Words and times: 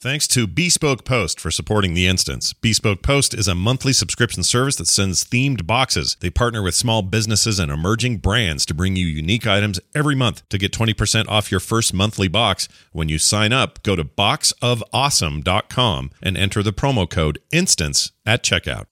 Thanks 0.00 0.26
to 0.28 0.46
Bespoke 0.46 1.04
Post 1.06 1.40
for 1.40 1.50
supporting 1.50 1.94
the 1.94 2.06
instance. 2.06 2.52
Bespoke 2.52 3.02
Post 3.02 3.32
is 3.32 3.48
a 3.48 3.54
monthly 3.54 3.94
subscription 3.94 4.42
service 4.42 4.76
that 4.76 4.86
sends 4.86 5.24
themed 5.24 5.66
boxes. 5.66 6.18
They 6.20 6.28
partner 6.28 6.62
with 6.62 6.74
small 6.74 7.00
businesses 7.00 7.58
and 7.58 7.72
emerging 7.72 8.18
brands 8.18 8.66
to 8.66 8.74
bring 8.74 8.96
you 8.96 9.06
unique 9.06 9.46
items 9.46 9.80
every 9.94 10.14
month. 10.14 10.46
To 10.50 10.58
get 10.58 10.72
20% 10.72 11.26
off 11.28 11.50
your 11.50 11.60
first 11.60 11.94
monthly 11.94 12.28
box, 12.28 12.68
when 12.92 13.08
you 13.08 13.18
sign 13.18 13.54
up, 13.54 13.82
go 13.82 13.96
to 13.96 14.04
boxofawesome.com 14.04 16.10
and 16.22 16.36
enter 16.36 16.62
the 16.62 16.72
promo 16.72 17.08
code 17.08 17.38
INSTANCE 17.50 18.12
at 18.26 18.44
checkout. 18.44 18.84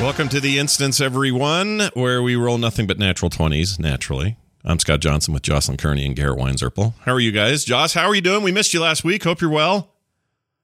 Welcome 0.00 0.28
to 0.30 0.40
the 0.40 0.58
instance, 0.58 1.00
everyone, 1.00 1.80
where 1.94 2.22
we 2.22 2.36
roll 2.36 2.56
nothing 2.56 2.86
but 2.86 2.98
natural 2.98 3.30
20s, 3.30 3.80
naturally. 3.80 4.36
I'm 4.64 4.78
Scott 4.78 5.00
Johnson 5.00 5.34
with 5.34 5.42
Jocelyn 5.42 5.76
Kearney 5.76 6.06
and 6.06 6.14
Garrett 6.14 6.38
Weinzerpel. 6.38 6.94
How 7.00 7.12
are 7.12 7.20
you 7.20 7.32
guys? 7.32 7.64
Joss, 7.64 7.94
how 7.94 8.06
are 8.06 8.14
you 8.14 8.20
doing? 8.20 8.44
We 8.44 8.52
missed 8.52 8.72
you 8.72 8.80
last 8.80 9.02
week. 9.02 9.24
Hope 9.24 9.40
you're 9.40 9.50
well. 9.50 9.90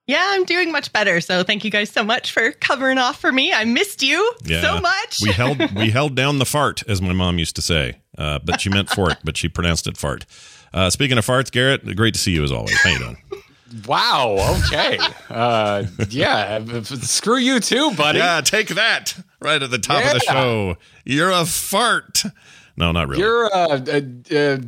Yeah, 0.06 0.22
I'm 0.24 0.44
doing 0.44 0.70
much 0.70 0.92
better. 0.92 1.20
So 1.20 1.42
thank 1.42 1.64
you 1.64 1.70
guys 1.70 1.90
so 1.90 2.04
much 2.04 2.30
for 2.32 2.52
covering 2.52 2.98
off 2.98 3.20
for 3.20 3.32
me. 3.32 3.52
I 3.52 3.64
missed 3.64 4.02
you 4.02 4.32
Yeah. 4.44 4.60
so 4.62 4.80
much. 4.80 5.18
we 5.20 5.32
held 5.32 5.58
we 5.74 5.90
held 5.90 6.14
down 6.14 6.38
the 6.38 6.44
fart, 6.46 6.82
as 6.88 7.02
my 7.02 7.12
mom 7.12 7.38
used 7.38 7.56
to 7.56 7.62
say, 7.62 8.00
uh, 8.16 8.38
but 8.44 8.60
she 8.60 8.68
meant 8.70 8.88
fort, 8.90 9.16
but 9.24 9.36
she 9.36 9.48
pronounced 9.48 9.86
it 9.88 9.96
fart. 9.96 10.26
Uh, 10.72 10.90
speaking 10.90 11.18
of 11.18 11.26
farts, 11.26 11.50
Garrett, 11.50 11.96
great 11.96 12.14
to 12.14 12.20
see 12.20 12.32
you 12.32 12.44
as 12.44 12.52
always. 12.52 12.76
How 12.82 12.90
you 12.90 12.98
doing? 12.98 13.16
Wow. 13.88 14.36
Okay. 14.66 14.98
uh, 15.30 15.84
yeah. 16.08 16.60
f- 16.68 16.92
f- 16.92 17.02
Screw 17.02 17.38
you 17.38 17.58
too, 17.58 17.90
buddy. 17.96 18.18
Yeah, 18.18 18.40
take 18.40 18.68
that 18.68 19.16
right 19.44 19.62
at 19.62 19.70
the 19.70 19.78
top 19.78 20.04
of 20.04 20.12
the 20.12 20.20
show. 20.20 20.76
You're 21.04 21.30
a 21.30 21.44
fart. 21.44 22.24
No, 22.76 22.90
not 22.92 23.08
really. 23.08 23.22
You're 23.22 23.54
uh, 23.54 23.78
uh, 23.86 24.00
uh 24.34 24.58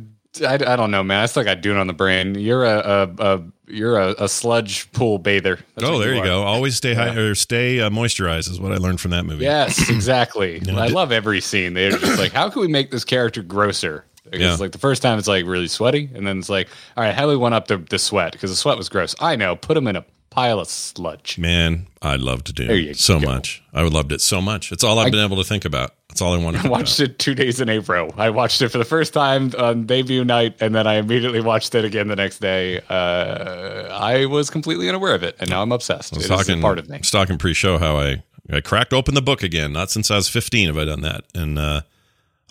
I, 0.41 0.53
I 0.53 0.75
don't 0.75 0.91
know, 0.91 1.03
man. 1.03 1.21
I 1.21 1.25
still 1.25 1.43
got 1.43 1.61
Dune 1.61 1.77
on 1.77 1.87
the 1.87 1.93
brain. 1.93 2.35
You're 2.35 2.63
a, 2.63 2.77
a, 2.77 3.35
a 3.35 3.43
you're 3.67 3.97
a, 3.99 4.15
a 4.19 4.29
sludge 4.29 4.91
pool 4.91 5.17
bather. 5.17 5.59
That's 5.75 5.87
oh, 5.87 5.99
there 5.99 6.13
you 6.13 6.21
are. 6.21 6.25
go. 6.25 6.43
Always 6.43 6.75
stay 6.75 6.93
high 6.93 7.15
or 7.15 7.35
stay 7.35 7.79
uh, 7.79 7.89
moisturized 7.89 8.49
is 8.49 8.59
what 8.59 8.71
I 8.71 8.77
learned 8.77 9.01
from 9.01 9.11
that 9.11 9.25
movie. 9.25 9.43
Yes, 9.43 9.89
exactly. 9.89 10.61
No, 10.61 10.77
I 10.77 10.87
love 10.87 11.11
every 11.11 11.41
scene. 11.41 11.73
They're 11.73 11.91
just 11.91 12.19
like, 12.19 12.31
how 12.31 12.49
can 12.49 12.61
we 12.61 12.67
make 12.67 12.91
this 12.91 13.03
character 13.03 13.41
grosser? 13.41 14.05
Because 14.23 14.41
Yeah. 14.41 14.55
like 14.55 14.71
the 14.73 14.77
first 14.77 15.01
time 15.01 15.17
it's 15.17 15.27
like 15.27 15.45
really 15.45 15.67
sweaty, 15.67 16.09
and 16.13 16.27
then 16.27 16.39
it's 16.39 16.49
like, 16.49 16.67
all 16.95 17.03
right, 17.03 17.15
how 17.15 17.23
do 17.23 17.29
we 17.29 17.37
one 17.37 17.53
up 17.53 17.67
the, 17.67 17.77
the 17.77 17.99
sweat? 17.99 18.33
Because 18.33 18.49
the 18.49 18.55
sweat 18.57 18.77
was 18.77 18.89
gross. 18.89 19.15
I 19.19 19.35
know. 19.35 19.55
Put 19.55 19.77
him 19.77 19.87
in 19.87 19.95
a 19.95 20.05
pile 20.37 20.59
of 20.59 20.67
sludge. 20.67 21.39
Man, 21.39 21.87
I 21.99 22.15
loved 22.15 22.53
Dune 22.53 22.67
There 22.67 22.75
you 22.77 22.93
so 22.93 23.19
go. 23.19 23.25
much. 23.25 23.63
I 23.73 23.81
loved 23.81 24.11
it 24.11 24.21
so 24.21 24.39
much. 24.39 24.71
It's 24.71 24.83
all 24.83 24.99
I've 24.99 25.11
been 25.11 25.23
able 25.25 25.37
to 25.37 25.43
think 25.43 25.65
about. 25.65 25.95
That's 26.09 26.21
all 26.21 26.33
I 26.33 26.37
wanted 26.37 26.61
to 26.61 26.67
I 26.67 26.69
watched 26.77 26.99
it 26.99 27.17
two 27.17 27.33
days 27.33 27.59
in 27.59 27.69
a 27.69 27.79
row. 27.79 28.11
I 28.17 28.29
watched 28.29 28.61
it 28.61 28.69
for 28.69 28.77
the 28.77 28.85
first 28.85 29.13
time 29.13 29.51
on 29.57 29.87
debut 29.87 30.23
night, 30.23 30.55
and 30.59 30.75
then 30.75 30.85
I 30.85 30.95
immediately 30.97 31.41
watched 31.41 31.73
it 31.73 31.85
again 31.85 32.07
the 32.07 32.15
next 32.15 32.37
day. 32.37 32.79
Uh, 32.87 33.87
I 33.91 34.27
was 34.27 34.51
completely 34.51 34.87
unaware 34.89 35.15
of 35.15 35.23
it, 35.23 35.35
and 35.39 35.49
now 35.49 35.63
I'm 35.63 35.71
obsessed. 35.71 36.13
I 36.13 36.17
was 36.17 36.25
It 36.29 36.31
is 36.33 36.39
a 36.39 36.43
talking, 36.45 36.61
part 36.61 36.77
of 36.77 36.87
me. 36.87 36.97
I 36.97 36.99
was 36.99 37.09
talking 37.09 37.39
pre-show 37.39 37.79
how 37.79 37.97
I, 37.97 38.21
I 38.51 38.61
cracked 38.61 38.93
open 38.93 39.15
the 39.15 39.23
book 39.23 39.41
again. 39.41 39.73
Not 39.73 39.89
since 39.89 40.11
I 40.11 40.17
was 40.17 40.29
15 40.29 40.67
have 40.67 40.77
I 40.77 40.85
done 40.85 41.01
that. 41.01 41.23
And 41.33 41.57
uh, 41.57 41.81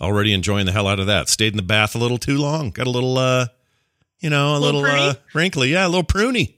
already 0.01 0.33
enjoying 0.33 0.65
the 0.65 0.73
hell 0.73 0.87
out 0.87 0.99
of 0.99 1.07
that. 1.07 1.29
Stayed 1.29 1.53
in 1.53 1.57
the 1.57 1.63
bath 1.63 1.95
a 1.95 1.99
little 1.99 2.17
too 2.17 2.37
long. 2.37 2.71
Got 2.71 2.87
a 2.87 2.89
little, 2.89 3.17
uh, 3.17 3.47
you 4.19 4.29
know, 4.29 4.57
a 4.57 4.59
little, 4.59 4.81
Little 4.81 5.09
uh, 5.11 5.13
wrinkly. 5.33 5.69
Yeah, 5.69 5.87
a 5.87 5.89
little 5.89 6.03
pruny. 6.03 6.55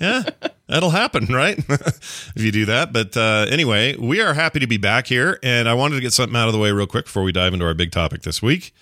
Yeah, 0.00 0.24
that'll 0.68 0.90
happen, 0.90 1.26
right? 1.32 1.58
if 1.58 2.42
you 2.42 2.52
do 2.52 2.66
that. 2.66 2.92
But 2.92 3.16
uh, 3.16 3.46
anyway, 3.50 3.96
we 3.96 4.20
are 4.20 4.34
happy 4.34 4.60
to 4.60 4.66
be 4.66 4.76
back 4.76 5.06
here. 5.06 5.38
And 5.42 5.68
I 5.68 5.74
wanted 5.74 5.96
to 5.96 6.00
get 6.00 6.12
something 6.12 6.36
out 6.36 6.48
of 6.48 6.52
the 6.52 6.58
way 6.58 6.72
real 6.72 6.86
quick 6.86 7.06
before 7.06 7.22
we 7.22 7.32
dive 7.32 7.52
into 7.52 7.66
our 7.66 7.74
big 7.74 7.92
topic 7.92 8.22
this 8.22 8.42
week. 8.42 8.74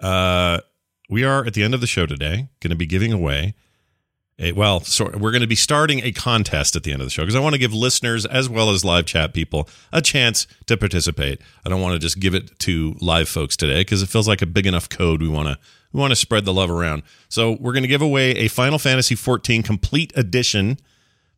Uh, 0.00 0.60
we 1.08 1.24
are 1.24 1.44
at 1.44 1.54
the 1.54 1.62
end 1.62 1.74
of 1.74 1.80
the 1.80 1.86
show 1.86 2.06
today, 2.06 2.48
going 2.60 2.70
to 2.70 2.76
be 2.76 2.86
giving 2.86 3.12
away 3.12 3.54
a, 4.38 4.52
well, 4.52 4.80
so 4.80 5.04
we're 5.16 5.30
going 5.30 5.42
to 5.42 5.46
be 5.46 5.54
starting 5.54 6.00
a 6.02 6.10
contest 6.10 6.74
at 6.74 6.82
the 6.82 6.92
end 6.92 7.00
of 7.00 7.06
the 7.06 7.10
show 7.10 7.22
because 7.22 7.36
I 7.36 7.40
want 7.40 7.54
to 7.54 7.58
give 7.58 7.72
listeners 7.72 8.26
as 8.26 8.48
well 8.48 8.70
as 8.70 8.84
live 8.84 9.06
chat 9.06 9.32
people 9.32 9.68
a 9.92 10.02
chance 10.02 10.48
to 10.66 10.76
participate. 10.76 11.40
I 11.64 11.68
don't 11.68 11.80
want 11.80 11.92
to 11.94 12.00
just 12.00 12.18
give 12.18 12.34
it 12.34 12.58
to 12.60 12.96
live 13.00 13.28
folks 13.28 13.56
today 13.56 13.82
because 13.82 14.02
it 14.02 14.08
feels 14.08 14.26
like 14.26 14.42
a 14.42 14.46
big 14.46 14.66
enough 14.66 14.88
code. 14.88 15.22
We 15.22 15.28
want 15.28 15.48
to 15.48 15.58
we 15.92 16.00
want 16.00 16.10
to 16.10 16.16
spread 16.16 16.44
the 16.44 16.52
love 16.52 16.70
around. 16.70 17.04
So 17.28 17.52
we're 17.60 17.72
going 17.72 17.84
to 17.84 17.88
give 17.88 18.02
away 18.02 18.32
a 18.32 18.48
Final 18.48 18.80
Fantasy 18.80 19.14
14 19.14 19.62
complete 19.62 20.12
edition 20.16 20.78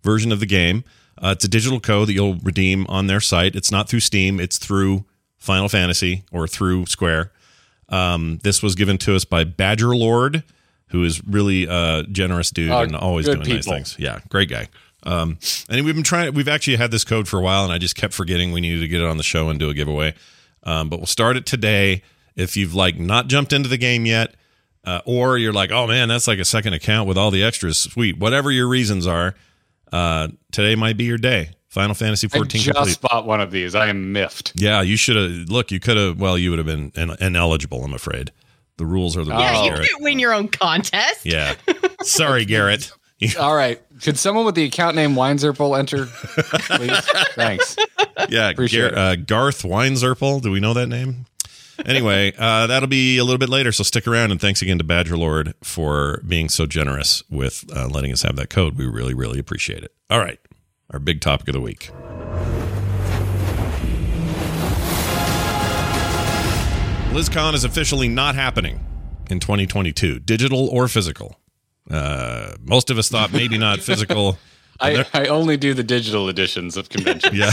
version 0.06 0.32
of 0.32 0.40
the 0.40 0.46
game. 0.46 0.84
Uh, 1.22 1.34
it's 1.36 1.44
a 1.44 1.48
digital 1.48 1.80
code 1.80 2.08
that 2.08 2.14
you'll 2.14 2.36
redeem 2.36 2.86
on 2.88 3.06
their 3.08 3.20
site. 3.20 3.54
It's 3.54 3.70
not 3.70 3.88
through 3.88 4.00
Steam. 4.00 4.40
It's 4.40 4.56
through 4.58 5.04
Final 5.36 5.68
Fantasy 5.68 6.24
or 6.32 6.46
through 6.48 6.86
Square. 6.86 7.32
Um, 7.88 8.38
this 8.42 8.62
was 8.62 8.74
given 8.74 8.96
to 8.98 9.14
us 9.14 9.24
by 9.24 9.44
Badger 9.44 9.94
Lord, 9.94 10.42
who 10.88 11.04
is 11.04 11.22
really 11.24 11.64
a 11.68 12.04
generous 12.10 12.50
dude 12.50 12.70
Oh, 12.70 12.80
and 12.82 12.96
always 12.96 13.26
doing 13.26 13.40
nice 13.48 13.66
things. 13.66 13.96
Yeah, 13.98 14.20
great 14.28 14.48
guy. 14.48 14.68
Um, 15.04 15.38
and 15.68 15.84
we've 15.84 15.94
been 15.94 16.02
trying. 16.04 16.34
We've 16.34 16.48
actually 16.48 16.76
had 16.76 16.90
this 16.90 17.04
code 17.04 17.28
for 17.28 17.38
a 17.38 17.42
while, 17.42 17.62
and 17.64 17.72
I 17.72 17.78
just 17.78 17.94
kept 17.94 18.12
forgetting 18.12 18.50
we 18.52 18.60
needed 18.60 18.80
to 18.80 18.88
get 18.88 19.00
it 19.00 19.06
on 19.06 19.18
the 19.18 19.22
show 19.22 19.48
and 19.50 19.58
do 19.58 19.70
a 19.70 19.74
giveaway. 19.74 20.14
Um, 20.64 20.88
but 20.88 20.98
we'll 20.98 21.06
start 21.06 21.36
it 21.36 21.46
today. 21.46 22.02
If 22.34 22.56
you've 22.56 22.74
like 22.74 22.98
not 22.98 23.28
jumped 23.28 23.52
into 23.52 23.68
the 23.68 23.78
game 23.78 24.04
yet, 24.04 24.34
uh, 24.84 25.00
or 25.06 25.38
you're 25.38 25.52
like, 25.52 25.70
oh 25.70 25.86
man, 25.86 26.08
that's 26.08 26.26
like 26.26 26.38
a 26.40 26.44
second 26.44 26.72
account 26.72 27.08
with 27.08 27.16
all 27.16 27.30
the 27.30 27.42
extras. 27.44 27.78
Sweet, 27.78 28.18
whatever 28.18 28.50
your 28.50 28.66
reasons 28.68 29.06
are, 29.06 29.34
uh, 29.96 30.28
today 30.52 30.74
might 30.74 30.96
be 30.96 31.04
your 31.04 31.18
day. 31.18 31.50
Final 31.68 31.94
Fantasy 31.94 32.26
I 32.32 32.36
14 32.36 32.60
just 32.62 32.74
complete. 32.76 33.00
bought 33.02 33.26
one 33.26 33.40
of 33.40 33.50
these. 33.50 33.74
I 33.74 33.88
am 33.88 34.12
miffed. 34.12 34.52
Yeah, 34.56 34.80
you 34.80 34.96
should 34.96 35.16
have. 35.16 35.50
Look, 35.50 35.70
you 35.70 35.78
could 35.80 35.96
have. 35.96 36.18
Well, 36.18 36.38
you 36.38 36.50
would 36.50 36.58
have 36.58 36.66
been 36.66 36.90
in, 36.94 37.10
ineligible. 37.20 37.84
I'm 37.84 37.92
afraid. 37.92 38.32
The 38.78 38.86
rules 38.86 39.16
are 39.16 39.24
the 39.24 39.30
rules. 39.32 39.42
yeah, 39.42 39.62
you 39.64 39.70
Garrett. 39.70 39.88
can't 39.88 40.02
win 40.02 40.18
your 40.18 40.32
own 40.32 40.48
contest. 40.48 41.24
Yeah. 41.26 41.54
Sorry, 42.02 42.44
Garrett. 42.44 42.90
All 43.38 43.54
right. 43.54 43.80
Could 44.02 44.18
someone 44.18 44.44
with 44.44 44.54
the 44.54 44.64
account 44.64 44.96
name 44.96 45.14
Winezerple 45.14 45.78
enter, 45.78 46.06
please? 46.06 46.98
Thanks. 47.34 47.76
Yeah, 48.28 48.50
Appreciate 48.50 48.92
Gar- 48.94 48.98
uh, 48.98 49.16
Garth 49.16 49.62
Weinzerpel. 49.62 50.42
Do 50.42 50.50
we 50.50 50.60
know 50.60 50.74
that 50.74 50.86
name? 50.88 51.24
Anyway, 51.84 52.32
uh, 52.38 52.66
that'll 52.66 52.88
be 52.88 53.18
a 53.18 53.24
little 53.24 53.38
bit 53.38 53.48
later, 53.48 53.72
so 53.72 53.84
stick 53.84 54.06
around. 54.06 54.30
And 54.30 54.40
thanks 54.40 54.62
again 54.62 54.78
to 54.78 54.84
Badger 54.84 55.16
Lord 55.16 55.54
for 55.62 56.22
being 56.26 56.48
so 56.48 56.66
generous 56.66 57.22
with 57.30 57.64
uh, 57.74 57.86
letting 57.88 58.12
us 58.12 58.22
have 58.22 58.36
that 58.36 58.50
code. 58.50 58.78
We 58.78 58.86
really, 58.86 59.14
really 59.14 59.38
appreciate 59.38 59.82
it. 59.84 59.92
All 60.08 60.18
right, 60.18 60.38
our 60.90 60.98
big 60.98 61.20
topic 61.20 61.48
of 61.48 61.54
the 61.54 61.60
week. 61.60 61.90
BlizzCon 67.10 67.54
is 67.54 67.64
officially 67.64 68.08
not 68.08 68.34
happening 68.34 68.84
in 69.30 69.40
2022, 69.40 70.18
digital 70.20 70.68
or 70.68 70.86
physical. 70.86 71.38
Uh, 71.90 72.52
most 72.62 72.90
of 72.90 72.98
us 72.98 73.08
thought 73.08 73.32
maybe 73.32 73.56
not 73.56 73.80
physical. 73.80 74.38
I, 74.80 75.06
I 75.14 75.26
only 75.26 75.56
do 75.56 75.72
the 75.72 75.82
digital 75.82 76.28
editions 76.28 76.76
of 76.76 76.90
conventions. 76.90 77.34
Yeah. 77.34 77.52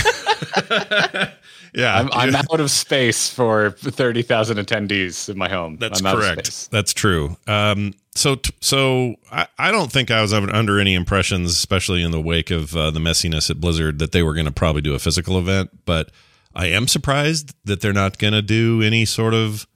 yeah. 1.74 1.96
I'm, 1.96 2.10
I'm 2.12 2.36
out 2.52 2.60
of 2.60 2.72
space 2.72 3.30
for 3.30 3.72
30,000 3.72 4.58
attendees 4.58 5.30
in 5.30 5.38
my 5.38 5.50
home. 5.50 5.78
That's 5.78 6.04
I'm 6.04 6.16
correct. 6.16 6.72
That's 6.72 6.94
true. 6.94 7.38
Um, 7.48 7.94
so, 8.16 8.36
t- 8.36 8.54
so 8.62 9.16
I, 9.32 9.48
I 9.58 9.72
don't 9.72 9.92
think 9.92 10.12
I 10.12 10.22
was 10.22 10.34
under 10.34 10.80
any 10.80 10.94
impressions, 10.94 11.52
especially 11.52 12.04
in 12.04 12.12
the 12.12 12.22
wake 12.22 12.52
of 12.52 12.76
uh, 12.76 12.92
the 12.92 13.00
messiness 13.00 13.50
at 13.50 13.60
Blizzard, 13.60 14.00
that 14.00 14.12
they 14.12 14.24
were 14.24 14.34
going 14.34 14.46
to 14.46 14.52
probably 14.52 14.82
do 14.82 14.94
a 14.94 15.00
physical 15.00 15.38
event. 15.40 15.86
But 15.86 16.12
I 16.56 16.68
am 16.68 16.88
surprised 16.88 17.56
that 17.66 17.82
they're 17.82 17.94
not 17.94 18.20
going 18.20 18.34
to 18.34 18.42
do 18.42 18.82
any 18.82 19.06
sort 19.06 19.34
of 19.34 19.68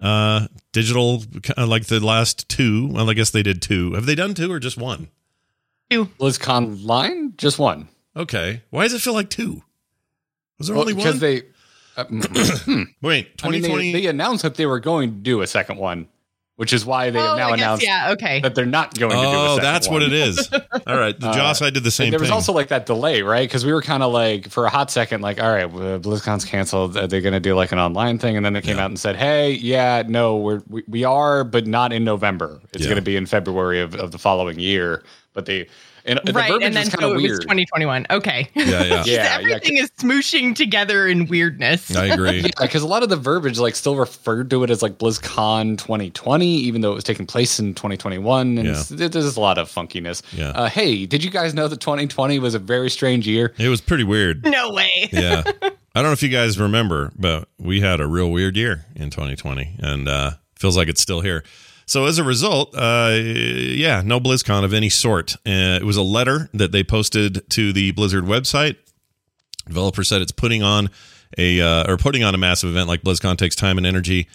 uh, 0.00 0.48
digital, 0.72 1.24
uh, 1.56 1.66
like 1.66 1.86
the 1.86 2.04
last 2.04 2.48
two. 2.48 2.88
Well, 2.88 3.08
I 3.08 3.14
guess 3.14 3.30
they 3.30 3.42
did 3.42 3.62
two. 3.62 3.94
Have 3.94 4.06
they 4.06 4.14
done 4.14 4.34
two 4.34 4.52
or 4.52 4.58
just 4.60 4.76
one? 4.76 5.08
BlizzCon 5.90 6.84
line? 6.84 7.34
Just 7.38 7.58
one. 7.58 7.88
Okay. 8.14 8.62
Why 8.70 8.84
does 8.84 8.94
it 8.94 9.00
feel 9.00 9.14
like 9.14 9.30
two? 9.30 9.62
Was 10.58 10.66
there 10.68 10.76
Well, 10.76 10.82
only 10.82 10.94
because 10.94 11.20
they. 11.20 11.42
Uh, 11.96 12.04
mm, 12.04 12.86
Wait, 13.02 13.30
I 13.42 13.48
mean, 13.50 13.62
2020. 13.62 13.92
they, 13.92 14.00
they 14.02 14.06
announced 14.06 14.42
that 14.42 14.54
they 14.54 14.66
were 14.66 14.80
going 14.80 15.10
to 15.10 15.16
do 15.20 15.40
a 15.42 15.46
second 15.46 15.78
one 15.78 16.08
which 16.56 16.72
is 16.72 16.84
why 16.84 17.10
they 17.10 17.20
have 17.20 17.34
Oh, 17.34 17.36
now 17.36 17.48
guess, 17.50 17.58
announced 17.60 17.84
yeah, 17.86 18.10
okay. 18.14 18.40
that 18.40 18.56
they're 18.56 18.66
not 18.66 18.92
going 18.98 19.12
to 19.12 19.16
do. 19.16 19.22
a 19.22 19.48
Oh, 19.54 19.58
that's 19.60 19.86
one. 19.86 19.94
what 19.94 20.02
it 20.02 20.12
is. 20.12 20.50
All 20.88 20.98
right, 20.98 21.16
the 21.16 21.30
Joss, 21.30 21.62
I 21.62 21.70
did 21.70 21.84
the 21.84 21.90
same 21.92 22.10
there 22.10 22.18
was 22.18 22.30
thing. 22.30 22.34
also 22.34 22.52
like 22.52 22.66
that 22.70 22.84
delay, 22.84 23.22
right? 23.22 23.48
Because 23.48 23.64
we 23.64 23.72
were 23.72 23.80
kind 23.80 24.02
of 24.02 24.12
like 24.12 24.48
for 24.48 24.66
a 24.66 24.68
hot 24.68 24.90
second, 24.90 25.20
like, 25.20 25.40
all 25.40 25.52
right, 25.52 25.66
uh, 25.66 26.00
BlizzCon's 26.00 26.44
canceled. 26.44 26.96
Are 26.96 27.06
they 27.06 27.20
going 27.20 27.32
to 27.34 27.38
do 27.38 27.54
like 27.54 27.70
an 27.70 27.78
online 27.78 28.18
thing? 28.18 28.36
And 28.36 28.44
then 28.44 28.54
they 28.54 28.60
came 28.60 28.76
Yeah. 28.78 28.82
out 28.82 28.90
and 28.90 28.98
said, 28.98 29.14
hey, 29.14 29.52
yeah, 29.52 30.02
no, 30.08 30.36
we're 30.38 30.60
we, 30.68 30.82
we 30.88 31.04
are, 31.04 31.44
but 31.44 31.68
not 31.68 31.92
in 31.92 32.02
November. 32.02 32.60
It's 32.72 32.82
Yeah. 32.82 32.88
going 32.88 32.96
to 32.96 33.02
be 33.02 33.14
in 33.14 33.26
February 33.26 33.80
of, 33.80 33.94
of 33.94 34.10
the 34.10 34.18
following 34.18 34.58
year. 34.58 35.04
But 35.34 35.46
they 35.46 35.68
and 36.08 36.20
the 36.24 36.32
right, 36.32 36.50
verbiage 36.50 36.66
and 36.66 36.74
then 36.76 36.82
is 36.84 36.88
kind 36.88 37.02
so 37.02 37.08
of 37.10 37.12
it 37.14 37.22
was 37.22 37.30
weird. 37.30 37.42
2021. 37.42 38.06
Okay. 38.10 38.48
yeah, 38.54 38.82
yeah, 38.84 39.04
Yeah, 39.06 39.38
Everything 39.40 39.76
is 39.76 39.90
smooshing 39.92 40.54
together 40.54 41.06
in 41.06 41.26
weirdness. 41.26 41.94
I 41.94 42.06
agree. 42.06 42.40
Yeah, 42.42 42.50
because 42.62 42.82
a 42.82 42.86
lot 42.86 43.02
of 43.02 43.08
the 43.08 43.16
verbiage 43.16 43.58
like 43.58 43.76
still 43.76 43.96
referred 43.96 44.50
to 44.50 44.64
it 44.64 44.70
as 44.70 44.82
like 44.82 44.98
BlizzCon 44.98 45.76
2020, 45.78 46.46
even 46.46 46.80
though 46.80 46.92
it 46.92 46.94
was 46.94 47.04
taking 47.04 47.26
place 47.26 47.58
in 47.58 47.74
2021, 47.74 48.58
and 48.58 48.66
Yeah. 48.66 48.72
s- 48.72 48.88
there's 48.88 49.36
a 49.36 49.40
lot 49.40 49.58
of 49.58 49.70
funkiness. 49.70 50.22
Yeah. 50.32 50.48
Uh, 50.50 50.68
hey, 50.68 51.06
did 51.06 51.22
you 51.24 51.30
guys 51.30 51.54
know 51.54 51.68
that 51.68 51.80
2020 51.80 52.38
was 52.38 52.54
a 52.54 52.58
very 52.58 52.90
strange 52.90 53.26
year? 53.28 53.54
It 53.58 53.68
was 53.68 53.80
pretty 53.80 54.04
weird. 54.04 54.44
No 54.44 54.70
way. 54.72 55.08
Yeah. 55.12 55.42
I 55.94 56.02
don't 56.02 56.04
know 56.10 56.12
if 56.12 56.22
you 56.22 56.28
guys 56.28 56.58
remember, 56.58 57.12
but 57.18 57.48
we 57.58 57.80
had 57.80 58.00
a 58.00 58.06
real 58.06 58.30
weird 58.30 58.56
year 58.56 58.84
in 58.94 59.10
2020 59.10 59.76
and 59.80 60.08
uh 60.08 60.32
feels 60.56 60.76
like 60.76 60.88
it's 60.88 61.00
still 61.00 61.20
here. 61.20 61.42
So 61.88 62.04
as 62.04 62.18
a 62.18 62.24
result, 62.24 62.74
uh 62.76 63.12
yeah, 63.14 64.02
no 64.04 64.20
BlizzCon 64.20 64.62
of 64.62 64.74
any 64.74 64.90
sort. 64.90 65.34
Uh, 65.46 65.80
it 65.80 65.84
was 65.84 65.96
a 65.96 66.02
letter 66.02 66.50
that 66.52 66.70
they 66.70 66.84
posted 66.84 67.48
to 67.50 67.72
the 67.72 67.92
Blizzard 67.92 68.24
website. 68.24 68.76
Developer 69.66 70.04
said 70.04 70.20
it's 70.20 70.32
putting 70.32 70.62
on 70.62 70.90
a 71.38 71.60
uh, 71.60 71.90
or 71.90 71.96
putting 71.96 72.22
on 72.22 72.34
a 72.34 72.38
massive 72.38 72.70
event 72.70 72.88
like 72.88 73.02
BlizzCon 73.02 73.38
takes 73.38 73.56
time 73.56 73.78
and 73.78 73.86
energy 73.86 74.28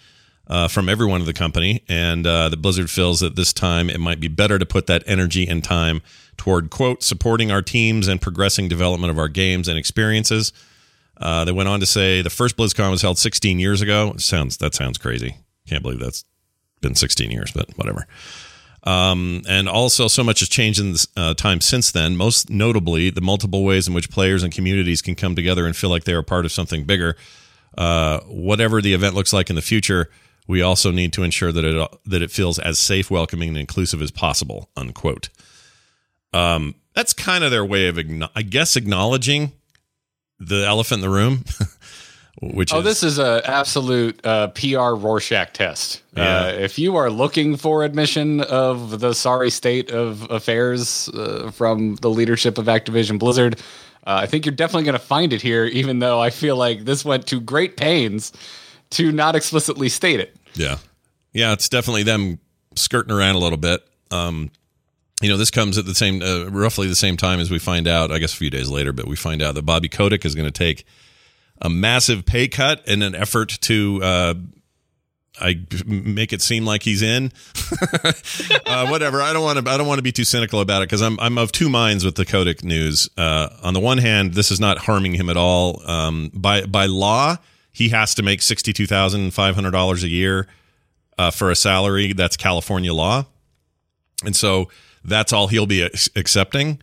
uh, 0.48 0.66
from 0.68 0.88
everyone 0.88 1.20
in 1.20 1.26
the 1.26 1.32
company, 1.32 1.84
and 1.88 2.26
uh, 2.26 2.48
the 2.48 2.56
Blizzard 2.56 2.90
feels 2.90 3.20
that 3.20 3.36
this 3.36 3.52
time 3.52 3.88
it 3.88 3.98
might 3.98 4.20
be 4.20 4.28
better 4.28 4.58
to 4.58 4.66
put 4.66 4.86
that 4.88 5.02
energy 5.06 5.46
and 5.46 5.62
time 5.64 6.02
toward 6.36 6.70
quote 6.70 7.02
supporting 7.02 7.50
our 7.50 7.62
teams 7.62 8.08
and 8.08 8.20
progressing 8.20 8.68
development 8.68 9.10
of 9.10 9.18
our 9.18 9.28
games 9.28 9.68
and 9.68 9.78
experiences. 9.78 10.52
Uh, 11.16 11.44
they 11.44 11.52
went 11.52 11.68
on 11.68 11.78
to 11.78 11.86
say 11.86 12.20
the 12.20 12.30
first 12.30 12.56
BlizzCon 12.56 12.90
was 12.90 13.02
held 13.02 13.16
16 13.16 13.60
years 13.60 13.80
ago. 13.80 14.14
Sounds 14.18 14.56
that 14.56 14.74
sounds 14.74 14.98
crazy. 14.98 15.36
Can't 15.68 15.82
believe 15.82 16.00
that's 16.00 16.24
been 16.84 16.94
16 16.94 17.30
years, 17.30 17.50
but 17.50 17.68
whatever. 17.76 18.06
Um, 18.84 19.42
and 19.48 19.68
also, 19.68 20.08
so 20.08 20.22
much 20.22 20.40
has 20.40 20.48
changed 20.48 20.78
in 20.78 20.94
uh, 21.16 21.34
time 21.34 21.60
since 21.60 21.90
then. 21.90 22.16
Most 22.16 22.50
notably, 22.50 23.10
the 23.10 23.22
multiple 23.22 23.64
ways 23.64 23.88
in 23.88 23.94
which 23.94 24.10
players 24.10 24.42
and 24.42 24.52
communities 24.52 25.00
can 25.00 25.14
come 25.14 25.34
together 25.34 25.66
and 25.66 25.74
feel 25.74 25.90
like 25.90 26.04
they 26.04 26.12
are 26.12 26.22
part 26.22 26.44
of 26.44 26.52
something 26.52 26.84
bigger. 26.84 27.16
Uh, 27.76 28.20
whatever 28.20 28.80
the 28.82 28.94
event 28.94 29.14
looks 29.14 29.32
like 29.32 29.48
in 29.48 29.56
the 29.56 29.62
future, 29.62 30.10
we 30.46 30.60
also 30.60 30.90
need 30.90 31.12
to 31.14 31.22
ensure 31.22 31.50
that 31.50 31.64
it 31.64 31.90
that 32.04 32.22
it 32.22 32.30
feels 32.30 32.58
as 32.58 32.78
safe, 32.78 33.10
welcoming, 33.10 33.48
and 33.48 33.58
inclusive 33.58 34.02
as 34.02 34.10
possible. 34.10 34.68
Unquote. 34.76 35.30
Um, 36.34 36.74
that's 36.94 37.12
kind 37.12 37.42
of 37.42 37.50
their 37.50 37.64
way 37.64 37.88
of, 37.88 37.98
I 38.36 38.42
guess, 38.42 38.76
acknowledging 38.76 39.52
the 40.38 40.66
elephant 40.66 41.02
in 41.02 41.10
the 41.10 41.14
room. 41.14 41.44
Which 42.42 42.72
Oh, 42.74 42.78
is 42.80 42.84
this 42.84 43.02
is 43.04 43.18
a 43.18 43.42
absolute 43.44 44.24
uh, 44.26 44.48
PR 44.48 44.94
Rorschach 44.96 45.52
test. 45.52 46.02
Yeah. 46.16 46.40
Uh, 46.40 46.48
if 46.48 46.78
you 46.78 46.96
are 46.96 47.08
looking 47.10 47.56
for 47.56 47.84
admission 47.84 48.40
of 48.40 48.98
the 49.00 49.14
sorry 49.14 49.50
state 49.50 49.90
of 49.90 50.28
affairs 50.30 51.08
uh, 51.10 51.50
from 51.52 51.94
the 51.96 52.10
leadership 52.10 52.58
of 52.58 52.66
Activision 52.66 53.18
Blizzard, 53.20 53.56
uh, 54.06 54.18
I 54.22 54.26
think 54.26 54.46
you're 54.46 54.54
definitely 54.54 54.84
going 54.84 54.98
to 54.98 55.04
find 55.04 55.32
it 55.32 55.42
here. 55.42 55.64
Even 55.64 56.00
though 56.00 56.20
I 56.20 56.30
feel 56.30 56.56
like 56.56 56.84
this 56.84 57.04
went 57.04 57.26
to 57.28 57.40
great 57.40 57.76
pains 57.76 58.32
to 58.90 59.12
not 59.12 59.36
explicitly 59.36 59.88
state 59.88 60.20
it. 60.20 60.36
Yeah. 60.54 60.78
Yeah, 61.32 61.52
it's 61.52 61.68
definitely 61.68 62.02
them 62.02 62.38
skirting 62.74 63.12
around 63.12 63.36
a 63.36 63.38
little 63.38 63.58
bit. 63.58 63.86
Um, 64.10 64.50
you 65.22 65.28
know, 65.28 65.36
this 65.36 65.50
comes 65.50 65.78
at 65.78 65.86
the 65.86 65.94
same, 65.94 66.20
uh, 66.20 66.46
roughly 66.50 66.86
the 66.88 66.94
same 66.94 67.16
time 67.16 67.38
as 67.40 67.50
we 67.50 67.58
find 67.58 67.86
out, 67.88 68.10
I 68.10 68.18
guess 68.18 68.32
a 68.32 68.36
few 68.36 68.50
days 68.50 68.68
later, 68.68 68.92
but 68.92 69.06
we 69.06 69.16
find 69.16 69.40
out 69.40 69.54
that 69.54 69.62
Bobby 69.62 69.88
Kotick 69.88 70.24
is 70.24 70.34
going 70.34 70.46
to 70.46 70.52
take 70.52 70.84
a 71.60 71.70
massive 71.70 72.26
pay 72.26 72.48
cut 72.48 72.86
in 72.86 73.02
an 73.02 73.14
effort 73.14 73.58
to, 73.62 74.00
uh, 74.02 74.34
I 75.40 75.60
make 75.84 76.32
it 76.32 76.40
seem 76.40 76.64
like 76.64 76.82
he's 76.82 77.02
in. 77.02 77.32
uh, 78.66 78.86
whatever. 78.86 79.20
I 79.20 79.32
don't 79.32 79.42
want 79.42 79.64
to. 79.64 79.70
I 79.70 79.76
don't 79.76 79.86
want 79.86 79.98
to 79.98 80.02
be 80.02 80.12
too 80.12 80.24
cynical 80.24 80.60
about 80.60 80.82
it 80.82 80.86
because 80.86 81.02
I'm 81.02 81.18
I'm 81.18 81.38
of 81.38 81.50
two 81.50 81.68
minds 81.68 82.04
with 82.04 82.14
the 82.14 82.24
Kotick 82.24 82.62
news. 82.62 83.08
Uh, 83.16 83.48
on 83.62 83.74
the 83.74 83.80
one 83.80 83.98
hand, 83.98 84.34
this 84.34 84.50
is 84.50 84.60
not 84.60 84.78
harming 84.78 85.14
him 85.14 85.28
at 85.28 85.36
all. 85.36 85.82
Um, 85.88 86.30
by 86.32 86.66
by 86.66 86.86
law, 86.86 87.36
he 87.72 87.88
has 87.88 88.14
to 88.14 88.22
make 88.22 88.42
sixty 88.42 88.72
two 88.72 88.86
thousand 88.86 89.32
five 89.32 89.56
hundred 89.56 89.72
dollars 89.72 90.04
a 90.04 90.08
year 90.08 90.46
uh, 91.18 91.32
for 91.32 91.50
a 91.50 91.56
salary. 91.56 92.12
That's 92.12 92.36
California 92.36 92.92
law, 92.94 93.26
and 94.24 94.36
so 94.36 94.70
that's 95.04 95.32
all 95.32 95.48
he'll 95.48 95.66
be 95.66 95.82
accepting 95.82 96.80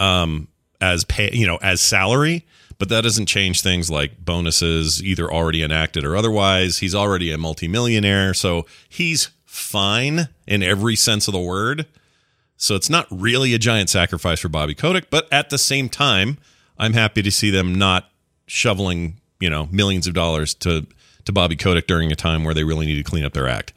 um, 0.00 0.48
as 0.80 1.04
pay. 1.04 1.30
You 1.32 1.46
know, 1.46 1.58
as 1.62 1.80
salary. 1.80 2.44
But 2.78 2.88
that 2.90 3.02
doesn't 3.02 3.26
change 3.26 3.62
things 3.62 3.90
like 3.90 4.22
bonuses, 4.24 5.02
either 5.02 5.32
already 5.32 5.62
enacted 5.62 6.04
or 6.04 6.14
otherwise. 6.16 6.78
He's 6.78 6.94
already 6.94 7.32
a 7.32 7.38
multimillionaire, 7.38 8.34
so 8.34 8.66
he's 8.88 9.30
fine 9.44 10.28
in 10.46 10.62
every 10.62 10.94
sense 10.96 11.26
of 11.26 11.32
the 11.32 11.40
word. 11.40 11.86
So 12.58 12.74
it's 12.74 12.90
not 12.90 13.06
really 13.10 13.54
a 13.54 13.58
giant 13.58 13.88
sacrifice 13.90 14.40
for 14.40 14.48
Bobby 14.48 14.74
Kotick, 14.74 15.08
but 15.10 15.26
at 15.32 15.48
the 15.50 15.58
same 15.58 15.88
time, 15.88 16.36
I'm 16.78 16.92
happy 16.92 17.22
to 17.22 17.30
see 17.30 17.50
them 17.50 17.74
not 17.74 18.10
shoveling, 18.46 19.20
you 19.40 19.48
know, 19.50 19.68
millions 19.70 20.06
of 20.06 20.14
dollars 20.14 20.54
to 20.56 20.86
to 21.24 21.32
Bobby 21.32 21.56
Kotick 21.56 21.86
during 21.88 22.12
a 22.12 22.14
time 22.14 22.44
where 22.44 22.54
they 22.54 22.62
really 22.62 22.86
need 22.86 22.94
to 22.96 23.02
clean 23.02 23.24
up 23.24 23.32
their 23.32 23.48
act. 23.48 23.72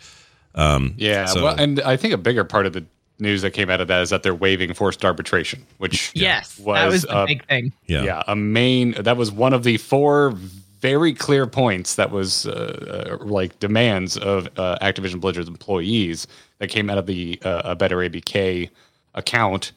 Um, 0.53 0.93
Yeah, 0.97 1.25
So- 1.25 1.45
well, 1.45 1.55
and 1.57 1.79
I 1.81 1.97
think 1.97 2.13
a 2.13 2.17
bigger 2.17 2.43
part 2.43 2.65
of 2.67 2.73
the 2.73 2.85
news 3.19 3.41
that 3.41 3.51
came 3.51 3.69
out 3.69 3.81
of 3.81 3.87
that 3.87 4.01
is 4.01 4.09
that 4.09 4.23
they're 4.23 4.33
waiving 4.35 4.73
forced 4.73 5.03
arbitration, 5.05 5.65
which 5.77 6.11
Yes, 6.15 6.55
that 6.55 6.65
was, 6.65 6.91
was 6.93 7.01
the 7.03 7.15
uh, 7.15 7.25
big 7.25 7.45
thing. 7.47 7.73
yeah, 7.87 8.03
yeah. 8.03 8.23
a 8.27 8.35
main 8.35 8.91
that 9.01 9.17
was 9.17 9.31
one 9.31 9.53
of 9.53 9.63
the 9.63 9.77
four 9.77 10.33
very 10.81 11.13
clear 11.13 11.45
points 11.45 11.95
that 11.95 12.09
was 12.11 12.45
uh, 12.45 13.17
uh, 13.21 13.25
like 13.25 13.59
demands 13.59 14.15
of 14.17 14.47
uh, 14.57 14.77
Activision 14.81 15.19
Blizzard's 15.19 15.49
employees 15.49 16.25
that 16.59 16.69
came 16.69 16.89
out 16.89 16.97
of 16.97 17.05
the 17.05 17.37
uh, 17.43 17.61
a 17.65 17.75
better 17.75 17.97
ABK 17.97 18.69
account, 19.15 19.71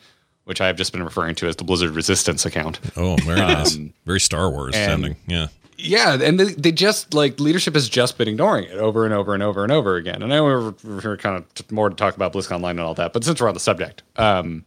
which 0.45 0.61
I 0.61 0.67
have 0.69 0.77
just 0.77 0.93
been 0.93 1.03
referring 1.03 1.35
to 1.37 1.49
as 1.49 1.57
the 1.57 1.65
Blizzard 1.65 1.91
Resistance 1.91 2.47
account. 2.47 2.79
Oh, 2.97 3.17
very 3.25 3.41
nice, 3.41 3.75
Um, 3.77 3.93
very 4.07 4.21
Star 4.21 4.51
Wars 4.51 4.75
and- 4.77 4.91
sounding. 4.91 5.17
Yeah, 5.27 5.49
Yeah, 5.83 6.15
and 6.21 6.39
they, 6.39 6.45
they 6.55 6.73
just 6.73 7.13
like 7.15 7.41
leadership 7.41 7.75
has 7.75 7.89
just 7.89 8.17
been 8.19 8.29
ignoring 8.29 8.65
it 8.65 8.79
over 8.79 9.05
and 9.05 9.13
over 9.13 9.35
and 9.35 9.43
over 9.43 9.63
and 9.65 9.73
over 9.73 9.97
again. 9.97 10.23
And 10.23 10.33
I 10.33 10.37
know 10.37 10.45
we're, 10.45 10.75
we're 10.85 11.17
kind 11.17 11.37
of 11.45 11.73
more 11.73 11.91
to 11.91 11.97
talk 11.97 12.15
about 12.17 12.33
BlizzCon 12.33 12.53
Online 12.57 12.79
and 12.79 12.81
all 12.81 12.95
that, 12.95 13.13
but 13.13 13.25
since 13.25 13.41
we're 13.41 13.49
on 13.49 13.55
the 13.55 13.61
subject, 13.61 14.03
um, 14.17 14.65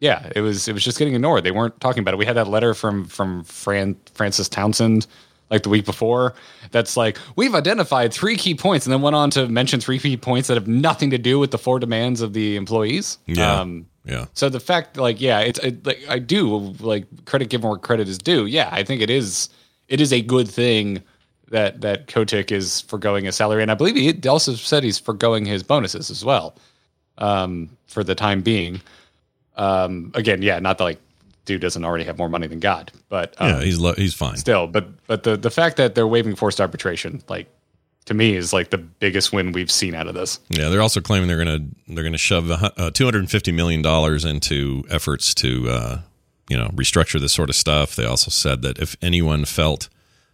yeah, 0.00 0.30
it 0.36 0.40
was 0.42 0.68
it 0.68 0.72
was 0.74 0.84
just 0.84 0.98
getting 0.98 1.14
ignored. 1.14 1.42
They 1.44 1.50
weren't 1.50 1.80
talking 1.80 2.00
about 2.02 2.14
it. 2.14 2.18
We 2.18 2.26
had 2.26 2.36
that 2.36 2.48
letter 2.48 2.74
from 2.74 3.06
from 3.06 3.42
Fran 3.44 3.96
Frances 4.14 4.48
Townsend 4.48 5.06
like 5.50 5.62
the 5.62 5.70
week 5.70 5.84
before. 5.86 6.34
That's 6.70 6.96
like 6.96 7.18
we've 7.34 7.54
identified 7.54 8.12
three 8.12 8.36
key 8.36 8.54
points, 8.54 8.86
and 8.86 8.92
then 8.92 9.00
went 9.02 9.16
on 9.16 9.30
to 9.30 9.48
mention 9.48 9.80
three 9.80 9.98
key 9.98 10.16
points 10.16 10.48
that 10.48 10.54
have 10.54 10.68
nothing 10.68 11.10
to 11.10 11.18
do 11.18 11.38
with 11.38 11.50
the 11.50 11.58
four 11.58 11.80
demands 11.80 12.20
of 12.20 12.32
the 12.32 12.54
employees. 12.56 13.18
yeah, 13.26 13.60
Um, 13.60 13.86
yeah. 14.04 14.26
so 14.34 14.48
the 14.48 14.60
fact, 14.60 14.98
like, 14.98 15.20
yeah, 15.20 15.40
it's 15.40 15.58
it, 15.60 15.84
like 15.86 16.00
I 16.08 16.18
do 16.18 16.74
like 16.80 17.24
credit 17.24 17.48
given 17.48 17.68
where 17.68 17.78
credit 17.78 18.08
is 18.08 18.18
due. 18.18 18.44
Yeah, 18.46 18.68
I 18.70 18.84
think 18.84 19.00
it 19.00 19.10
is 19.10 19.48
it 19.88 20.00
is 20.00 20.12
a 20.12 20.20
good 20.20 20.48
thing 20.48 21.02
that 21.50 21.80
that 21.80 22.06
Kotick 22.06 22.52
is 22.52 22.82
foregoing 22.82 23.24
his 23.24 23.36
salary, 23.36 23.62
and 23.62 23.70
I 23.70 23.74
believe 23.74 23.96
he 23.96 24.28
also 24.28 24.54
said 24.54 24.84
he's 24.84 24.98
foregoing 24.98 25.44
his 25.44 25.62
bonuses 25.62 26.10
as 26.10 26.24
well 26.24 26.54
um, 27.18 27.70
for 27.86 28.04
the 28.04 28.14
time 28.14 28.42
being. 28.42 28.80
Um, 29.56 30.12
again, 30.14 30.42
yeah, 30.42 30.58
not 30.58 30.78
that 30.78 30.84
like 30.84 31.00
dude 31.44 31.60
doesn't 31.62 31.84
already 31.84 32.04
have 32.04 32.18
more 32.18 32.28
money 32.28 32.46
than 32.46 32.60
God, 32.60 32.92
but 33.08 33.34
um, 33.38 33.48
yeah, 33.48 33.60
he's 33.62 33.78
lo- 33.78 33.94
he's 33.94 34.14
fine. 34.14 34.36
still, 34.36 34.66
but 34.66 34.88
but 35.06 35.22
the 35.22 35.36
the 35.36 35.50
fact 35.50 35.76
that 35.78 35.94
they're 35.94 36.06
waiving 36.06 36.36
forced 36.36 36.60
arbitration, 36.60 37.22
like 37.28 37.48
to 38.04 38.14
me, 38.14 38.34
is 38.34 38.52
like 38.52 38.70
the 38.70 38.78
biggest 38.78 39.32
win 39.32 39.52
we've 39.52 39.70
seen 39.70 39.94
out 39.94 40.06
of 40.06 40.14
this. 40.14 40.38
Yeah, 40.50 40.68
they're 40.68 40.82
also 40.82 41.00
claiming 41.00 41.28
they're 41.28 41.38
gonna 41.38 41.66
they're 41.88 42.04
gonna 42.04 42.18
shove 42.18 42.50
uh, 42.50 42.90
two 42.92 43.04
hundred 43.04 43.20
and 43.20 43.30
fifty 43.30 43.52
million 43.52 43.82
dollars 43.82 44.24
into 44.24 44.84
efforts 44.90 45.34
to 45.34 45.70
uh, 45.70 46.00
you 46.48 46.56
know 46.56 46.68
restructure 46.68 47.20
this 47.20 47.32
sort 47.32 47.50
of 47.50 47.56
stuff. 47.56 47.96
They 47.96 48.04
also 48.04 48.30
said 48.30 48.62
that 48.62 48.78
if 48.78 48.96
anyone 49.02 49.44
felt 49.44 49.88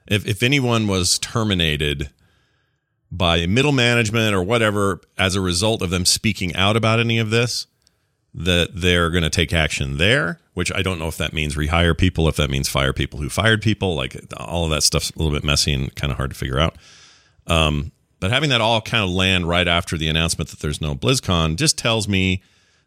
if 0.07 0.27
if 0.27 0.43
anyone 0.43 0.87
was 0.87 1.19
terminated 1.19 2.11
by 3.11 3.47
middle 3.47 3.73
management 3.73 4.35
or 4.35 4.43
whatever 4.43 5.01
as 5.17 5.35
a 5.35 5.41
result 5.41 5.83
of 5.83 5.91
them 5.91 6.05
speaking 6.05 6.55
out 6.57 6.77
about 6.77 6.99
any 6.99 7.19
of 7.19 7.31
this, 7.31 7.67
that 8.35 8.71
they're 8.75 9.11
going 9.11 9.23
to 9.23 9.31
take 9.31 9.53
action 9.53 9.97
there. 9.97 10.41
Which 10.55 10.73
I 10.73 10.83
don't 10.83 11.01
know 11.01 11.09
if 11.09 11.17
that 11.17 11.33
means 11.33 11.57
rehire 11.57 11.97
people, 11.97 12.29
if 12.29 12.37
that 12.37 12.51
means 12.51 12.69
fire 12.69 12.93
people 12.93 13.19
who 13.19 13.29
fired 13.29 13.61
people. 13.63 13.95
Like 13.97 14.17
all 14.37 14.65
of 14.65 14.71
that 14.71 14.83
stuff's 14.83 15.11
a 15.11 15.19
little 15.19 15.33
bit 15.33 15.45
messy 15.45 15.73
and 15.73 15.95
kind 15.97 16.11
of 16.13 16.17
hard 16.17 16.31
to 16.31 16.37
figure 16.37 16.61
out. 16.61 16.77
Um, 17.47 17.93
but 18.21 18.31
having 18.31 18.51
that 18.51 18.61
all 18.61 18.81
kind 18.81 19.03
of 19.05 19.11
land 19.11 19.49
right 19.49 19.67
after 19.67 19.99
the 19.99 20.09
announcement 20.09 20.51
that 20.51 20.61
there's 20.61 20.81
no 20.81 20.95
BlizzCon 20.95 21.57
just 21.57 21.77
tells 21.77 22.09
me 22.09 22.43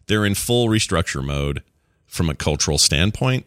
they're 0.08 0.26
in 0.26 0.34
full 0.34 0.68
restructure 0.68 1.24
mode 1.24 1.62
from 2.08 2.30
a 2.30 2.36
cultural 2.36 2.78
standpoint. 2.78 3.46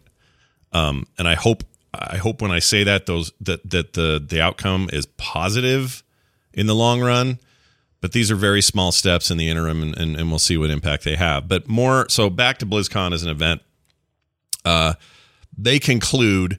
Um, 0.72 1.06
and 1.18 1.26
I 1.26 1.34
hope 1.34 1.64
I 1.92 2.18
hope 2.18 2.40
when 2.40 2.52
I 2.52 2.60
say 2.60 2.84
that 2.84 3.06
those 3.06 3.32
that 3.40 3.68
that 3.68 3.94
the 3.94 4.24
the 4.24 4.40
outcome 4.40 4.88
is 4.92 5.06
positive 5.16 6.04
in 6.52 6.66
the 6.66 6.74
long 6.74 7.00
run. 7.00 7.38
but 8.00 8.12
these 8.12 8.30
are 8.30 8.36
very 8.36 8.62
small 8.62 8.92
steps 8.92 9.30
in 9.30 9.36
the 9.36 9.48
interim, 9.48 9.82
and, 9.82 9.96
and, 9.96 10.16
and 10.16 10.30
we'll 10.30 10.38
see 10.38 10.56
what 10.56 10.70
impact 10.70 11.04
they 11.04 11.16
have. 11.16 11.48
But 11.48 11.68
more 11.68 12.08
so, 12.08 12.30
back 12.30 12.58
to 12.58 12.66
BlizzCon 12.66 13.12
as 13.12 13.22
an 13.22 13.28
event. 13.28 13.62
Uh, 14.64 14.94
they 15.56 15.78
conclude 15.78 16.58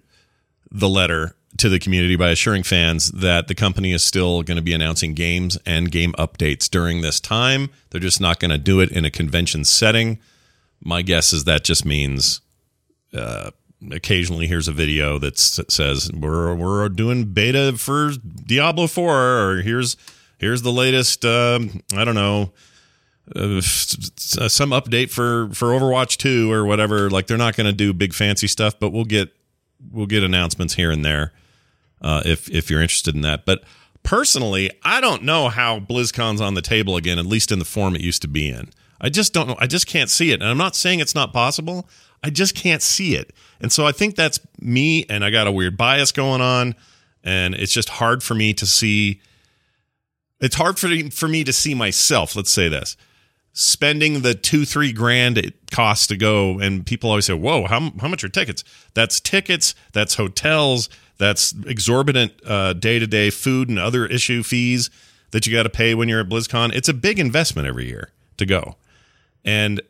the 0.72 0.90
letter 0.90 1.36
to 1.58 1.70
the 1.70 1.80
community 1.80 2.16
by 2.16 2.30
assuring 2.30 2.64
fans 2.64 3.12
that 3.12 3.48
the 3.48 3.56
company 3.56 3.92
is 3.92 4.04
still 4.04 4.42
going 4.44 4.56
to 4.56 4.62
be 4.62 4.74
announcing 4.74 5.14
games 5.14 5.58
and 5.66 5.92
game 5.92 6.14
updates 6.14 6.70
during 6.70 7.02
this 7.02 7.20
time. 7.20 7.70
They're 7.90 8.02
just 8.02 8.22
not 8.22 8.40
going 8.40 8.52
to 8.52 8.58
do 8.58 8.80
it 8.80 8.92
in 8.92 9.06
a 9.06 9.12
convention 9.12 9.66
setting. 9.66 10.20
My 10.84 11.02
guess 11.02 11.32
is 11.34 11.44
that 11.44 11.64
just 11.64 11.86
means 11.86 12.42
uh, 13.14 13.52
occasionally 13.92 14.48
here's 14.48 14.68
a 14.68 14.72
video 14.72 15.18
that 15.20 15.40
says 15.40 16.12
we're 16.14 16.54
we're 16.54 16.90
doing 16.90 17.26
beta 17.26 17.74
for 17.78 18.12
Diablo 18.46 18.88
4 18.88 19.16
or 19.16 19.62
here's 19.62 19.98
here's 20.38 20.62
the 20.62 20.72
latest 20.72 21.26
um, 21.26 21.82
I 21.96 22.04
don't 22.04 22.16
know 22.16 22.52
uh, 23.36 23.62
some 23.62 24.72
update 24.72 25.10
for 25.10 25.50
for 25.54 25.70
Overwatch 25.70 26.18
2 26.18 26.52
or 26.52 26.66
whatever. 26.66 27.10
Like 27.10 27.28
they're 27.28 27.38
not 27.38 27.56
going 27.56 27.68
to 27.68 27.74
do 27.74 27.94
big 27.94 28.14
fancy 28.14 28.48
stuff 28.48 28.80
but 28.80 28.92
we'll 28.92 29.06
get 29.06 29.30
we'll 29.92 30.06
get 30.06 30.24
announcements 30.24 30.76
here 30.76 30.92
and 30.92 31.04
there 31.04 31.34
uh, 32.02 32.22
if 32.26 32.50
if 32.50 32.70
you're 32.70 32.82
interested 32.82 33.16
in 33.16 33.22
that. 33.22 33.46
But 33.46 33.64
personally 34.04 34.72
I 34.84 35.02
don't 35.02 35.24
know 35.24 35.50
how 35.50 35.80
BlizzCon's 35.80 36.42
on 36.42 36.54
the 36.54 36.62
table 36.62 36.98
again 36.98 37.18
at 37.18 37.26
least 37.26 37.52
in 37.52 37.60
the 37.60 37.66
form 37.66 37.96
it 37.96 38.02
used 38.02 38.22
to 38.24 38.28
be 38.28 38.50
in 38.50 38.70
I 39.02 39.10
just 39.10 39.34
don't 39.34 39.48
know 39.48 39.58
I 39.60 39.68
just 39.68 39.88
can't 39.88 40.10
see 40.10 40.32
it 40.32 40.42
and 40.42 40.50
I'm 40.50 40.58
not 40.58 40.76
saying 40.76 41.00
it's 41.00 41.16
not 41.16 41.34
possible 41.34 41.90
I 42.24 42.30
just 42.30 42.56
can't 42.56 42.82
see 42.82 43.16
it. 43.16 43.34
And 43.60 43.72
so 43.72 43.86
I 43.86 43.92
think 43.92 44.16
that's 44.16 44.40
me, 44.60 45.06
and 45.10 45.26
I 45.26 45.32
got 45.32 45.48
a 45.48 45.52
weird 45.52 45.78
bias 45.78 46.12
going 46.12 46.42
on, 46.42 46.76
and 47.24 47.56
it's 47.56 47.74
just 47.74 47.90
hard 47.90 48.24
for 48.24 48.36
me 48.36 48.54
to 48.56 48.66
see. 48.66 49.22
It's 50.40 50.56
hard 50.56 50.80
for 50.80 50.90
for 51.12 51.28
me 51.28 51.44
to 51.44 51.54
see 51.54 51.74
myself. 51.74 52.36
Let's 52.36 52.52
say 52.52 52.68
this: 52.68 52.96
spending 53.54 54.22
the 54.22 54.34
two 54.34 54.66
three 54.66 54.94
grand 54.94 55.38
it 55.38 55.72
costs 55.72 56.08
to 56.08 56.18
go, 56.18 56.60
and 56.60 56.86
people 56.86 57.10
always 57.10 57.26
say, 57.26 57.34
"Whoa, 57.34 57.66
how 57.66 57.92
how 58.00 58.08
much 58.08 58.24
are 58.24 58.30
tickets?" 58.30 58.64
That's 58.94 59.20
tickets. 59.20 59.74
That's 59.94 60.16
hotels. 60.16 60.90
That's 61.18 61.54
exorbitant 61.68 62.38
day 62.80 63.00
to 63.00 63.08
day 63.08 63.30
food 63.30 63.70
and 63.70 63.78
other 63.78 64.06
issue 64.06 64.42
fees 64.42 64.90
that 65.32 65.46
you 65.46 65.54
got 65.54 65.64
to 65.64 65.70
pay 65.70 65.96
when 65.96 66.10
you're 66.10 66.20
at 66.20 66.30
BlizzCon. 66.30 66.74
It's 66.74 66.90
a 66.90 66.94
big 66.94 67.20
investment 67.20 67.68
every 67.68 67.88
year 67.88 68.10
to 68.38 68.46
go, 68.46 68.76
and 69.44 69.82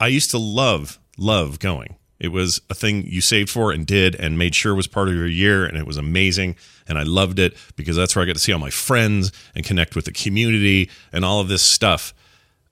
I 0.00 0.08
used 0.08 0.30
to 0.30 0.38
love 0.38 0.98
love 1.16 1.58
going. 1.58 1.96
It 2.18 2.28
was 2.28 2.60
a 2.68 2.74
thing 2.74 3.06
you 3.06 3.20
saved 3.20 3.48
for 3.48 3.70
and 3.70 3.86
did 3.86 4.16
and 4.16 4.36
made 4.36 4.54
sure 4.54 4.74
was 4.74 4.88
part 4.88 5.08
of 5.08 5.14
your 5.14 5.26
year, 5.26 5.64
and 5.64 5.76
it 5.76 5.86
was 5.86 5.96
amazing. 5.96 6.56
And 6.88 6.98
I 6.98 7.04
loved 7.04 7.38
it 7.38 7.56
because 7.76 7.96
that's 7.96 8.16
where 8.16 8.22
I 8.22 8.26
got 8.26 8.34
to 8.34 8.40
see 8.40 8.52
all 8.52 8.58
my 8.58 8.70
friends 8.70 9.30
and 9.54 9.64
connect 9.64 9.94
with 9.94 10.06
the 10.06 10.12
community 10.12 10.90
and 11.12 11.24
all 11.24 11.40
of 11.40 11.48
this 11.48 11.62
stuff. 11.62 12.14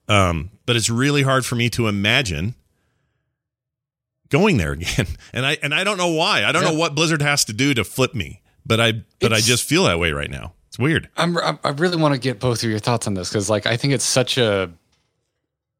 Um, 0.09 0.51
but 0.65 0.75
it's 0.75 0.89
really 0.89 1.23
hard 1.23 1.45
for 1.45 1.55
me 1.55 1.69
to 1.71 1.87
imagine 1.87 2.55
going 4.29 4.57
there 4.57 4.71
again. 4.73 5.07
And 5.33 5.45
I 5.45 5.57
and 5.63 5.73
I 5.73 5.83
don't 5.83 5.97
know 5.97 6.11
why. 6.11 6.43
I 6.43 6.51
don't 6.51 6.63
yeah. 6.63 6.71
know 6.71 6.77
what 6.77 6.95
Blizzard 6.95 7.21
has 7.21 7.45
to 7.45 7.53
do 7.53 7.73
to 7.73 7.83
flip 7.83 8.13
me, 8.13 8.41
but 8.65 8.81
I 8.81 8.91
but 9.19 9.31
it's, 9.31 9.33
I 9.33 9.39
just 9.39 9.63
feel 9.63 9.85
that 9.85 9.99
way 9.99 10.11
right 10.11 10.29
now. 10.29 10.53
It's 10.67 10.79
weird. 10.79 11.09
I'm 11.15 11.37
I 11.37 11.69
really 11.69 11.97
want 11.97 12.13
to 12.13 12.19
get 12.19 12.39
both 12.39 12.63
of 12.63 12.69
your 12.69 12.79
thoughts 12.79 13.07
on 13.07 13.13
this 13.13 13.29
because 13.29 13.49
like 13.49 13.65
I 13.65 13.77
think 13.77 13.93
it's 13.93 14.05
such 14.05 14.37
a 14.37 14.71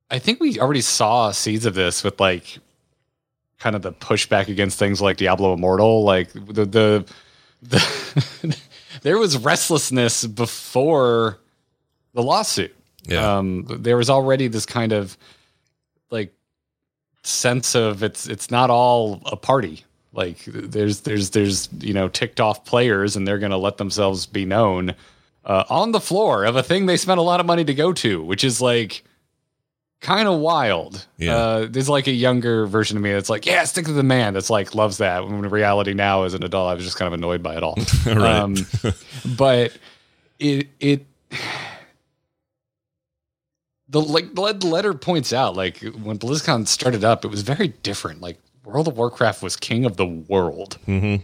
I 0.09 0.19
think 0.19 0.39
we 0.39 0.59
already 0.59 0.81
saw 0.81 1.31
seeds 1.31 1.65
of 1.65 1.73
this 1.73 2.03
with 2.03 2.19
like 2.19 2.59
kind 3.59 3.75
of 3.75 3.81
the 3.81 3.91
pushback 3.91 4.47
against 4.47 4.79
things 4.79 5.01
like 5.01 5.17
Diablo 5.17 5.53
Immortal. 5.53 6.03
Like 6.03 6.31
the 6.33 6.65
the, 6.65 7.05
the 7.61 8.57
there 9.01 9.17
was 9.17 9.37
restlessness 9.37 10.25
before 10.25 11.39
the 12.13 12.23
lawsuit. 12.23 12.75
Yeah. 13.03 13.37
Um, 13.37 13.65
there 13.67 13.97
was 13.97 14.09
already 14.09 14.47
this 14.47 14.65
kind 14.65 14.91
of 14.91 15.17
like 16.09 16.33
sense 17.23 17.75
of 17.75 18.03
it's 18.03 18.27
it's 18.27 18.49
not 18.49 18.69
all 18.69 19.21
a 19.25 19.35
party. 19.35 19.83
Like 20.13 20.43
there's 20.45 21.01
there's 21.01 21.31
there's 21.31 21.69
you 21.79 21.93
know 21.93 22.07
ticked 22.07 22.39
off 22.39 22.65
players 22.65 23.15
and 23.15 23.27
they're 23.27 23.39
going 23.39 23.51
to 23.51 23.57
let 23.57 23.77
themselves 23.77 24.25
be 24.25 24.45
known 24.45 24.95
uh, 25.45 25.63
on 25.69 25.91
the 25.91 25.99
floor 25.99 26.43
of 26.45 26.55
a 26.55 26.63
thing 26.63 26.85
they 26.85 26.97
spent 26.97 27.19
a 27.19 27.23
lot 27.23 27.39
of 27.39 27.45
money 27.45 27.63
to 27.65 27.73
go 27.73 27.93
to, 27.93 28.23
which 28.23 28.43
is 28.43 28.61
like 28.61 29.03
kind 30.01 30.27
of 30.27 30.39
wild. 30.39 31.05
Yeah. 31.17 31.35
Uh, 31.35 31.67
there's 31.69 31.89
like 31.89 32.07
a 32.07 32.11
younger 32.11 32.65
version 32.67 32.97
of 32.97 33.03
me 33.03 33.11
that's 33.11 33.29
like, 33.29 33.45
yeah, 33.45 33.63
stick 33.65 33.85
to 33.85 33.93
the 33.93 34.03
man. 34.03 34.33
That's 34.33 34.49
like 34.49 34.75
loves 34.75 34.97
that. 34.97 35.23
When 35.23 35.33
in 35.33 35.49
reality 35.49 35.93
now 35.93 36.23
as 36.23 36.33
an 36.33 36.43
adult, 36.43 36.69
I 36.69 36.73
was 36.73 36.83
just 36.83 36.97
kind 36.97 37.07
of 37.07 37.13
annoyed 37.13 37.43
by 37.43 37.55
it 37.55 37.63
all. 37.63 37.77
right. 38.05 38.17
Um, 38.17 38.55
but 39.37 39.77
it 40.39 40.67
it 40.79 41.05
the 43.89 44.01
like 44.01 44.33
the 44.33 44.67
letter 44.67 44.93
points 44.93 45.33
out 45.33 45.55
like 45.55 45.79
when 45.79 46.19
BlizzCon 46.19 46.67
started 46.67 47.03
up, 47.03 47.25
it 47.25 47.29
was 47.29 47.41
very 47.41 47.69
different. 47.69 48.21
Like 48.21 48.39
World 48.63 48.87
of 48.87 48.97
Warcraft 48.97 49.41
was 49.41 49.55
king 49.55 49.85
of 49.85 49.97
the 49.97 50.05
world. 50.05 50.77
Mm-hmm 50.87 51.23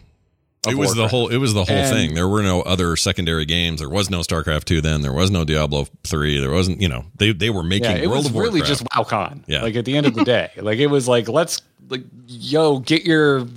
it 0.67 0.75
was 0.75 0.89
Warcraft. 0.89 0.97
the 0.97 1.07
whole 1.07 1.27
it 1.29 1.37
was 1.37 1.53
the 1.53 1.65
whole 1.65 1.75
and, 1.75 1.95
thing. 1.95 2.13
There 2.13 2.27
were 2.27 2.41
no 2.41 2.61
other 2.61 2.95
secondary 2.95 3.45
games. 3.45 3.79
There 3.79 3.89
was 3.89 4.09
no 4.09 4.19
starcraft 4.19 4.65
2 4.65 4.81
then. 4.81 5.01
There 5.01 5.13
was 5.13 5.29
no 5.29 5.43
diablo 5.43 5.87
3 6.03 6.39
there 6.39 6.51
wasn't 6.51 6.81
you 6.81 6.87
know 6.87 7.05
they 7.17 7.33
they 7.33 7.49
were 7.49 7.63
making 7.63 7.91
yeah, 7.91 8.03
it 8.03 8.09
world 8.09 8.25
was 8.25 8.31
really 8.31 8.61
just 8.61 8.83
wowcon 8.85 9.43
yeah. 9.47 9.61
Like 9.61 9.75
at 9.75 9.85
the 9.85 9.97
end 9.97 10.05
of 10.05 10.13
the 10.13 10.23
day 10.23 10.51
like 10.57 10.79
it 10.79 10.87
was 10.87 11.07
like 11.07 11.27
let's 11.27 11.61
like 11.89 12.03
yo 12.27 12.79
get 12.79 13.03
your 13.05 13.47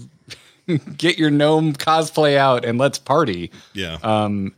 get 0.96 1.18
your 1.18 1.30
gnome 1.30 1.74
cosplay 1.74 2.36
out 2.36 2.64
and 2.64 2.78
let's 2.78 2.98
party. 2.98 3.50
Yeah. 3.72 3.98
Um 4.02 4.54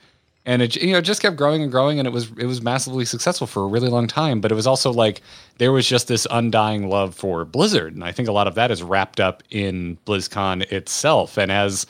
and 0.47 0.63
it 0.63 0.77
you 0.77 0.93
know 0.93 1.03
just 1.03 1.21
kept 1.21 1.37
growing 1.37 1.63
and 1.63 1.71
growing 1.71 1.99
and 1.99 2.09
it 2.09 2.13
was 2.13 2.31
it 2.39 2.47
was 2.47 2.63
massively 2.63 3.05
successful 3.05 3.47
for 3.47 3.65
a 3.65 3.67
really 3.67 3.91
long 3.91 4.07
time. 4.07 4.41
But 4.41 4.51
it 4.51 4.55
was 4.55 4.67
also 4.67 4.91
like 4.91 5.21
there 5.59 5.73
was 5.73 5.87
just 5.87 6.09
this 6.09 6.27
undying 6.31 6.89
love 6.89 7.15
for 7.15 7.45
blizzard. 7.45 7.95
And 7.95 8.03
i 8.03 8.13
think 8.13 8.29
a 8.29 8.33
lot 8.33 8.47
of 8.47 8.55
that 8.55 8.71
is 8.71 8.83
wrapped 8.83 9.21
up 9.21 9.43
in 9.51 9.99
blizzcon 10.07 10.63
itself. 10.73 11.37
And 11.37 11.53
as 11.53 11.87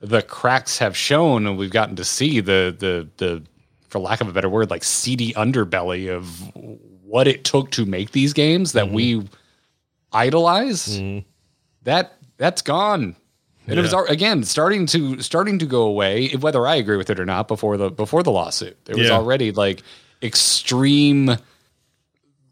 the 0.00 0.22
cracks 0.22 0.78
have 0.78 0.96
shown, 0.96 1.46
and 1.46 1.58
we've 1.58 1.70
gotten 1.70 1.96
to 1.96 2.04
see 2.04 2.40
the 2.40 2.74
the 2.76 3.08
the 3.18 3.42
for 3.88 3.98
lack 3.98 4.20
of 4.20 4.28
a 4.28 4.32
better 4.32 4.48
word, 4.48 4.70
like 4.70 4.84
seedy 4.84 5.32
underbelly 5.34 6.08
of 6.14 6.54
what 7.04 7.26
it 7.26 7.44
took 7.44 7.70
to 7.72 7.84
make 7.84 8.12
these 8.12 8.32
games 8.32 8.72
that 8.72 8.86
mm-hmm. 8.86 8.94
we 8.94 9.28
idolize. 10.12 10.98
Mm-hmm. 10.98 11.26
That 11.82 12.14
that's 12.36 12.62
gone. 12.62 13.16
And 13.66 13.76
yeah. 13.76 13.84
it 13.84 13.92
was 13.92 14.10
again 14.10 14.42
starting 14.44 14.86
to 14.86 15.20
starting 15.20 15.58
to 15.58 15.66
go 15.66 15.82
away, 15.82 16.30
whether 16.30 16.66
I 16.66 16.76
agree 16.76 16.96
with 16.96 17.10
it 17.10 17.20
or 17.20 17.26
not. 17.26 17.46
Before 17.46 17.76
the 17.76 17.90
before 17.90 18.22
the 18.22 18.32
lawsuit, 18.32 18.82
there 18.86 18.96
was 18.96 19.08
yeah. 19.08 19.14
already 19.14 19.52
like 19.52 19.82
extreme 20.22 21.36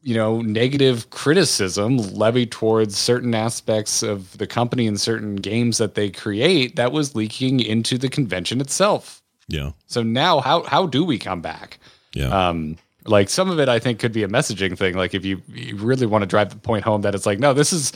you 0.03 0.15
know 0.15 0.41
negative 0.41 1.11
criticism 1.11 1.99
levied 1.99 2.51
towards 2.51 2.97
certain 2.97 3.35
aspects 3.35 4.03
of 4.03 4.37
the 4.39 4.47
company 4.47 4.87
and 4.87 5.01
certain 5.01 5.37
games 5.37 5.79
that 5.79 5.95
they 5.95 6.11
create 6.11 6.77
that 6.77 6.93
was 6.93 7.15
leaking 7.15 7.61
into 7.61 7.99
the 7.99 8.09
convention 8.09 8.61
itself. 8.61 9.23
Yeah. 9.49 9.73
So 9.87 10.03
now 10.03 10.41
how 10.41 10.63
how 10.63 10.87
do 10.87 11.05
we 11.05 11.19
come 11.19 11.41
back? 11.41 11.79
Yeah. 12.15 12.29
Um 12.29 12.77
like 13.07 13.31
some 13.31 13.49
of 13.49 13.59
it 13.59 13.71
i 13.71 13.79
think 13.79 13.99
could 13.99 14.13
be 14.13 14.23
a 14.23 14.29
messaging 14.29 14.77
thing. 14.77 14.95
Like 14.95 15.15
if 15.15 15.25
you, 15.25 15.41
you 15.49 15.77
really 15.77 16.07
want 16.07 16.23
to 16.23 16.27
drive 16.27 16.51
the 16.51 16.57
point 16.57 16.85
home 16.85 17.03
that 17.03 17.15
it's 17.15 17.27
like 17.27 17.39
no 17.39 17.55
this 17.55 17.73
is 17.73 17.93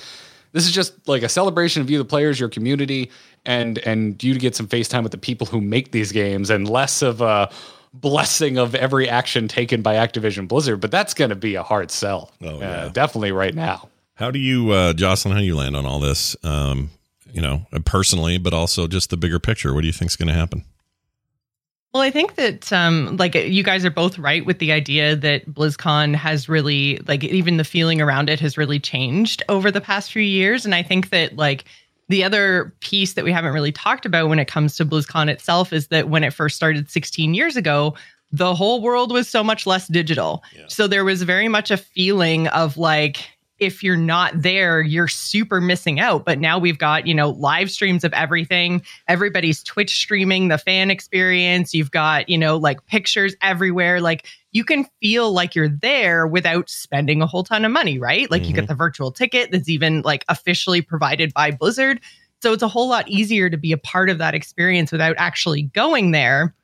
this 0.52 0.66
is 0.66 0.72
just 0.72 1.08
like 1.08 1.22
a 1.22 1.28
celebration 1.28 1.82
of 1.82 1.90
you 1.90 1.98
the 1.98 2.04
players 2.04 2.38
your 2.38 2.48
community 2.48 3.10
and 3.44 3.78
and 3.78 4.22
you 4.22 4.34
to 4.34 4.40
get 4.40 4.54
some 4.54 4.66
face 4.66 4.88
time 4.88 5.02
with 5.02 5.12
the 5.12 5.18
people 5.18 5.46
who 5.46 5.60
make 5.60 5.92
these 5.92 6.12
games 6.12 6.50
and 6.50 6.68
less 6.68 7.02
of 7.02 7.20
a 7.20 7.50
blessing 7.92 8.58
of 8.58 8.74
every 8.74 9.08
action 9.08 9.48
taken 9.48 9.82
by 9.82 9.94
Activision 9.94 10.48
Blizzard, 10.48 10.80
but 10.80 10.90
that's 10.90 11.14
going 11.14 11.30
to 11.30 11.36
be 11.36 11.54
a 11.54 11.62
hard 11.62 11.90
sell. 11.90 12.30
Oh, 12.42 12.56
uh, 12.56 12.58
yeah. 12.58 12.70
Uh, 12.70 12.88
definitely 12.88 13.32
right 13.32 13.54
now. 13.54 13.88
How 14.14 14.30
do 14.30 14.38
you, 14.38 14.70
uh, 14.70 14.92
Jocelyn, 14.92 15.34
how 15.34 15.40
do 15.40 15.46
you 15.46 15.56
land 15.56 15.76
on 15.76 15.86
all 15.86 16.00
this? 16.00 16.36
Um, 16.44 16.90
you 17.32 17.40
know, 17.40 17.66
personally, 17.84 18.38
but 18.38 18.52
also 18.52 18.86
just 18.86 19.10
the 19.10 19.16
bigger 19.16 19.38
picture. 19.38 19.72
What 19.72 19.80
do 19.80 19.86
you 19.86 19.92
think 19.92 20.10
is 20.10 20.16
going 20.16 20.28
to 20.28 20.34
happen? 20.34 20.64
Well, 21.92 22.02
I 22.02 22.10
think 22.10 22.36
that 22.36 22.72
um, 22.72 23.18
like 23.18 23.34
you 23.34 23.62
guys 23.62 23.84
are 23.84 23.90
both 23.90 24.18
right 24.18 24.44
with 24.46 24.58
the 24.60 24.72
idea 24.72 25.14
that 25.14 25.46
BlizzCon 25.46 26.14
has 26.14 26.48
really 26.48 26.98
like 27.06 27.22
even 27.22 27.58
the 27.58 27.64
feeling 27.64 28.00
around 28.00 28.30
it 28.30 28.40
has 28.40 28.56
really 28.56 28.80
changed 28.80 29.42
over 29.50 29.70
the 29.70 29.80
past 29.80 30.10
few 30.10 30.22
years, 30.22 30.64
and 30.64 30.74
I 30.74 30.82
think 30.82 31.10
that 31.10 31.36
like 31.36 31.64
the 32.12 32.22
other 32.22 32.74
piece 32.80 33.14
that 33.14 33.24
we 33.24 33.32
haven't 33.32 33.54
really 33.54 33.72
talked 33.72 34.04
about 34.04 34.28
when 34.28 34.38
it 34.38 34.46
comes 34.46 34.76
to 34.76 34.84
BlizzCon 34.84 35.30
itself 35.30 35.72
is 35.72 35.88
that 35.88 36.10
when 36.10 36.22
it 36.22 36.34
first 36.34 36.56
started 36.56 36.90
16 36.90 37.32
years 37.32 37.56
ago, 37.56 37.94
the 38.30 38.54
whole 38.54 38.82
world 38.82 39.10
was 39.10 39.30
so 39.30 39.42
much 39.42 39.66
less 39.66 39.88
digital. 39.88 40.42
Yeah. 40.54 40.66
So 40.68 40.86
there 40.86 41.06
was 41.06 41.22
very 41.22 41.48
much 41.48 41.70
a 41.70 41.78
feeling 41.78 42.48
of 42.48 42.76
like, 42.76 43.30
if 43.58 43.82
you're 43.82 43.96
not 43.96 44.42
there, 44.42 44.80
you're 44.80 45.08
super 45.08 45.60
missing 45.60 46.00
out. 46.00 46.24
But 46.24 46.40
now 46.40 46.58
we've 46.58 46.78
got, 46.78 47.06
you 47.06 47.14
know, 47.14 47.30
live 47.30 47.70
streams 47.70 48.02
of 48.02 48.12
everything. 48.12 48.82
Everybody's 49.08 49.62
Twitch 49.62 49.96
streaming 49.96 50.48
the 50.48 50.58
fan 50.58 50.90
experience. 50.90 51.72
You've 51.72 51.90
got, 51.90 52.28
you 52.28 52.36
know, 52.36 52.56
like 52.56 52.84
pictures 52.86 53.36
everywhere. 53.40 54.00
Like 54.00 54.26
you 54.50 54.64
can 54.64 54.86
feel 55.00 55.32
like 55.32 55.54
you're 55.54 55.68
there 55.68 56.26
without 56.26 56.68
spending 56.68 57.22
a 57.22 57.26
whole 57.26 57.44
ton 57.44 57.64
of 57.64 57.70
money, 57.70 57.98
right? 57.98 58.30
Like 58.30 58.42
mm-hmm. 58.42 58.48
you 58.48 58.54
get 58.54 58.64
mm-hmm. 58.64 58.72
the 58.72 58.76
virtual 58.76 59.12
ticket 59.12 59.52
that's 59.52 59.68
even 59.68 60.02
like 60.02 60.24
officially 60.28 60.82
provided 60.82 61.32
by 61.32 61.50
Blizzard. 61.50 62.00
So 62.42 62.52
it's 62.52 62.62
a 62.62 62.68
whole 62.68 62.88
lot 62.88 63.08
easier 63.08 63.48
to 63.48 63.56
be 63.56 63.70
a 63.70 63.78
part 63.78 64.10
of 64.10 64.18
that 64.18 64.34
experience 64.34 64.90
without 64.90 65.14
actually 65.18 65.62
going 65.62 66.10
there. 66.10 66.54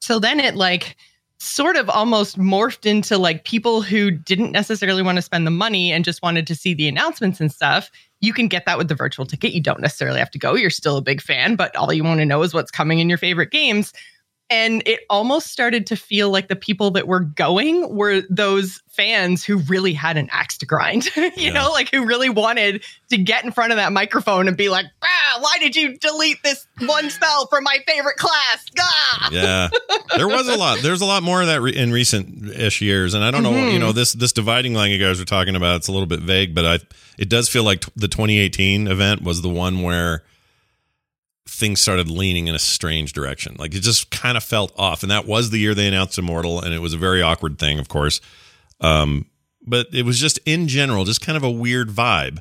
So 0.00 0.18
then 0.18 0.40
it 0.40 0.56
like 0.56 0.96
sort 1.40 1.76
of 1.76 1.88
almost 1.88 2.38
morphed 2.38 2.84
into 2.84 3.16
like 3.16 3.44
people 3.44 3.80
who 3.80 4.10
didn't 4.10 4.52
necessarily 4.52 5.02
want 5.02 5.16
to 5.16 5.22
spend 5.22 5.46
the 5.46 5.50
money 5.50 5.90
and 5.90 6.04
just 6.04 6.22
wanted 6.22 6.46
to 6.46 6.54
see 6.54 6.74
the 6.74 6.86
announcements 6.86 7.40
and 7.40 7.50
stuff. 7.50 7.90
You 8.20 8.34
can 8.34 8.46
get 8.46 8.66
that 8.66 8.76
with 8.76 8.88
the 8.88 8.94
virtual 8.94 9.24
ticket. 9.24 9.52
You 9.52 9.62
don't 9.62 9.80
necessarily 9.80 10.18
have 10.18 10.30
to 10.32 10.38
go. 10.38 10.54
You're 10.54 10.68
still 10.68 10.98
a 10.98 11.02
big 11.02 11.22
fan, 11.22 11.56
but 11.56 11.74
all 11.74 11.94
you 11.94 12.04
want 12.04 12.20
to 12.20 12.26
know 12.26 12.42
is 12.42 12.52
what's 12.52 12.70
coming 12.70 12.98
in 12.98 13.08
your 13.08 13.16
favorite 13.16 13.50
games. 13.50 13.94
And 14.50 14.82
it 14.84 15.00
almost 15.08 15.46
started 15.46 15.86
to 15.86 15.96
feel 15.96 16.28
like 16.30 16.48
the 16.48 16.56
people 16.56 16.90
that 16.92 17.06
were 17.06 17.20
going 17.20 17.94
were 17.94 18.22
those 18.28 18.82
fans 18.88 19.44
who 19.44 19.58
really 19.58 19.92
had 19.92 20.16
an 20.16 20.28
axe 20.32 20.58
to 20.58 20.66
grind, 20.66 21.08
you 21.16 21.30
Yeah. 21.36 21.52
know, 21.52 21.70
like 21.70 21.88
who 21.90 22.04
really 22.04 22.28
wanted 22.28 22.82
to 23.10 23.16
get 23.16 23.44
in 23.44 23.52
front 23.52 23.70
of 23.72 23.76
that 23.76 23.92
microphone 23.92 24.48
and 24.48 24.56
be 24.56 24.68
like, 24.68 24.86
ah, 25.02 25.38
why 25.40 25.56
did 25.60 25.76
you 25.76 25.96
delete 25.98 26.42
this 26.42 26.66
one 26.80 27.08
spell 27.10 27.46
from 27.46 27.62
my 27.64 27.78
favorite 27.86 28.16
class? 28.16 28.66
Ah! 28.78 29.28
yeah 29.32 29.68
there 30.16 30.26
was 30.28 30.48
a 30.48 30.56
lot 30.56 30.78
there's 30.82 31.00
a 31.00 31.04
lot 31.04 31.22
more 31.22 31.40
of 31.40 31.46
that 31.48 31.60
re- 31.60 31.74
in 31.76 31.92
recent 31.92 32.48
ish 32.50 32.80
years 32.80 33.14
and 33.14 33.22
i 33.22 33.30
don't 33.30 33.42
know 33.42 33.68
you 33.68 33.78
know 33.78 33.92
this 33.92 34.12
this 34.14 34.32
dividing 34.32 34.74
line 34.74 34.90
you 34.90 34.98
guys 34.98 35.18
were 35.18 35.24
talking 35.24 35.54
about 35.56 35.76
it's 35.76 35.88
a 35.88 35.92
little 35.92 36.06
bit 36.06 36.20
vague 36.20 36.54
but 36.54 36.64
i 36.64 36.78
it 37.18 37.28
does 37.28 37.48
feel 37.48 37.62
like 37.62 37.80
t- 37.82 37.92
the 37.96 38.08
2018 38.08 38.86
event 38.88 39.22
was 39.22 39.42
the 39.42 39.48
one 39.48 39.82
where 39.82 40.22
things 41.50 41.80
started 41.80 42.08
leaning 42.08 42.46
in 42.46 42.54
a 42.54 42.58
strange 42.58 43.12
direction 43.12 43.56
like 43.58 43.74
it 43.74 43.80
just 43.80 44.10
kind 44.10 44.36
of 44.36 44.44
felt 44.44 44.72
off 44.78 45.02
and 45.02 45.10
that 45.10 45.26
was 45.26 45.50
the 45.50 45.58
year 45.58 45.74
they 45.74 45.88
announced 45.88 46.18
immortal 46.18 46.60
and 46.60 46.72
it 46.72 46.78
was 46.78 46.94
a 46.94 46.98
very 46.98 47.20
awkward 47.20 47.58
thing 47.58 47.78
of 47.78 47.88
course 47.88 48.20
um 48.80 49.26
but 49.66 49.86
it 49.92 50.04
was 50.04 50.18
just 50.18 50.38
in 50.46 50.68
general 50.68 51.04
just 51.04 51.20
kind 51.20 51.36
of 51.36 51.42
a 51.42 51.50
weird 51.50 51.88
vibe 51.88 52.38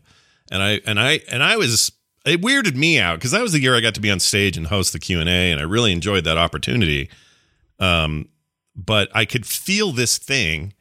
and 0.51 0.61
i 0.61 0.79
and 0.85 0.99
i 0.99 1.19
and 1.31 1.43
i 1.43 1.57
was 1.57 1.91
it 2.25 2.41
weirded 2.41 2.75
me 2.75 2.99
out 2.99 3.17
because 3.17 3.31
that 3.31 3.41
was 3.41 3.53
the 3.53 3.59
year 3.59 3.75
I 3.75 3.81
got 3.81 3.95
to 3.95 4.01
be 4.01 4.11
on 4.11 4.19
stage 4.19 4.57
and 4.57 4.67
host 4.67 4.93
the 4.93 4.99
Q 4.99 5.19
and 5.19 5.29
A, 5.29 5.51
and 5.51 5.59
I 5.59 5.63
really 5.63 5.91
enjoyed 5.91 6.23
that 6.25 6.37
opportunity. 6.37 7.09
Um, 7.79 8.29
but 8.75 9.09
I 9.13 9.25
could 9.25 9.45
feel 9.45 9.91
this 9.91 10.17
thing, 10.17 10.73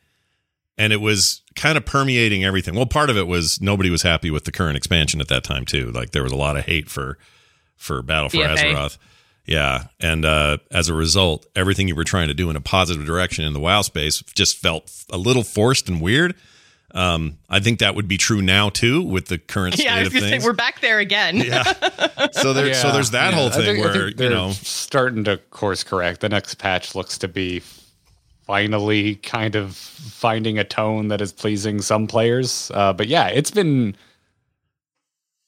and 0.76 0.92
it 0.92 1.00
was 1.00 1.42
kind 1.54 1.76
of 1.76 1.84
permeating 1.84 2.44
everything. 2.44 2.74
Well, 2.74 2.86
part 2.86 3.10
of 3.10 3.16
it 3.16 3.26
was 3.26 3.60
nobody 3.60 3.90
was 3.90 4.02
happy 4.02 4.30
with 4.30 4.44
the 4.44 4.52
current 4.52 4.76
expansion 4.76 5.20
at 5.20 5.28
that 5.28 5.44
time 5.44 5.64
too. 5.64 5.90
Like 5.90 6.10
there 6.10 6.22
was 6.22 6.32
a 6.32 6.36
lot 6.36 6.56
of 6.56 6.64
hate 6.64 6.88
for 6.88 7.18
for 7.78 8.02
Battle 8.02 8.28
for 8.28 8.36
BFA. 8.36 8.56
Azeroth. 8.74 8.98
Yeah, 9.46 9.84
and 9.98 10.26
uh, 10.26 10.58
as 10.70 10.90
a 10.90 10.94
result, 10.94 11.46
everything 11.56 11.88
you 11.88 11.94
were 11.96 12.04
trying 12.04 12.28
to 12.28 12.34
do 12.34 12.50
in 12.50 12.56
a 12.56 12.60
positive 12.60 13.06
direction 13.06 13.46
in 13.46 13.54
the 13.54 13.60
WoW 13.60 13.80
space 13.80 14.20
just 14.34 14.58
felt 14.58 14.92
a 15.10 15.16
little 15.16 15.42
forced 15.42 15.88
and 15.88 16.02
weird. 16.02 16.34
Um, 16.94 17.38
I 17.48 17.60
think 17.60 17.78
that 17.78 17.94
would 17.94 18.08
be 18.08 18.16
true 18.18 18.42
now 18.42 18.68
too 18.68 19.02
with 19.02 19.26
the 19.26 19.38
current 19.38 19.74
state 19.74 19.84
Yeah, 19.86 19.94
I 19.96 19.98
was 20.00 20.08
of 20.08 20.12
going 20.14 20.22
to 20.24 20.28
say, 20.28 20.32
things. 20.32 20.44
we're 20.44 20.52
back 20.54 20.80
there 20.80 20.98
again. 20.98 21.36
yeah. 21.38 21.62
So 22.32 22.52
there, 22.52 22.74
so 22.74 22.92
there's 22.92 23.12
that 23.12 23.30
yeah. 23.32 23.38
whole 23.38 23.50
thing 23.50 23.62
think- 23.64 23.78
I 23.78 23.80
where 23.80 23.92
think 23.92 24.04
you 24.10 24.14
they're 24.16 24.30
know, 24.30 24.50
starting 24.52 25.24
to 25.24 25.38
course 25.50 25.82
correct. 25.84 26.20
The 26.20 26.28
next 26.28 26.56
patch 26.56 26.94
looks 26.94 27.16
to 27.18 27.28
be 27.28 27.62
finally 28.46 29.16
kind 29.16 29.54
of 29.54 29.76
finding 29.76 30.58
a 30.58 30.64
tone 30.64 31.08
that 31.08 31.20
is 31.20 31.32
pleasing 31.32 31.80
some 31.80 32.06
players. 32.06 32.70
Uh, 32.74 32.92
but 32.92 33.06
yeah, 33.08 33.28
it's 33.28 33.50
been 33.50 33.94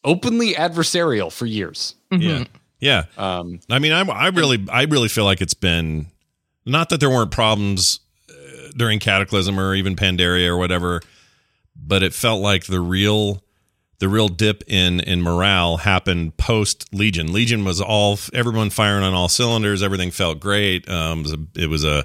openly 0.04 0.54
adversarial 0.54 1.33
for 1.33 1.47
years. 1.47 1.95
yeah, 2.11 2.45
yeah. 2.80 3.04
Um, 3.16 3.61
I 3.71 3.78
mean, 3.78 3.92
I, 3.92 4.02
I 4.02 4.28
really, 4.28 4.66
I 4.71 4.83
really 4.85 5.09
feel 5.09 5.25
like 5.25 5.40
it's 5.40 5.54
been 5.54 6.07
not 6.66 6.88
that 6.90 7.00
there 7.00 7.11
weren't 7.11 7.30
problems 7.30 8.00
uh, 8.28 8.71
during 8.76 8.99
Cataclysm 8.99 9.59
or 9.59 9.75
even 9.75 9.97
Pandaria 9.97 10.49
or 10.49 10.57
whatever, 10.57 11.00
but 11.76 12.02
it 12.02 12.14
felt 12.14 12.42
like 12.42 12.66
the 12.66 12.80
real, 12.80 13.42
the 13.99 14.09
real 14.09 14.28
dip 14.28 14.64
in 14.66 15.00
in 15.00 15.23
morale 15.23 15.78
happened 15.78 16.37
post 16.37 16.92
Legion. 16.92 17.33
Legion 17.33 17.64
was 17.64 17.80
all 17.80 18.19
everyone 18.33 18.71
firing 18.71 19.04
on 19.04 19.14
all 19.14 19.28
cylinders. 19.28 19.83
Everything 19.83 20.11
felt 20.11 20.40
great. 20.40 20.88
Um, 20.88 21.21
it 21.21 21.23
was 21.23 21.33
a, 21.33 21.38
it 21.54 21.66
was 21.69 21.85
a 21.85 22.04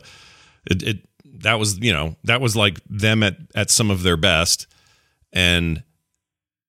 it, 0.65 0.83
it 0.83 0.97
that 1.43 1.59
was 1.59 1.79
you 1.79 1.93
know 1.93 2.15
that 2.23 2.41
was 2.41 2.55
like 2.55 2.79
them 2.89 3.23
at 3.23 3.37
at 3.55 3.69
some 3.69 3.91
of 3.91 4.03
their 4.03 4.17
best, 4.17 4.67
and 5.31 5.83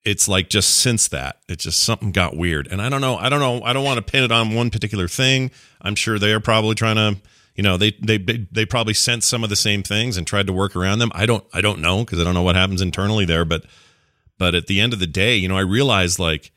it's 0.07 0.29
like 0.29 0.49
just 0.49 0.79
since 0.79 1.09
that 1.09 1.41
it 1.49 1.59
just 1.59 1.83
something 1.83 2.13
got 2.13 2.37
weird 2.37 2.69
and 2.71 2.81
i 2.81 2.89
don't 2.89 3.01
know 3.01 3.17
i 3.17 3.29
don't 3.29 3.41
know 3.41 3.61
i 3.65 3.73
don't 3.73 3.85
want 3.85 3.99
to 3.99 4.13
pin 4.13 4.23
it 4.23 4.31
on 4.31 4.55
one 4.55 4.71
particular 4.71 5.09
thing 5.09 5.51
i'm 5.83 5.97
sure 5.97 6.19
they 6.19 6.33
are 6.33 6.41
probably 6.41 6.75
trying 6.75 6.95
to 6.95 7.21
you 7.57 7.63
know 7.63 7.77
they 7.77 7.91
they 8.01 8.17
they, 8.19 8.65
probably 8.65 8.95
sensed 8.95 9.29
some 9.29 9.43
of 9.43 9.51
the 9.51 9.57
same 9.57 9.83
things 9.83 10.17
and 10.17 10.27
tried 10.27 10.47
to 10.47 10.53
work 10.53 10.77
around 10.77 11.01
them 11.01 11.11
i 11.13 11.27
don't 11.27 11.45
i 11.53 11.61
don't 11.61 11.81
know 11.81 12.05
because 12.05 12.21
i 12.21 12.25
don't 12.25 12.35
know 12.35 12.43
what 12.43 12.55
happens 12.55 12.81
internally 12.81 13.25
there 13.25 13.45
but 13.45 13.65
but 14.39 14.55
at 14.55 14.69
the 14.69 14.81
end 14.81 14.93
of 14.93 15.01
the 15.01 15.07
day 15.07 15.37
you 15.37 15.49
know 15.49 15.57
i 15.57 15.61
realized 15.61 16.19
like 16.19 16.53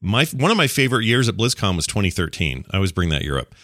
my 0.00 0.24
one 0.32 0.50
of 0.50 0.56
my 0.56 0.66
favorite 0.66 1.04
years 1.04 1.28
at 1.28 1.36
blizzcon 1.36 1.76
was 1.76 1.86
2013 1.86 2.64
i 2.70 2.76
always 2.76 2.92
bring 2.92 3.10
that 3.10 3.22
year 3.22 3.38
up 3.38 3.54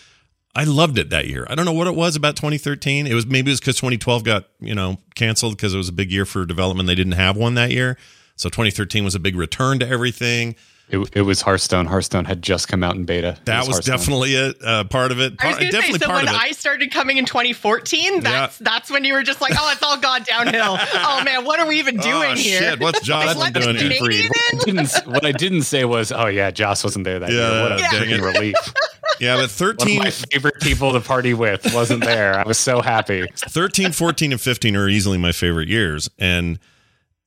I 0.54 0.64
loved 0.64 0.98
it 0.98 1.08
that 1.08 1.28
year. 1.28 1.46
I 1.48 1.54
don't 1.54 1.64
know 1.64 1.72
what 1.72 1.86
it 1.86 1.94
was 1.94 2.14
about 2.14 2.36
2013. 2.36 3.06
It 3.06 3.14
was 3.14 3.26
maybe 3.26 3.50
it 3.50 3.54
was 3.54 3.60
because 3.60 3.76
2012 3.76 4.22
got 4.22 4.44
you 4.60 4.74
know 4.74 4.98
canceled 5.14 5.56
because 5.56 5.72
it 5.72 5.78
was 5.78 5.88
a 5.88 5.92
big 5.92 6.12
year 6.12 6.26
for 6.26 6.44
development. 6.44 6.86
They 6.86 6.94
didn't 6.94 7.14
have 7.14 7.38
one 7.38 7.54
that 7.54 7.70
year, 7.70 7.96
so 8.36 8.48
2013 8.48 9.04
was 9.04 9.14
a 9.14 9.20
big 9.20 9.36
return 9.36 9.78
to 9.80 9.88
everything. 9.88 10.54
it, 10.88 10.98
it 11.14 11.22
was 11.22 11.40
Hearthstone. 11.42 11.86
Hearthstone 11.86 12.24
had 12.24 12.42
just 12.42 12.68
come 12.68 12.82
out 12.84 12.96
in 12.96 13.04
beta. 13.04 13.30
It 13.30 13.44
That 13.46 13.66
was 13.66 13.80
definitely 13.80 14.34
it. 14.34 14.56
Uh, 14.62 14.84
part 14.84 15.10
of 15.12 15.20
it. 15.20 15.34
I 15.40 15.46
was 15.46 15.56
Part, 15.56 15.58
going 15.58 15.58
to 15.58 15.64
say, 15.64 15.70
definitely 15.70 15.98
so 16.00 16.06
part 16.06 16.24
when 16.24 16.28
of 16.28 16.34
it. 16.34 16.42
I 16.42 16.52
started 16.52 16.90
coming 16.90 17.16
in 17.16 17.24
2014, 17.24 18.20
that's 18.20 18.58
that's 18.58 18.90
when 18.90 19.04
you 19.04 19.14
were 19.14 19.22
just 19.22 19.40
like, 19.40 19.52
oh, 19.56 19.70
it's 19.72 19.82
all 19.82 19.96
gone 19.98 20.22
downhill. 20.24 20.76
oh 20.94 21.22
man, 21.24 21.44
what 21.44 21.60
are 21.60 21.66
we 21.66 21.78
even 21.78 21.96
doing 21.96 22.32
oh, 22.32 22.34
here? 22.34 22.58
Shit, 22.60 22.80
what's 22.80 23.00
Jocelyn 23.00 23.38
Let 23.38 23.54
the 23.54 23.60
doing 23.60 23.76
here? 23.76 23.90
Canadian 23.90 24.28
What 24.28 24.54
I, 24.54 24.64
didn't, 24.64 25.06
what 25.06 25.24
I 25.24 25.32
didn't 25.32 25.62
say 25.62 25.84
was, 25.84 26.12
oh 26.12 26.26
yeah, 26.26 26.50
Joss 26.50 26.84
wasn't 26.84 27.04
there 27.04 27.18
that 27.20 27.30
Yeah, 27.30 27.52
year. 27.52 27.62
What 27.62 27.72
a 27.72 27.78
yeah. 27.78 27.90
dang 27.90 28.02
freaking 28.08 28.34
relief. 28.34 28.56
Yeah, 29.20 29.34
but 29.34 29.36
One 29.36 29.44
of 29.44 29.50
13, 29.52 29.98
my 29.98 30.10
favorite 30.10 30.60
people 30.60 30.92
to 30.92 31.00
party 31.00 31.32
with 31.32 31.72
wasn't 31.74 32.02
there. 32.02 32.34
I 32.34 32.44
was 32.44 32.58
so 32.58 32.80
happy. 32.80 33.28
13, 33.36 33.92
14, 33.92 34.32
and 34.32 34.40
15 34.40 34.74
are 34.74 34.88
easily 34.88 35.16
my 35.18 35.30
favorite 35.32 35.68
years. 35.68 36.10
And 36.18 36.58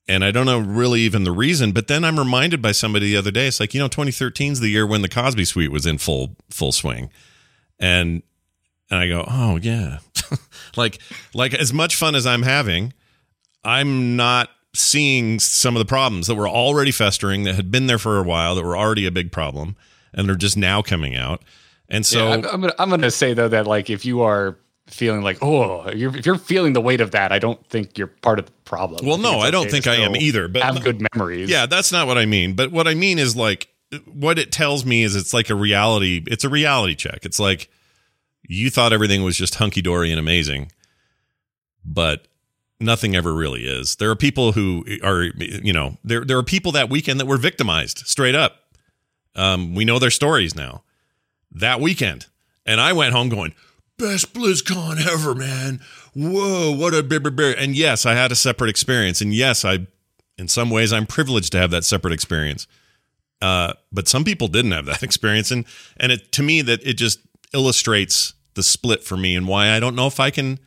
and 0.08 0.24
I 0.24 0.32
don't 0.32 0.46
know 0.46 0.60
really 0.60 1.02
even 1.02 1.24
the 1.24 1.32
reason, 1.32 1.72
but 1.72 1.88
then 1.88 2.04
I'm 2.04 2.20
reminded 2.20 2.62
by 2.62 2.72
somebody 2.72 3.08
the 3.08 3.18
other 3.18 3.32
day. 3.32 3.48
It's 3.48 3.60
like, 3.60 3.74
you 3.74 3.80
know, 3.80 3.88
2013 3.88 4.54
is 4.54 4.60
the 4.60 4.70
year 4.70 4.86
when 4.86 5.02
the 5.02 5.10
Cosby 5.10 5.46
suite 5.46 5.72
was 5.72 5.86
in 5.86 5.98
full 5.98 6.36
full 6.50 6.72
swing. 6.72 7.10
And 7.80 8.24
and 8.90 9.00
I 9.00 9.08
go, 9.08 9.26
"Oh, 9.28 9.58
yeah." 9.58 10.00
like 10.78 11.00
like 11.34 11.54
as 11.54 11.74
much 11.74 11.96
fun 11.96 12.16
as 12.16 12.26
I'm 12.26 12.44
having, 12.44 12.94
I'm 13.64 14.16
not 14.16 14.50
seeing 14.76 15.40
some 15.40 15.76
of 15.76 15.80
the 15.80 15.86
problems 15.86 16.28
that 16.28 16.36
were 16.36 16.50
already 16.50 16.92
festering 16.92 17.44
that 17.44 17.56
had 17.56 17.72
been 17.72 17.88
there 17.88 17.98
for 17.98 18.20
a 18.20 18.24
while 18.24 18.56
that 18.56 18.64
were 18.64 18.78
already 18.78 19.06
a 19.06 19.12
big 19.12 19.32
problem 19.32 19.76
and 20.14 20.28
they're 20.28 20.36
just 20.36 20.58
now 20.58 20.82
coming 20.82 21.16
out. 21.16 21.44
And 21.90 22.06
so 22.06 22.28
Yeah, 22.28 22.34
I'm, 22.34 22.46
I'm 22.46 22.62
gonna, 22.62 22.76
I'm 22.80 22.90
gonna 22.90 23.12
say 23.12 23.34
though 23.34 23.48
that 23.50 23.68
like 23.68 23.90
if 23.90 24.06
you 24.06 24.22
are 24.22 24.58
feeling 24.88 25.22
like 25.22 25.42
oh 25.42 25.90
you're, 25.92 26.16
if 26.16 26.26
you're 26.26 26.38
feeling 26.38 26.74
the 26.74 26.82
weight 26.82 27.02
of 27.02 27.12
that, 27.12 27.32
I 27.32 27.40
don't 27.40 27.64
think 27.70 27.98
you're 27.98 28.08
part 28.08 28.40
of 28.40 28.46
the 28.46 28.52
problem. 28.64 29.06
Well, 29.06 29.18
no, 29.18 29.40
I 29.40 29.52
don't 29.52 29.70
think 29.70 29.88
I 29.88 29.96
am 29.96 30.16
either, 30.16 30.48
but- 30.48 30.64
have 30.64 30.84
good 30.84 31.06
memories. 31.14 31.50
Yeah, 31.50 31.66
that's 31.66 31.92
not 31.92 32.08
what 32.08 32.18
I 32.18 32.26
mean. 32.26 32.54
But 32.54 32.72
what 32.72 32.88
I 32.88 32.94
mean 32.94 33.20
is 33.20 33.36
like 33.36 33.70
what 34.06 34.40
it 34.40 34.52
tells 34.52 34.86
me 34.86 35.04
is 35.04 35.16
it's 35.16 35.34
like 35.34 35.50
a 35.50 35.56
reality. 35.56 36.24
It's 36.28 36.44
a 36.44 36.50
reality 36.50 36.96
check. 36.96 37.20
It's 37.24 37.40
like 37.40 37.70
you 38.48 38.70
thought 38.70 38.94
everything 38.94 39.24
was 39.24 39.38
just 39.38 39.56
hunky 39.56 39.82
dory 39.82 40.12
and 40.12 40.20
amazing, 40.20 40.72
but 41.84 42.28
nothing 42.80 43.16
ever 43.16 43.34
really 43.34 43.66
is. 43.66 43.96
There 43.96 44.10
are 44.10 44.16
people 44.16 44.52
who 44.52 44.86
are, 45.04 45.24
you 45.24 45.74
know, 45.74 45.98
there 46.04 46.24
there 46.24 46.38
are 46.38 46.44
people 46.44 46.72
that 46.74 46.90
weekend 46.90 47.20
that 47.20 47.26
were 47.26 47.38
victimized 47.38 48.00
straight 48.06 48.36
up. 48.36 48.58
Um, 49.36 49.76
we 49.76 49.86
know 49.86 50.00
their 50.00 50.12
stories 50.12 50.56
now. 50.56 50.84
That 51.52 51.80
weekend, 51.80 52.28
and 52.66 52.82
I 52.82 52.94
went 52.94 53.14
home 53.14 53.30
going, 53.30 53.54
best 53.98 54.34
BlizzCon 54.34 55.06
ever, 55.06 55.36
man. 55.36 55.82
Whoa, 56.14 56.72
what 56.72 56.94
a 56.94 57.04
big. 57.04 57.26
And 57.58 57.76
yes, 57.76 58.06
I 58.06 58.14
had 58.14 58.32
a 58.32 58.36
separate 58.36 58.70
experience, 58.70 59.22
and 59.22 59.34
yes, 59.34 59.66
I, 59.66 59.88
in 60.38 60.48
some 60.48 60.70
ways, 60.70 60.94
I'm 60.94 61.06
privileged 61.06 61.52
to 61.54 61.58
have 61.58 61.72
that 61.72 61.84
separate 61.84 62.14
experience. 62.14 62.68
Uh, 63.42 63.74
but 63.92 64.08
some 64.08 64.24
people 64.24 64.48
didn't 64.48 64.72
have 64.72 64.86
that 64.86 65.04
experience, 65.10 65.52
and 65.52 65.66
and 65.98 66.12
it 66.12 66.32
to 66.34 66.44
me 66.44 66.62
that 66.62 66.86
it 66.86 66.94
just 66.94 67.20
illustrates 67.54 68.34
the 68.54 68.64
split 68.64 69.04
for 69.04 69.18
me 69.18 69.36
and 69.36 69.48
why 69.48 69.72
I 69.72 69.80
don't 69.80 69.96
know 69.96 70.08
if 70.08 70.20
I 70.20 70.30
can 70.30 70.60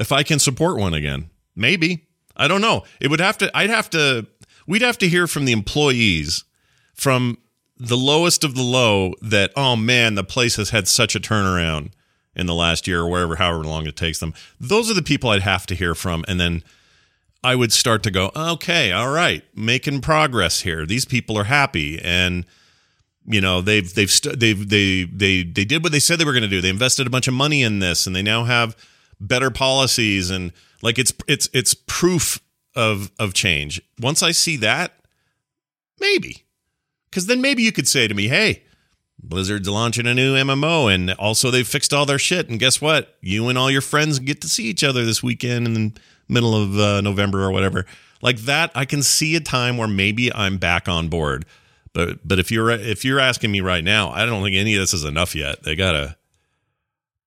if 0.00 0.12
I 0.12 0.22
can 0.22 0.38
support 0.38 0.78
one 0.78 0.94
again. 0.94 1.30
Maybe 1.54 2.06
I 2.36 2.48
don't 2.48 2.60
know. 2.60 2.84
It 3.00 3.08
would 3.08 3.20
have 3.20 3.38
to. 3.38 3.56
I'd 3.56 3.70
have 3.70 3.90
to. 3.90 4.26
We'd 4.66 4.82
have 4.82 4.98
to 4.98 5.08
hear 5.08 5.26
from 5.26 5.44
the 5.44 5.52
employees 5.52 6.44
from 6.94 7.38
the 7.78 7.96
lowest 7.96 8.42
of 8.42 8.54
the 8.54 8.62
low 8.62 9.12
that 9.20 9.52
oh 9.56 9.76
man, 9.76 10.14
the 10.14 10.24
place 10.24 10.56
has 10.56 10.70
had 10.70 10.88
such 10.88 11.14
a 11.14 11.20
turnaround 11.20 11.92
in 12.36 12.46
the 12.46 12.54
last 12.54 12.86
year 12.86 13.00
or 13.00 13.08
wherever, 13.08 13.36
however 13.36 13.64
long 13.64 13.86
it 13.86 13.96
takes 13.96 14.18
them. 14.18 14.34
Those 14.60 14.90
are 14.90 14.94
the 14.94 15.02
people 15.02 15.30
I'd 15.30 15.42
have 15.42 15.66
to 15.66 15.74
hear 15.74 15.94
from, 15.94 16.24
and 16.28 16.38
then 16.38 16.62
I 17.42 17.54
would 17.54 17.72
start 17.72 18.02
to 18.04 18.10
go, 18.10 18.30
okay, 18.34 18.92
all 18.92 19.10
right, 19.10 19.44
making 19.54 20.00
progress 20.00 20.62
here. 20.62 20.84
These 20.84 21.04
people 21.04 21.38
are 21.38 21.44
happy, 21.44 22.00
and 22.02 22.44
you 23.24 23.40
know 23.40 23.60
they've 23.60 23.92
they've 23.94 24.10
st- 24.10 24.38
they've 24.38 24.68
they 24.68 25.04
they 25.04 25.42
they 25.42 25.64
did 25.64 25.82
what 25.82 25.92
they 25.92 26.00
said 26.00 26.18
they 26.18 26.24
were 26.24 26.32
going 26.32 26.42
to 26.42 26.48
do. 26.48 26.60
They 26.60 26.68
invested 26.70 27.06
a 27.06 27.10
bunch 27.10 27.28
of 27.28 27.34
money 27.34 27.62
in 27.62 27.78
this, 27.78 28.06
and 28.06 28.14
they 28.14 28.22
now 28.22 28.44
have 28.44 28.76
better 29.20 29.50
policies, 29.50 30.30
and 30.30 30.52
like 30.82 30.98
it's 30.98 31.12
it's 31.26 31.48
it's 31.52 31.74
proof 31.74 32.40
of 32.74 33.10
of 33.18 33.32
change. 33.32 33.80
Once 34.00 34.22
I 34.22 34.32
see 34.32 34.56
that, 34.58 34.92
maybe, 36.00 36.44
because 37.10 37.26
then 37.26 37.40
maybe 37.40 37.62
you 37.62 37.72
could 37.72 37.88
say 37.88 38.06
to 38.08 38.14
me, 38.14 38.28
hey. 38.28 38.64
Blizzard's 39.28 39.68
launching 39.68 40.06
a 40.06 40.14
new 40.14 40.34
MMO, 40.34 40.92
and 40.92 41.10
also 41.12 41.50
they 41.50 41.64
fixed 41.64 41.92
all 41.92 42.06
their 42.06 42.18
shit. 42.18 42.48
And 42.48 42.60
guess 42.60 42.80
what? 42.80 43.16
You 43.20 43.48
and 43.48 43.58
all 43.58 43.70
your 43.70 43.80
friends 43.80 44.18
get 44.18 44.40
to 44.42 44.48
see 44.48 44.64
each 44.64 44.84
other 44.84 45.04
this 45.04 45.22
weekend 45.22 45.66
in 45.66 45.74
the 45.74 45.92
middle 46.28 46.54
of 46.54 46.78
uh, 46.78 47.00
November 47.00 47.42
or 47.42 47.50
whatever. 47.50 47.86
Like 48.22 48.38
that, 48.40 48.70
I 48.74 48.84
can 48.84 49.02
see 49.02 49.36
a 49.36 49.40
time 49.40 49.76
where 49.76 49.88
maybe 49.88 50.32
I'm 50.32 50.58
back 50.58 50.88
on 50.88 51.08
board. 51.08 51.44
But 51.92 52.26
but 52.26 52.38
if 52.38 52.50
you're 52.50 52.70
if 52.70 53.04
you're 53.04 53.20
asking 53.20 53.50
me 53.50 53.60
right 53.60 53.82
now, 53.82 54.10
I 54.10 54.26
don't 54.26 54.42
think 54.42 54.54
any 54.54 54.74
of 54.74 54.80
this 54.80 54.92
is 54.92 55.04
enough 55.04 55.34
yet. 55.34 55.62
They 55.62 55.74
gotta 55.74 56.16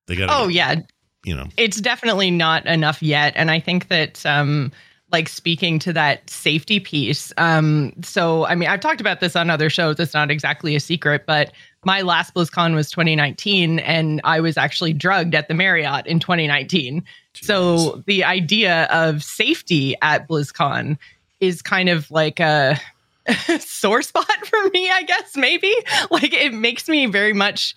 they 0.06 0.16
gotta. 0.16 0.32
Oh 0.32 0.48
yeah, 0.48 0.76
you 1.24 1.34
know, 1.34 1.48
it's 1.56 1.80
definitely 1.80 2.30
not 2.30 2.66
enough 2.66 3.02
yet, 3.02 3.32
and 3.36 3.50
I 3.50 3.60
think 3.60 3.88
that 3.88 4.24
um 4.24 4.72
like 5.12 5.28
speaking 5.28 5.78
to 5.80 5.92
that 5.92 6.28
safety 6.30 6.80
piece. 6.80 7.32
Um, 7.36 7.92
so 8.02 8.46
I 8.46 8.54
mean, 8.54 8.68
I've 8.68 8.80
talked 8.80 9.00
about 9.00 9.20
this 9.20 9.36
on 9.36 9.50
other 9.50 9.70
shows. 9.70 9.98
It's 9.98 10.14
not 10.14 10.30
exactly 10.30 10.76
a 10.76 10.80
secret, 10.80 11.24
but 11.26 11.52
my 11.84 12.02
last 12.02 12.34
BlizzCon 12.34 12.74
was 12.74 12.90
2019, 12.90 13.78
and 13.80 14.20
I 14.24 14.40
was 14.40 14.56
actually 14.56 14.92
drugged 14.92 15.34
at 15.34 15.48
the 15.48 15.54
Marriott 15.54 16.06
in 16.06 16.20
2019. 16.20 17.02
Jeez. 17.34 17.44
So 17.44 18.02
the 18.06 18.24
idea 18.24 18.84
of 18.84 19.22
safety 19.22 19.94
at 20.02 20.28
BlizzCon 20.28 20.98
is 21.40 21.62
kind 21.62 21.88
of 21.88 22.10
like 22.10 22.38
a 22.38 22.78
sore 23.58 24.02
spot 24.02 24.26
for 24.46 24.70
me, 24.70 24.90
I 24.90 25.02
guess. 25.02 25.36
Maybe 25.36 25.74
like 26.10 26.32
it 26.32 26.52
makes 26.52 26.88
me 26.88 27.06
very 27.06 27.32
much 27.32 27.74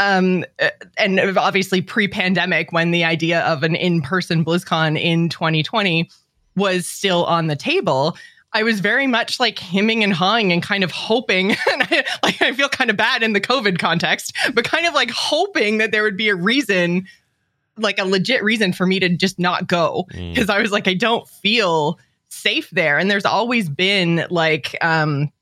um 0.00 0.44
and 0.98 1.20
obviously 1.38 1.80
pre-pandemic 1.80 2.72
when 2.72 2.90
the 2.90 3.04
idea 3.04 3.42
of 3.42 3.62
an 3.62 3.76
in-person 3.76 4.44
BlizzCon 4.44 5.00
in 5.00 5.28
2020 5.28 6.10
was 6.56 6.86
still 6.86 7.24
on 7.24 7.46
the 7.46 7.56
table, 7.56 8.16
I 8.54 8.62
was 8.62 8.78
very 8.78 9.08
much 9.08 9.40
like 9.40 9.58
hemming 9.58 10.04
and 10.04 10.12
hawing 10.12 10.52
and 10.52 10.62
kind 10.62 10.84
of 10.84 10.92
hoping, 10.92 11.50
and 11.72 11.82
I, 11.82 12.04
like 12.22 12.40
I 12.40 12.52
feel 12.52 12.68
kind 12.68 12.88
of 12.88 12.96
bad 12.96 13.22
in 13.22 13.32
the 13.32 13.40
COVID 13.40 13.78
context, 13.78 14.34
but 14.54 14.64
kind 14.64 14.86
of 14.86 14.94
like 14.94 15.10
hoping 15.10 15.78
that 15.78 15.90
there 15.90 16.04
would 16.04 16.16
be 16.16 16.28
a 16.28 16.36
reason, 16.36 17.06
like 17.76 17.98
a 17.98 18.04
legit 18.04 18.42
reason 18.44 18.72
for 18.72 18.86
me 18.86 19.00
to 19.00 19.08
just 19.08 19.40
not 19.40 19.66
go 19.66 20.04
because 20.08 20.46
mm. 20.46 20.54
I 20.54 20.60
was 20.60 20.70
like 20.70 20.86
I 20.86 20.94
don't 20.94 21.28
feel 21.28 21.98
safe 22.28 22.70
there, 22.70 22.96
and 22.96 23.10
there's 23.10 23.24
always 23.24 23.68
been 23.68 24.24
like 24.30 24.76
um 24.80 25.32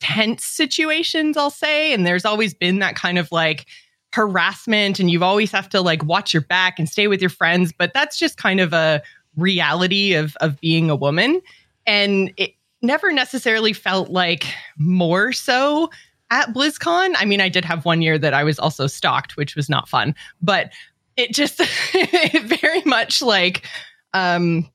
tense 0.00 0.44
situations, 0.44 1.36
I'll 1.36 1.48
say, 1.48 1.92
and 1.92 2.04
there's 2.04 2.24
always 2.24 2.54
been 2.54 2.80
that 2.80 2.96
kind 2.96 3.18
of 3.18 3.30
like 3.30 3.66
harassment, 4.12 4.98
and 4.98 5.12
you've 5.12 5.22
always 5.22 5.52
have 5.52 5.68
to 5.68 5.80
like 5.80 6.02
watch 6.04 6.34
your 6.34 6.42
back 6.42 6.80
and 6.80 6.88
stay 6.88 7.06
with 7.06 7.20
your 7.20 7.30
friends, 7.30 7.72
but 7.76 7.94
that's 7.94 8.18
just 8.18 8.36
kind 8.36 8.58
of 8.58 8.72
a 8.72 9.00
reality 9.36 10.14
of 10.14 10.36
of 10.40 10.60
being 10.60 10.90
a 10.90 10.96
woman 10.96 11.40
and 11.86 12.32
it 12.36 12.52
never 12.82 13.12
necessarily 13.12 13.72
felt 13.72 14.10
like 14.10 14.46
more 14.78 15.32
so 15.32 15.90
at 16.30 16.52
BlizzCon. 16.52 17.14
I 17.16 17.24
mean, 17.24 17.40
I 17.40 17.48
did 17.48 17.64
have 17.64 17.84
one 17.84 18.02
year 18.02 18.18
that 18.18 18.34
I 18.34 18.44
was 18.44 18.58
also 18.58 18.86
stalked, 18.86 19.36
which 19.36 19.56
was 19.56 19.68
not 19.68 19.88
fun, 19.88 20.14
but 20.42 20.72
it 21.16 21.32
just 21.32 21.60
it 21.94 22.60
very 22.60 22.82
much 22.82 23.22
like 23.22 23.66
um 24.14 24.68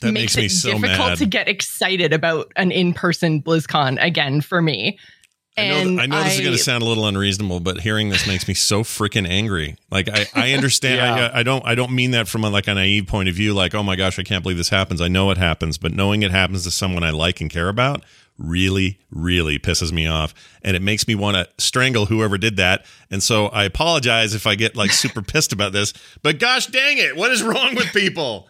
that 0.00 0.12
makes, 0.12 0.36
makes 0.36 0.36
me 0.36 0.44
it 0.46 0.50
so 0.50 0.72
difficult 0.72 1.10
mad. 1.10 1.18
to 1.18 1.26
get 1.26 1.48
excited 1.48 2.12
about 2.12 2.52
an 2.56 2.72
in-person 2.72 3.42
BlizzCon 3.42 4.02
again 4.04 4.40
for 4.40 4.60
me. 4.60 4.98
I 5.56 5.68
know, 5.68 5.78
And 5.78 6.00
I 6.00 6.06
know 6.06 6.22
this 6.24 6.34
is 6.34 6.40
going 6.40 6.52
to 6.52 6.58
sound 6.58 6.82
a 6.82 6.86
little 6.86 7.06
unreasonable, 7.06 7.60
but 7.60 7.80
hearing 7.80 8.08
this 8.08 8.26
makes 8.26 8.48
me 8.48 8.54
so 8.54 8.82
freaking 8.82 9.28
angry. 9.28 9.76
Like 9.90 10.08
I, 10.08 10.26
I 10.34 10.52
understand. 10.52 10.96
Yeah. 10.96 11.30
I, 11.32 11.40
I 11.40 11.42
don't. 11.44 11.64
I 11.64 11.76
don't 11.76 11.92
mean 11.92 12.10
that 12.10 12.26
from 12.26 12.42
a, 12.42 12.50
like 12.50 12.66
a 12.66 12.74
naive 12.74 13.06
point 13.06 13.28
of 13.28 13.36
view. 13.36 13.54
Like, 13.54 13.74
oh 13.74 13.82
my 13.82 13.94
gosh, 13.94 14.18
I 14.18 14.24
can't 14.24 14.42
believe 14.42 14.56
this 14.56 14.70
happens. 14.70 15.00
I 15.00 15.08
know 15.08 15.30
it 15.30 15.38
happens, 15.38 15.78
but 15.78 15.92
knowing 15.92 16.22
it 16.24 16.32
happens 16.32 16.64
to 16.64 16.72
someone 16.72 17.04
I 17.04 17.10
like 17.10 17.40
and 17.40 17.48
care 17.50 17.68
about 17.68 18.04
really, 18.38 18.98
really 19.10 19.58
pisses 19.58 19.92
me 19.92 20.06
off, 20.06 20.34
and 20.62 20.76
it 20.76 20.82
makes 20.82 21.06
me 21.06 21.14
want 21.14 21.36
to 21.36 21.48
strangle 21.62 22.06
whoever 22.06 22.36
did 22.38 22.56
that. 22.56 22.84
And 23.10 23.22
so 23.22 23.46
I 23.46 23.64
apologize 23.64 24.34
if 24.34 24.46
I 24.46 24.54
get 24.54 24.76
like 24.76 24.90
super 24.90 25.22
pissed 25.22 25.52
about 25.52 25.72
this. 25.72 25.92
But 26.22 26.38
gosh 26.38 26.66
dang 26.66 26.98
it, 26.98 27.16
what 27.16 27.30
is 27.30 27.42
wrong 27.42 27.74
with 27.74 27.92
people? 27.92 28.48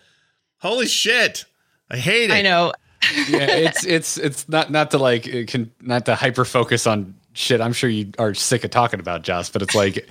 Holy 0.59 0.87
shit, 0.87 1.45
I 1.91 1.99
hate 1.99 2.31
it. 2.31 2.35
I 2.35 2.43
know. 2.43 2.73
Yeah, 3.29 3.47
it's 3.47 3.85
it's 3.85 4.19
it's 4.19 4.49
not 4.49 4.71
not 4.71 4.91
to 4.93 4.99
like 4.99 5.25
can 5.49 5.71
not 5.81 6.07
to 6.07 6.15
hyper 6.15 6.45
focus 6.45 6.87
on 6.87 7.15
shit. 7.33 7.61
I'm 7.61 7.73
sure 7.73 7.91
you 7.91 8.13
are 8.19 8.35
sick 8.35 8.65
of 8.65 8.71
talking 8.71 9.01
about 9.01 9.23
Joss, 9.23 9.51
but 9.51 9.63
it's 9.63 9.75
like 9.75 10.09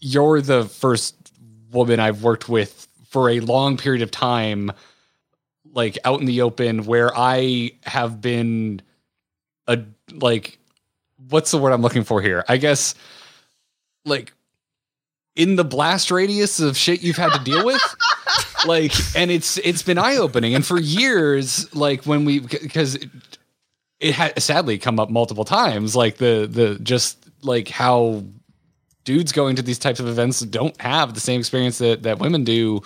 you're 0.00 0.40
the 0.40 0.64
first 0.64 1.14
woman 1.70 2.00
I've 2.00 2.22
worked 2.22 2.48
with 2.48 2.88
for 3.08 3.30
a 3.30 3.40
long 3.40 3.76
period 3.76 4.02
of 4.02 4.10
time, 4.10 4.72
like 5.72 5.98
out 6.04 6.20
in 6.20 6.26
the 6.26 6.42
open, 6.42 6.84
where 6.84 7.10
I 7.16 7.72
have 7.84 8.20
been 8.20 8.82
a 9.66 9.80
like 10.12 10.58
what's 11.28 11.50
the 11.50 11.58
word 11.58 11.72
I'm 11.72 11.82
looking 11.82 12.04
for 12.04 12.20
here? 12.20 12.44
I 12.48 12.56
guess 12.56 12.94
like 14.04 14.32
in 15.36 15.56
the 15.56 15.64
blast 15.64 16.10
radius 16.10 16.60
of 16.60 16.76
shit 16.76 17.02
you've 17.02 17.16
had 17.16 17.32
to 17.32 17.42
deal 17.44 17.64
with 17.64 17.82
like 18.66 18.92
and 19.16 19.30
it's 19.30 19.58
it's 19.58 19.82
been 19.82 19.98
eye 19.98 20.16
opening 20.16 20.54
and 20.54 20.64
for 20.64 20.78
years 20.78 21.72
like 21.74 22.04
when 22.04 22.24
we 22.24 22.40
because 22.40 22.96
it, 22.96 23.10
it 24.00 24.14
had 24.14 24.40
sadly 24.42 24.78
come 24.78 24.98
up 24.98 25.10
multiple 25.10 25.44
times 25.44 25.94
like 25.96 26.16
the 26.16 26.48
the 26.50 26.78
just 26.82 27.18
like 27.42 27.68
how 27.68 28.24
dudes 29.04 29.32
going 29.32 29.56
to 29.56 29.62
these 29.62 29.78
types 29.78 30.00
of 30.00 30.06
events 30.08 30.40
don't 30.40 30.80
have 30.80 31.14
the 31.14 31.20
same 31.20 31.40
experience 31.40 31.78
that 31.78 32.02
that 32.02 32.18
women 32.18 32.44
do 32.44 32.80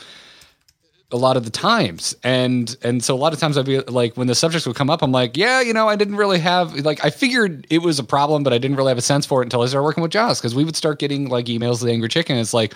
a 1.12 1.16
lot 1.16 1.36
of 1.36 1.44
the 1.44 1.50
times. 1.50 2.16
And 2.24 2.74
and 2.82 3.02
so 3.04 3.14
a 3.14 3.16
lot 3.16 3.32
of 3.32 3.38
times 3.38 3.56
i'd 3.56 3.66
be 3.66 3.80
like 3.80 4.16
when 4.16 4.26
the 4.26 4.34
subjects 4.34 4.66
would 4.66 4.76
come 4.76 4.90
up 4.90 5.02
i'm 5.02 5.12
like 5.12 5.36
yeah 5.36 5.60
you 5.60 5.72
know 5.72 5.88
i 5.88 5.96
didn't 5.96 6.16
really 6.16 6.38
have 6.38 6.74
like 6.84 7.04
i 7.04 7.10
figured 7.10 7.66
it 7.70 7.78
was 7.78 7.98
a 7.98 8.04
problem 8.04 8.42
but 8.42 8.52
i 8.52 8.58
didn't 8.58 8.76
really 8.76 8.90
have 8.90 8.98
a 8.98 9.02
sense 9.02 9.24
for 9.24 9.40
it 9.42 9.46
until 9.46 9.62
i 9.62 9.66
started 9.66 9.84
working 9.84 10.02
with 10.02 10.10
joss 10.10 10.40
because 10.40 10.54
we 10.54 10.64
would 10.64 10.76
start 10.76 10.98
getting 10.98 11.28
like 11.28 11.46
emails 11.46 11.78
to 11.78 11.84
the 11.84 11.92
angry 11.92 12.08
chicken. 12.08 12.36
It's 12.36 12.54
like 12.54 12.74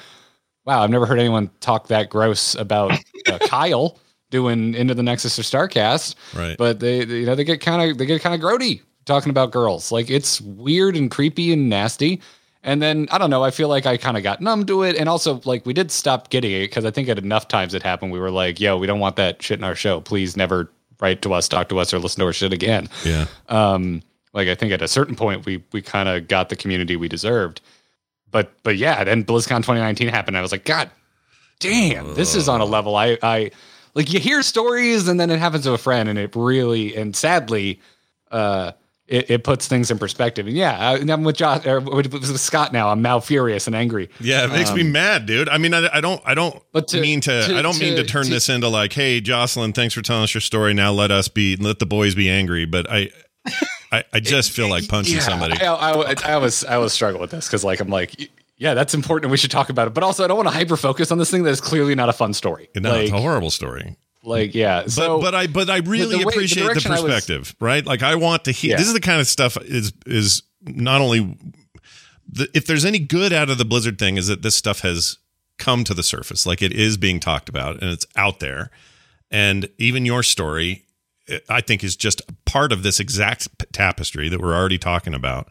wow 0.64 0.82
i've 0.82 0.90
never 0.90 1.06
heard 1.06 1.18
anyone 1.18 1.50
talk 1.60 1.88
that 1.88 2.10
gross 2.10 2.54
about 2.54 2.92
uh, 3.28 3.38
kyle 3.46 3.98
doing 4.30 4.74
into 4.74 4.94
the 4.94 5.02
nexus 5.02 5.38
or 5.38 5.42
starcast 5.42 6.14
Right. 6.34 6.56
but 6.56 6.80
they, 6.80 7.04
they 7.04 7.20
you 7.20 7.26
know 7.26 7.34
they 7.34 7.44
get 7.44 7.60
kind 7.60 7.90
of 7.90 7.98
they 7.98 8.06
get 8.06 8.20
kind 8.22 8.34
of 8.34 8.40
grody 8.40 8.80
talking 9.06 9.30
about 9.30 9.50
girls 9.50 9.90
like 9.90 10.10
it's 10.10 10.40
weird 10.40 10.96
and 10.96 11.10
creepy 11.10 11.52
and 11.52 11.68
nasty 11.68 12.20
and 12.62 12.82
then 12.82 13.08
I 13.10 13.16
don't 13.16 13.30
know. 13.30 13.42
I 13.42 13.52
feel 13.52 13.68
like 13.68 13.86
I 13.86 13.96
kind 13.96 14.18
of 14.18 14.22
got 14.22 14.42
numb 14.42 14.66
to 14.66 14.82
it, 14.82 14.94
and 14.94 15.08
also 15.08 15.40
like 15.46 15.64
we 15.64 15.72
did 15.72 15.90
stop 15.90 16.28
getting 16.28 16.52
it 16.52 16.60
because 16.66 16.84
I 16.84 16.90
think 16.90 17.08
at 17.08 17.16
enough 17.16 17.48
times 17.48 17.72
it 17.72 17.82
happened. 17.82 18.12
We 18.12 18.18
were 18.20 18.30
like, 18.30 18.60
"Yo, 18.60 18.76
we 18.76 18.86
don't 18.86 19.00
want 19.00 19.16
that 19.16 19.42
shit 19.42 19.58
in 19.58 19.64
our 19.64 19.74
show. 19.74 20.02
Please 20.02 20.36
never 20.36 20.70
write 21.00 21.22
to 21.22 21.32
us, 21.32 21.48
talk 21.48 21.70
to 21.70 21.78
us, 21.78 21.94
or 21.94 21.98
listen 21.98 22.20
to 22.20 22.26
our 22.26 22.34
shit 22.34 22.52
again." 22.52 22.90
yeah. 23.02 23.24
Um, 23.48 24.02
like 24.34 24.46
I 24.46 24.54
think 24.54 24.72
at 24.72 24.82
a 24.82 24.88
certain 24.88 25.16
point 25.16 25.46
we 25.46 25.64
we 25.72 25.80
kind 25.80 26.06
of 26.06 26.28
got 26.28 26.50
the 26.50 26.54
community 26.56 26.96
we 26.96 27.08
deserved. 27.08 27.62
But 28.30 28.52
but 28.62 28.76
yeah, 28.76 29.02
then 29.04 29.24
BlizzCon 29.24 29.58
2019 29.58 30.08
happened. 30.08 30.36
I 30.36 30.42
was 30.42 30.52
like, 30.52 30.64
God 30.64 30.90
damn, 31.58 32.14
this 32.14 32.34
is 32.34 32.48
on 32.48 32.60
a 32.60 32.64
level 32.64 32.96
I 32.96 33.18
I 33.22 33.50
like. 33.94 34.12
You 34.12 34.20
hear 34.20 34.42
stories, 34.42 35.08
and 35.08 35.18
then 35.18 35.30
it 35.30 35.38
happens 35.38 35.64
to 35.64 35.72
a 35.72 35.78
friend, 35.78 36.08
and 36.08 36.18
it 36.18 36.34
really 36.36 36.94
and 36.96 37.14
sadly, 37.16 37.80
uh, 38.30 38.72
it, 39.08 39.28
it 39.30 39.44
puts 39.44 39.66
things 39.66 39.90
in 39.90 39.98
perspective. 39.98 40.46
And 40.46 40.56
yeah, 40.56 40.78
I, 40.78 40.96
and 40.98 41.10
I'm 41.10 41.24
with 41.24 41.36
Josh 41.36 41.66
or 41.66 41.80
with, 41.80 42.12
with 42.12 42.40
Scott 42.40 42.72
now. 42.72 42.90
I'm 42.90 43.02
now 43.02 43.18
furious 43.18 43.66
and 43.66 43.74
angry. 43.74 44.08
Yeah, 44.20 44.44
it 44.44 44.52
makes 44.52 44.72
me 44.72 44.84
mad, 44.84 45.26
dude. 45.26 45.48
I 45.48 45.58
mean, 45.58 45.74
I, 45.74 45.88
I 45.92 46.00
don't, 46.00 46.22
I 46.24 46.34
don't 46.34 46.54
Um, 46.54 46.60
But 46.72 46.86
to- 46.88 47.00
mean 47.00 47.20
to, 47.22 47.42
to- 47.48 47.56
I 47.56 47.62
don't 47.62 47.78
mean 47.80 47.96
to 47.96 48.04
to- 48.04 48.08
turn 48.08 48.26
to- 48.26 48.30
this 48.30 48.48
into 48.48 48.68
like, 48.68 48.92
hey, 48.92 49.20
Jocelyn, 49.20 49.72
thanks 49.72 49.94
for 49.94 50.02
telling 50.02 50.22
us 50.22 50.32
your 50.32 50.40
story. 50.40 50.74
Now 50.74 50.92
let 50.92 51.10
us 51.10 51.26
be, 51.26 51.56
let 51.56 51.80
the 51.80 51.86
boys 51.86 52.14
be 52.14 52.30
angry. 52.30 52.66
But 52.66 52.86
I, 52.88 53.10
I, 53.92 54.04
I 54.12 54.20
just 54.20 54.52
feel 54.52 54.68
like 54.68 54.86
punching 54.88 55.14
Yeah, 55.16 55.20
somebody. 55.20 55.60
I, 55.60 55.74
I, 55.74 56.14
I 56.24 56.36
was 56.36 56.64
I 56.64 56.76
was 56.78 56.92
struggling 56.92 57.20
with 57.20 57.30
this 57.30 57.46
because 57.46 57.64
like 57.64 57.80
I'm 57.80 57.88
like. 57.88 58.30
Yeah, 58.56 58.74
that's 58.74 58.92
important. 58.92 59.24
and 59.24 59.30
We 59.30 59.38
should 59.38 59.50
talk 59.50 59.70
about 59.70 59.86
it, 59.88 59.94
but 59.94 60.04
also 60.04 60.22
I 60.22 60.26
don't 60.26 60.36
want 60.36 60.48
to 60.50 60.54
hyper 60.54 60.76
focus 60.76 61.10
on 61.10 61.16
this 61.16 61.30
thing 61.30 61.44
that 61.44 61.50
is 61.50 61.62
clearly 61.62 61.94
not 61.94 62.10
a 62.10 62.12
fun 62.12 62.34
story. 62.34 62.68
no, 62.76 62.90
like, 62.90 63.04
it's 63.04 63.10
a 63.12 63.18
horrible 63.18 63.48
story. 63.50 63.96
like 64.22 64.54
yeah. 64.54 64.82
But 64.82 64.92
So, 64.92 65.18
but 65.18 65.34
I 65.34 65.46
but 65.46 65.70
I 65.70 65.78
really 65.78 66.18
the 66.18 66.18
way- 66.18 66.24
the 66.24 66.28
appreciate 66.28 66.62
the, 66.64 66.68
direction 66.68 66.92
I 66.92 67.00
was- 67.00 67.04
perspective, 67.04 67.56
right? 67.58 67.82
Like 67.86 68.02
I 68.02 68.16
want 68.16 68.44
to 68.44 68.52
hear. 68.52 68.72
Yeah. 68.72 68.76
This 68.76 68.88
is 68.88 68.92
the 68.92 69.00
kind 69.00 69.18
of 69.18 69.26
stuff 69.26 69.56
is 69.62 69.94
is 70.04 70.42
not 70.62 71.00
only 71.00 71.38
the, 72.28 72.48
if 72.54 72.66
there's 72.66 72.84
any 72.84 72.98
good 72.98 73.32
out 73.32 73.48
of 73.48 73.56
the 73.56 73.64
Blizzard 73.64 73.98
thing 73.98 74.18
is 74.18 74.26
that 74.26 74.42
this 74.42 74.54
stuff 74.56 74.80
has 74.80 75.16
come 75.56 75.82
to 75.84 75.94
the 75.94 76.02
surface, 76.02 76.44
like 76.44 76.60
it 76.60 76.72
is 76.74 76.98
being 76.98 77.18
talked 77.18 77.48
about 77.48 77.80
and 77.82 77.90
it's 77.90 78.06
out 78.14 78.40
there, 78.40 78.70
and 79.30 79.70
even 79.78 80.04
your 80.04 80.22
story, 80.22 80.84
I 81.48 81.60
think, 81.60 81.84
is 81.84 81.96
just 81.96 82.22
part 82.44 82.72
of 82.72 82.82
this 82.82 83.00
exact 83.00 83.48
tapestry 83.72 84.28
that 84.28 84.40
we're 84.40 84.54
already 84.54 84.78
talking 84.78 85.14
about, 85.14 85.48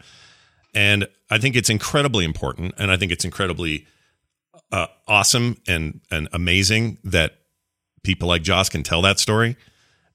and 0.73 1.07
I 1.29 1.37
think 1.37 1.55
it's 1.55 1.69
incredibly 1.69 2.25
important, 2.25 2.75
and 2.77 2.91
I 2.91 2.97
think 2.97 3.11
it's 3.11 3.25
incredibly 3.25 3.87
uh, 4.71 4.87
awesome 5.07 5.57
and 5.67 6.01
and 6.11 6.27
amazing 6.33 6.97
that 7.03 7.35
people 8.03 8.27
like 8.27 8.43
Joss 8.43 8.69
can 8.69 8.83
tell 8.83 9.01
that 9.01 9.19
story 9.19 9.57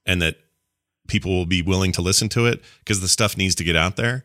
and 0.07 0.23
that 0.23 0.37
people 1.09 1.33
will 1.33 1.47
be 1.47 1.63
willing 1.63 1.93
to 1.93 2.03
listen 2.03 2.29
to 2.31 2.47
it 2.47 2.63
because 2.79 3.01
the 3.01 3.09
stuff 3.09 3.37
needs 3.37 3.55
to 3.57 3.65
get 3.65 3.77
out 3.77 3.97
there. 3.97 4.25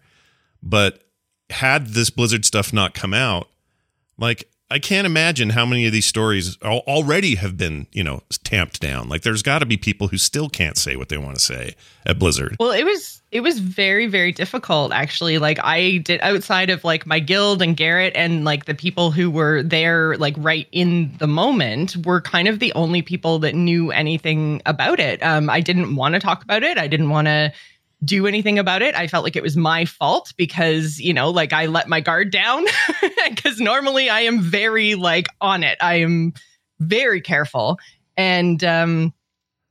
But 0.62 1.04
had 1.50 1.88
this 1.88 2.10
Blizzard 2.10 2.46
stuff 2.46 2.72
not 2.72 2.94
come 2.94 3.14
out, 3.14 3.50
like 4.18 4.50
I 4.72 4.78
can't 4.78 5.08
imagine 5.08 5.50
how 5.50 5.66
many 5.66 5.88
of 5.88 5.92
these 5.92 6.06
stories 6.06 6.58
already 6.62 7.36
have 7.36 7.58
been, 7.58 7.88
you 7.92 8.04
know, 8.04 8.22
tamped 8.44 8.80
down. 8.80 9.10
Like 9.10 9.24
there's 9.24 9.42
got 9.42 9.60
to 9.60 9.66
be 9.66 9.78
people 9.78 10.10
who 10.10 10.18
still 10.20 10.48
can't 10.48 10.78
say 10.78 10.96
what 10.96 11.10
they 11.10 11.18
want 11.18 11.36
to 11.38 11.42
say 11.42 11.76
at 12.06 12.20
Blizzard. 12.20 12.56
Well, 12.60 12.72
it 12.72 12.84
was 12.84 13.20
it 13.32 13.42
was 13.42 13.60
very 13.60 14.06
very 14.06 14.32
difficult 14.32 14.92
actually. 14.92 15.40
Like 15.40 15.60
I 15.64 15.98
did 15.98 16.22
outside 16.22 16.70
of 16.70 16.84
like 16.84 17.08
my 17.08 17.20
guild 17.20 17.64
and 17.64 17.76
Garrett 17.76 18.14
and 18.16 18.46
like 18.46 18.66
the 18.66 18.76
people 18.76 19.10
who 19.12 19.32
were 19.32 19.64
there 19.64 20.16
like 20.18 20.36
right 20.38 20.68
in 20.72 21.16
the 21.18 21.28
moment 21.28 21.98
were 22.06 22.22
kind 22.22 22.48
of 22.48 22.60
the 22.60 22.74
only 22.74 23.02
people 23.02 23.40
that 23.40 23.56
knew 23.56 23.92
anything 23.92 24.62
about 24.68 25.00
it. 25.00 25.22
Um 25.24 25.50
I 25.50 25.62
didn't 25.62 25.96
want 25.96 26.14
to 26.14 26.20
talk 26.20 26.44
about 26.44 26.62
it. 26.62 26.78
I 26.78 26.88
didn't 26.88 27.10
want 27.10 27.28
to 27.28 27.52
do 28.04 28.28
anything 28.28 28.58
about 28.58 28.82
it. 28.82 28.96
I 28.96 29.08
felt 29.08 29.24
like 29.24 29.36
it 29.36 29.44
was 29.44 29.58
my 29.58 29.86
fault 29.86 30.34
because, 30.38 31.00
you 31.00 31.14
know, 31.14 31.30
like 31.30 31.52
I 31.52 31.66
let 31.66 31.90
my 31.90 32.00
guard 32.00 32.32
down 32.32 32.66
because 33.30 33.60
normally 33.60 34.10
I 34.10 34.22
am 34.22 34.42
very 34.42 34.96
like 34.96 35.28
on 35.42 35.64
it. 35.64 35.78
I 35.82 35.96
am 35.96 36.34
very 36.80 37.22
careful. 37.22 37.78
And 38.16 38.64
um 38.64 39.14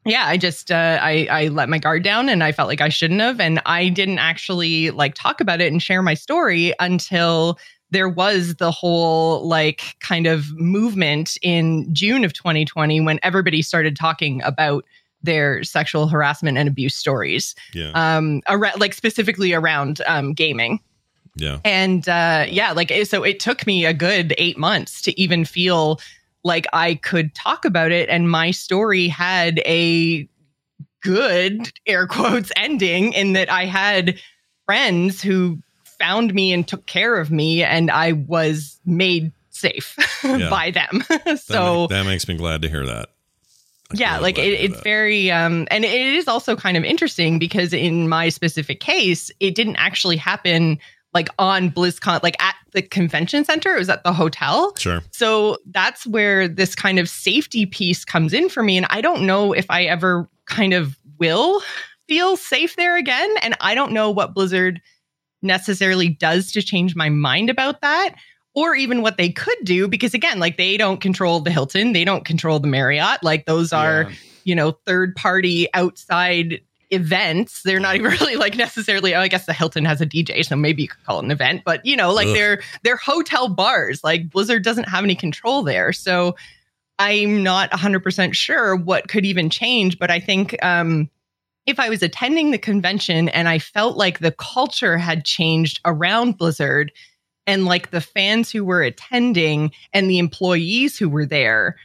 yeah, 0.04 0.24
I 0.26 0.36
just 0.36 0.70
uh 0.70 0.98
I 1.00 1.26
I 1.30 1.48
let 1.48 1.68
my 1.68 1.78
guard 1.78 2.02
down 2.02 2.28
and 2.28 2.44
I 2.44 2.52
felt 2.52 2.68
like 2.68 2.80
I 2.80 2.88
shouldn't 2.90 3.20
have 3.20 3.40
and 3.40 3.60
I 3.66 3.88
didn't 3.88 4.18
actually 4.18 4.90
like 4.90 5.14
talk 5.14 5.40
about 5.40 5.60
it 5.60 5.72
and 5.72 5.82
share 5.82 6.02
my 6.02 6.14
story 6.14 6.74
until 6.80 7.58
there 7.90 8.08
was 8.08 8.56
the 8.56 8.70
whole 8.70 9.46
like 9.46 9.96
kind 10.00 10.26
of 10.26 10.52
movement 10.58 11.38
in 11.40 11.92
June 11.94 12.24
of 12.24 12.34
2020 12.34 13.00
when 13.00 13.18
everybody 13.22 13.62
started 13.62 13.96
talking 13.96 14.42
about 14.42 14.84
their 15.22 15.64
sexual 15.64 16.06
harassment 16.08 16.56
and 16.58 16.68
abuse 16.68 16.94
stories 16.94 17.54
Yeah. 17.74 17.90
um 17.94 18.40
around 18.48 18.80
like 18.80 18.94
specifically 18.94 19.52
around 19.52 20.00
um 20.06 20.32
gaming 20.32 20.80
yeah. 21.36 21.58
and 21.64 22.08
uh 22.08 22.46
yeah 22.48 22.72
like 22.72 22.92
so 23.04 23.24
it 23.24 23.40
took 23.40 23.66
me 23.66 23.84
a 23.84 23.92
good 23.92 24.34
8 24.38 24.58
months 24.58 25.02
to 25.02 25.20
even 25.20 25.44
feel 25.44 26.00
like 26.44 26.66
I 26.72 26.94
could 26.94 27.34
talk 27.34 27.64
about 27.64 27.90
it 27.90 28.08
and 28.08 28.30
my 28.30 28.52
story 28.52 29.08
had 29.08 29.58
a 29.66 30.28
good 31.02 31.72
air 31.86 32.06
quotes 32.06 32.50
ending 32.56 33.12
in 33.12 33.32
that 33.34 33.50
I 33.50 33.64
had 33.66 34.18
friends 34.66 35.22
who 35.22 35.58
found 35.98 36.34
me 36.34 36.52
and 36.52 36.66
took 36.66 36.86
care 36.86 37.16
of 37.20 37.30
me 37.30 37.62
and 37.64 37.90
I 37.90 38.12
was 38.12 38.78
made 38.86 39.32
safe 39.50 39.96
Yeah. 40.24 40.48
by 40.50 40.70
them 40.70 41.02
That 41.08 41.40
so 41.40 41.80
ma- 41.82 41.86
that 41.88 42.04
makes 42.06 42.28
me 42.28 42.36
glad 42.36 42.62
to 42.62 42.68
hear 42.68 42.86
that. 42.86 43.08
Yeah 43.94 44.18
like 44.18 44.38
it, 44.38 44.52
it's 44.52 44.80
very 44.82 45.30
um 45.30 45.66
and 45.70 45.84
it 45.84 45.92
is 45.92 46.28
also 46.28 46.54
kind 46.56 46.76
of 46.76 46.84
interesting 46.84 47.38
because 47.38 47.72
in 47.72 48.08
my 48.08 48.28
specific 48.28 48.80
case 48.80 49.30
it 49.40 49.54
didn't 49.54 49.76
actually 49.76 50.16
happen 50.16 50.78
like 51.14 51.28
on 51.38 51.70
blizzcon 51.70 52.22
like 52.22 52.40
at 52.42 52.54
the 52.72 52.82
convention 52.82 53.44
center 53.44 53.74
it 53.74 53.78
was 53.78 53.88
at 53.88 54.04
the 54.04 54.12
hotel 54.12 54.74
Sure. 54.76 55.00
so 55.10 55.56
that's 55.70 56.06
where 56.06 56.46
this 56.46 56.74
kind 56.74 56.98
of 56.98 57.08
safety 57.08 57.64
piece 57.64 58.04
comes 58.04 58.32
in 58.34 58.48
for 58.50 58.62
me 58.62 58.76
and 58.76 58.86
i 58.90 59.00
don't 59.00 59.22
know 59.22 59.52
if 59.54 59.64
i 59.70 59.84
ever 59.84 60.28
kind 60.44 60.74
of 60.74 60.98
will 61.18 61.62
feel 62.08 62.36
safe 62.36 62.76
there 62.76 62.96
again 62.96 63.34
and 63.42 63.54
i 63.60 63.74
don't 63.74 63.92
know 63.92 64.10
what 64.10 64.34
blizzard 64.34 64.82
necessarily 65.40 66.08
does 66.08 66.52
to 66.52 66.60
change 66.60 66.94
my 66.94 67.08
mind 67.08 67.48
about 67.48 67.80
that 67.80 68.14
or 68.58 68.74
even 68.74 69.02
what 69.02 69.16
they 69.16 69.28
could 69.28 69.56
do 69.62 69.86
because 69.86 70.14
again 70.14 70.40
like 70.40 70.56
they 70.56 70.76
don't 70.76 71.00
control 71.00 71.38
the 71.38 71.50
hilton 71.50 71.92
they 71.92 72.04
don't 72.04 72.24
control 72.24 72.58
the 72.58 72.66
marriott 72.66 73.22
like 73.22 73.46
those 73.46 73.72
are 73.72 74.02
Yeah. 74.02 74.16
you 74.44 74.54
know 74.56 74.72
third 74.84 75.14
party 75.14 75.68
outside 75.74 76.60
events 76.90 77.62
they're 77.62 77.78
not 77.78 77.94
even 77.94 78.10
really 78.20 78.34
like 78.34 78.56
necessarily 78.56 79.14
oh, 79.14 79.20
i 79.20 79.28
guess 79.28 79.46
the 79.46 79.52
hilton 79.52 79.84
has 79.84 80.00
a 80.00 80.06
dj 80.06 80.44
so 80.44 80.56
maybe 80.56 80.82
you 80.82 80.88
could 80.88 81.04
call 81.04 81.20
it 81.20 81.24
an 81.24 81.30
event 81.30 81.62
but 81.64 81.84
you 81.86 81.96
know 81.96 82.12
like 82.12 82.26
Ugh. 82.26 82.34
they're 82.34 82.60
they're 82.82 82.96
hotel 82.96 83.48
bars 83.48 84.02
like 84.02 84.28
blizzard 84.28 84.64
doesn't 84.64 84.88
have 84.88 85.04
any 85.04 85.14
control 85.14 85.62
there 85.62 85.92
so 85.92 86.34
i'm 86.98 87.44
not 87.44 87.70
100% 87.70 88.34
sure 88.34 88.74
what 88.74 89.06
could 89.08 89.24
even 89.24 89.50
change 89.50 90.00
but 90.00 90.10
i 90.10 90.18
think 90.18 90.56
um 90.64 91.08
if 91.66 91.78
i 91.78 91.88
was 91.88 92.02
attending 92.02 92.50
the 92.50 92.58
convention 92.58 93.28
and 93.28 93.48
i 93.48 93.58
felt 93.58 93.96
like 93.96 94.18
the 94.18 94.32
culture 94.32 94.98
had 94.98 95.24
changed 95.24 95.80
around 95.84 96.38
blizzard 96.38 96.90
and 97.48 97.64
like 97.64 97.90
the 97.90 98.00
fans 98.00 98.52
who 98.52 98.64
were 98.64 98.82
attending 98.82 99.72
and 99.92 100.08
the 100.08 100.18
employees 100.20 100.96
who 100.96 101.08
were 101.08 101.26
there 101.26 101.76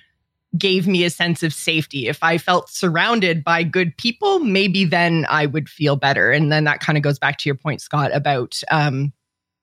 gave 0.55 0.85
me 0.87 1.03
a 1.03 1.09
sense 1.09 1.41
of 1.41 1.51
safety. 1.51 2.07
If 2.07 2.21
I 2.21 2.37
felt 2.37 2.69
surrounded 2.69 3.43
by 3.43 3.63
good 3.63 3.97
people, 3.97 4.37
maybe 4.37 4.85
then 4.85 5.25
I 5.27 5.47
would 5.47 5.67
feel 5.67 5.95
better. 5.95 6.31
And 6.31 6.51
then 6.51 6.65
that 6.65 6.79
kind 6.79 6.95
of 6.97 7.01
goes 7.01 7.17
back 7.17 7.39
to 7.39 7.49
your 7.49 7.55
point, 7.55 7.81
Scott, 7.81 8.11
about 8.13 8.61
um, 8.69 9.11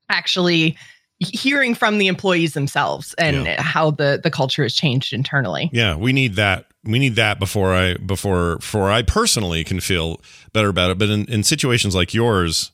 actually 0.08 0.76
hearing 1.20 1.74
from 1.74 1.98
the 1.98 2.08
employees 2.08 2.54
themselves 2.54 3.14
and 3.18 3.46
Yeah. 3.46 3.62
how 3.62 3.90
the 3.92 4.18
the 4.22 4.30
culture 4.30 4.62
has 4.62 4.74
changed 4.74 5.12
internally. 5.12 5.70
Yeah, 5.72 5.94
we 5.96 6.12
need 6.12 6.34
that. 6.36 6.66
We 6.82 6.98
need 6.98 7.16
that 7.16 7.38
before 7.38 7.74
I 7.74 7.94
before 7.98 8.56
before 8.56 8.90
I 8.90 9.02
personally 9.02 9.62
can 9.64 9.80
feel 9.80 10.20
better 10.52 10.70
about 10.70 10.90
it. 10.90 10.98
But 10.98 11.10
in, 11.10 11.26
in 11.26 11.42
situations 11.44 11.94
like 11.94 12.14
yours, 12.14 12.72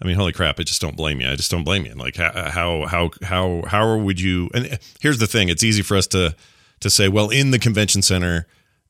I 0.00 0.04
mean, 0.06 0.16
holy 0.16 0.32
crap! 0.32 0.60
I 0.60 0.62
just 0.62 0.80
don't 0.80 0.96
blame 0.96 1.20
you. 1.20 1.28
I 1.28 1.36
just 1.36 1.50
don't 1.50 1.64
blame 1.64 1.86
you. 1.86 1.94
Like 1.94 2.16
how 2.16 2.50
how 2.50 2.86
how 2.86 3.10
how 3.22 3.62
how 3.66 3.96
would 3.96 4.20
you? 4.20 4.50
And 4.54 4.78
here's 5.00 5.18
the 5.18 5.26
thing: 5.26 5.48
it's 5.48 5.62
easy 5.64 5.82
for 5.82 5.96
us 5.96 6.06
to 6.08 6.34
to 6.80 6.90
say, 6.90 7.08
well, 7.08 7.30
in 7.30 7.50
the 7.50 7.58
convention 7.58 8.02
center 8.02 8.46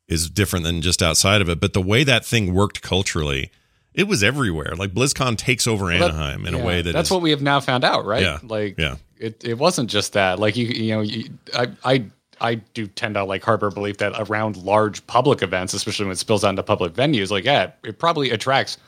is 0.08 0.28
different 0.30 0.64
than 0.64 0.82
just 0.82 1.02
outside 1.02 1.40
of 1.40 1.48
it. 1.48 1.60
But 1.60 1.72
the 1.72 1.80
way 1.82 2.02
that 2.04 2.24
thing 2.24 2.52
worked 2.54 2.82
culturally, 2.82 3.50
it 3.94 4.08
was 4.08 4.22
everywhere. 4.24 4.74
Like 4.76 4.92
BlizzCon 4.92 5.36
takes 5.36 5.66
over 5.68 5.86
that- 5.86 6.00
Anaheim 6.02 6.46
in 6.46 6.54
a 6.54 6.64
way 6.64 6.82
that 6.82 6.92
that's 6.92 7.08
is- 7.08 7.12
what 7.12 7.22
we 7.22 7.30
have 7.30 7.42
now 7.42 7.60
found 7.60 7.84
out, 7.84 8.04
right? 8.04 8.22
Yeah. 8.22 8.38
Like, 8.42 8.76
Yeah. 8.78 8.96
it, 9.18 9.42
it 9.44 9.54
wasn't 9.58 9.88
just 9.90 10.12
that. 10.14 10.38
Like 10.40 10.56
you, 10.56 10.66
you 10.66 10.94
know, 10.94 11.00
you, 11.02 11.30
I, 11.54 11.68
I, 11.84 12.04
I 12.40 12.54
do 12.56 12.86
tend 12.86 13.14
to 13.14 13.24
like 13.24 13.42
harbor 13.42 13.70
belief 13.70 13.98
that 13.98 14.12
around 14.28 14.56
large 14.58 15.04
public 15.06 15.42
events, 15.42 15.72
especially 15.74 16.06
when 16.06 16.12
it 16.12 16.18
spills 16.18 16.44
out 16.44 16.50
into 16.50 16.62
public 16.64 16.92
venues, 16.92 17.30
like 17.30 17.44
yeah, 17.44 17.70
it 17.84 17.98
probably 17.98 18.30
attracts 18.30 18.78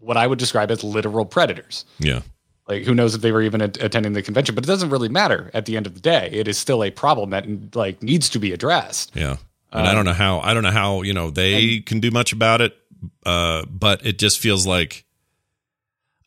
what 0.00 0.16
I 0.16 0.26
would 0.26 0.38
describe 0.38 0.70
as 0.70 0.82
literal 0.82 1.24
predators. 1.24 1.84
yeah. 1.98 2.22
Like 2.68 2.84
who 2.84 2.94
knows 2.94 3.16
if 3.16 3.20
they 3.20 3.32
were 3.32 3.42
even 3.42 3.62
at- 3.62 3.82
attending 3.82 4.12
the 4.12 4.22
convention, 4.22 4.54
but 4.54 4.62
it 4.62 4.68
doesn't 4.68 4.90
really 4.90 5.08
matter 5.08 5.50
at 5.52 5.66
the 5.66 5.76
end 5.76 5.88
of 5.88 5.94
the 5.94 6.00
day. 6.00 6.30
It 6.32 6.46
is 6.46 6.56
still 6.56 6.84
a 6.84 6.90
problem 6.92 7.30
that 7.30 7.74
like 7.74 8.00
needs 8.00 8.28
to 8.28 8.38
be 8.38 8.52
addressed. 8.52 9.10
Yeah. 9.16 9.38
And 9.72 9.88
I 9.88 9.92
don't 9.92 10.04
know 10.04 10.12
how 10.12 10.38
I 10.38 10.54
don't 10.54 10.62
know 10.62 10.70
how, 10.70 11.02
you 11.02 11.12
know, 11.12 11.30
they 11.30 11.80
can 11.80 11.98
do 11.98 12.12
much 12.12 12.32
about 12.32 12.60
it. 12.60 12.76
Uh, 13.26 13.64
but 13.66 14.06
it 14.06 14.18
just 14.18 14.38
feels 14.38 14.66
like 14.68 15.04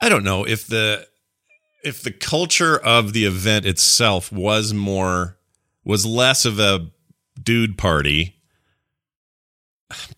I 0.02 0.10
don't 0.10 0.26
know 0.26 0.46
if 0.46 0.68
the 0.68 1.08
if 1.84 2.04
the 2.04 2.12
culture 2.12 2.78
of 2.78 3.14
the 3.14 3.26
event 3.26 3.66
itself 3.66 4.30
was 4.32 4.74
more 4.74 5.38
was 5.86 6.06
less 6.06 6.44
of 6.44 6.60
a 6.60 6.90
dude 7.42 7.78
party. 7.78 8.36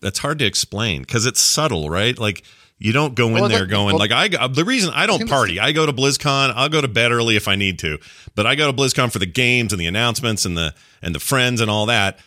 That's 0.00 0.20
hard 0.20 0.38
to 0.40 0.44
explain 0.44 1.02
because 1.02 1.26
it's 1.26 1.40
subtle, 1.40 1.88
right? 1.90 2.18
Like 2.18 2.42
you 2.78 2.92
don't 2.92 3.14
go 3.14 3.28
in 3.28 3.34
Well, 3.34 3.48
there 3.48 3.60
that- 3.60 3.66
going 3.68 3.86
well- 3.94 3.98
like 3.98 4.12
I 4.12 4.28
go- 4.28 4.48
the 4.48 4.64
reason 4.64 4.92
I 4.94 5.06
don't 5.06 5.28
party. 5.28 5.58
I 5.58 5.72
go 5.72 5.86
to 5.86 5.92
BlizzCon. 5.92 6.52
I'll 6.54 6.68
go 6.68 6.80
to 6.80 6.88
bed 6.88 7.10
early 7.12 7.36
if 7.36 7.48
I 7.48 7.56
need 7.56 7.78
to, 7.80 7.98
but 8.34 8.46
I 8.46 8.54
go 8.54 8.70
to 8.70 8.76
BlizzCon 8.76 9.10
for 9.12 9.18
the 9.18 9.26
games 9.26 9.72
and 9.72 9.80
the 9.80 9.86
announcements 9.86 10.44
and 10.44 10.56
the 10.56 10.74
and 11.02 11.14
the 11.14 11.20
friends 11.20 11.60
and 11.60 11.70
all 11.70 11.86
that. 11.86 12.18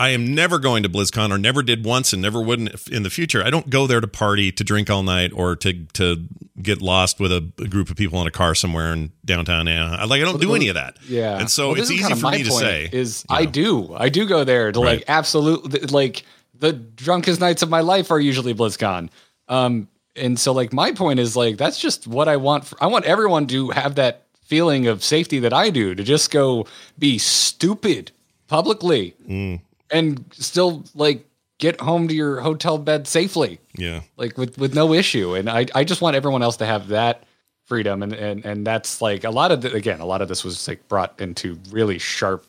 I 0.00 0.10
am 0.10 0.32
never 0.32 0.60
going 0.60 0.84
to 0.84 0.88
BlizzCon 0.88 1.32
or 1.32 1.38
never 1.38 1.60
did 1.60 1.84
once 1.84 2.12
and 2.12 2.22
never 2.22 2.40
would 2.40 2.60
in- 2.60 2.70
in 2.92 3.02
the 3.02 3.10
future. 3.10 3.42
I 3.44 3.50
don't 3.50 3.68
go 3.68 3.88
there 3.88 4.00
to 4.00 4.06
party, 4.06 4.52
to 4.52 4.62
drink 4.62 4.88
all 4.88 5.02
night, 5.02 5.32
or 5.34 5.56
to 5.56 5.72
to 5.94 6.24
get 6.62 6.80
lost 6.80 7.18
with 7.20 7.32
a, 7.32 7.50
a 7.58 7.66
group 7.66 7.90
of 7.90 7.96
people 7.96 8.20
in 8.20 8.26
a 8.28 8.30
car 8.30 8.54
somewhere 8.54 8.92
in 8.92 9.10
downtown 9.24 9.66
Anaheim. 9.68 10.08
Like 10.08 10.22
I 10.22 10.24
don't 10.24 10.40
do 10.40 10.54
any 10.54 10.68
of 10.68 10.76
that. 10.76 10.96
Yeah. 11.08 11.38
and 11.38 11.50
so 11.50 11.70
Well, 11.72 11.80
it's 11.80 11.90
easy 11.90 12.00
kind 12.02 12.12
of 12.12 12.20
for 12.20 12.30
me 12.30 12.44
to 12.44 12.50
say 12.52 12.88
is 12.92 13.24
you 13.28 13.36
I 13.36 13.44
know. 13.44 13.50
do. 13.50 13.94
I 13.96 14.08
do 14.08 14.24
go 14.26 14.44
there 14.44 14.70
to 14.72 14.80
Right. 14.80 14.98
like 15.00 15.04
absolutely 15.08 15.80
like 15.80 16.24
the 16.58 16.72
drunkest 16.72 17.40
nights 17.40 17.62
of 17.62 17.68
my 17.68 17.80
life 17.80 18.10
are 18.12 18.20
usually 18.20 18.54
BlizzCon. 18.54 19.10
Um 19.48 19.88
and 20.16 20.38
so 20.38 20.52
like 20.52 20.72
my 20.72 20.92
point 20.92 21.20
is 21.20 21.36
like 21.36 21.56
that's 21.58 21.78
just 21.80 22.06
what 22.06 22.28
I 22.28 22.36
want 22.36 22.64
for, 22.66 22.82
I 22.82 22.86
want 22.86 23.04
everyone 23.04 23.46
to 23.48 23.70
have 23.70 23.94
that 23.96 24.24
feeling 24.42 24.86
of 24.86 25.04
safety 25.04 25.38
that 25.40 25.52
I 25.52 25.70
do 25.70 25.94
to 25.94 26.02
just 26.02 26.30
go 26.30 26.66
be 26.98 27.18
stupid 27.18 28.10
publicly 28.48 29.14
Mm. 29.28 29.60
and 29.90 30.24
still 30.32 30.84
like 30.94 31.24
get 31.58 31.80
home 31.80 32.08
to 32.08 32.14
your 32.14 32.40
hotel 32.40 32.78
bed 32.78 33.06
safely 33.06 33.58
Yeah, 33.76 34.00
like 34.16 34.38
with 34.38 34.56
with 34.58 34.74
no 34.74 34.94
issue 34.94 35.34
and 35.34 35.50
i 35.50 35.66
i 35.74 35.82
just 35.84 36.00
want 36.00 36.14
everyone 36.16 36.42
else 36.42 36.56
to 36.58 36.66
have 36.66 36.88
that 36.88 37.24
freedom 37.66 38.02
and 38.02 38.12
and 38.14 38.44
and 38.46 38.66
that's 38.66 39.02
like 39.02 39.24
a 39.24 39.30
lot 39.30 39.50
of 39.52 39.60
the, 39.62 39.72
again 39.74 40.00
a 40.00 40.06
lot 40.06 40.22
of 40.22 40.28
this 40.28 40.44
was 40.44 40.66
like 40.68 40.86
brought 40.88 41.20
into 41.20 41.58
really 41.70 41.98
sharp 41.98 42.46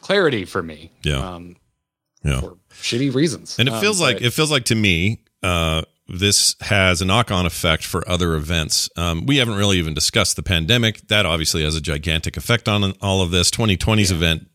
clarity 0.00 0.44
for 0.46 0.62
me 0.62 0.90
Yeah. 1.02 1.18
um 1.34 1.56
yeah. 2.24 2.40
for 2.40 2.56
shitty 2.72 3.12
reasons 3.14 3.58
And 3.58 3.68
it 3.68 3.74
Um, 3.74 3.80
feels 3.80 4.00
like 4.00 4.16
but- 4.18 4.24
it 4.26 4.32
feels 4.32 4.50
like 4.50 4.64
to 4.66 4.74
me, 4.74 5.20
uh, 5.42 5.82
this 6.08 6.56
has 6.62 7.02
a 7.02 7.04
knock-on 7.04 7.44
effect 7.44 7.84
for 7.84 8.08
other 8.08 8.34
events. 8.34 8.88
Um, 8.96 9.26
we 9.26 9.36
haven't 9.36 9.56
really 9.56 9.78
even 9.78 9.92
discussed 9.92 10.36
the 10.36 10.42
pandemic. 10.42 11.06
That 11.08 11.26
obviously 11.26 11.62
has 11.62 11.76
a 11.76 11.80
gigantic 11.80 12.36
effect 12.36 12.68
on 12.68 12.92
all 13.02 13.20
of 13.20 13.30
this. 13.30 13.50
2020's 13.50 14.10
event, 14.10 14.48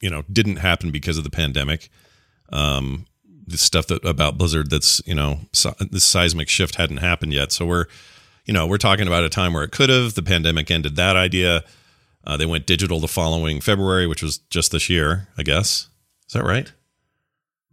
you 0.00 0.10
know, 0.10 0.24
didn't 0.30 0.56
happen 0.56 0.90
because 0.90 1.16
of 1.16 1.24
the 1.24 1.30
pandemic. 1.30 1.88
Um, 2.50 3.06
the 3.46 3.58
stuff 3.58 3.86
that 3.88 4.04
about 4.04 4.38
Blizzard 4.38 4.70
that's 4.70 5.02
you 5.06 5.14
know 5.14 5.40
so, 5.52 5.74
this 5.90 6.04
seismic 6.04 6.48
shift 6.48 6.76
hadn't 6.76 6.98
happened 6.98 7.32
yet. 7.32 7.52
So 7.52 7.64
we're, 7.66 7.86
you 8.44 8.52
know, 8.52 8.66
we're 8.66 8.78
talking 8.78 9.06
about 9.06 9.24
a 9.24 9.30
time 9.30 9.54
where 9.54 9.64
it 9.64 9.72
could 9.72 9.88
have. 9.88 10.14
The 10.14 10.22
pandemic 10.22 10.70
ended 10.70 10.96
that 10.96 11.16
idea. 11.16 11.64
Uh, 12.26 12.36
they 12.36 12.46
went 12.46 12.66
digital 12.66 13.00
the 13.00 13.08
following 13.08 13.60
February, 13.60 14.06
which 14.06 14.22
was 14.22 14.38
just 14.38 14.72
this 14.72 14.88
year, 14.88 15.28
I 15.36 15.42
guess. 15.42 15.88
Is 16.26 16.34
that 16.34 16.44
right? 16.44 16.72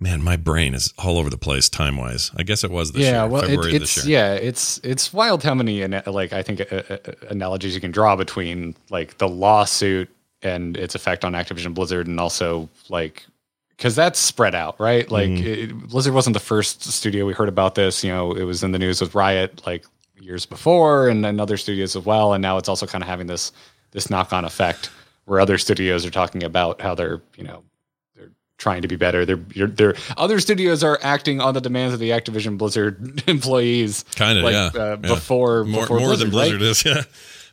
Man, 0.02 0.24
my 0.24 0.36
brain 0.36 0.74
is 0.74 0.94
all 0.98 1.20
over 1.20 1.30
the 1.30 1.38
place 1.38 1.70
time 1.70 1.96
wise. 1.96 2.32
I 2.36 2.42
guess 2.42 2.64
it 2.64 2.72
was 2.72 2.92
this 2.92 3.04
yeah, 3.04 3.22
year. 3.22 3.28
well, 3.28 3.44
it, 3.44 3.50
February 3.50 3.76
of 3.76 3.82
it's 3.84 3.96
this 3.96 4.06
year. 4.08 4.18
yeah, 4.20 4.34
it's 4.34 4.80
it's 4.84 5.14
wild 5.14 5.44
how 5.44 5.54
many 5.54 5.86
like 5.86 6.34
I 6.34 6.42
think 6.42 6.60
uh, 6.60 6.82
uh, 6.90 6.98
analogies 7.30 7.76
you 7.76 7.82
can 7.82 7.92
draw 7.92 8.16
between 8.16 8.76
like 8.90 9.20
the 9.20 9.30
lawsuit 9.30 10.10
and 10.42 10.76
its 10.76 10.96
effect 10.96 11.24
on 11.24 11.34
Activision 11.34 11.76
Blizzard, 11.76 12.08
and 12.08 12.20
also 12.20 12.68
like 12.90 13.26
because 13.78 13.96
that's 13.96 14.18
spread 14.20 14.56
out, 14.56 14.80
right? 14.80 15.10
Like 15.12 15.30
Mm-hmm. 15.30 15.46
it, 15.84 15.90
Blizzard 15.90 16.14
wasn't 16.16 16.34
the 16.34 16.40
first 16.40 16.84
studio 16.84 17.26
we 17.28 17.34
heard 17.34 17.50
about 17.50 17.76
this. 17.76 18.04
You 18.04 18.12
know, 18.12 18.32
it 18.34 18.44
was 18.44 18.64
in 18.64 18.72
the 18.72 18.80
news 18.80 19.02
with 19.02 19.14
Riot 19.14 19.66
like 19.68 19.86
years 20.20 20.48
before, 20.48 21.10
and 21.10 21.24
then 21.24 21.40
other 21.40 21.58
studios 21.58 21.96
as 21.96 22.04
well. 22.04 22.34
And 22.34 22.42
now 22.42 22.58
it's 22.58 22.70
also 22.70 22.88
kind 22.88 23.04
of 23.04 23.08
having 23.08 23.28
this 23.28 23.52
this 23.92 24.10
knock 24.10 24.34
on 24.34 24.46
effect 24.46 24.90
where 25.26 25.40
other 25.40 25.60
studios 25.60 26.08
are 26.08 26.12
talking 26.12 26.44
about 26.44 26.82
how 26.82 26.96
they're 26.96 27.22
you 27.38 27.44
know 27.44 27.64
trying 28.62 28.84
to 28.84 28.88
be 28.88 28.96
better. 28.96 29.26
They're 29.26 29.40
you're, 29.54 29.68
they're 29.68 29.96
other 30.18 30.40
studios 30.40 30.84
are 30.84 31.00
acting 31.02 31.42
on 31.42 31.54
the 31.56 31.62
demands 31.62 31.94
of 31.94 32.00
the 32.00 32.12
Activision 32.12 32.58
Blizzard 32.58 33.24
employees, 33.28 34.06
Kind 34.16 34.38
of, 34.38 34.44
like, 34.46 34.54
yeah. 34.54 34.70
Uh, 34.74 34.88
yeah. 34.90 34.96
before 34.96 35.64
more, 35.66 35.82
before 35.82 36.00
more 36.00 36.16
than 36.16 36.30
right? 36.30 36.58
Blizzard 36.58 36.62
is. 36.62 36.84
Yeah, 36.86 37.02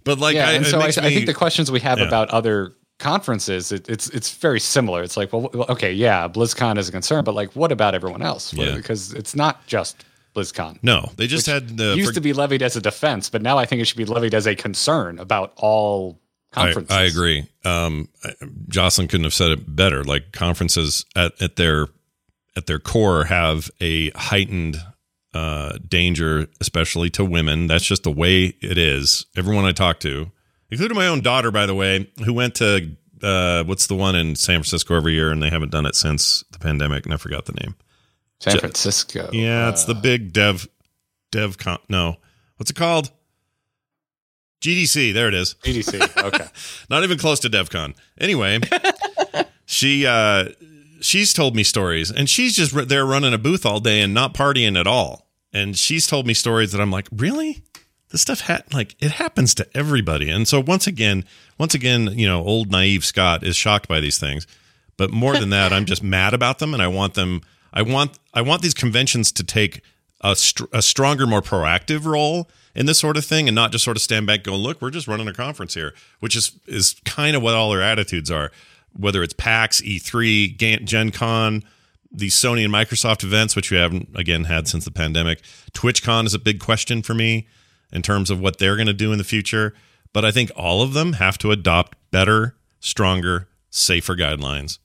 but 0.05 0.19
like, 0.19 0.37
yeah, 0.37 0.49
I, 0.49 0.53
and 0.53 0.67
so 0.67 0.79
I, 0.79 0.85
makes 0.85 0.99
I 0.99 1.09
think 1.11 1.27
the 1.27 1.35
questions 1.35 1.71
we 1.71 1.81
have 1.81 1.99
Yeah. 1.99 2.07
about 2.07 2.29
other 2.31 2.73
conferences, 2.99 3.73
it, 3.73 3.89
it's 3.89 4.09
it's 4.11 4.35
very 4.35 4.61
similar. 4.61 5.03
It's 5.03 5.17
like, 5.17 5.33
well, 5.33 5.51
okay, 5.71 5.93
yeah, 5.93 6.29
BlizzCon 6.29 6.79
is 6.79 6.89
a 6.89 6.93
concern, 6.93 7.25
but 7.25 7.35
like, 7.35 7.55
what 7.57 7.73
about 7.73 7.95
everyone 7.95 8.23
else? 8.23 8.53
What- 8.55 8.67
Yeah. 8.69 8.75
Because 8.77 9.13
it's 9.15 9.35
not 9.35 9.67
just 9.67 10.05
BlizzCon. 10.35 10.79
no, 10.83 11.11
they 11.17 11.27
just 11.27 11.47
had 11.47 11.77
the 11.79 11.95
used 11.97 12.09
for- 12.11 12.15
to 12.15 12.21
be 12.21 12.33
levied 12.33 12.63
as 12.63 12.77
a 12.77 12.81
defense, 12.81 13.31
but 13.31 13.41
now 13.43 13.57
I 13.59 13.65
think 13.67 13.81
it 13.83 13.87
should 13.87 13.97
be 13.97 14.05
levied 14.05 14.35
as 14.35 14.47
a 14.47 14.55
concern 14.55 15.19
about 15.19 15.53
all 15.57 16.19
conferences. 16.51 16.97
I 16.97 17.03
agree. 17.05 17.49
Um, 17.65 18.09
Jocelyn 18.69 19.09
couldn't 19.09 19.25
have 19.25 19.35
said 19.35 19.51
it 19.51 19.75
better. 19.75 20.05
Like 20.05 20.33
conferences 20.33 21.05
at, 21.17 21.41
at 21.41 21.57
their 21.57 21.89
at 22.57 22.67
their 22.67 22.79
core 22.79 23.25
have 23.25 23.71
a 23.81 24.11
heightened 24.11 24.77
uh, 25.35 25.79
danger, 25.87 26.49
especially 26.61 27.11
to 27.11 27.25
women. 27.25 27.67
That's 27.67 27.85
just 27.85 28.03
the 28.03 28.11
way 28.11 28.55
it 28.61 28.79
is. 28.79 29.27
Everyone 29.37 29.65
I 29.65 29.73
talk 29.73 30.01
to, 30.01 30.31
including 30.71 30.97
my 30.97 31.07
own 31.07 31.21
daughter, 31.21 31.51
by 31.51 31.67
the 31.67 31.75
way, 31.75 32.11
who 32.25 32.33
went 32.33 32.57
to 32.57 32.97
uh, 33.23 33.65
what's 33.65 33.87
the 33.87 33.95
one 33.95 34.15
in 34.15 34.37
San 34.37 34.57
Francisco 34.61 34.97
every 34.97 35.15
year, 35.15 35.31
and 35.31 35.43
they 35.43 35.51
haven't 35.51 35.71
done 35.71 35.87
it 35.87 35.95
since 35.95 36.45
the 36.51 36.59
pandemic, 36.59 37.05
and 37.05 37.15
I 37.15 37.17
forgot 37.17 37.47
the 37.47 37.53
name. 37.53 37.75
San 38.41 38.59
Francisco. 38.59 39.31
Yeah, 39.33 39.69
it's 39.69 39.85
the 39.85 39.95
big 39.95 40.33
dev 40.33 40.69
dev 41.33 41.59
con. 41.59 41.79
No, 41.89 42.17
what's 42.57 42.71
it 42.71 42.77
called? 42.77 43.11
GDC. 44.61 45.15
There 45.15 45.29
it 45.29 45.35
is. 45.35 45.55
GDC. 45.63 46.25
Okay. 46.25 46.47
Not 46.91 47.05
even 47.05 47.19
close 47.19 47.41
to 47.41 47.49
DevCon. 47.49 47.95
Anyway, 48.21 48.61
she 49.67 50.07
uh 50.07 50.47
she's 51.01 51.33
told 51.33 51.55
me 51.55 51.63
stories 51.63 52.11
and 52.11 52.29
she's 52.29 52.57
just 52.57 52.89
there 52.89 53.07
running 53.07 53.33
a 53.35 53.39
booth 53.39 53.65
all 53.65 53.81
day 53.81 54.01
and 54.01 54.13
not 54.13 54.35
partying 54.35 54.79
at 54.79 54.87
all. 54.87 55.29
And 55.53 55.79
she's 55.79 56.07
told 56.07 56.27
me 56.27 56.35
stories 56.35 56.73
that 56.73 56.81
I'm 56.81 56.91
like, 56.91 57.09
"Really? 57.15 57.63
This 58.11 58.23
stuff 58.23 58.41
ha- 58.41 58.63
like 58.73 58.97
it 58.99 59.13
happens 59.13 59.55
to 59.55 59.67
everybody." 59.75 60.29
And 60.29 60.47
so 60.47 60.61
once 60.61 60.87
again, 60.87 61.25
once 61.57 61.75
again, 61.75 62.19
you 62.19 62.27
know, 62.27 62.43
old 62.45 62.71
naive 62.71 63.05
Scott 63.05 63.45
is 63.45 63.57
shocked 63.57 63.89
by 63.89 64.01
these 64.01 64.19
things. 64.19 64.47
But 64.97 65.11
more 65.11 65.37
than 65.37 65.51
that, 65.51 65.73
I'm 65.73 65.85
just 65.85 66.03
mad 66.17 66.35
about 66.35 66.59
them 66.59 66.75
and 66.75 66.83
I 66.83 66.89
want 66.89 67.15
them 67.15 67.41
I 67.73 67.83
want 67.83 68.19
I 68.35 68.43
want 68.43 68.63
these 68.63 68.75
conventions 68.75 69.33
to 69.33 69.45
take 69.45 69.83
a, 70.21 70.35
str- 70.35 70.65
a 70.73 70.83
stronger, 70.83 71.27
more 71.27 71.43
proactive 71.43 72.05
role 72.05 72.51
in 72.79 72.87
this 72.87 72.99
sort 72.99 73.17
of 73.17 73.25
thing, 73.25 73.49
and 73.49 73.55
not 73.57 73.73
just 73.73 73.85
sort 73.85 73.97
of 73.97 74.03
stand 74.03 74.27
back, 74.27 74.45
going, 74.45 74.61
"Look, 74.61 74.81
we're 74.81 74.91
just 74.91 75.09
running 75.09 75.27
a 75.27 75.35
conference 75.35 75.75
here," 75.75 75.95
which 76.21 76.37
is 76.37 76.53
is 76.67 76.95
kind 77.05 77.35
of 77.37 77.43
what 77.43 77.55
all 77.55 77.71
their 77.71 77.83
attitudes 77.83 78.31
are. 78.31 78.53
Whether 78.93 79.23
it's 79.23 79.35
PAX, 79.35 79.83
E3, 79.83 80.85
Gen 80.85 81.11
Con, 81.11 81.65
the 82.11 82.29
Sony 82.29 82.65
and 82.65 82.73
Microsoft 82.73 83.25
events, 83.25 83.55
which 83.57 83.71
we 83.71 83.77
haven't 83.77 84.09
again 84.15 84.45
had 84.45 84.69
since 84.69 84.85
the 84.85 84.91
pandemic. 84.91 85.43
TwitchCon 85.73 86.25
is 86.25 86.35
a 86.35 86.39
big 86.39 86.61
question 86.61 87.03
for 87.03 87.15
me 87.15 87.49
in 87.93 88.01
terms 88.01 88.31
of 88.31 88.41
what 88.41 88.59
they're 88.59 88.77
going 88.77 88.87
to 88.87 88.95
do 88.95 89.13
in 89.13 89.19
the 89.19 89.25
future. 89.25 89.75
But 90.13 90.25
I 90.25 90.31
think 90.31 90.51
all 90.57 90.81
of 90.81 90.95
them 90.95 91.15
have 91.15 91.37
to 91.39 91.51
adopt 91.51 91.99
better, 92.11 92.57
stronger, 92.81 93.49
safer 93.71 94.17
guidelines 94.17 94.79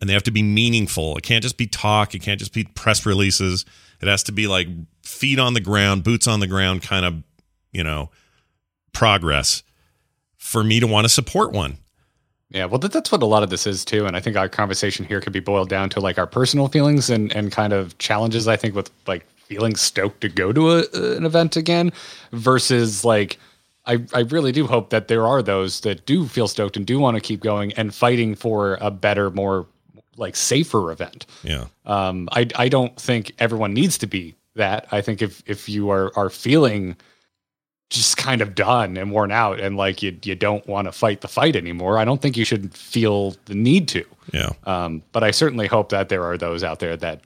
and 0.00 0.08
they 0.08 0.14
have 0.14 0.22
to 0.24 0.30
be 0.30 0.42
meaningful. 0.42 1.16
It 1.16 1.22
can't 1.22 1.42
just 1.42 1.56
be 1.56 1.66
talk. 1.66 2.14
It 2.14 2.20
can't 2.20 2.38
just 2.38 2.52
be 2.52 2.64
press 2.64 3.06
releases. 3.06 3.64
It 4.00 4.08
has 4.08 4.22
to 4.24 4.32
be 4.32 4.46
like 4.46 4.68
feet 5.02 5.38
on 5.38 5.54
the 5.54 5.60
ground, 5.60 6.04
boots 6.04 6.26
on 6.26 6.40
the 6.40 6.46
ground 6.46 6.82
kind 6.82 7.04
of, 7.04 7.22
you 7.76 7.84
know, 7.84 8.08
progress 8.92 9.62
for 10.36 10.64
me 10.64 10.80
to 10.80 10.86
want 10.86 11.04
to 11.04 11.08
support 11.08 11.52
one. 11.52 11.76
Yeah, 12.50 12.66
well, 12.66 12.78
that, 12.78 12.92
that's 12.92 13.10
what 13.12 13.22
a 13.22 13.26
lot 13.26 13.42
of 13.42 13.50
this 13.50 13.66
is 13.66 13.84
too, 13.84 14.06
and 14.06 14.16
I 14.16 14.20
think 14.20 14.36
our 14.36 14.48
conversation 14.48 15.04
here 15.04 15.20
could 15.20 15.32
be 15.32 15.40
boiled 15.40 15.68
down 15.68 15.90
to 15.90 16.00
like 16.00 16.16
our 16.16 16.26
personal 16.26 16.68
feelings 16.68 17.10
and 17.10 17.32
and 17.34 17.52
kind 17.52 17.72
of 17.72 17.98
challenges. 17.98 18.48
I 18.48 18.56
think 18.56 18.74
with 18.74 18.90
like 19.06 19.26
feeling 19.48 19.76
stoked 19.76 20.20
to 20.22 20.28
go 20.28 20.52
to 20.52 20.70
a, 20.70 20.84
an 21.16 21.24
event 21.24 21.56
again, 21.56 21.92
versus 22.32 23.04
like 23.04 23.38
I 23.84 24.04
I 24.14 24.20
really 24.20 24.52
do 24.52 24.66
hope 24.66 24.90
that 24.90 25.08
there 25.08 25.26
are 25.26 25.42
those 25.42 25.80
that 25.80 26.06
do 26.06 26.26
feel 26.26 26.48
stoked 26.48 26.76
and 26.76 26.86
do 26.86 26.98
want 26.98 27.16
to 27.16 27.20
keep 27.20 27.40
going 27.40 27.72
and 27.72 27.92
fighting 27.92 28.34
for 28.36 28.78
a 28.80 28.90
better, 28.90 29.30
more 29.30 29.66
like 30.16 30.36
safer 30.36 30.92
event. 30.92 31.26
Yeah. 31.42 31.66
Um, 31.84 32.28
I 32.32 32.48
I 32.54 32.68
don't 32.68 32.96
think 32.98 33.32
everyone 33.38 33.74
needs 33.74 33.98
to 33.98 34.06
be 34.06 34.34
that. 34.54 34.86
I 34.92 35.00
think 35.00 35.20
if 35.20 35.42
if 35.46 35.68
you 35.68 35.90
are 35.90 36.12
are 36.16 36.30
feeling 36.30 36.96
just 37.90 38.16
kind 38.16 38.40
of 38.42 38.54
done 38.54 38.96
and 38.96 39.10
worn 39.12 39.30
out 39.30 39.60
and 39.60 39.76
like 39.76 40.02
you 40.02 40.16
you 40.24 40.34
don't 40.34 40.66
want 40.66 40.86
to 40.88 40.92
fight 40.92 41.20
the 41.20 41.28
fight 41.28 41.54
anymore, 41.56 41.98
I 41.98 42.04
don't 42.04 42.20
think 42.20 42.36
you 42.36 42.44
should 42.44 42.74
feel 42.74 43.36
the 43.44 43.54
need 43.54 43.88
to. 43.88 44.04
Yeah. 44.32 44.50
Um, 44.64 45.02
but 45.12 45.22
I 45.22 45.30
certainly 45.30 45.66
hope 45.68 45.90
that 45.90 46.08
there 46.08 46.24
are 46.24 46.36
those 46.36 46.64
out 46.64 46.80
there 46.80 46.96
that 46.96 47.20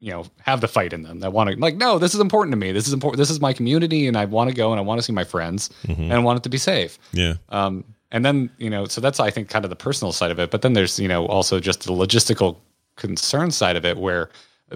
you 0.00 0.10
know 0.10 0.24
have 0.40 0.60
the 0.60 0.68
fight 0.68 0.92
in 0.92 1.02
them 1.02 1.20
that 1.20 1.32
want 1.32 1.48
to 1.50 1.56
like 1.56 1.76
no 1.76 1.98
this 1.98 2.12
is 2.12 2.20
important 2.20 2.52
to 2.52 2.56
me 2.56 2.72
this 2.72 2.88
is 2.88 2.92
important 2.92 3.18
this 3.18 3.30
is 3.30 3.40
my 3.40 3.52
community 3.52 4.08
and 4.08 4.16
i 4.16 4.24
want 4.24 4.50
to 4.50 4.56
go 4.56 4.72
and 4.72 4.80
i 4.80 4.82
want 4.82 4.98
to 4.98 5.02
see 5.02 5.12
my 5.12 5.22
friends 5.22 5.70
and 5.88 6.12
i 6.12 6.18
want 6.18 6.36
it 6.36 6.42
to 6.42 6.48
be 6.48 6.58
safe 6.58 6.98
Yeah. 7.12 7.34
um, 7.50 7.84
and 8.10 8.24
then 8.24 8.50
you 8.58 8.68
know, 8.68 8.84
so 8.86 9.00
that's 9.00 9.20
I 9.20 9.30
think 9.30 9.48
kind 9.48 9.64
of 9.64 9.70
the 9.70 9.76
personal 9.76 10.12
side 10.12 10.30
of 10.32 10.38
it. 10.38 10.50
But 10.50 10.60
then 10.62 10.74
there's 10.74 10.98
you 11.00 11.08
know 11.08 11.24
also 11.26 11.58
just 11.60 11.84
the 11.84 11.92
logistical 11.92 12.56
concern 12.96 13.50
side 13.52 13.74
of 13.76 13.86
it, 13.86 13.96
where 13.96 14.28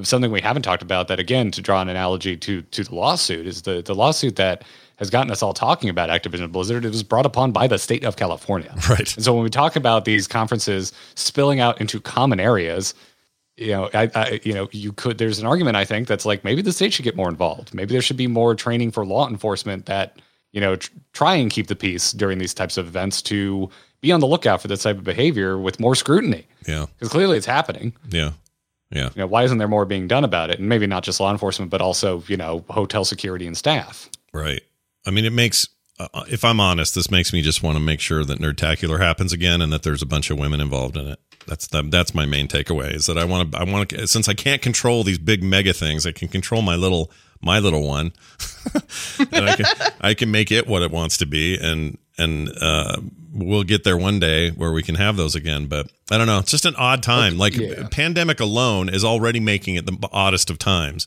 something 0.03 0.31
we 0.31 0.41
haven't 0.41 0.63
talked 0.63 0.83
about. 0.83 1.09
That 1.09 1.19
again, 1.21 1.51
to 1.53 1.63
draw 1.63 1.81
an 1.81 1.89
analogy 1.89 2.37
to 2.37 2.63
to 2.63 2.85
the 2.85 2.95
lawsuit, 2.95 3.47
is 3.47 3.63
the 3.63 3.83
the 3.83 3.95
lawsuit 3.95 4.37
that 4.37 4.65
has 4.97 5.11
gotten 5.11 5.31
us 5.31 5.43
all 5.43 5.53
talking 5.53 5.91
about 5.91 6.09
Activision 6.09 6.51
Blizzard. 6.51 6.85
It 6.85 6.89
was 6.89 7.03
brought 7.03 7.27
upon 7.27 7.53
by 7.53 7.67
the 7.67 7.79
state 7.79 8.05
of 8.05 8.17
California, 8.17 8.75
Right. 8.89 9.15
and 9.17 9.25
so 9.25 9.35
when 9.35 9.45
we 9.45 9.51
talk 9.51 9.77
about 9.77 10.05
these 10.05 10.27
conferences 10.27 10.93
spilling 11.15 11.61
out 11.61 11.81
into 11.81 12.01
common 12.01 12.41
areas, 12.41 12.95
you 13.57 13.69
know, 13.73 13.91
I, 13.95 14.11
I, 14.15 14.41
you 14.43 14.53
know, 14.55 14.69
you 14.73 14.93
could. 14.93 15.19
There's 15.19 15.39
an 15.39 15.47
argument 15.47 15.77
I 15.77 15.85
think 15.85 16.09
that's 16.09 16.25
like 16.27 16.45
maybe 16.45 16.63
the 16.63 16.73
state 16.73 16.93
should 16.93 17.05
get 17.05 17.17
more 17.17 17.29
involved. 17.29 17.75
Maybe 17.75 17.93
there 17.93 18.03
should 18.03 18.17
be 18.17 18.27
more 18.27 18.55
training 18.55 18.91
for 18.91 19.05
law 19.07 19.29
enforcement 19.29 19.87
that 19.87 20.19
you 20.53 20.61
know 20.61 20.77
tr- 20.77 20.91
try 21.13 21.35
and 21.37 21.51
keep 21.51 21.67
the 21.67 21.77
peace 21.77 22.13
during 22.13 22.39
these 22.39 22.55
types 22.55 22.77
of 22.79 22.87
events 22.87 23.21
to 23.23 23.69
be 24.03 24.13
on 24.13 24.21
the 24.21 24.27
lookout 24.27 24.61
for 24.63 24.69
this 24.69 24.83
type 24.83 24.99
of 24.99 25.05
behavior 25.05 25.59
with 25.59 25.81
more 25.81 25.95
scrutiny 25.95 26.47
Yeah. 26.67 26.85
because 26.99 27.09
clearly 27.09 27.37
it's 27.39 27.47
happening. 27.47 27.95
Yeah. 28.11 28.33
Yeah. 28.90 29.11
You 29.14 29.22
know, 29.22 29.27
why 29.27 29.42
isn't 29.44 29.59
there 29.59 29.68
more 29.68 29.85
being 29.85 30.07
done 30.07 30.25
about 30.25 30.51
it? 30.51 30.59
And 30.59 30.68
maybe 30.68 30.87
not 30.87 31.03
just 31.03 31.18
law 31.18 31.33
enforcement, 31.33 31.70
but 31.70 31.81
also 31.81 32.22
you 32.29 32.37
know 32.37 32.64
hotel 32.68 33.05
security 33.05 33.46
and 33.46 33.57
staff. 33.57 34.11
Right. 34.33 34.62
I 35.07 35.11
mean, 35.11 35.25
it 35.25 35.33
makes, 35.33 35.68
uh, 35.99 36.25
if 36.29 36.44
I'm 36.44 36.61
honest, 36.61 36.94
this 36.94 37.11
makes 37.11 37.33
me 37.33 37.40
just 37.40 37.62
want 37.62 37.77
to 37.77 37.81
make 37.81 38.01
sure 38.01 38.25
that 38.25 38.40
Nerdtacular 38.40 39.01
happens 39.01 39.33
again 39.33 39.62
and 39.62 39.72
that 39.72 39.85
there's 39.85 40.03
a 40.03 40.07
bunch 40.07 40.31
of 40.31 40.38
women 40.38 40.61
involved 40.61 40.96
in 40.96 41.07
it. 41.07 41.20
That's 41.46 41.68
the, 41.68 41.83
that's 41.83 42.12
my 42.12 42.27
main 42.27 42.49
takeaway 42.49 42.92
is 42.92 43.07
that 43.07 43.16
I 43.16 43.25
want 43.25 43.53
to 43.53 43.59
I 43.59 43.64
want 43.64 43.90
to 43.90 44.07
since 44.09 44.29
I 44.29 44.35
can't 44.35 44.61
control 44.61 45.05
these 45.05 45.18
big 45.18 45.42
mega 45.42 45.72
things, 45.72 46.05
I 46.05 46.12
can 46.12 46.29
control 46.29 46.61
my 46.61 46.75
little 46.75 47.11
my 47.40 47.59
little 47.61 47.87
one, 47.87 48.12
and 49.33 49.49
I 49.49 49.57
can 49.57 49.66
I 50.01 50.14
can 50.14 50.31
make 50.31 50.51
it 50.51 50.66
what 50.66 50.83
it 50.83 50.90
wants 50.90 51.18
to 51.18 51.27
be, 51.27 51.57
and 51.57 51.99
and 52.19 52.51
uh, 52.61 53.01
we'll 53.33 53.65
get 53.65 53.85
there 53.85 53.97
one 53.97 54.19
day 54.19 54.51
where 54.51 54.73
we 54.73 54.83
can 54.83 54.95
have 54.95 55.17
those 55.17 55.35
again. 55.35 55.67
But 55.67 55.91
I 56.11 56.19
don't 56.19 56.27
know, 56.27 56.39
it's 56.39 56.51
just 56.51 56.65
an 56.65 56.77
odd 56.77 57.03
time. 57.03 57.39
Like 57.39 57.57
yeah. 57.57 57.89
pandemic 57.91 58.41
alone 58.41 58.89
is 58.89 59.05
already 59.05 59.41
making 59.41 59.75
it 59.75 59.87
the 59.87 60.09
oddest 60.13 60.51
of 60.51 60.59
times 60.59 61.07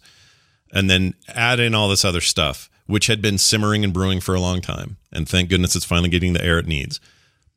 and 0.72 0.90
then 0.90 1.16
add 1.28 1.60
in 1.60 1.74
all 1.74 1.90
this 1.90 2.06
other 2.06 2.22
stuff, 2.22 2.70
which 2.86 3.08
had 3.08 3.22
been 3.22 3.38
simmering 3.38 3.84
and 3.84 3.94
brewing 3.94 4.20
for 4.20 4.36
a 4.36 4.40
long 4.40 4.62
time. 4.62 4.98
And 5.12 5.28
thank 5.28 5.50
goodness 5.50 5.76
it's 5.76 5.86
finally 5.86 6.10
getting 6.10 6.34
the 6.34 6.44
air 6.44 6.60
it 6.60 6.68
needs. 6.68 7.00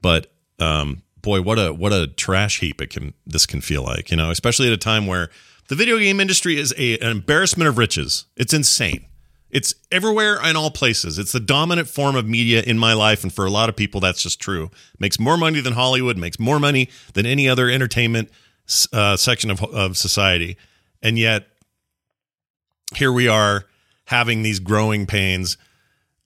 But 0.00 0.32
um, 0.58 1.02
boy, 1.20 1.42
what 1.42 1.58
a 1.58 1.72
what 1.72 1.92
a 1.92 2.06
trash 2.06 2.60
heap 2.60 2.80
it 2.80 2.90
can 2.90 3.14
this 3.26 3.46
can 3.46 3.60
feel 3.60 3.82
like, 3.82 4.10
you 4.10 4.16
know, 4.16 4.30
especially 4.30 4.66
at 4.68 4.72
a 4.72 4.78
time 4.78 5.06
where 5.06 5.30
the 5.68 5.74
video 5.74 5.98
game 5.98 6.20
industry 6.20 6.58
is 6.58 6.74
a, 6.76 6.98
an 6.98 7.10
embarrassment 7.10 7.68
of 7.68 7.78
riches. 7.78 8.26
It's 8.36 8.52
insane. 8.52 9.06
It's 9.52 9.74
everywhere 9.90 10.38
and 10.42 10.56
all 10.56 10.70
places. 10.70 11.18
It's 11.18 11.32
the 11.32 11.40
dominant 11.40 11.86
form 11.86 12.16
of 12.16 12.26
media 12.26 12.62
in 12.62 12.78
my 12.78 12.94
life, 12.94 13.22
and 13.22 13.32
for 13.32 13.44
a 13.44 13.50
lot 13.50 13.68
of 13.68 13.76
people, 13.76 14.00
that's 14.00 14.22
just 14.22 14.40
true. 14.40 14.70
Makes 14.98 15.20
more 15.20 15.36
money 15.36 15.60
than 15.60 15.74
Hollywood. 15.74 16.16
Makes 16.16 16.40
more 16.40 16.58
money 16.58 16.88
than 17.12 17.26
any 17.26 17.48
other 17.48 17.68
entertainment 17.68 18.30
uh, 18.92 19.16
section 19.16 19.50
of 19.50 19.62
of 19.62 19.96
society, 19.98 20.56
and 21.02 21.18
yet 21.18 21.46
here 22.96 23.12
we 23.12 23.28
are 23.28 23.66
having 24.06 24.42
these 24.42 24.58
growing 24.58 25.06
pains 25.06 25.56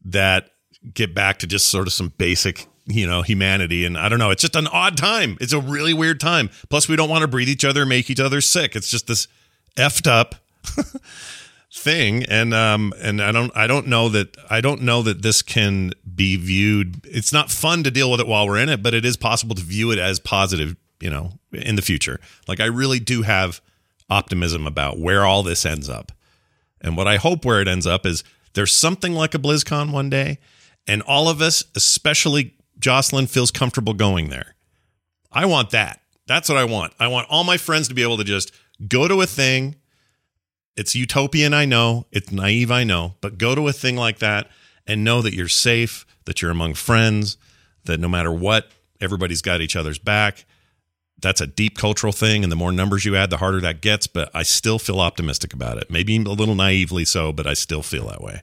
that 0.04 0.50
get 0.94 1.14
back 1.14 1.38
to 1.40 1.46
just 1.46 1.68
sort 1.68 1.86
of 1.86 1.92
some 1.92 2.12
basic 2.16 2.66
you 2.86 3.06
know 3.06 3.22
humanity 3.22 3.84
and 3.84 3.98
i 3.98 4.08
don't 4.08 4.20
know 4.20 4.30
it's 4.30 4.42
just 4.42 4.54
an 4.54 4.68
odd 4.68 4.96
time 4.96 5.36
it's 5.40 5.52
a 5.52 5.58
really 5.60 5.92
weird 5.92 6.20
time 6.20 6.48
plus 6.68 6.88
we 6.88 6.94
don't 6.94 7.08
want 7.08 7.22
to 7.22 7.28
breathe 7.28 7.48
each 7.48 7.64
other 7.64 7.84
make 7.84 8.08
each 8.08 8.20
other 8.20 8.40
sick 8.40 8.76
it's 8.76 8.88
just 8.88 9.08
this 9.08 9.26
effed 9.76 10.06
up 10.06 10.36
thing 11.76 12.24
and 12.24 12.54
um 12.54 12.92
and 13.02 13.20
i 13.20 13.30
don't 13.30 13.54
i 13.54 13.66
don't 13.66 13.86
know 13.86 14.08
that 14.08 14.34
i 14.48 14.62
don't 14.62 14.80
know 14.80 15.02
that 15.02 15.20
this 15.20 15.42
can 15.42 15.92
be 16.14 16.36
viewed 16.36 17.04
it's 17.04 17.34
not 17.34 17.50
fun 17.50 17.84
to 17.84 17.90
deal 17.90 18.10
with 18.10 18.18
it 18.18 18.26
while 18.26 18.46
we're 18.46 18.56
in 18.56 18.70
it 18.70 18.82
but 18.82 18.94
it 18.94 19.04
is 19.04 19.16
possible 19.16 19.54
to 19.54 19.62
view 19.62 19.90
it 19.90 19.98
as 19.98 20.18
positive 20.18 20.74
you 21.00 21.10
know 21.10 21.32
in 21.52 21.76
the 21.76 21.82
future. 21.82 22.20
Like 22.48 22.60
i 22.60 22.66
really 22.66 23.00
do 23.00 23.22
have 23.22 23.60
optimism 24.08 24.66
about 24.66 24.98
where 24.98 25.24
all 25.24 25.42
this 25.42 25.66
ends 25.66 25.88
up. 25.88 26.12
And 26.80 26.96
what 26.96 27.08
i 27.08 27.16
hope 27.16 27.44
where 27.44 27.60
it 27.60 27.68
ends 27.68 27.86
up 27.86 28.06
is 28.06 28.22
there's 28.54 28.74
something 28.74 29.12
like 29.12 29.34
a 29.34 29.38
blizzcon 29.38 29.92
one 29.92 30.10
day 30.10 30.38
and 30.86 31.02
all 31.02 31.28
of 31.28 31.40
us 31.40 31.64
especially 31.74 32.54
jocelyn 32.78 33.26
feels 33.26 33.50
comfortable 33.50 33.94
going 33.94 34.28
there. 34.28 34.54
I 35.32 35.46
want 35.46 35.70
that. 35.70 36.00
That's 36.26 36.48
what 36.48 36.58
i 36.58 36.64
want. 36.64 36.92
I 36.98 37.08
want 37.08 37.28
all 37.30 37.44
my 37.44 37.56
friends 37.56 37.88
to 37.88 37.94
be 37.94 38.02
able 38.02 38.18
to 38.18 38.24
just 38.24 38.52
go 38.88 39.08
to 39.08 39.22
a 39.22 39.26
thing 39.26 39.76
it's 40.76 40.94
utopian, 40.94 41.54
I 41.54 41.64
know. 41.64 42.06
It's 42.12 42.30
naive, 42.30 42.70
I 42.70 42.84
know. 42.84 43.14
But 43.20 43.38
go 43.38 43.54
to 43.54 43.66
a 43.68 43.72
thing 43.72 43.96
like 43.96 44.18
that 44.18 44.48
and 44.86 45.02
know 45.02 45.22
that 45.22 45.34
you're 45.34 45.48
safe, 45.48 46.06
that 46.26 46.42
you're 46.42 46.50
among 46.50 46.74
friends, 46.74 47.38
that 47.84 47.98
no 47.98 48.08
matter 48.08 48.32
what, 48.32 48.70
everybody's 49.00 49.42
got 49.42 49.60
each 49.60 49.76
other's 49.76 49.98
back. 49.98 50.44
That's 51.18 51.40
a 51.40 51.46
deep 51.46 51.78
cultural 51.78 52.12
thing. 52.12 52.42
And 52.42 52.52
the 52.52 52.56
more 52.56 52.72
numbers 52.72 53.06
you 53.06 53.16
add, 53.16 53.30
the 53.30 53.38
harder 53.38 53.60
that 53.62 53.80
gets. 53.80 54.06
But 54.06 54.30
I 54.34 54.42
still 54.42 54.78
feel 54.78 55.00
optimistic 55.00 55.54
about 55.54 55.78
it. 55.78 55.90
Maybe 55.90 56.16
a 56.16 56.20
little 56.20 56.54
naively 56.54 57.06
so, 57.06 57.32
but 57.32 57.46
I 57.46 57.54
still 57.54 57.82
feel 57.82 58.08
that 58.08 58.20
way. 58.20 58.42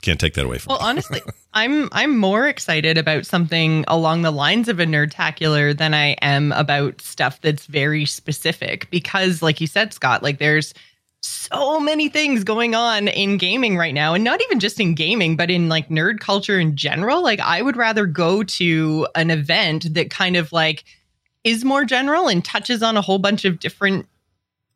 Can't 0.00 0.20
take 0.20 0.34
that 0.34 0.44
away 0.44 0.58
from 0.58 0.72
well, 0.72 0.80
me. 0.80 0.86
Honestly, 0.86 1.22
I'm 1.54 1.88
I'm 1.92 2.18
more 2.18 2.46
excited 2.46 2.98
about 2.98 3.24
something 3.24 3.84
along 3.88 4.20
the 4.22 4.30
lines 4.30 4.68
of 4.68 4.78
a 4.78 4.84
nerdtacular 4.84 5.76
than 5.76 5.94
I 5.94 6.16
am 6.20 6.52
about 6.52 7.00
stuff 7.00 7.40
that's 7.40 7.64
very 7.66 8.04
specific 8.04 8.90
because 8.90 9.40
like 9.40 9.62
you 9.62 9.66
said, 9.66 9.94
Scott, 9.94 10.22
like 10.22 10.38
there's 10.38 10.74
so 11.24 11.80
many 11.80 12.08
things 12.08 12.44
going 12.44 12.74
on 12.74 13.08
in 13.08 13.38
gaming 13.38 13.78
right 13.78 13.94
now 13.94 14.12
and 14.12 14.22
not 14.22 14.42
even 14.42 14.60
just 14.60 14.78
in 14.78 14.94
gaming 14.94 15.36
but 15.36 15.50
in 15.50 15.68
like 15.70 15.88
nerd 15.88 16.20
culture 16.20 16.60
in 16.60 16.76
general. 16.76 17.22
Like 17.22 17.40
i 17.40 17.62
would 17.62 17.76
rather 17.76 18.06
go 18.06 18.42
to 18.42 19.08
an 19.14 19.30
event 19.30 19.94
that 19.94 20.10
kind 20.10 20.36
of 20.36 20.52
like 20.52 20.84
is 21.42 21.64
more 21.64 21.84
general 21.84 22.28
and 22.28 22.44
touches 22.44 22.82
on 22.82 22.96
a 22.96 23.02
whole 23.02 23.18
bunch 23.18 23.44
of 23.44 23.58
different 23.58 24.06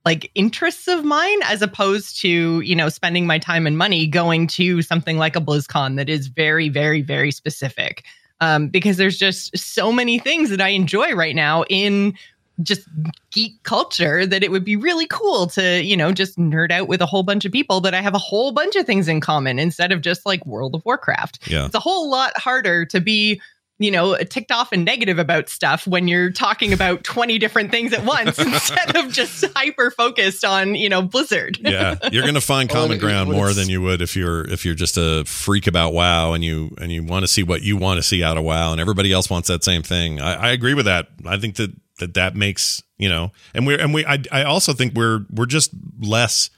like 0.05 0.31
interests 0.35 0.89
of 0.89 1.05
mine 1.05 1.39
as 1.45 1.61
opposed 1.61 2.21
to 2.23 2.61
you 2.61 2.75
know 2.75 2.89
spending 2.89 3.27
my 3.27 3.39
time 3.39 3.67
and 3.67 3.77
money 3.77 4.07
going 4.07 4.47
to 4.47 4.81
something 4.81 5.19
like 5.19 5.37
a 5.37 5.41
blizzcon 5.41 5.97
that 5.97 6.09
is 6.09 6.29
very 6.29 6.69
very 6.69 7.03
very 7.03 7.31
specific. 7.31 8.05
Um, 8.41 8.69
because 8.69 8.99
there's 8.99 9.19
just 9.19 9.59
so 9.59 9.91
many 9.93 10.19
things 10.19 10.49
that 10.51 10.61
i 10.61 10.69
enjoy 10.69 11.13
right 11.13 11.35
now 11.35 11.65
in 11.69 12.15
just 12.63 12.89
geek 13.31 13.63
culture 13.63 14.27
that 14.27 14.43
it 14.43 14.51
would 14.51 14.65
be 14.65 14.77
really 14.77 15.07
cool 15.07 15.47
to, 15.49 15.83
you 15.83 15.97
know, 15.97 16.13
just 16.13 16.39
nerd 16.39 16.71
out 16.71 16.89
with 16.89 17.01
a 17.01 17.07
whole 17.07 17.23
bunch 17.23 17.45
of 17.45 17.53
people 17.53 17.81
that 17.81 17.95
I 17.95 18.01
have 18.01 18.15
a 18.15 18.19
whole 18.19 18.53
bunch 18.53 18.77
of 18.77 18.87
things 18.87 19.09
in 19.09 19.21
common 19.21 19.59
instead 19.59 19.93
of 19.93 20.01
just 20.01 20.27
like 20.27 20.45
World 20.47 20.75
of 20.75 20.85
Warcraft. 20.85 21.49
Yeah. 21.49 21.67
It's 21.67 21.75
a 21.75 21.81
whole 21.81 22.11
lot 22.11 22.37
harder 22.37 22.85
to 22.87 23.01
be 23.01 23.41
you 23.79 23.93
know, 23.93 24.17
ticked 24.17 24.51
off 24.51 24.73
and 24.73 24.85
negative 24.85 25.19
about 25.19 25.49
stuff 25.49 25.87
when 25.87 26.09
you're 26.09 26.33
talking 26.33 26.73
about 26.73 27.05
20 27.05 27.39
different 27.39 27.71
things 27.71 27.93
at 27.93 28.05
once 28.05 28.39
instead 28.39 28.97
of 28.97 29.13
just 29.13 29.45
hyper 29.55 29.91
focused 29.91 30.45
on, 30.45 30.75
you 30.75 30.89
know, 30.89 31.01
Blizzard. 31.01 31.59
yeah, 31.61 31.97
you're 32.11 32.23
going 32.23 32.35
to 32.35 32.41
find 32.41 32.71
oh, 32.73 32.75
common 32.75 32.99
ground 32.99 33.31
more 33.31 33.53
than 33.53 33.69
you 33.69 33.81
would 33.81 34.03
if 34.03 34.17
you're 34.17 34.43
if 34.49 34.65
you're 34.65 34.75
just 34.75 34.97
a 34.97 35.25
freak 35.25 35.67
about 35.67 35.93
WoW 35.93 36.33
and 36.33 36.45
you 36.45 36.75
and 36.81 36.91
you 36.91 37.05
want 37.05 37.23
to 37.23 37.29
see 37.29 37.45
what 37.45 37.63
you 37.63 37.77
want 37.77 37.99
to 37.99 38.03
see 38.03 38.23
out 38.23 38.37
of 38.37 38.43
WoW 38.43 38.73
and 38.73 38.81
everybody 38.81 39.13
else 39.13 39.31
wants 39.31 39.47
that 39.49 39.63
same 39.63 39.83
thing. 39.83 40.21
I, 40.21 40.49
I 40.49 40.51
agree 40.51 40.75
with 40.75 40.87
that. 40.87 41.09
I 41.25 41.39
think 41.39 41.57
that 41.57 41.73
that 41.99 42.15
that 42.15 42.35
makes 42.37 42.83
you 42.99 43.09
know, 43.09 43.33
and 43.55 43.67
we're 43.67 43.79
and 43.79 43.95
we 43.95 44.05
I 44.05 44.23
I 44.33 44.45
also 44.45 44.73
think 44.73 44.95
we're 44.95 45.25
we're 45.31 45.47
just 45.47 45.71
less 46.01 46.51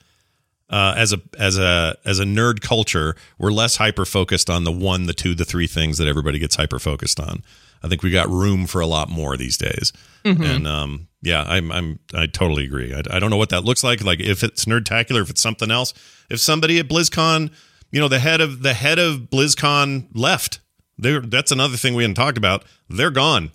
uh, 0.71 0.93
as 0.95 1.11
a 1.11 1.21
as 1.37 1.57
a 1.57 1.97
as 2.05 2.19
a 2.19 2.23
nerd 2.23 2.61
culture, 2.61 3.15
we're 3.37 3.51
less 3.51 3.75
hyper 3.75 4.05
focused 4.05 4.49
on 4.49 4.63
the 4.63 4.71
one, 4.71 5.05
the 5.05 5.13
two, 5.13 5.35
the 5.35 5.45
three 5.45 5.67
things 5.67 5.97
that 5.97 6.07
everybody 6.07 6.39
gets 6.39 6.55
hyper 6.55 6.79
focused 6.79 7.19
on. 7.19 7.43
I 7.83 7.87
think 7.87 8.03
we 8.03 8.11
got 8.11 8.29
room 8.29 8.67
for 8.67 8.79
a 8.79 8.87
lot 8.87 9.09
more 9.09 9.35
these 9.35 9.57
days, 9.57 9.91
mm-hmm. 10.23 10.41
and 10.41 10.67
um, 10.67 11.07
yeah, 11.21 11.43
I'm 11.43 11.71
I'm 11.71 11.99
I 12.13 12.25
totally 12.27 12.63
agree. 12.63 12.93
I, 12.93 13.01
I 13.11 13.19
don't 13.19 13.29
know 13.29 13.37
what 13.37 13.49
that 13.49 13.65
looks 13.65 13.83
like. 13.83 14.01
Like 14.03 14.21
if 14.21 14.43
it's 14.43 14.63
nerdtacular, 14.65 15.21
if 15.21 15.29
it's 15.29 15.41
something 15.41 15.69
else, 15.69 15.93
if 16.29 16.39
somebody 16.39 16.79
at 16.79 16.87
BlizzCon, 16.87 17.51
you 17.91 17.99
know, 17.99 18.07
the 18.07 18.19
head 18.19 18.39
of 18.39 18.63
the 18.63 18.73
head 18.73 18.97
of 18.97 19.29
BlizzCon 19.29 20.07
left, 20.13 20.61
there 20.97 21.19
that's 21.19 21.51
another 21.51 21.75
thing 21.75 21.95
we 21.95 22.03
hadn't 22.03 22.15
talked 22.15 22.37
about. 22.37 22.63
They're 22.89 23.11
gone, 23.11 23.51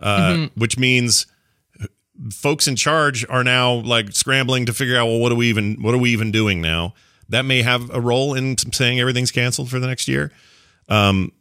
uh, 0.00 0.32
mm-hmm. 0.32 0.60
which 0.60 0.78
means 0.78 1.26
folks 2.30 2.68
in 2.68 2.76
charge 2.76 3.24
are 3.28 3.42
now 3.44 3.74
like 3.74 4.12
scrambling 4.12 4.66
to 4.66 4.74
figure 4.74 4.96
out 4.96 5.06
well 5.06 5.18
what 5.18 5.32
are 5.32 5.36
we 5.36 5.48
even 5.48 5.80
what 5.82 5.94
are 5.94 5.98
we 5.98 6.10
even 6.10 6.30
doing 6.30 6.60
now 6.60 6.92
that 7.28 7.44
may 7.44 7.62
have 7.62 7.88
a 7.90 8.00
role 8.00 8.34
in 8.34 8.56
saying 8.72 9.00
everything's 9.00 9.30
canceled 9.30 9.70
for 9.70 9.78
the 9.78 9.86
next 9.86 10.06
year 10.06 10.30
um 10.88 11.32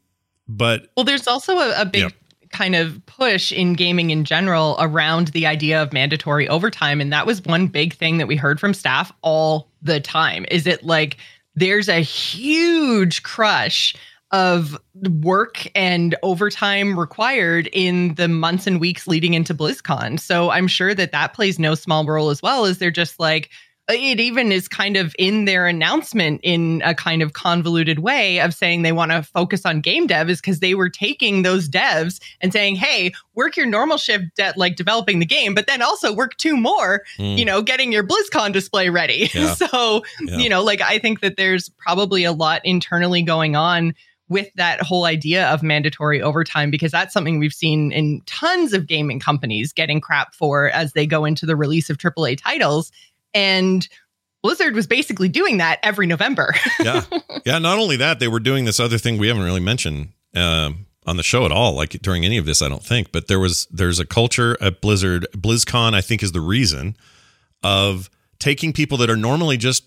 but 0.48 0.88
well 0.96 1.04
there's 1.04 1.28
also 1.28 1.58
a, 1.58 1.82
a 1.82 1.86
big 1.86 2.04
yeah. 2.04 2.10
kind 2.52 2.76
of 2.76 3.06
push 3.06 3.52
in 3.52 3.74
gaming 3.74 4.10
in 4.10 4.24
general 4.24 4.78
around 4.80 5.30
the 5.30 5.46
idea 5.46 5.82
of 5.82 5.92
mandatory 5.92 6.48
overtime 6.48 7.02
and 7.02 7.12
that 7.12 7.26
was 7.26 7.44
one 7.44 7.68
big 7.68 7.94
thing 7.94 8.18
that 8.18 8.28
we 8.28 8.38
heard 8.38 8.60
from 8.60 8.74
staff 8.74 9.12
all 9.22 9.70
the 9.82 10.00
time 10.00 10.46
is 10.50 10.66
it 10.66 10.84
like 10.84 11.18
there's 11.56 11.90
a 11.90 12.00
huge 12.00 13.22
crush 13.24 13.94
of 14.32 14.78
work 15.22 15.68
and 15.76 16.16
overtime 16.22 17.00
required 17.00 17.68
in 17.74 18.14
the 18.16 18.28
months 18.28 18.68
and 18.68 18.80
weeks 18.80 19.08
leading 19.08 19.34
into 19.34 19.56
BlizzCon. 19.56 20.20
So 20.20 20.52
I'm 20.52 20.68
sure 20.68 20.94
that 20.94 21.12
that 21.12 21.34
plays 21.34 21.58
no 21.58 21.76
small 21.76 22.06
role 22.06 22.30
as 22.30 22.42
well 22.42 22.66
as 22.66 22.78
they're 22.78 22.92
just 22.92 23.20
like 23.20 23.50
it 23.90 24.20
even 24.20 24.52
is 24.52 24.68
kind 24.68 24.98
of 24.98 25.16
in 25.18 25.46
their 25.46 25.66
announcement 25.66 26.42
in 26.44 26.82
a 26.86 26.94
kind 26.94 27.22
of 27.22 27.34
convoluted 27.34 28.00
way 28.00 28.40
of 28.40 28.54
saying 28.54 28.84
they 28.84 28.92
want 28.92 29.12
to 29.12 29.24
focus 29.24 29.66
on 29.66 29.82
game 29.82 30.06
dev 30.06 30.30
is 30.30 30.40
because 30.40 30.60
they 30.60 30.76
were 30.76 30.90
taking 30.90 31.42
those 31.42 31.68
devs 31.68 32.22
and 32.40 32.54
saying, 32.54 32.76
hey, 32.76 33.12
work 33.34 33.58
your 33.58 33.66
normal 33.66 33.98
shift 33.98 34.26
de- 34.36 34.54
like 34.56 34.76
developing 34.76 35.20
the 35.20 35.26
game, 35.26 35.56
but 35.56 35.66
then 35.66 35.82
also 35.82 36.14
work 36.14 36.38
two 36.38 36.56
more, 36.56 37.04
mm. 37.18 37.38
you 37.38 37.44
know, 37.44 37.62
getting 37.62 37.92
your 37.92 38.04
BlizzCon 38.04 38.54
display 38.54 38.90
ready. 38.90 39.30
Yeah. 39.40 39.54
so, 39.54 40.04
yeah. 40.22 40.38
you 40.38 40.50
know, 40.50 40.64
like 40.64 40.82
I 40.82 41.00
think 41.00 41.22
that 41.22 41.38
there's 41.38 41.70
probably 41.70 42.26
a 42.26 42.32
lot 42.34 42.62
internally 42.66 43.22
going 43.22 43.56
on 43.56 43.94
with 44.30 44.48
that 44.56 44.82
whole 44.82 45.06
idea 45.06 45.48
of 45.50 45.64
mandatory 45.64 46.22
overtime 46.22 46.70
because 46.70 46.92
that's 46.92 47.14
something 47.14 47.40
we've 47.40 47.54
seen 47.54 47.92
in 47.92 48.22
tons 48.28 48.74
of 48.74 48.86
gaming 48.88 49.20
companies 49.20 49.74
getting 49.74 50.00
crap 50.00 50.34
for 50.36 50.70
as 50.70 50.94
they 50.94 51.06
go 51.06 51.26
into 51.26 51.46
the 51.46 51.56
release 51.56 51.90
of 51.90 51.98
AAA 51.98 52.40
titles. 52.42 52.92
And 53.34 53.88
Blizzard 54.44 54.76
was 54.76 54.88
basically 54.88 55.28
doing 55.28 55.58
that 55.58 55.80
every 55.84 56.06
November. 56.06 56.54
yeah. 56.80 57.04
Yeah. 57.46 57.60
Not 57.60 57.80
only 57.80 57.98
that, 57.98 58.20
they 58.20 58.28
were 58.28 58.40
doing 58.40 58.66
this 58.66 58.80
other 58.80 58.98
thing 58.98 59.18
we 59.18 59.28
haven't 59.28 59.44
really 59.44 59.60
mentioned 59.60 60.10
um, 60.36 60.86
on 61.06 61.18
the 61.18 61.24
show 61.24 61.44
at 61.44 61.52
all, 61.52 61.74
like 61.74 61.90
during 62.02 62.24
any 62.24 62.38
of 62.38 62.46
this, 62.46 62.62
I 62.62 62.70
don't 62.70 62.84
think. 62.84 63.12
But 63.12 63.28
there 63.28 63.40
was, 63.40 63.68
there's 63.72 64.00
a 64.00 64.06
culture 64.06 64.58
at 64.62 64.80
Blizzard. 64.80 65.28
BlizzCon, 65.36 65.94
I 65.94 66.02
think, 66.02 66.22
is 66.22 66.32
the 66.32 66.42
reason 66.42 66.96
of 67.64 68.10
taking 68.38 68.74
people 68.74 68.98
that 69.00 69.10
are 69.10 69.18
normally 69.18 69.58
just 69.58 69.84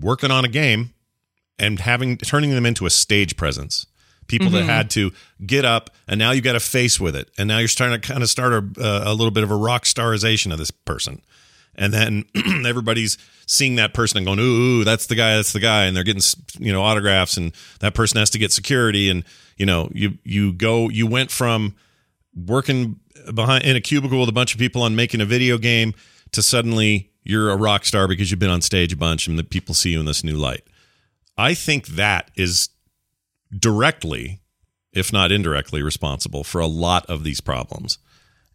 working 0.00 0.32
on 0.32 0.44
a 0.44 0.48
game 0.48 0.92
and 1.58 1.80
having 1.80 2.16
turning 2.18 2.50
them 2.50 2.66
into 2.66 2.86
a 2.86 2.90
stage 2.90 3.36
presence. 3.36 3.86
People 4.28 4.48
mm-hmm. 4.48 4.56
that 4.56 4.64
had 4.64 4.90
to 4.90 5.12
get 5.44 5.64
up 5.64 5.90
and 6.08 6.18
now 6.18 6.32
you 6.32 6.40
got 6.40 6.56
a 6.56 6.60
face 6.60 6.98
with 6.98 7.14
it. 7.14 7.30
And 7.38 7.46
now 7.46 7.58
you're 7.58 7.68
starting 7.68 8.00
to 8.00 8.08
kind 8.08 8.22
of 8.22 8.28
start 8.28 8.52
a, 8.52 9.10
a 9.10 9.14
little 9.14 9.30
bit 9.30 9.44
of 9.44 9.50
a 9.50 9.56
rock 9.56 9.84
starization 9.84 10.52
of 10.52 10.58
this 10.58 10.72
person. 10.72 11.22
And 11.76 11.92
then 11.92 12.24
everybody's 12.66 13.18
seeing 13.46 13.76
that 13.76 13.94
person 13.94 14.18
and 14.18 14.26
going 14.26 14.40
ooh, 14.40 14.80
ooh 14.80 14.84
that's 14.84 15.06
the 15.06 15.14
guy 15.14 15.36
that's 15.36 15.52
the 15.52 15.60
guy. 15.60 15.84
And 15.84 15.96
they're 15.96 16.04
getting 16.04 16.22
you 16.58 16.72
know 16.72 16.82
autographs 16.82 17.36
and 17.36 17.52
that 17.80 17.94
person 17.94 18.18
has 18.18 18.30
to 18.30 18.38
get 18.38 18.50
security. 18.50 19.10
And 19.10 19.24
you 19.56 19.66
know 19.66 19.90
you 19.92 20.18
you 20.24 20.52
go 20.52 20.88
you 20.88 21.06
went 21.06 21.30
from 21.30 21.76
working 22.34 22.98
behind 23.34 23.64
in 23.64 23.76
a 23.76 23.80
cubicle 23.80 24.20
with 24.20 24.28
a 24.28 24.32
bunch 24.32 24.52
of 24.52 24.58
people 24.58 24.82
on 24.82 24.94
making 24.94 25.20
a 25.20 25.24
video 25.24 25.58
game 25.58 25.94
to 26.32 26.42
suddenly 26.42 27.10
you're 27.24 27.50
a 27.50 27.56
rock 27.56 27.84
star 27.84 28.06
because 28.06 28.30
you've 28.30 28.40
been 28.40 28.50
on 28.50 28.60
stage 28.60 28.92
a 28.92 28.96
bunch 28.96 29.26
and 29.26 29.38
the 29.38 29.44
people 29.44 29.74
see 29.74 29.90
you 29.90 30.00
in 30.00 30.06
this 30.06 30.22
new 30.22 30.36
light 30.36 30.64
I 31.38 31.54
think 31.54 31.88
that 31.88 32.30
is 32.34 32.70
directly, 33.56 34.40
if 34.92 35.12
not 35.12 35.32
indirectly, 35.32 35.82
responsible 35.82 36.44
for 36.44 36.60
a 36.60 36.66
lot 36.66 37.06
of 37.06 37.24
these 37.24 37.40
problems. 37.40 37.98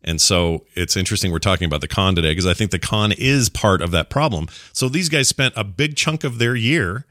And 0.03 0.19
so 0.19 0.65
it's 0.73 0.97
interesting 0.97 1.31
we're 1.31 1.39
talking 1.39 1.65
about 1.65 1.81
the 1.81 1.87
con 1.87 2.15
today 2.15 2.31
because 2.31 2.47
I 2.47 2.55
think 2.55 2.71
the 2.71 2.79
con 2.79 3.11
is 3.11 3.49
part 3.49 3.81
of 3.81 3.91
that 3.91 4.09
problem. 4.09 4.47
So 4.73 4.89
these 4.89 5.09
guys 5.09 5.27
spent 5.27 5.53
a 5.55 5.63
big 5.63 5.95
chunk 5.95 6.23
of 6.23 6.39
their 6.39 6.55
year 6.55 7.05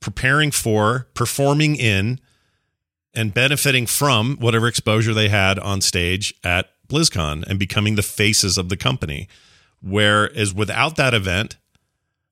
preparing 0.00 0.50
for, 0.50 1.06
performing 1.14 1.76
in, 1.76 2.20
and 3.14 3.32
benefiting 3.32 3.86
from 3.86 4.36
whatever 4.38 4.66
exposure 4.66 5.14
they 5.14 5.28
had 5.28 5.58
on 5.60 5.80
stage 5.80 6.34
at 6.42 6.70
BlizzCon 6.88 7.44
and 7.46 7.58
becoming 7.58 7.94
the 7.94 8.02
faces 8.02 8.58
of 8.58 8.68
the 8.68 8.76
company. 8.76 9.28
Whereas 9.80 10.52
without 10.52 10.96
that 10.96 11.14
event, 11.14 11.56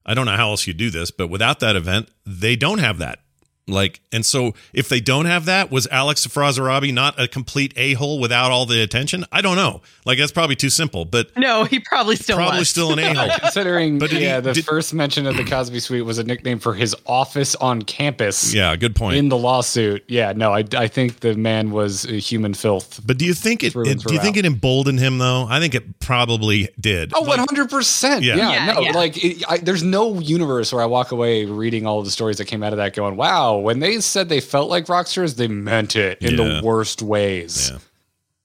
I 0.05 0.15
don't 0.15 0.27
know 0.27 0.37
how 0.37 0.51
else 0.51 0.67
you 0.67 0.75
do 0.75 0.91
this, 0.91 1.11
but 1.11 1.29
without 1.29 1.61
that 1.61 1.77
event, 1.77 2.09
they 2.27 2.57
don't 2.57 2.79
have 2.79 2.99
that. 2.99 3.21
Like, 3.69 4.01
and 4.11 4.27
so 4.27 4.55
if 4.75 4.89
they 4.89 5.01
don't 5.01 5.27
have 5.27 5.45
that, 5.45 5.71
was 5.71 5.87
Alex 5.93 6.27
Afrasiabi 6.27 6.93
not 6.93 7.19
a 7.21 7.29
complete 7.29 7.73
a 7.77 7.95
hole 7.95 8.19
without 8.19 8.51
all 8.51 8.67
the 8.67 8.83
attention? 8.83 9.25
I 9.31 9.41
don't 9.41 9.55
know. 9.55 9.83
Like, 10.05 10.19
that's 10.19 10.33
probably 10.33 10.57
too 10.57 10.69
simple, 10.69 11.05
but 11.05 11.29
No, 11.37 11.63
he 11.63 11.79
probably 11.79 12.17
still 12.17 12.37
probably 12.37 12.59
was. 12.59 12.69
still 12.69 12.93
an 12.93 12.99
a 12.99 13.15
hole. 13.15 13.31
Considering, 13.39 14.01
But 14.01 14.11
did 14.11 14.19
he- 14.19 14.25
yeah, 14.25 14.41
the 14.41 14.53
did- 14.53 14.65
first 14.65 14.93
mention 14.93 15.27
of 15.29 15.37
the 15.37 15.45
Cosby 15.45 15.79
Suite 15.79 16.05
was 16.05 16.19
a 16.19 16.25
nickname 16.25 16.59
for 16.59 16.75
his 16.75 16.97
office 17.07 17.55
on 17.55 17.83
campus. 17.83 18.53
yeah, 18.53 18.75
good 18.75 18.97
point. 18.97 19.17
In 19.19 19.29
the 19.29 19.37
lawsuit, 19.39 20.03
yeah, 20.09 20.33
no, 20.35 20.53
I, 20.53 20.65
I 20.77 20.89
think 20.89 21.21
the 21.21 21.35
man 21.37 21.71
was 21.71 22.05
a 22.05 22.15
human 22.19 22.55
filth. 22.55 23.01
but 23.07 23.17
do 23.17 23.25
you 23.25 23.33
think 23.35 23.63
it, 23.63 23.77
it 23.77 24.01
do 24.01 24.15
you 24.15 24.21
think 24.21 24.37
it 24.37 24.45
emboldened 24.45 24.99
him 24.99 25.19
though? 25.19 25.47
I 25.49 25.61
think 25.61 25.77
it 25.77 26.01
probably 26.01 26.69
did. 26.81 27.13
Oh, 27.15 27.23
Like, 27.23 27.39
100%. 27.49 28.23
Yeah. 28.23 28.35
Yeah, 28.37 28.51
Yeah, 28.51 28.73
no, 28.73 28.81
yeah. 28.81 28.91
like 28.91 29.25
it, 29.25 29.45
I, 29.49 29.59
there's 29.59 29.85
no 29.85 30.19
universe 30.19 30.73
where 30.73 30.83
I 30.83 30.87
walk 30.87 31.13
away 31.13 31.45
reading 31.45 31.87
all 31.87 32.01
of 32.01 32.05
the 32.05 32.11
stories 32.11 32.39
that 32.39 32.47
came 32.47 32.65
out 32.65 32.73
of 32.73 32.79
that 32.79 32.95
going, 32.97 33.17
wow, 33.17 33.53
when 33.63 33.81
they 33.81 34.01
said 34.01 34.29
they 34.29 34.41
felt 34.41 34.69
like 34.71 34.89
rock 34.89 35.07
stars, 35.07 35.35
they 35.37 35.49
meant 35.49 35.97
it 35.97 36.19
in 36.21 36.37
Yeah. 36.37 36.37
the 36.61 36.61
worst 36.65 37.03
ways. 37.03 37.71
Yeah. 37.73 37.79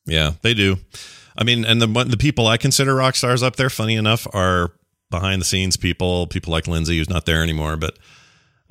Yeah, 0.05 0.31
they 0.41 0.53
do. 0.53 0.77
I 1.37 1.43
mean, 1.43 1.65
and 1.65 1.81
the 1.81 1.87
the 2.05 2.17
people 2.17 2.47
I 2.47 2.57
consider 2.57 2.95
rock 2.95 3.15
stars 3.15 3.43
up 3.43 3.57
there, 3.57 3.69
funny 3.69 3.95
enough, 3.95 4.25
are 4.33 4.71
behind 5.11 5.41
the 5.41 5.45
scenes 5.45 5.75
people, 5.77 6.27
people 6.27 6.51
like 6.51 6.67
Lindsay, 6.67 6.97
who's 6.97 7.09
not 7.09 7.25
there 7.25 7.43
anymore, 7.43 7.75
but 7.77 7.97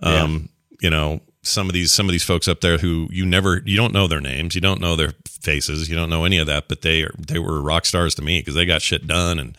um, 0.03 0.49
you 0.81 0.91
know, 0.91 1.21
some 1.43 1.69
of 1.69 1.73
these 1.75 1.93
some 1.93 2.07
of 2.07 2.13
these 2.13 2.25
folks 2.25 2.49
up 2.49 2.61
there 2.61 2.79
who 2.79 3.07
you 3.11 3.25
never 3.27 3.63
you 3.65 3.77
don't 3.77 3.93
know 3.93 4.07
their 4.09 4.21
names, 4.21 4.55
you 4.55 4.61
don't 4.61 4.81
know 4.81 4.97
their 4.97 5.13
faces, 5.29 5.89
you 5.89 5.95
don't 5.97 6.11
know 6.11 6.25
any 6.25 6.39
of 6.39 6.47
that, 6.47 6.69
but 6.69 6.83
they 6.83 7.03
are 7.03 7.15
they 7.19 7.39
were 7.39 7.61
rock 7.63 7.87
stars 7.87 8.15
to 8.17 8.23
me 8.23 8.41
because 8.41 8.55
they 8.55 8.67
got 8.67 8.83
shit 8.83 9.07
done 9.07 9.39
and 9.39 9.57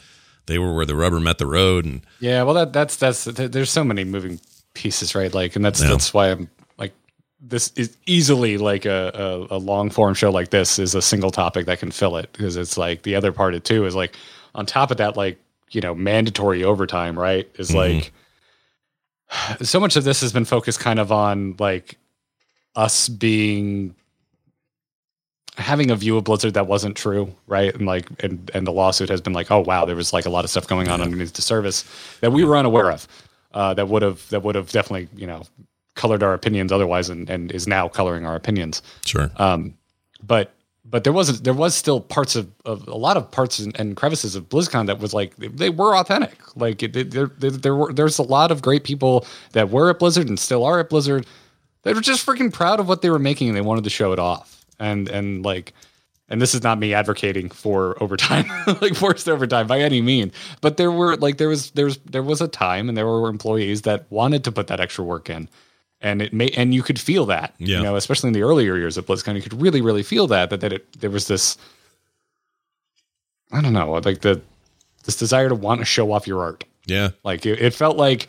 they 0.48 0.58
were 0.60 0.74
where 0.76 0.86
the 0.86 0.96
rubber 0.96 1.20
met 1.20 1.38
the 1.38 1.46
road 1.48 1.86
and 1.86 2.02
Yeah, 2.20 2.44
well, 2.44 2.56
that 2.56 2.74
that's 2.74 2.96
that's 2.98 3.24
there's 3.26 3.70
so 3.72 3.84
many 3.84 4.04
moving 4.04 4.40
pieces, 4.74 5.16
right? 5.16 5.34
Like, 5.34 5.56
and 5.56 5.64
that's 5.64 5.82
Yeah. 5.82 5.90
that's 5.90 6.14
why 6.14 6.32
I'm 6.32 6.50
this 7.40 7.72
is 7.76 7.96
easily 8.06 8.58
like 8.58 8.86
a, 8.86 9.48
a, 9.52 9.58
a 9.58 9.60
long 9.60 9.90
form 9.90 10.14
show 10.14 10.32
like 10.32 10.50
this 10.50 10.80
is 10.80 10.96
a 10.96 11.02
single 11.02 11.30
topic 11.30 11.66
that 11.68 11.80
can 11.80 11.92
fill 11.92 12.18
it 12.18 12.32
because 12.34 12.56
it's 12.56 12.78
like 12.78 13.04
the 13.04 13.16
other 13.16 13.32
part 13.32 13.54
of 13.54 13.64
two 13.64 13.86
is 13.86 13.96
like 13.96 14.16
on 14.56 14.66
top 14.66 14.92
of 14.92 14.98
that, 14.98 15.16
like 15.16 15.40
you 15.72 15.82
know, 15.82 15.94
mandatory 15.94 16.64
overtime, 16.64 17.18
right? 17.18 17.50
Is 17.56 17.74
like 17.74 18.12
so 19.62 19.80
much 19.80 19.96
of 19.96 20.04
this 20.04 20.22
has 20.22 20.34
been 20.34 20.46
focused 20.46 20.80
kind 20.80 21.00
of 21.00 21.12
on 21.12 21.56
like 21.60 21.98
us 22.76 23.10
being 23.10 23.96
having 25.58 25.90
a 25.90 25.96
view 25.96 26.18
of 26.18 26.24
Blizzard 26.24 26.54
that 26.54 26.68
wasn't 26.68 26.96
true, 26.96 27.34
right? 27.48 27.74
And 27.74 27.86
like, 27.86 28.08
and 28.24 28.50
and 28.54 28.66
the 28.66 28.72
lawsuit 28.72 29.10
has 29.10 29.22
been 29.22 29.34
like, 29.34 29.52
oh 29.52 29.60
wow, 29.60 29.86
there 29.86 29.96
was 29.96 30.14
like 30.14 30.26
a 30.26 30.30
lot 30.30 30.44
of 30.44 30.50
stuff 30.50 30.68
going 30.68 30.88
on 30.88 31.02
underneath 31.02 31.34
the 31.34 31.42
service 31.42 31.84
that 32.22 32.32
we 32.32 32.44
were 32.44 32.58
unaware 32.58 32.92
of. 32.92 33.08
Uh, 33.54 33.74
that 33.74 33.88
would 33.88 34.02
have 34.02 34.28
that 34.30 34.44
would 34.44 34.56
have 34.56 34.72
definitely 34.72 35.08
you 35.16 35.26
know 35.26 35.44
colored 35.98 36.24
our 36.24 36.34
opinions 36.34 36.72
otherwise, 36.72 37.10
and 37.10 37.30
and 37.30 37.52
is 37.52 37.68
now 37.68 37.90
coloring 37.90 38.26
our 38.26 38.36
opinions. 38.36 38.82
sure. 39.06 39.30
Um, 39.36 39.74
but 40.24 40.54
but 40.86 41.04
there 41.04 41.12
was 41.12 41.42
there 41.42 41.54
was 41.54 41.76
still 41.76 42.00
parts 42.00 42.38
of, 42.38 42.50
of 42.64 42.88
a 42.88 42.96
lot 42.96 43.18
of 43.18 43.30
parts 43.30 43.60
and, 43.60 43.78
and 43.78 43.98
crevices 43.98 44.36
of 44.36 44.48
BlizzCon 44.48 44.86
that 44.88 45.00
was 45.00 45.14
like 45.14 45.36
they, 45.36 45.70
were 45.70 45.98
authentic. 45.98 46.38
Like 46.56 46.82
it, 46.82 46.96
it- 46.96 47.12
there, 47.12 47.28
there 47.38 47.52
there 47.52 47.76
were 47.76 47.92
there's 47.92 48.18
a 48.20 48.24
lot 48.24 48.52
of 48.52 48.62
great 48.62 48.86
people 48.86 49.26
that 49.52 49.70
were 49.70 49.90
at 49.90 50.00
Blizzard 50.00 50.30
and 50.30 50.40
still 50.40 50.64
are 50.64 50.80
at 50.80 50.90
Blizzard. 50.90 51.26
They 51.84 51.94
were 51.94 52.02
just 52.02 52.26
freaking 52.26 52.52
proud 52.54 52.80
of 52.80 52.88
what 52.88 53.02
they 53.02 53.10
were 53.10 53.20
making 53.20 53.50
and 53.50 53.58
they 53.58 53.62
wanted 53.62 53.84
to 53.84 53.90
show 53.90 54.14
it 54.14 54.20
off. 54.20 54.66
And 54.80 55.10
and 55.10 55.44
like 55.44 55.74
and 56.30 56.42
this 56.42 56.54
is 56.54 56.62
not 56.64 56.78
me 56.80 56.94
advocating 56.94 57.50
for 57.50 58.02
overtime, 58.04 58.48
like 58.82 58.96
forced 58.96 59.28
overtime 59.30 59.68
by 59.68 59.80
any 59.80 60.02
mean. 60.02 60.32
But 60.62 60.78
there 60.78 60.92
were 60.92 61.18
like 61.18 61.38
there 61.38 61.50
was 61.50 61.72
there 61.72 61.86
was 61.86 61.98
there 62.06 62.24
was 62.24 62.40
a 62.42 62.48
time 62.48 62.88
and 62.90 62.98
there 62.98 63.06
were 63.08 63.28
employees 63.30 63.82
that 63.84 64.06
wanted 64.10 64.44
to 64.46 64.52
put 64.54 64.68
that 64.68 64.80
extra 64.80 65.04
work 65.04 65.30
in. 65.30 65.50
And 66.00 66.22
it 66.22 66.32
may 66.32 66.50
and 66.50 66.74
you 66.74 66.84
could 66.84 67.00
feel 67.00 67.26
that. 67.26 67.56
Yeah. 67.58 67.78
You 67.78 67.84
know, 67.84 67.96
especially 67.96 68.28
in 68.28 68.34
the 68.34 68.44
earlier 68.44 68.78
years 68.78 68.98
of 68.98 69.06
BlizzCon, 69.06 69.36
you 69.36 69.42
could 69.42 69.60
really, 69.60 69.82
really 69.82 70.04
feel 70.04 70.28
that 70.28 70.50
that, 70.50 70.62
that 70.62 70.74
it 70.74 71.00
there 71.00 71.10
was 71.10 71.28
this 71.28 71.58
I 73.52 73.62
don't 73.62 73.74
know, 73.74 73.92
like 73.94 74.22
the 74.22 74.42
this 75.06 75.16
desire 75.16 75.50
to 75.50 75.56
want 75.56 75.80
to 75.80 75.86
show 75.86 76.12
off 76.12 76.28
your 76.28 76.42
art. 76.42 76.66
Yeah. 76.86 77.10
Like 77.24 77.46
it, 77.46 77.60
it 77.62 77.74
felt 77.74 77.98
like 77.98 78.28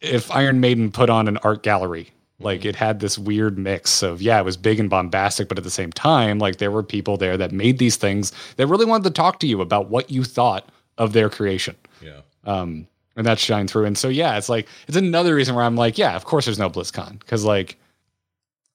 if 0.00 0.30
Iron 0.30 0.60
Maiden 0.60 0.90
put 0.90 1.10
on 1.10 1.28
an 1.28 1.38
art 1.38 1.62
gallery. 1.62 2.10
Like 2.40 2.64
it 2.64 2.76
had 2.76 3.00
this 3.00 3.18
weird 3.18 3.58
mix 3.58 4.00
of 4.00 4.22
yeah, 4.22 4.38
it 4.38 4.44
was 4.44 4.56
big 4.56 4.78
and 4.78 4.88
bombastic, 4.88 5.48
but 5.48 5.58
at 5.58 5.64
the 5.64 5.70
same 5.70 5.90
time, 5.90 6.38
like 6.38 6.58
there 6.58 6.70
were 6.70 6.84
people 6.84 7.16
there 7.16 7.36
that 7.36 7.50
made 7.50 7.78
these 7.78 7.96
things 7.96 8.30
that 8.56 8.68
really 8.68 8.84
wanted 8.84 9.02
to 9.04 9.10
talk 9.10 9.40
to 9.40 9.48
you 9.48 9.60
about 9.60 9.88
what 9.88 10.08
you 10.08 10.22
thought 10.22 10.68
of 10.98 11.14
their 11.14 11.28
creation. 11.28 11.74
Yeah. 12.00 12.20
Um, 12.44 12.86
and 13.18 13.26
that 13.26 13.38
shined 13.38 13.68
through. 13.70 13.84
And 13.84 13.98
so 13.98 14.08
yeah, 14.08 14.38
it's 14.38 14.48
like 14.48 14.66
it's 14.86 14.96
another 14.96 15.34
reason 15.34 15.54
where 15.54 15.64
I'm 15.64 15.76
like, 15.76 15.98
yeah, 15.98 16.16
of 16.16 16.24
course 16.24 16.46
there's 16.46 16.58
no 16.58 16.70
BlizzCon 16.70 17.18
because 17.18 17.44
like 17.44 17.76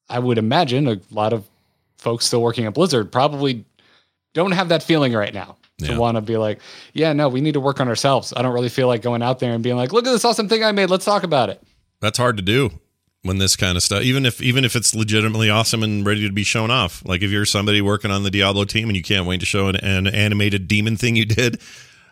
I 0.09 0.19
would 0.19 0.37
imagine 0.37 0.87
a 0.87 0.99
lot 1.09 1.33
of 1.33 1.43
folks 1.97 2.25
still 2.27 2.41
working 2.43 2.65
at 2.65 2.73
Blizzard 2.75 3.11
probably 3.11 3.65
don't 4.33 4.51
have 4.51 4.69
that 4.69 4.83
feeling 4.83 5.13
right 5.13 5.33
now 5.33 5.55
to 5.79 5.85
Yeah. 5.87 5.97
want 5.97 6.17
to 6.17 6.21
be 6.21 6.37
like, 6.37 6.59
yeah, 6.93 7.13
no, 7.13 7.29
we 7.29 7.41
need 7.41 7.53
to 7.53 7.59
work 7.59 7.79
on 7.79 7.87
ourselves. 7.87 8.33
I 8.35 8.41
don't 8.43 8.53
really 8.53 8.69
feel 8.69 8.87
like 8.87 9.01
going 9.01 9.23
out 9.23 9.39
there 9.39 9.53
and 9.53 9.63
being 9.63 9.75
like, 9.77 9.93
look 9.93 10.05
at 10.05 10.11
this 10.11 10.25
awesome 10.25 10.47
thing 10.49 10.63
I 10.63 10.71
made. 10.71 10.89
Let's 10.89 11.05
talk 11.05 11.23
about 11.23 11.49
it. 11.49 11.63
That's 12.01 12.17
hard 12.17 12.35
to 12.37 12.43
do 12.43 12.69
when 13.21 13.37
this 13.37 13.55
kind 13.55 13.77
of 13.77 13.83
stuff 13.83 14.01
even 14.03 14.25
if 14.25 14.41
even 14.41 14.65
if 14.65 14.75
it's 14.75 14.93
legitimately 14.93 15.49
awesome 15.49 15.81
and 15.81 16.05
ready 16.05 16.27
to 16.27 16.33
be 16.33 16.43
shown 16.43 16.69
off. 16.69 17.01
Like 17.05 17.21
if 17.21 17.31
you're 17.31 17.45
somebody 17.45 17.81
working 17.81 18.11
on 18.11 18.23
the 18.23 18.29
Diablo 18.31 18.65
team 18.65 18.89
and 18.89 18.97
you 18.97 19.03
can't 19.03 19.25
wait 19.25 19.39
to 19.39 19.45
show 19.45 19.69
an, 19.69 19.77
an 19.77 20.07
animated 20.07 20.67
demon 20.67 20.97
thing 20.97 21.15
you 21.15 21.23
did, 21.25 21.61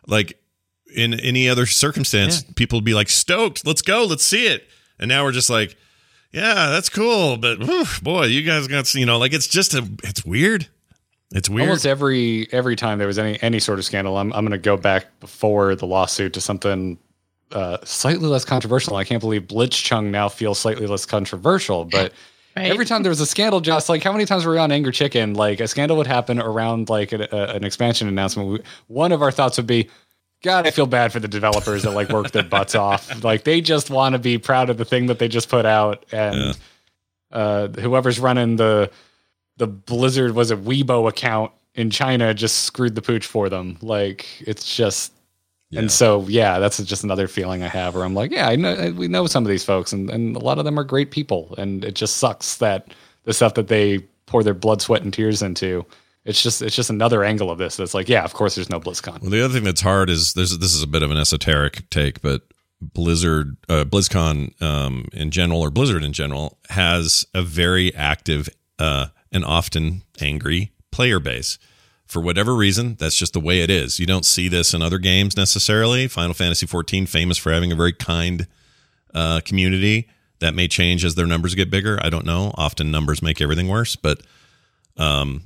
like 0.07 0.40
in 0.95 1.13
any 1.19 1.49
other 1.49 1.65
circumstance, 1.65 2.43
people 2.55 2.77
would 2.77 2.85
be 2.85 2.93
like 2.93 3.09
stoked, 3.09 3.65
let's 3.65 3.81
go, 3.81 4.05
let's 4.05 4.25
see 4.25 4.47
it. 4.47 4.67
And 4.99 5.09
now 5.09 5.23
we're 5.23 5.31
just 5.31 5.49
like, 5.49 5.75
yeah, 6.31 6.69
that's 6.69 6.89
cool, 6.89 7.37
but 7.37 7.59
whew, 7.59 7.85
boy, 8.01 8.25
you 8.25 8.43
guys 8.43 8.67
got 8.67 8.93
you 8.93 9.05
know, 9.05 9.17
like 9.17 9.33
it's 9.33 9.47
just 9.47 9.73
a 9.73 9.87
it's 10.03 10.23
weird. 10.23 10.67
It's 11.33 11.49
weird. 11.49 11.69
Almost 11.69 11.85
every 11.85 12.47
every 12.51 12.75
time 12.75 12.97
there 12.97 13.07
was 13.07 13.17
any 13.19 13.41
any 13.41 13.59
sort 13.59 13.79
of 13.79 13.85
scandal, 13.85 14.17
I'm 14.17 14.31
I'm 14.33 14.45
going 14.45 14.51
to 14.51 14.57
go 14.57 14.77
back 14.77 15.19
before 15.19 15.75
the 15.75 15.87
lawsuit 15.87 16.33
to 16.33 16.41
something 16.41 16.97
uh, 17.51 17.77
slightly 17.83 18.27
less 18.27 18.45
controversial. 18.45 18.95
I 18.95 19.03
can't 19.03 19.21
believe 19.21 19.43
Blitzchung 19.43 20.05
now 20.11 20.29
feels 20.29 20.59
slightly 20.59 20.87
less 20.87 21.05
controversial, 21.05 21.85
but 21.85 22.13
Right. 22.55 22.65
every 22.69 22.85
time 22.85 23.01
there 23.01 23.09
was 23.09 23.21
a 23.21 23.25
scandal, 23.25 23.61
just 23.61 23.87
like 23.87 24.03
how 24.03 24.11
many 24.11 24.25
times 24.25 24.45
were 24.45 24.51
we 24.51 24.57
on 24.57 24.73
Angry 24.73 24.91
Chicken? 24.91 25.35
Like 25.35 25.61
a 25.61 25.69
scandal 25.69 25.95
would 25.95 26.07
happen 26.07 26.37
around 26.37 26.89
like 26.89 27.13
a, 27.13 27.25
a, 27.31 27.55
an 27.55 27.63
expansion 27.63 28.09
announcement. 28.09 28.49
We, 28.49 28.59
one 28.87 29.13
of 29.13 29.21
our 29.21 29.31
thoughts 29.31 29.55
would 29.57 29.67
be. 29.67 29.89
God, 30.43 30.65
I 30.65 30.71
feel 30.71 30.87
bad 30.87 31.11
for 31.13 31.19
the 31.19 31.27
developers 31.27 31.83
that 31.83 31.91
like 31.91 32.09
work 32.09 32.31
their 32.31 32.43
butts 32.43 32.73
off. 32.75 33.11
Like 33.23 33.43
they 33.43 33.61
just 33.61 33.89
want 33.89 34.13
to 34.13 34.19
be 34.19 34.37
proud 34.37 34.69
of 34.69 34.77
the 34.77 34.85
thing 34.85 35.05
that 35.07 35.19
they 35.19 35.27
just 35.27 35.49
put 35.49 35.65
out, 35.65 36.05
and 36.11 36.57
uh, 37.31 37.67
whoever's 37.69 38.19
running 38.19 38.55
the 38.55 38.89
the 39.57 39.67
Blizzard 39.67 40.33
was 40.33 40.49
a 40.49 40.55
Weibo 40.57 41.07
account 41.07 41.51
in 41.75 41.89
China 41.91 42.33
just 42.33 42.61
screwed 42.63 42.95
the 42.95 43.01
pooch 43.01 43.25
for 43.25 43.47
them. 43.49 43.77
Like 43.81 44.25
it's 44.41 44.75
just, 44.75 45.13
Yeah. 45.69 45.81
and 45.81 45.91
so 45.91 46.25
yeah, 46.27 46.57
that's 46.59 46.77
just 46.83 47.03
another 47.03 47.27
feeling 47.27 47.61
I 47.61 47.67
have 47.67 47.93
where 47.93 48.03
I'm 48.03 48.15
like, 48.15 48.31
yeah, 48.31 48.47
I 48.49 48.55
know 48.55 48.91
we 48.97 49.07
know 49.07 49.27
some 49.27 49.43
of 49.45 49.49
these 49.49 49.63
folks, 49.63 49.93
and 49.93 50.09
and 50.09 50.35
a 50.35 50.39
lot 50.39 50.57
of 50.57 50.65
them 50.65 50.79
are 50.79 50.83
great 50.83 51.11
people, 51.11 51.53
and 51.59 51.85
it 51.85 51.93
just 51.93 52.17
sucks 52.17 52.57
that 52.57 52.87
the 53.25 53.33
stuff 53.33 53.53
that 53.53 53.67
they 53.67 53.99
pour 54.25 54.43
their 54.43 54.53
blood, 54.55 54.81
sweat, 54.81 55.03
and 55.03 55.13
tears 55.13 55.41
into. 55.43 55.85
It's 56.24 56.41
just 56.41 56.61
it's 56.61 56.76
just 56.76 56.89
another 56.89 57.24
angle 57.24 57.49
of 57.49 57.57
this 57.57 57.78
that's 57.78 57.93
like, 57.93 58.07
yeah, 58.07 58.24
of 58.24 58.34
course 58.34 58.55
there's 58.55 58.69
no 58.69 58.80
BlizzCon. 58.80 59.22
Well, 59.22 59.32
the 59.32 59.43
other 59.43 59.53
thing 59.53 59.63
that's 59.63 59.82
hard 59.82 60.09
is 60.09 60.34
there's 60.34 60.57
this 60.57 60.76
is 60.76 60.84
a 60.84 60.88
bit 60.88 61.01
of 61.01 61.09
an 61.09 61.17
esoteric 61.17 61.89
take, 61.89 62.22
but 62.22 62.43
Blizzard, 62.82 63.57
uh, 63.69 63.86
BlizzCon 63.86 64.59
um, 64.61 65.05
in 65.13 65.32
general, 65.32 65.61
or 65.61 65.69
Blizzard 65.69 66.03
in 66.03 66.13
general, 66.13 66.57
has 66.69 67.26
a 67.34 67.41
very 67.43 67.93
active 67.95 68.49
uh, 68.80 69.07
and 69.32 69.45
often 69.45 70.03
angry 70.19 70.72
player 70.91 71.19
base. 71.19 71.59
For 72.05 72.22
whatever 72.22 72.55
reason, 72.55 72.95
that's 72.99 73.15
just 73.15 73.34
the 73.34 73.39
way 73.39 73.61
it 73.61 73.69
is. 73.69 73.99
You 73.99 74.05
don't 74.05 74.26
see 74.26 74.49
this 74.49 74.74
in 74.74 74.82
other 74.82 74.97
games 74.97 75.38
necessarily. 75.38 76.07
Final 76.07 76.34
Fantasy 76.34 76.67
XIV, 76.67 77.07
famous 77.07 77.38
for 77.38 77.53
having 77.53 77.72
a 77.72 77.76
very 77.76 77.93
kind 77.93 78.47
uh, 79.13 79.39
community. 79.45 80.09
That 80.39 80.55
may 80.55 80.67
change 80.67 81.05
as 81.05 81.15
their 81.15 81.28
numbers 81.28 81.55
get 81.55 81.69
bigger. 81.69 81.99
I 82.01 82.09
don't 82.09 82.26
know. 82.26 82.51
Often 82.55 82.91
numbers 82.91 83.22
make 83.22 83.39
everything 83.39 83.67
worse, 83.69 83.95
but 83.95 84.22
um, 84.97 85.43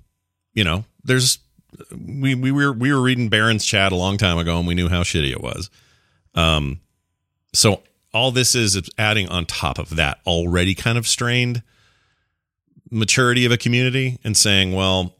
you 0.55 0.63
know, 0.63 0.85
there's 1.03 1.37
we 1.91 2.33
we 2.33 2.51
were 2.51 2.73
we 2.73 2.91
were 2.91 3.01
reading 3.01 3.29
Barrens 3.29 3.63
chat 3.63 3.91
a 3.91 3.95
long 3.95 4.17
time 4.17 4.39
ago, 4.39 4.57
and 4.57 4.67
we 4.67 4.73
knew 4.73 4.89
how 4.89 5.03
shitty 5.03 5.29
it 5.29 5.41
was. 5.41 5.69
Um, 6.33 6.79
so 7.53 7.83
all 8.13 8.31
this 8.31 8.55
is 8.55 8.89
adding 8.97 9.29
on 9.29 9.45
top 9.45 9.77
of 9.77 9.95
that 9.97 10.19
already 10.25 10.73
kind 10.73 10.97
of 10.97 11.07
strained 11.07 11.61
maturity 12.89 13.45
of 13.45 13.51
a 13.51 13.57
community, 13.57 14.17
and 14.23 14.35
saying, 14.35 14.73
well. 14.73 15.13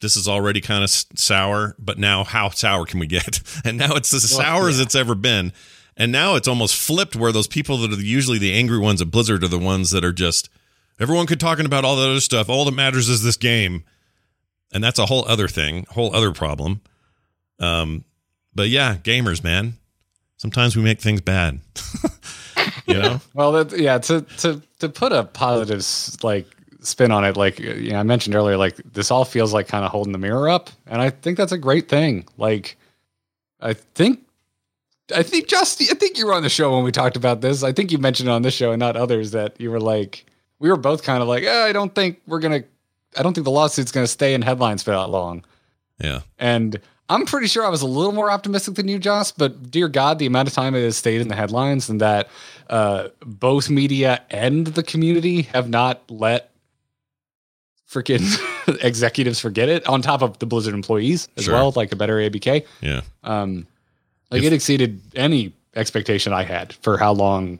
This 0.00 0.16
is 0.16 0.28
already 0.28 0.60
kind 0.60 0.84
of 0.84 0.90
sour, 0.90 1.74
but 1.76 1.98
now 1.98 2.22
how 2.22 2.50
sour 2.50 2.86
can 2.86 3.00
we 3.00 3.08
get? 3.08 3.40
And 3.64 3.76
now 3.76 3.96
it's 3.96 4.14
as 4.14 4.32
Well, 4.32 4.40
sour 4.40 4.68
as 4.68 4.78
it's 4.78 4.94
ever 4.94 5.16
been. 5.16 5.52
And 5.96 6.12
now 6.12 6.36
it's 6.36 6.46
almost 6.46 6.76
flipped 6.76 7.16
where 7.16 7.32
those 7.32 7.48
people 7.48 7.78
that 7.78 7.92
are 7.92 8.00
usually 8.00 8.38
the 8.38 8.54
angry 8.54 8.78
ones 8.78 9.02
at 9.02 9.10
Blizzard 9.10 9.42
are 9.42 9.48
the 9.48 9.58
ones 9.58 9.90
that 9.90 10.04
are 10.04 10.12
just 10.12 10.50
everyone 11.00 11.26
could 11.26 11.40
talking 11.40 11.66
about 11.66 11.84
all 11.84 11.96
the 11.96 12.08
other 12.08 12.20
stuff. 12.20 12.48
All 12.48 12.64
that 12.66 12.70
matters 12.76 13.08
is 13.08 13.24
this 13.24 13.36
game. 13.36 13.82
And 14.72 14.84
that's 14.84 14.98
a 14.98 15.06
whole 15.06 15.26
other 15.26 15.48
thing, 15.48 15.86
whole 15.90 16.14
other 16.14 16.32
problem. 16.32 16.80
Um, 17.58 18.04
but 18.54 18.68
yeah, 18.68 18.96
gamers, 18.96 19.42
man. 19.42 19.74
Sometimes 20.36 20.76
we 20.76 20.82
make 20.82 21.00
things 21.00 21.20
bad. 21.20 21.60
You 22.88 22.94
know? 22.94 23.20
Well, 23.34 23.52
that, 23.52 23.78
yeah. 23.78 23.98
To 23.98 24.22
to 24.38 24.62
to 24.78 24.88
put 24.88 25.12
a 25.12 25.24
positive 25.24 25.84
like 26.22 26.46
spin 26.80 27.12
on 27.12 27.24
it, 27.24 27.36
like 27.36 27.58
you 27.58 27.90
know, 27.90 27.98
I 27.98 28.02
mentioned 28.02 28.34
earlier, 28.34 28.56
like 28.56 28.76
this 28.76 29.10
all 29.10 29.24
feels 29.24 29.52
like 29.52 29.68
kind 29.68 29.84
of 29.84 29.90
holding 29.90 30.12
the 30.12 30.18
mirror 30.18 30.48
up, 30.48 30.70
and 30.86 31.00
I 31.02 31.10
think 31.10 31.36
that's 31.36 31.52
a 31.52 31.58
great 31.58 31.88
thing. 31.88 32.26
Like, 32.36 32.76
I 33.60 33.74
think. 33.74 34.20
I 35.16 35.22
think 35.22 35.48
Justy, 35.48 35.90
I 35.90 35.94
think 35.94 36.18
you 36.18 36.26
were 36.26 36.34
on 36.34 36.42
the 36.42 36.50
show 36.50 36.74
when 36.74 36.84
we 36.84 36.92
talked 36.92 37.16
about 37.16 37.40
this. 37.40 37.62
I 37.62 37.72
think 37.72 37.90
you 37.90 37.96
mentioned 37.96 38.28
on 38.28 38.42
this 38.42 38.52
show 38.52 38.72
and 38.72 38.78
not 38.78 38.94
others 38.94 39.30
that 39.30 39.58
you 39.58 39.70
were 39.70 39.80
like, 39.80 40.26
we 40.58 40.68
were 40.68 40.76
both 40.76 41.02
kind 41.02 41.22
of 41.22 41.28
like, 41.28 41.44
eh, 41.44 41.64
I 41.64 41.72
don't 41.72 41.94
think 41.94 42.20
we're 42.26 42.40
gonna, 42.40 42.64
I 43.18 43.22
don't 43.22 43.34
think 43.34 43.44
the 43.44 43.50
lawsuit's 43.50 43.92
gonna 43.92 44.06
stay 44.06 44.32
in 44.34 44.42
headlines 44.42 44.82
for 44.82 44.92
that 44.92 45.08
long. 45.10 45.44
Yeah. 46.00 46.20
And 46.38 46.80
I'm 47.10 47.24
pretty 47.26 47.46
sure 47.48 47.64
I 47.64 47.68
was 47.70 47.82
a 47.82 47.86
little 47.86 48.12
more 48.12 48.30
optimistic 48.30 48.74
than 48.76 48.86
you, 48.88 48.98
Joss. 48.98 49.32
But 49.32 49.70
dear 49.70 49.88
God, 49.88 50.18
the 50.18 50.26
amount 50.26 50.46
of 50.48 50.54
time 50.54 50.74
it 50.74 50.82
has 50.82 50.96
stayed 50.96 51.20
in 51.20 51.28
the 51.28 51.34
headlines 51.34 51.88
and 51.88 52.00
that 52.00 52.28
uh, 52.70 53.08
both 53.24 53.68
media 53.70 54.22
and 54.30 54.66
the 54.68 54.82
community 54.82 55.42
have 55.42 55.68
not 55.68 56.02
let 56.10 56.50
freaking 57.90 58.20
executives 58.84 59.40
forget 59.40 59.68
it. 59.68 59.86
On 59.88 60.02
top 60.02 60.22
of 60.22 60.38
the 60.38 60.46
Blizzard 60.46 60.74
employees 60.74 61.28
as 61.36 61.44
Sure. 61.44 61.54
well, 61.54 61.72
like 61.74 61.92
a 61.92 61.96
better 61.96 62.16
ABK. 62.18 62.64
Yeah. 62.80 63.00
Um, 63.24 63.66
like 64.30 64.40
If- 64.42 64.48
it 64.48 64.52
exceeded 64.52 65.00
any 65.16 65.52
expectation 65.74 66.32
I 66.32 66.42
had 66.42 66.74
for 66.74 66.98
how 66.98 67.12
long. 67.12 67.58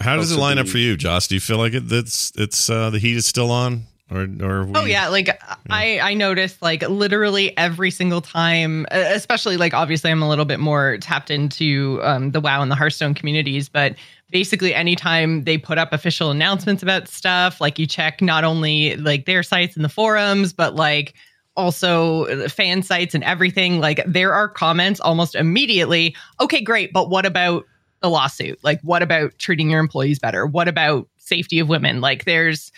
How 0.00 0.16
does 0.16 0.32
it 0.32 0.38
line 0.38 0.58
up 0.58 0.66
for 0.68 0.78
you, 0.78 0.96
Joss? 0.96 1.28
Do 1.28 1.34
you 1.36 1.40
feel 1.40 1.56
like 1.56 1.72
it 1.72 1.88
that's 1.88 2.32
it's 2.36 2.68
uh 2.68 2.90
the 2.90 2.98
heat 2.98 3.16
is 3.16 3.26
still 3.26 3.50
on? 3.50 3.84
Or 4.10 4.28
or 4.42 4.64
we, 4.66 4.72
Oh 4.74 4.84
yeah, 4.84 5.08
like 5.08 5.40
I 5.70 5.98
I 5.98 6.14
noticed 6.14 6.60
like 6.60 6.86
literally 6.88 7.56
every 7.56 7.90
single 7.90 8.20
time, 8.20 8.84
uh, 8.90 9.04
especially 9.08 9.56
like 9.56 9.72
obviously 9.72 10.10
I'm 10.10 10.22
a 10.22 10.28
little 10.28 10.44
bit 10.44 10.60
more 10.60 10.98
tapped 10.98 11.30
into 11.30 12.00
um, 12.02 12.32
the 12.32 12.40
WoW 12.40 12.60
and 12.60 12.70
the 12.70 12.74
Hearthstone 12.74 13.14
communities, 13.14 13.70
but 13.70 13.94
basically 14.30 14.74
anytime 14.74 15.44
they 15.44 15.56
put 15.56 15.78
up 15.78 15.92
official 15.92 16.30
announcements 16.30 16.82
about 16.82 17.08
stuff, 17.08 17.62
like 17.62 17.78
you 17.78 17.86
check 17.86 18.20
not 18.20 18.44
only 18.44 18.94
like 18.96 19.24
their 19.24 19.42
sites 19.42 19.74
and 19.74 19.84
the 19.84 19.88
forums, 19.88 20.52
but 20.52 20.74
like 20.74 21.14
also 21.56 22.26
fan 22.48 22.82
sites 22.82 23.14
and 23.14 23.24
everything. 23.24 23.80
Like 23.80 24.02
there 24.06 24.34
are 24.34 24.48
comments 24.48 25.00
almost 25.00 25.34
immediately. 25.34 26.14
Okay, 26.40 26.60
great, 26.60 26.92
but 26.92 27.08
what 27.08 27.24
about 27.24 27.64
the 28.02 28.10
lawsuit? 28.10 28.58
Like 28.62 28.80
what 28.82 29.02
about 29.02 29.38
treating 29.38 29.70
your 29.70 29.80
employees 29.80 30.18
better? 30.18 30.46
What 30.46 30.68
about 30.68 31.08
safety 31.16 31.58
of 31.58 31.70
women? 31.70 32.02
Like 32.02 32.26
there's 32.26 32.70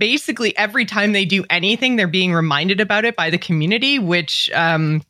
basically 0.00 0.56
every 0.58 0.84
time 0.84 1.12
they 1.12 1.24
do 1.24 1.44
anything, 1.48 1.94
they're 1.94 2.08
being 2.08 2.32
reminded 2.32 2.80
about 2.80 3.04
it 3.04 3.14
by 3.14 3.30
the 3.30 3.38
community, 3.38 4.00
which 4.00 4.50
um, 4.52 5.02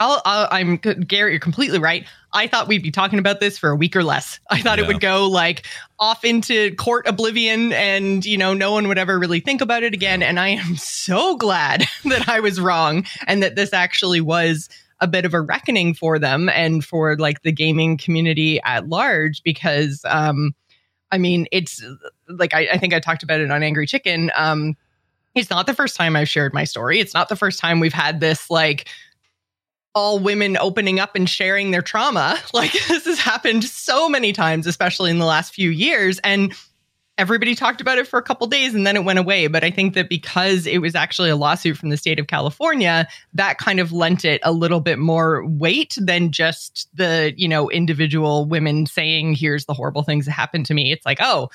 I'll, 0.00 0.22
I'll, 0.24 0.48
I'm 0.50 0.76
Garrett, 0.76 1.32
you're 1.32 1.40
completely 1.40 1.78
right. 1.78 2.06
I 2.32 2.46
thought 2.46 2.68
we'd 2.68 2.82
be 2.82 2.90
talking 2.90 3.18
about 3.18 3.40
this 3.40 3.58
for 3.58 3.70
a 3.70 3.76
week 3.76 3.96
or 3.96 4.04
less. 4.04 4.38
I 4.50 4.60
thought 4.62 4.78
Yeah. 4.78 4.84
it 4.84 4.86
would 4.88 5.00
go 5.00 5.28
like 5.28 5.66
off 5.98 6.24
into 6.24 6.74
court 6.76 7.06
oblivion 7.08 7.72
and, 7.72 8.24
you 8.24 8.38
know, 8.38 8.54
no 8.54 8.70
one 8.72 8.86
would 8.88 8.98
ever 8.98 9.18
really 9.18 9.40
think 9.40 9.60
about 9.60 9.82
it 9.82 9.92
again. 9.92 10.22
And 10.22 10.38
I 10.38 10.48
am 10.50 10.76
so 10.76 11.36
glad 11.36 11.84
that 12.04 12.28
I 12.28 12.40
was 12.40 12.60
wrong 12.60 13.04
and 13.26 13.42
that 13.42 13.56
this 13.56 13.72
actually 13.72 14.20
was 14.20 14.68
a 15.00 15.06
bit 15.08 15.24
of 15.24 15.34
a 15.34 15.40
reckoning 15.40 15.94
for 15.94 16.18
them 16.18 16.48
and 16.48 16.84
for 16.84 17.16
like 17.16 17.42
the 17.42 17.52
gaming 17.52 17.96
community 17.96 18.60
at 18.62 18.88
large 18.88 19.42
because, 19.42 20.02
um, 20.06 20.54
I 21.10 21.18
mean, 21.18 21.46
it's 21.52 21.82
like 22.28 22.54
I, 22.54 22.68
I 22.72 22.78
think 22.78 22.94
I 22.94 23.00
talked 23.00 23.22
about 23.22 23.40
it 23.40 23.50
on 23.50 23.62
Angry 23.62 23.86
Chicken. 23.86 24.30
Um, 24.34 24.76
it's 25.34 25.50
not 25.50 25.66
the 25.66 25.74
first 25.74 25.96
time 25.96 26.16
I've 26.16 26.28
shared 26.28 26.52
my 26.52 26.64
story. 26.64 27.00
It's 27.00 27.14
not 27.14 27.28
the 27.28 27.36
first 27.36 27.58
time 27.58 27.80
we've 27.80 27.92
had 27.92 28.20
this 28.20 28.50
like 28.50 28.88
all 29.94 30.18
women 30.18 30.56
opening 30.58 31.00
up 31.00 31.16
and 31.16 31.28
sharing 31.28 31.70
their 31.70 31.82
trauma. 31.82 32.38
Like 32.54 32.72
this 32.72 33.04
has 33.06 33.18
happened 33.18 33.64
so 33.64 34.08
many 34.08 34.32
times, 34.32 34.66
especially 34.66 35.10
in 35.10 35.18
the 35.18 35.24
last 35.24 35.54
few 35.54 35.70
years. 35.70 36.18
And 36.20 36.54
everybody 37.18 37.54
talked 37.54 37.80
about 37.80 37.98
it 37.98 38.06
for 38.06 38.18
a 38.18 38.22
couple 38.22 38.46
days 38.46 38.74
and 38.74 38.86
then 38.86 38.96
it 38.96 39.04
went 39.04 39.18
away. 39.18 39.48
But 39.48 39.64
I 39.64 39.70
think 39.70 39.94
that 39.94 40.08
because 40.08 40.66
it 40.66 40.78
was 40.78 40.94
actually 40.94 41.28
a 41.30 41.36
lawsuit 41.36 41.76
from 41.76 41.90
the 41.90 41.96
state 41.96 42.18
of 42.18 42.28
California, 42.28 43.06
that 43.34 43.58
kind 43.58 43.80
of 43.80 43.92
lent 43.92 44.24
it 44.24 44.40
a 44.44 44.52
little 44.52 44.80
bit 44.80 44.98
more 44.98 45.44
weight 45.46 45.94
than 46.00 46.30
just 46.30 46.88
the, 46.94 47.34
you 47.36 47.48
know, 47.48 47.68
individual 47.70 48.46
women 48.46 48.86
saying, 48.86 49.34
here's 49.34 49.66
the 49.66 49.74
horrible 49.74 50.02
things 50.04 50.24
that 50.26 50.32
happened 50.32 50.64
to 50.66 50.74
me. 50.74 50.92
It's 50.92 51.04
like, 51.04 51.18
oh, 51.20 51.50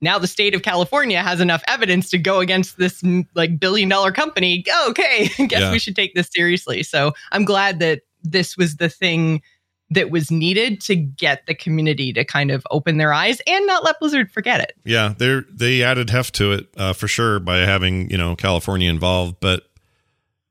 now 0.00 0.18
the 0.18 0.28
state 0.28 0.54
of 0.54 0.62
California 0.62 1.22
has 1.22 1.40
enough 1.40 1.62
evidence 1.66 2.08
to 2.10 2.18
go 2.18 2.38
against 2.40 2.78
this 2.78 3.02
like 3.34 3.58
billion 3.58 3.88
dollar 3.88 4.12
company. 4.12 4.64
Okay, 4.90 5.28
guess 5.48 5.60
Yeah. 5.60 5.72
we 5.72 5.78
should 5.80 5.96
take 5.96 6.14
this 6.14 6.28
seriously. 6.32 6.82
So 6.84 7.14
I'm 7.32 7.44
glad 7.44 7.80
that 7.80 8.02
this 8.22 8.56
was 8.56 8.76
the 8.76 8.88
thing 8.88 9.42
that 9.90 10.10
was 10.10 10.30
needed 10.30 10.80
to 10.82 10.94
get 10.94 11.46
the 11.46 11.54
community 11.54 12.12
to 12.12 12.24
kind 12.24 12.50
of 12.50 12.66
open 12.70 12.98
their 12.98 13.12
eyes 13.12 13.40
and 13.46 13.66
not 13.66 13.84
let 13.84 13.98
Blizzard 13.98 14.30
forget 14.30 14.60
it. 14.60 14.74
Yeah, 14.84 15.14
they 15.16 15.40
they 15.50 15.82
added 15.82 16.10
heft 16.10 16.34
to 16.36 16.52
it 16.52 16.68
uh, 16.76 16.92
for 16.92 17.08
sure 17.08 17.40
by 17.40 17.58
having 17.58 18.10
you 18.10 18.18
know 18.18 18.36
California 18.36 18.90
involved, 18.90 19.36
but 19.40 19.68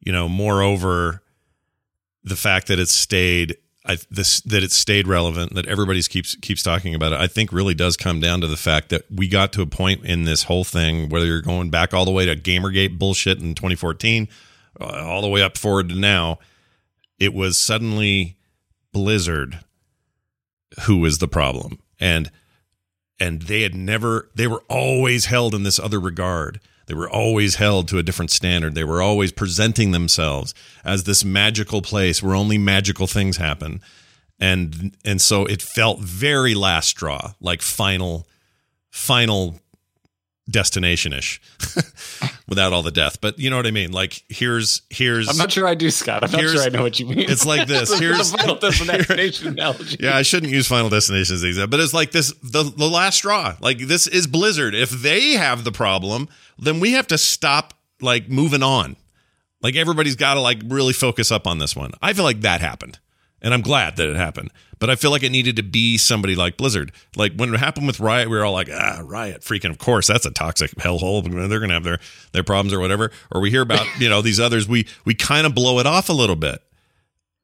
you 0.08 0.14
know, 0.14 0.30
moreover, 0.30 1.22
the 2.24 2.38
fact 2.38 2.68
that 2.68 2.80
it 2.80 2.88
stayed, 2.88 3.58
I, 3.86 3.98
this 4.10 4.40
that 4.42 4.64
it 4.64 4.72
stayed 4.72 5.06
relevant, 5.06 5.54
that 5.54 5.68
everybody's 5.68 6.08
keeps 6.08 6.36
keeps 6.36 6.64
talking 6.64 6.96
about 6.96 7.12
it, 7.12 7.20
I 7.20 7.28
think 7.28 7.52
really 7.52 7.74
does 7.74 7.98
come 7.98 8.22
down 8.22 8.40
to 8.40 8.48
the 8.48 8.56
fact 8.56 8.88
that 8.90 9.04
we 9.14 9.28
got 9.28 9.52
to 9.54 9.62
a 9.62 9.66
point 9.66 10.06
in 10.06 10.24
this 10.24 10.44
whole 10.44 10.64
thing, 10.64 11.10
whether 11.10 11.26
you're 11.26 11.42
going 11.42 11.70
back 11.70 11.94
all 11.94 12.06
the 12.06 12.12
way 12.12 12.26
to 12.26 12.38
GamerGate 12.38 12.98
bullshit 12.98 13.40
in 13.40 13.54
2014, 13.54 14.30
uh, 14.80 14.86
all 14.86 15.22
the 15.22 15.28
way 15.28 15.44
up 15.44 15.58
forward 15.58 15.90
to 15.90 15.96
now, 15.96 16.40
it 17.20 17.34
was 17.34 17.58
suddenly 17.58 18.37
Blizzard 18.98 19.60
who 20.86 20.98
was 20.98 21.20
the 21.20 21.28
problem, 21.28 21.80
and 22.00 22.32
and 23.20 23.44
they 23.44 23.62
had 23.62 23.76
never 23.76 24.30
they 24.36 24.48
were 24.48 24.64
always 24.70 25.26
held 25.26 25.54
in 25.54 25.64
this 25.64 25.80
other 25.80 26.00
regard. 26.00 26.60
They 26.88 26.94
were 26.94 27.10
always 27.10 27.56
held 27.56 27.88
to 27.90 28.00
a 28.00 28.04
different 28.04 28.32
standard. 28.32 28.74
They 28.74 28.84
were 28.84 29.02
always 29.02 29.32
presenting 29.32 29.92
themselves 29.92 30.54
as 30.84 31.04
this 31.04 31.24
magical 31.24 31.82
place 31.82 32.24
where 32.24 32.36
only 32.36 32.58
magical 32.58 33.08
things 33.08 33.38
happen. 33.38 33.82
And 34.40 34.96
and 35.06 35.22
so 35.22 35.46
it 35.46 35.62
felt 35.62 36.00
very 36.00 36.56
last 36.56 36.90
straw 36.90 37.34
like 37.40 37.62
final 37.62 38.28
final 38.90 39.60
destination-ish 40.50 41.42
without 42.48 42.72
all 42.72 42.82
the 42.82 42.92
death 42.92 43.20
but 43.20 43.38
you 43.38 43.50
know 43.50 43.58
what 43.58 43.68
i 43.68 43.72
mean 43.72 43.92
like 43.92 44.24
here's 44.30 44.82
here's 44.90 45.28
I'm 45.28 45.38
not 45.38 45.52
sure 45.52 45.68
I 45.68 45.76
do, 45.76 45.92
Scott. 45.92 46.24
I'm 46.24 46.32
not 46.32 46.40
sure 46.42 46.62
I 46.62 46.70
know 46.70 46.84
what 46.84 47.00
you 47.00 47.06
mean. 47.06 47.30
it's 47.30 47.46
like 47.46 47.68
this 47.68 47.98
Here's 48.00 48.32
The 48.32 48.38
final 48.38 48.56
destination 48.56 49.48
analogy. 49.60 49.98
yeah, 50.00 50.16
I 50.16 50.22
shouldn't 50.22 50.52
use 50.54 50.68
Final 50.68 50.90
Destination 50.90 51.36
as 51.36 51.42
the 51.42 51.48
example, 51.50 51.72
but 51.78 51.84
it's 51.84 51.94
like 51.94 52.12
this 52.12 52.34
the 52.42 52.64
the 52.64 52.88
last 52.88 53.18
straw. 53.18 53.56
Like 53.60 53.80
this 53.80 54.08
is 54.08 54.26
Blizzard. 54.28 54.74
If 54.74 54.90
they 54.90 55.32
have 55.34 55.64
the 55.64 55.72
problem, 55.72 56.30
then 56.58 56.80
we 56.80 56.94
have 56.94 57.08
to 57.08 57.18
stop 57.18 57.74
like 58.02 58.30
moving 58.30 58.64
on. 58.64 58.96
Like 59.62 59.76
everybody's 59.76 60.16
got 60.16 60.36
to 60.36 60.42
like 60.42 60.60
really 60.66 60.94
focus 60.94 61.32
up 61.32 61.46
on 61.48 61.58
this 61.58 61.76
one. 61.76 61.92
I 62.02 62.14
feel 62.14 62.24
like 62.24 62.42
that 62.42 62.62
happened. 62.62 63.00
And 63.42 63.54
I'm 63.54 63.62
glad 63.62 63.98
that 63.98 64.10
it 64.10 64.16
happened. 64.16 64.52
But 64.80 64.90
I 64.90 64.96
feel 64.96 65.12
like 65.12 65.24
it 65.24 65.32
needed 65.32 65.56
to 65.56 65.64
be 65.64 65.98
somebody 65.98 66.36
like 66.36 66.58
Blizzard. 66.58 66.92
Like 67.16 67.34
when 67.36 67.54
it 67.54 67.60
happened 67.60 67.88
with 67.88 68.00
Riot, 68.00 68.30
we 68.30 68.38
were 68.38 68.46
all 68.46 68.54
like, 68.54 68.70
ah, 68.72 69.02
Riot, 69.04 69.42
freaking, 69.42 69.70
of 69.72 69.78
course, 69.80 70.08
that's 70.08 70.26
a 70.26 70.32
toxic 70.32 70.72
hellhole. 70.72 71.24
They're 71.50 71.60
gonna 71.60 71.74
have 71.74 71.84
their 71.84 72.00
their 72.32 72.44
problems 72.44 72.74
or 72.74 72.80
whatever. 72.80 73.12
Or 73.32 73.42
we 73.42 73.50
hear 73.50 73.62
about, 73.62 73.86
you 74.00 74.10
know, 74.10 74.22
these 74.22 74.40
others, 74.40 74.68
we 74.68 74.88
we 75.06 75.14
kind 75.14 75.48
of 75.48 75.56
blow 75.56 75.80
it 75.80 75.88
off 75.88 76.10
a 76.10 76.14
little 76.14 76.36
bit. 76.36 76.62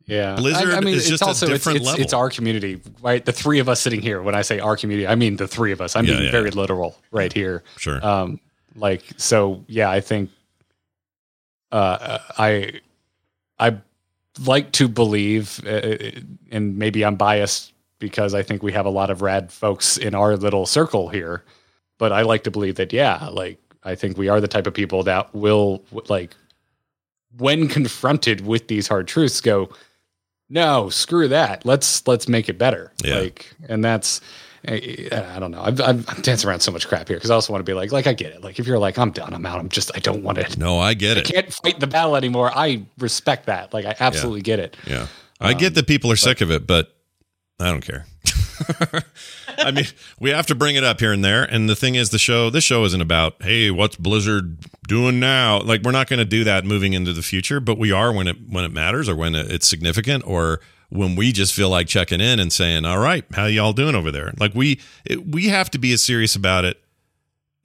Yeah, 0.05 0.35
Blizzard 0.35 0.85
is 0.85 0.97
it's 0.97 1.09
just 1.09 1.23
a 1.23 1.27
also 1.27 1.45
it's- 1.45 1.59
different 1.59 1.77
it's, 1.77 1.85
level. 1.85 2.01
It's 2.01 2.13
our 2.13 2.29
community, 2.29 2.81
right? 3.01 3.23
The 3.23 3.31
three 3.31 3.59
of 3.59 3.69
us 3.69 3.79
sitting 3.79 4.01
here. 4.01 4.21
When 4.21 4.35
I 4.35 4.41
say 4.41 4.59
our 4.59 4.75
community, 4.75 5.07
I 5.07 5.15
mean 5.15 5.37
the 5.37 5.47
three 5.47 5.71
of 5.71 5.79
us. 5.79 5.95
I'm 5.95 6.05
Yeah, 6.05 6.13
being 6.13 6.25
yeah, 6.25 6.31
very 6.31 6.51
literal 6.51 6.97
right 7.11 7.31
here. 7.31 7.63
Sure. 7.77 8.05
Um, 8.05 8.39
like 8.75 9.03
so, 9.17 9.63
yeah. 9.67 9.89
I 9.89 10.01
think, 10.01 10.29
uh, 11.71 12.19
I, 12.37 12.81
I 13.59 13.77
like 14.39 14.71
to 14.73 14.87
believe, 14.87 15.59
uh, 15.65 16.11
and 16.51 16.77
maybe 16.77 17.03
I'm 17.05 17.15
biased 17.15 17.71
because 17.99 18.33
I 18.33 18.43
think 18.43 18.63
we 18.63 18.71
have 18.73 18.85
a 18.85 18.89
lot 18.89 19.09
of 19.09 19.21
rad 19.21 19.51
folks 19.51 19.97
in 19.97 20.13
our 20.15 20.35
little 20.35 20.65
circle 20.65 21.09
here, 21.09 21.43
but 21.97 22.11
I 22.11 22.23
like 22.23 22.43
to 22.45 22.51
believe 22.51 22.75
that, 22.75 22.91
yeah, 22.93 23.27
like 23.31 23.59
I 23.83 23.95
think 23.95 24.17
we 24.17 24.29
are 24.29 24.41
the 24.41 24.47
type 24.47 24.67
of 24.67 24.73
people 24.73 25.03
that 25.03 25.33
will 25.35 25.83
like 26.09 26.35
when 27.37 27.67
confronted 27.67 28.45
with 28.45 28.67
these 28.67 28.87
hard 28.87 29.07
truths 29.07 29.41
go 29.41 29.67
no 30.49 30.87
screw 30.89 31.27
that 31.27 31.65
let's 31.65 32.05
let's 32.07 32.27
make 32.27 32.47
it 32.47 32.57
better 32.59 32.91
Yeah. 33.03 33.19
like 33.19 33.51
and 33.67 33.83
that's 33.83 34.21
I, 34.67 35.09
I 35.11 35.39
don't 35.39 35.51
know 35.51 35.61
I'm, 35.61 35.79
I'm, 35.81 36.05
I'm 36.07 36.21
dancing 36.21 36.49
around 36.49 36.61
so 36.61 36.71
much 36.71 36.87
crap 36.87 37.07
here 37.07 37.17
because 37.17 37.31
I 37.31 37.35
also 37.35 37.51
want 37.51 37.65
to 37.65 37.69
be 37.69 37.73
like 37.73 37.91
like 37.91 38.07
I 38.07 38.13
get 38.13 38.33
it 38.33 38.43
like 38.43 38.59
if 38.59 38.67
you're 38.67 38.79
like 38.79 38.97
I'm 38.97 39.11
done 39.11 39.33
I'm 39.33 39.45
out 39.45 39.59
I'm 39.59 39.69
just 39.69 39.91
I 39.95 39.99
don't 39.99 40.23
want 40.23 40.37
it. 40.37 40.57
no, 40.57 40.79
I 40.79 40.93
get 40.93 41.17
I 41.17 41.21
it. 41.21 41.25
can't 41.25 41.53
fight 41.53 41.79
the 41.79 41.87
battle 41.87 42.15
anymore 42.15 42.51
I 42.55 42.85
respect 42.97 43.47
that 43.47 43.73
like 43.73 43.85
I 43.85 43.95
absolutely 43.99 44.41
get 44.41 44.59
it 44.59 44.77
Yeah. 44.87 45.07
I 45.41 45.53
get 45.53 45.67
um, 45.69 45.73
that 45.73 45.87
people 45.87 46.11
are 46.11 46.15
sick 46.15 46.39
of 46.39 46.51
it, 46.51 46.65
but 46.65 46.95
I 47.59 47.65
don't 47.69 47.85
care. 47.85 48.05
I 49.57 49.71
mean, 49.71 49.85
we 50.19 50.29
have 50.29 50.47
to 50.47 50.55
bring 50.55 50.75
it 50.75 50.83
up 50.83 50.99
here 50.99 51.11
and 51.11 51.23
there. 51.23 51.43
And 51.43 51.69
the 51.69 51.75
thing 51.75 51.95
is, 51.95 52.09
the 52.09 52.19
show, 52.19 52.49
this 52.49 52.63
show 52.63 52.83
isn't 52.85 53.01
about, 53.01 53.41
hey, 53.41 53.69
what's 53.71 53.95
Blizzard 53.95 54.57
doing 54.87 55.19
now? 55.19 55.59
Like, 55.61 55.81
we're 55.83 55.91
not 55.91 56.07
going 56.07 56.19
to 56.19 56.25
do 56.25 56.43
that 56.45 56.65
moving 56.65 56.93
into 56.93 57.13
the 57.13 57.21
future, 57.21 57.59
but 57.59 57.77
we 57.77 57.91
are 57.91 58.13
when 58.13 58.27
it 58.27 58.37
when 58.49 58.63
it 58.63 58.71
matters 58.71 59.09
or 59.09 59.15
when 59.15 59.35
it's 59.35 59.67
significant 59.67 60.25
or 60.25 60.61
when 60.95 61.15
we 61.15 61.31
just 61.31 61.53
feel 61.53 61.69
like 61.69 61.87
checking 61.87 62.21
in 62.21 62.39
and 62.39 62.53
saying, 62.53 62.85
"All 62.85 62.99
right, 62.99 63.25
how 63.33 63.45
y'all 63.45 63.73
doing 63.73 63.95
over 63.95 64.11
there?" 64.11 64.33
Like 64.39 64.53
we 64.53 64.79
it, 65.05 65.27
we 65.27 65.47
have 65.49 65.69
to 65.71 65.77
be 65.79 65.91
as 65.93 66.01
serious 66.01 66.35
about 66.35 66.65
it 66.65 66.81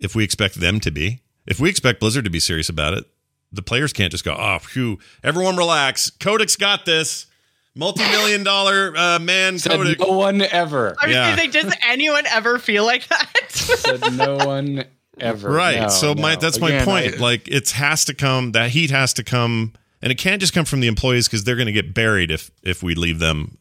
if 0.01 0.15
we 0.15 0.25
expect 0.25 0.57
them 0.57 0.81
to 0.81 0.91
be. 0.91 1.21
If 1.47 1.61
we 1.61 1.69
expect 1.71 2.01
Blizzard 2.01 2.25
to 2.25 2.31
be 2.31 2.41
serious 2.41 2.69
about 2.69 2.95
it, 2.95 3.05
the 3.53 3.63
players 3.63 3.93
can't 3.93 4.11
just 4.11 4.25
go, 4.25 4.35
"Oh, 4.39 4.59
phew, 4.59 4.99
everyone 5.23 5.57
relax. 5.57 6.11
Kotick's 6.11 6.57
got 6.57 6.85
this." 6.87 7.27
Multi-million 7.75 8.43
dollar 8.43 8.93
uh, 8.97 9.19
man 9.21 9.57
Said 9.59 9.73
Kotick's. 9.73 10.01
no 10.01 10.09
one 10.13 10.43
ever. 10.43 10.97
I 11.01 11.07
was 11.07 11.15
Yeah. 11.15 11.37
gonna 11.37 11.49
does 11.53 11.73
anyone 11.89 12.25
ever 12.27 12.59
feel 12.59 12.85
like 12.85 13.07
that? 13.09 13.31
Said 13.51 14.15
no 14.15 14.35
one 14.37 14.85
ever. 15.21 15.49
right 15.51 15.83
No, 15.83 15.89
so 15.89 16.15
my 16.17 16.35
no. 16.35 16.41
that's 16.41 16.59
my 16.59 16.83
point 16.85 17.15
I- 17.15 17.19
like 17.19 17.47
it 17.47 17.71
has 17.71 18.05
to 18.07 18.15
come 18.15 18.53
that 18.53 18.71
heat 18.71 18.91
has 18.91 19.13
to 19.15 19.23
come 19.23 19.75
and 20.03 20.11
it 20.13 20.17
can't 20.19 20.41
just 20.41 20.53
come 20.53 20.65
from 20.65 20.81
the 20.81 20.87
employees 20.89 21.27
because 21.29 21.45
they're 21.45 21.57
going 21.57 21.67
to 21.67 21.73
get 21.73 21.95
buried 21.95 22.31
if 22.31 22.51
if 22.63 22.83
we 22.83 22.95
leave 22.95 23.19
them 23.19 23.59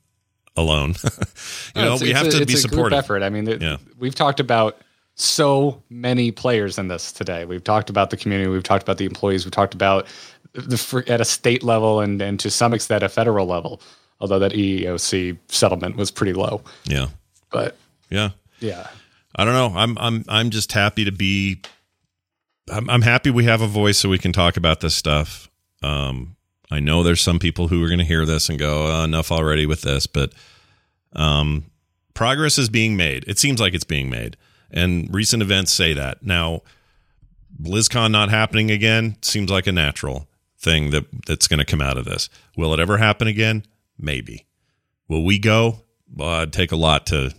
alone 0.55 0.95
you 1.75 1.81
No, 1.81 1.95
know 1.95 1.97
we 2.01 2.11
have 2.13 2.25
a- 2.27 2.31
to 2.31 2.41
it's 2.41 2.51
be 2.53 2.57
supportive 2.57 2.97
effort. 2.97 3.21
I 3.23 3.29
mean, 3.29 3.45
th- 3.45 3.61
Yeah. 3.61 3.77
we've 3.99 4.15
talked 4.15 4.39
about 4.39 4.81
so 5.15 5.81
many 5.89 6.31
players 6.31 6.77
in 6.77 6.87
this 6.87 7.11
today. 7.11 7.45
We've 7.45 7.63
talked 7.63 7.89
about 7.89 8.09
the 8.11 8.17
community. 8.17 8.49
We've 8.49 8.63
talked 8.63 8.83
about 8.83 8.97
the 8.97 9.05
employees. 9.05 9.45
We've 9.45 9.51
talked 9.51 9.73
about 9.73 10.07
the 10.53 11.03
at 11.07 11.21
a 11.21 11.25
state 11.25 11.63
level 11.63 11.99
and 12.01 12.21
and 12.21 12.39
to 12.39 12.49
some 12.49 12.73
extent 12.73 13.03
a 13.03 13.09
federal 13.09 13.45
level. 13.47 13.81
Although 14.19 14.39
that 14.39 14.51
EEOC 14.53 15.37
settlement 15.49 15.95
was 15.95 16.09
pretty 16.09 16.33
low, 16.33 16.63
yeah 16.85 17.07
but 17.51 17.77
yeah 18.09 18.31
yeah, 18.59 18.87
i 19.35 19.45
don't 19.45 19.53
know 19.53 19.77
i'm 19.79 19.95
i'm 19.99 20.25
i'm 20.27 20.49
just 20.49 20.71
happy 20.71 21.05
to 21.05 21.11
be 21.11 21.61
i'm, 22.71 22.89
I'm 22.89 23.03
happy 23.03 23.29
we 23.29 23.43
have 23.43 23.61
a 23.61 23.67
voice 23.67 23.99
so 23.99 24.09
we 24.09 24.17
can 24.17 24.33
talk 24.33 24.57
about 24.57 24.79
this 24.79 24.95
stuff 24.95 25.49
um 25.83 26.35
i 26.71 26.79
know 26.79 27.03
there's 27.03 27.21
some 27.21 27.39
people 27.39 27.67
who 27.67 27.83
are 27.83 27.87
going 27.87 27.99
to 27.99 28.05
hear 28.05 28.25
this 28.25 28.49
and 28.49 28.59
go 28.59 28.87
oh, 28.87 29.03
enough 29.03 29.31
already 29.31 29.65
with 29.65 29.81
this 29.81 30.07
but 30.07 30.33
um 31.13 31.65
progress 32.13 32.57
is 32.57 32.69
being 32.69 32.97
made 32.97 33.23
it 33.27 33.37
seems 33.37 33.59
like 33.59 33.73
it's 33.73 33.83
being 33.83 34.09
made 34.09 34.37
and 34.71 35.13
recent 35.13 35.41
events 35.41 35.71
say 35.71 35.93
that 35.93 36.23
now 36.23 36.61
BlizzCon 37.61 38.11
not 38.11 38.29
happening 38.29 38.71
again 38.71 39.17
seems 39.21 39.49
like 39.49 39.67
a 39.67 39.71
natural 39.71 40.27
thing 40.59 40.91
that 40.91 41.05
that's 41.25 41.47
going 41.47 41.59
to 41.59 41.65
come 41.65 41.81
out 41.81 41.97
of 41.97 42.05
this. 42.05 42.29
Will 42.55 42.73
it 42.73 42.79
ever 42.79 42.97
happen 42.97 43.27
again? 43.27 43.63
Maybe. 43.97 44.45
Will 45.07 45.23
we 45.23 45.39
go? 45.39 45.81
Well, 46.13 46.41
it'd 46.41 46.53
take 46.53 46.71
a 46.71 46.75
lot 46.75 47.05
to 47.07 47.33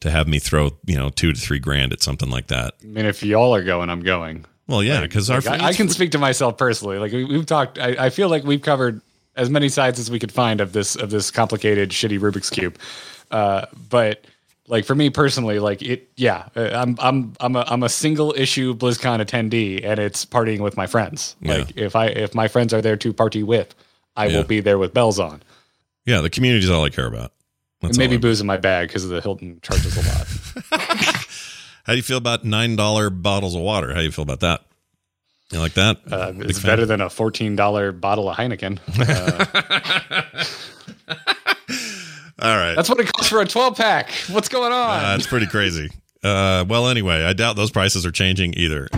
to 0.00 0.10
have 0.10 0.26
me 0.26 0.38
throw 0.38 0.70
you 0.86 0.98
know 0.98 1.10
two 1.10 1.32
to 1.32 1.40
three 1.40 1.58
grand 1.58 1.92
at 1.92 2.02
something 2.02 2.30
like 2.30 2.48
that. 2.48 2.74
I 2.82 2.86
mean, 2.86 3.06
if 3.06 3.22
y'all 3.22 3.54
are 3.54 3.62
going, 3.62 3.90
I'm 3.90 4.02
going. 4.02 4.44
Well, 4.68 4.82
yeah, 4.82 5.00
because 5.02 5.28
our 5.30 5.40
Like, 5.40 5.60
I, 5.60 5.68
I 5.68 5.72
can 5.72 5.88
speak 5.88 6.12
to 6.12 6.18
myself 6.18 6.56
personally. 6.56 6.98
Like 6.98 7.12
we, 7.12 7.24
we've 7.24 7.46
talked, 7.46 7.78
I, 7.78 8.06
I 8.06 8.10
feel 8.10 8.28
like 8.28 8.44
we've 8.44 8.62
covered 8.62 9.00
as 9.36 9.50
many 9.50 9.68
sides 9.68 9.98
as 9.98 10.10
we 10.10 10.18
could 10.18 10.32
find 10.32 10.60
of 10.60 10.72
this 10.72 10.94
of 10.94 11.10
this 11.10 11.30
complicated, 11.30 11.90
shitty 11.90 12.18
Rubik's 12.20 12.50
cube. 12.50 12.76
Uh, 13.30 13.66
but 13.90 14.24
like 14.68 14.84
for 14.84 14.94
me 14.94 15.10
personally, 15.10 15.58
like 15.58 15.82
it, 15.82 16.08
yeah, 16.16 16.48
uh, 16.54 16.70
I'm 16.74 16.96
I'm 17.00 17.32
I'm 17.40 17.56
a 17.56 17.64
I'm 17.66 17.82
a 17.82 17.88
single 17.88 18.32
issue 18.36 18.74
BlizzCon 18.74 19.20
attendee, 19.24 19.84
and 19.84 19.98
it's 19.98 20.24
partying 20.24 20.60
with 20.60 20.76
my 20.76 20.86
friends. 20.86 21.34
Yeah. 21.40 21.54
Like 21.56 21.76
if 21.76 21.96
I 21.96 22.06
if 22.06 22.34
my 22.34 22.46
friends 22.48 22.72
are 22.72 22.80
there 22.80 22.96
to 22.98 23.12
party 23.12 23.42
with, 23.42 23.74
I 24.16 24.26
Yeah. 24.26 24.36
will 24.38 24.44
be 24.44 24.60
there 24.60 24.78
with 24.78 24.94
bells 24.94 25.18
on. 25.18 25.42
yeah, 26.06 26.20
the 26.20 26.30
community 26.30 26.64
is 26.64 26.70
all 26.70 26.84
I 26.84 26.90
care 26.90 27.06
about. 27.06 27.32
That's 27.80 27.98
maybe 27.98 28.16
booze 28.16 28.40
in 28.40 28.46
my 28.46 28.58
bag 28.58 28.88
because 28.88 29.08
the 29.08 29.20
Hilton 29.20 29.58
charges 29.62 29.96
a 29.96 30.02
lot. 30.08 31.16
How 31.84 31.92
do 31.94 31.96
you 31.96 32.02
feel 32.02 32.18
about 32.18 32.44
nine 32.44 32.76
dollar 32.76 33.10
bottles 33.10 33.54
of 33.54 33.60
water? 33.62 33.88
How 33.92 33.98
do 33.98 34.04
you 34.04 34.12
feel 34.12 34.22
about 34.22 34.40
that? 34.40 34.62
You 35.50 35.58
like 35.58 35.74
that? 35.74 35.98
Uh, 36.10 36.32
it's 36.36 36.58
fan? 36.58 36.70
better 36.70 36.86
than 36.86 37.00
a 37.00 37.10
fourteen 37.10 37.56
dollar 37.56 37.92
bottle 37.92 38.28
of 38.30 38.36
Heineken. 38.36 38.78
Uh, 41.08 42.44
All 42.48 42.56
right. 42.56 42.74
that's 42.74 42.88
what 42.88 42.98
it 42.98 43.12
costs 43.12 43.30
for 43.30 43.40
a 43.40 43.46
twelve 43.46 43.76
pack. 43.76 44.10
What's 44.30 44.48
going 44.48 44.72
on? 44.72 45.04
Uh, 45.04 45.14
it's 45.16 45.26
pretty 45.26 45.46
crazy. 45.46 45.90
Uh, 46.24 46.64
well, 46.68 46.88
anyway, 46.88 47.22
I 47.24 47.32
doubt 47.34 47.54
those 47.56 47.70
prices 47.70 48.04
are 48.06 48.10
changing 48.10 48.54
either. 48.54 48.88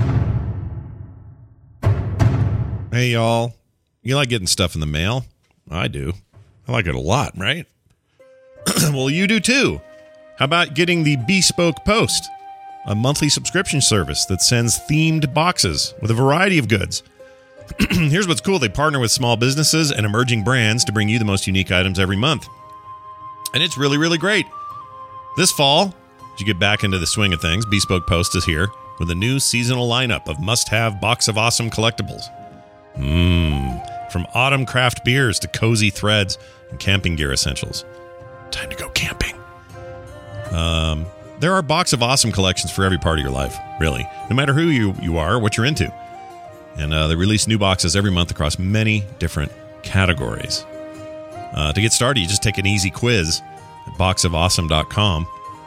Hey, 2.93 3.09
y'all. 3.09 3.55
You 4.03 4.17
like 4.17 4.29
getting 4.29 4.47
stuff 4.47 4.75
in 4.75 4.81
the 4.81 4.87
mail? 4.87 5.25
I 5.71 5.89
do. 5.89 6.13
I 6.69 6.73
like 6.73 6.87
it 6.87 6.95
a 6.95 7.01
lot, 7.01 7.33
right? 7.37 7.67
well, 8.93 9.11
you 9.11 9.27
do 9.27 9.41
too. 9.41 9.81
How 10.39 10.45
about 10.47 10.75
getting 10.75 11.05
the 11.05 11.17
Bespoke 11.27 11.85
Post, 11.85 12.29
a 12.87 12.95
monthly 12.95 13.29
subscription 13.29 13.81
service 13.81 14.25
that 14.27 14.43
sends 14.43 14.79
themed 14.79 15.33
boxes 15.33 15.95
with 16.01 16.11
a 16.11 16.15
variety 16.15 16.59
of 16.59 16.69
goods? 16.69 17.03
Here's 17.91 18.29
what's 18.29 18.41
cool 18.41 18.59
they 18.59 18.69
partner 18.69 18.99
with 19.01 19.11
small 19.11 19.37
businesses 19.37 19.91
and 19.91 20.05
emerging 20.05 20.45
brands 20.45 20.85
to 20.85 20.93
bring 20.93 21.09
you 21.09 21.19
the 21.19 21.25
most 21.25 21.47
unique 21.47 21.73
items 21.73 21.99
every 21.99 22.17
month. 22.17 22.47
And 23.55 23.63
it's 23.63 23.79
really, 23.79 23.97
really 23.97 24.19
great. 24.19 24.47
This 25.37 25.51
fall, 25.51 25.95
as 26.35 26.41
you 26.41 26.47
get 26.47 26.59
back 26.59 26.85
into 26.85 26.99
the 26.99 27.07
swing 27.07 27.33
of 27.33 27.41
things, 27.41 27.65
Bespoke 27.67 28.07
Post 28.07 28.37
is 28.37 28.45
here 28.45 28.69
with 28.99 29.11
a 29.11 29.15
new 29.15 29.41
seasonal 29.41 29.89
lineup 29.89 30.29
of 30.29 30.41
must 30.41 30.69
have 30.69 31.01
box 31.01 31.29
of 31.29 31.39
awesome 31.39 31.71
collectibles. 31.71 32.23
Mmm. 32.97 34.13
From 34.13 34.27
autumn 34.35 34.65
craft 34.65 35.05
beers 35.05 35.39
to 35.41 35.49
cozy 35.49 35.91
threads 35.91 36.39
and 36.71 36.79
camping 36.79 37.17
gear 37.17 37.33
essentials. 37.33 37.85
Time 38.53 38.71
to 38.71 38.77
go 38.77 38.89
camping. 38.91 39.35
Um, 40.53 41.07
there 41.41 41.53
are 41.55 41.63
box 41.63 41.93
of 41.93 42.03
awesome 42.03 42.33
collections 42.33 42.71
for 42.71 42.85
every 42.85 42.99
part 42.99 43.19
of 43.19 43.25
your 43.25 43.33
life, 43.33 43.57
really, 43.81 44.09
no 44.31 44.37
matter 44.37 44.53
who 44.53 44.69
you, 44.69 44.95
you 45.01 45.19
are 45.19 45.35
or 45.35 45.39
what 45.39 45.57
you're 45.57 45.67
into. 45.67 45.93
And 46.77 46.93
uh, 46.93 47.09
they 47.09 47.17
release 47.17 47.47
new 47.47 47.59
boxes 47.59 47.97
every 47.97 48.11
month 48.11 48.31
across 48.31 48.59
many 48.59 49.05
different 49.19 49.53
categories. 49.83 50.65
Uh, 51.55 51.73
to 51.73 51.81
get 51.81 51.93
started, 51.93 52.21
you 52.21 52.27
just 52.27 52.43
take 52.43 52.59
an 52.59 52.67
easy 52.67 52.91
quiz 52.91 53.41
at 53.87 53.93
boxofawesome.com, 53.95 55.27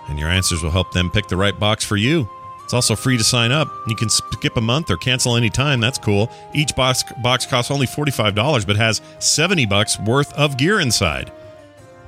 and 0.10 0.20
your 0.20 0.30
answers 0.30 0.62
will 0.64 0.72
help 0.72 0.92
them 0.92 1.10
pick 1.10 1.28
the 1.28 1.38
right 1.38 1.58
box 1.58 1.84
for 1.84 1.96
you. 1.96 2.30
It's 2.68 2.74
also 2.74 2.98
free 2.98 3.18
to 3.18 3.24
sign 3.24 3.54
up. 3.54 3.70
You 3.88 3.96
can 3.96 4.10
skip 4.10 4.58
a 4.58 4.62
month 4.62 4.92
or 4.92 4.98
cancel 4.98 5.38
any 5.38 5.50
time. 5.50 5.80
That's 5.80 5.98
cool. 5.98 6.30
Each 6.54 6.76
box 6.76 7.02
box 7.24 7.46
costs 7.46 7.72
only 7.72 7.88
$45 7.88 8.68
but 8.68 8.76
has 8.76 9.02
70 9.20 9.66
bucks 9.68 9.98
worth 9.98 10.34
of 10.34 10.58
gear 10.58 10.82
inside. 10.82 11.32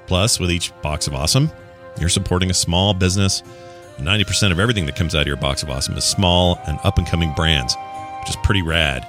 Plus, 0.05 0.38
with 0.38 0.51
each 0.51 0.74
box 0.82 1.07
of 1.07 1.16
awesome, 1.16 1.49
you're 2.00 2.10
supporting 2.10 2.50
a 2.50 2.54
small 2.54 2.93
business. 2.93 3.43
90% 3.97 4.52
of 4.52 4.60
everything 4.60 4.86
that 4.86 4.95
comes 4.95 5.14
out 5.14 5.22
of 5.22 5.28
your 5.28 5.36
box 5.36 5.64
of 5.64 5.70
awesome 5.70 5.97
is 5.97 6.06
small 6.06 6.60
and 6.68 6.80
up 6.84 6.97
and 6.97 7.06
coming 7.06 7.34
brands, 7.34 7.76
which 8.20 8.30
is 8.30 8.38
pretty 8.43 8.62
rad. 8.62 9.06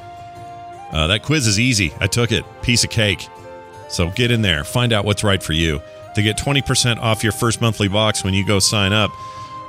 Uh, 0.92 1.06
that 1.06 1.22
quiz 1.22 1.46
is 1.46 1.60
easy. 1.60 1.92
I 2.00 2.08
took 2.08 2.32
it. 2.32 2.44
Piece 2.62 2.84
of 2.84 2.90
cake. 2.90 3.28
So 3.88 4.10
get 4.10 4.30
in 4.30 4.42
there, 4.42 4.64
find 4.64 4.92
out 4.92 5.04
what's 5.04 5.24
right 5.24 5.42
for 5.42 5.52
you. 5.52 5.80
To 6.14 6.22
get 6.22 6.36
20% 6.36 6.98
off 6.98 7.22
your 7.22 7.32
first 7.32 7.60
monthly 7.60 7.88
box 7.88 8.24
when 8.24 8.34
you 8.34 8.44
go 8.44 8.58
sign 8.58 8.92
up, 8.92 9.10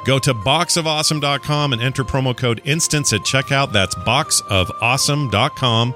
go 0.05 0.17
to 0.19 0.33
boxofawesome.com 0.33 1.73
and 1.73 1.81
enter 1.81 2.03
promo 2.03 2.35
code 2.35 2.61
INSTANCE 2.65 3.13
at 3.13 3.21
checkout. 3.21 3.71
That's 3.71 3.95
boxofawesome.com 3.95 5.95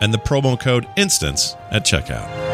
and 0.00 0.14
the 0.14 0.18
promo 0.18 0.58
code 0.58 0.88
INSTANCE 0.96 1.56
at 1.70 1.84
checkout. 1.84 2.49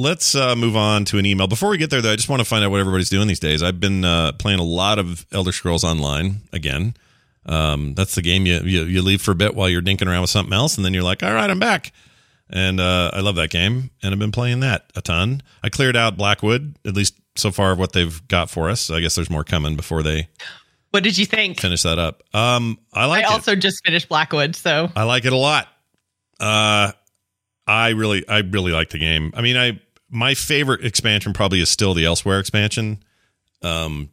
Let's 0.00 0.34
uh, 0.34 0.56
move 0.56 0.76
on 0.76 1.04
to 1.06 1.18
an 1.18 1.26
email. 1.26 1.46
Before 1.46 1.68
we 1.68 1.76
get 1.76 1.90
there, 1.90 2.00
though, 2.00 2.12
I 2.12 2.16
just 2.16 2.30
want 2.30 2.40
to 2.40 2.44
find 2.46 2.64
out 2.64 2.70
what 2.70 2.80
everybody's 2.80 3.10
doing 3.10 3.28
these 3.28 3.38
days. 3.38 3.62
I've 3.62 3.80
been 3.80 4.02
uh, 4.02 4.32
playing 4.32 4.58
a 4.58 4.64
lot 4.64 4.98
of 4.98 5.26
Elder 5.30 5.52
Scrolls 5.52 5.84
Online 5.84 6.40
again. 6.54 6.94
Um, 7.44 7.92
that's 7.94 8.14
the 8.14 8.22
game 8.22 8.46
you, 8.46 8.60
you 8.64 8.84
you 8.84 9.02
leave 9.02 9.20
for 9.20 9.32
a 9.32 9.34
bit 9.34 9.54
while 9.54 9.68
you're 9.68 9.82
dinking 9.82 10.06
around 10.06 10.22
with 10.22 10.30
something 10.30 10.54
else, 10.54 10.76
and 10.76 10.84
then 10.86 10.94
you're 10.94 11.02
like, 11.02 11.22
"All 11.22 11.34
right, 11.34 11.50
I'm 11.50 11.58
back." 11.58 11.92
And 12.48 12.80
uh, 12.80 13.10
I 13.12 13.20
love 13.20 13.36
that 13.36 13.50
game, 13.50 13.90
and 14.02 14.12
I've 14.12 14.18
been 14.18 14.32
playing 14.32 14.60
that 14.60 14.90
a 14.96 15.02
ton. 15.02 15.42
I 15.62 15.68
cleared 15.68 15.96
out 15.96 16.16
Blackwood, 16.16 16.76
at 16.86 16.94
least 16.94 17.14
so 17.36 17.50
far, 17.50 17.72
of 17.72 17.78
what 17.78 17.92
they've 17.92 18.26
got 18.28 18.48
for 18.48 18.70
us. 18.70 18.90
I 18.90 19.00
guess 19.00 19.14
there's 19.16 19.28
more 19.30 19.44
coming 19.44 19.76
before 19.76 20.02
they 20.02 20.28
What 20.92 21.02
did 21.04 21.18
you 21.18 21.26
think? 21.26 21.60
finish 21.60 21.82
that 21.82 21.98
up. 21.98 22.22
Um, 22.34 22.78
I 22.92 23.04
like 23.04 23.24
I 23.26 23.28
it. 23.28 23.32
also 23.32 23.54
just 23.54 23.84
finished 23.84 24.08
Blackwood, 24.08 24.56
so 24.56 24.90
I 24.96 25.02
like 25.02 25.26
it 25.26 25.32
a 25.34 25.36
lot. 25.36 25.68
Uh, 26.40 26.92
I 27.66 27.90
really, 27.90 28.26
I 28.26 28.38
really 28.38 28.72
like 28.72 28.88
the 28.90 28.98
game. 28.98 29.32
I 29.36 29.42
mean, 29.42 29.56
I 29.56 29.78
my 30.10 30.34
favorite 30.34 30.84
expansion 30.84 31.32
probably 31.32 31.60
is 31.60 31.70
still 31.70 31.94
the 31.94 32.04
Elsweyr 32.04 32.40
expansion. 32.40 33.02
Um, 33.62 34.10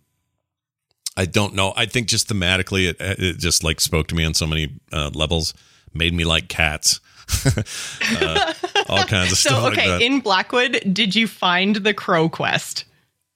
I 1.16 1.26
don't 1.26 1.56
know. 1.56 1.74
I 1.76 1.88
think 1.88 2.08
just 2.08 2.30
thematically, 2.30 2.90
it, 2.90 2.98
it 3.00 3.38
just 3.40 3.64
like 3.64 3.82
spoke 3.82 4.08
to 4.08 4.16
me 4.16 4.24
on 4.24 4.34
so 4.34 4.46
many 4.46 4.80
uh, 4.94 5.10
levels. 5.14 5.54
Made 5.94 6.14
me 6.14 6.26
like 6.26 6.48
cats. 6.48 7.00
uh, 8.22 8.54
all 8.88 9.04
kinds 9.04 9.32
of 9.32 9.38
so 9.38 9.50
stuff 9.50 9.72
okay. 9.74 9.92
like 9.92 10.02
in 10.02 10.20
Blackwood, 10.20 10.82
did 10.94 11.16
you 11.16 11.28
find 11.28 11.78
the 11.78 11.94
Crow 11.94 12.30
quest? 12.30 12.86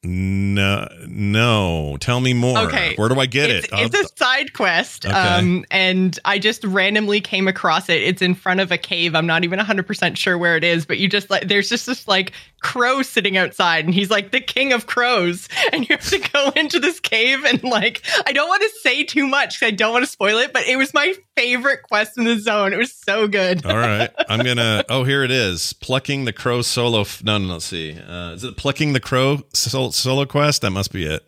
No, 0.04 0.88
no. 1.08 1.95
Tell 1.99 2.20
me 2.20 2.34
more. 2.34 2.58
Okay. 2.58 2.95
Where 2.95 3.08
do 3.08 3.20
I 3.20 3.28
get 3.28 3.52
it's, 3.52 3.68
it? 3.68 3.72
It's 3.74 3.99
a 3.99 4.18
side 4.18 4.54
quest. 4.54 5.06
Okay. 5.06 5.14
Um, 5.14 5.64
and 5.70 6.18
I 6.26 6.39
just 6.39 6.64
randomly 6.64 7.22
came 7.22 7.47
across 7.47 7.88
it. 7.88 8.02
It's 8.02 8.20
in 8.20 8.34
front 8.34 8.62
of 8.62 8.72
a 8.72 8.80
cave. 8.80 9.14
I'm 9.14 9.28
not 9.28 9.43
even 9.43 9.60
100% 9.60 10.18
sure 10.18 10.39
where 10.39 10.58
it 10.58 10.64
is, 10.64 10.88
but 10.88 10.97
you 10.97 11.08
just 11.08 11.30
like, 11.30 11.47
there's 11.47 11.70
just 11.70 11.86
this 11.86 12.08
like 12.08 12.32
crow 12.62 13.04
sitting 13.04 13.38
outside, 13.38 13.86
and 13.86 13.93
he's 13.93 14.10
like 14.10 14.32
the 14.32 14.41
king 14.41 14.74
of 14.74 14.88
crows. 14.88 15.47
And 15.72 15.88
you 15.88 15.95
have 15.95 16.10
to 16.10 16.20
go 16.20 16.49
into 16.56 16.80
this 16.80 16.99
cave. 16.99 17.45
And 17.45 17.64
like, 17.64 18.02
I 18.26 18.34
don't 18.34 18.49
want 18.49 18.62
to 18.64 18.70
say 18.82 19.04
too 19.04 19.28
much 19.28 19.60
because 19.60 19.74
I 19.74 19.76
don't 19.76 19.93
want 19.93 20.04
to 20.04 20.12
spoil 20.12 20.38
it, 20.39 20.52
but 20.52 20.64
it 20.66 20.76
was 20.76 20.93
my 20.93 21.14
favorite 21.42 21.84
quest 21.84 22.18
in 22.18 22.24
the 22.26 22.38
zone. 22.39 22.74
It 22.74 22.78
was 22.78 22.94
so 22.94 23.28
good. 23.28 23.66
All 23.66 23.78
right. 23.78 24.10
I'm 24.30 24.44
going 24.44 24.58
to. 24.58 24.86
Oh, 24.89 25.04
here 25.04 25.24
it 25.24 25.32
is. 25.32 25.74
Plucking 25.74 26.26
the 26.26 26.34
crow 26.34 26.62
solo. 26.62 27.02
F- 27.02 27.24
no, 27.24 27.38
no, 27.38 27.48
no. 27.48 27.54
Let's 27.54 27.66
see. 27.66 27.98
Uh, 28.00 28.32
is 28.34 28.44
it 28.44 28.58
plucking 28.58 28.94
the 28.94 29.00
crow 29.00 29.42
solo, 29.54 29.89
solo 29.92 30.26
quest? 30.26 30.62
That 30.62 30.72
must 30.72 30.92
be 30.92 31.06
it. 31.06 31.24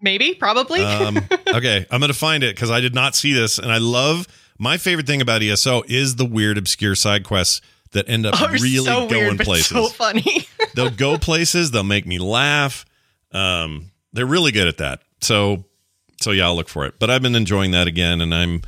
Maybe, 0.00 0.34
probably. 0.34 0.82
Um, 0.82 1.16
okay. 1.48 1.86
I'm 1.90 2.00
going 2.00 2.12
to 2.12 2.18
find 2.18 2.42
it 2.42 2.54
because 2.56 2.70
I 2.70 2.80
did 2.80 2.94
not 2.94 3.14
see 3.14 3.32
this. 3.32 3.58
And 3.58 3.70
I 3.70 3.78
love 3.78 4.26
my 4.58 4.76
favorite 4.76 5.06
thing 5.06 5.20
about 5.22 5.42
ESO 5.42 5.82
is 5.88 6.16
the 6.16 6.24
weird, 6.24 6.58
obscure 6.58 6.94
side 6.94 7.24
quests 7.24 7.60
that 7.92 8.08
end 8.08 8.26
up 8.26 8.34
Oh, 8.40 8.48
really 8.48 8.68
so 8.76 9.06
going 9.08 9.10
weird, 9.10 9.38
but 9.38 9.46
places. 9.46 9.68
so 9.68 9.86
funny. 9.88 10.46
they'll 10.74 10.90
go 10.90 11.18
places. 11.18 11.70
They'll 11.70 11.84
make 11.84 12.06
me 12.06 12.18
laugh. 12.18 12.84
Um, 13.32 13.92
they're 14.12 14.26
really 14.26 14.50
good 14.52 14.66
at 14.66 14.78
that. 14.78 15.02
So, 15.20 15.64
so 16.20 16.32
yeah, 16.32 16.46
I'll 16.46 16.56
look 16.56 16.68
for 16.68 16.84
it. 16.84 16.94
But 16.98 17.10
I've 17.10 17.22
been 17.22 17.34
enjoying 17.36 17.70
that 17.70 17.86
again, 17.86 18.20
and 18.20 18.34
I'm, 18.34 18.62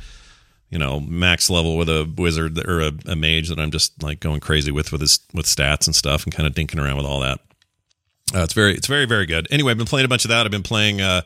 you 0.69 0.77
know, 0.77 0.99
max 0.99 1.49
level 1.49 1.77
with 1.77 1.89
a 1.89 2.11
wizard 2.17 2.57
or 2.67 2.81
a, 2.81 2.91
a 3.05 3.15
mage 3.15 3.49
that 3.49 3.59
I'm 3.59 3.71
just 3.71 4.01
like 4.03 4.19
going 4.19 4.39
crazy 4.39 4.71
with 4.71 4.91
with 4.91 5.01
his 5.01 5.19
with 5.33 5.45
stats 5.45 5.85
and 5.87 5.95
stuff, 5.95 6.23
and 6.23 6.33
kind 6.33 6.47
of 6.47 6.53
dinking 6.53 6.83
around 6.83 6.97
with 6.97 7.05
all 7.05 7.21
that. 7.21 7.39
Uh, 8.33 8.39
it's 8.43 8.53
very, 8.53 8.73
it's 8.73 8.87
very, 8.87 9.05
very 9.05 9.25
good. 9.25 9.47
Anyway, 9.51 9.71
I've 9.71 9.77
been 9.77 9.85
playing 9.85 10.05
a 10.05 10.09
bunch 10.09 10.25
of 10.25 10.29
that. 10.29 10.45
I've 10.45 10.51
been 10.51 10.63
playing 10.63 10.99
uh, 10.99 11.21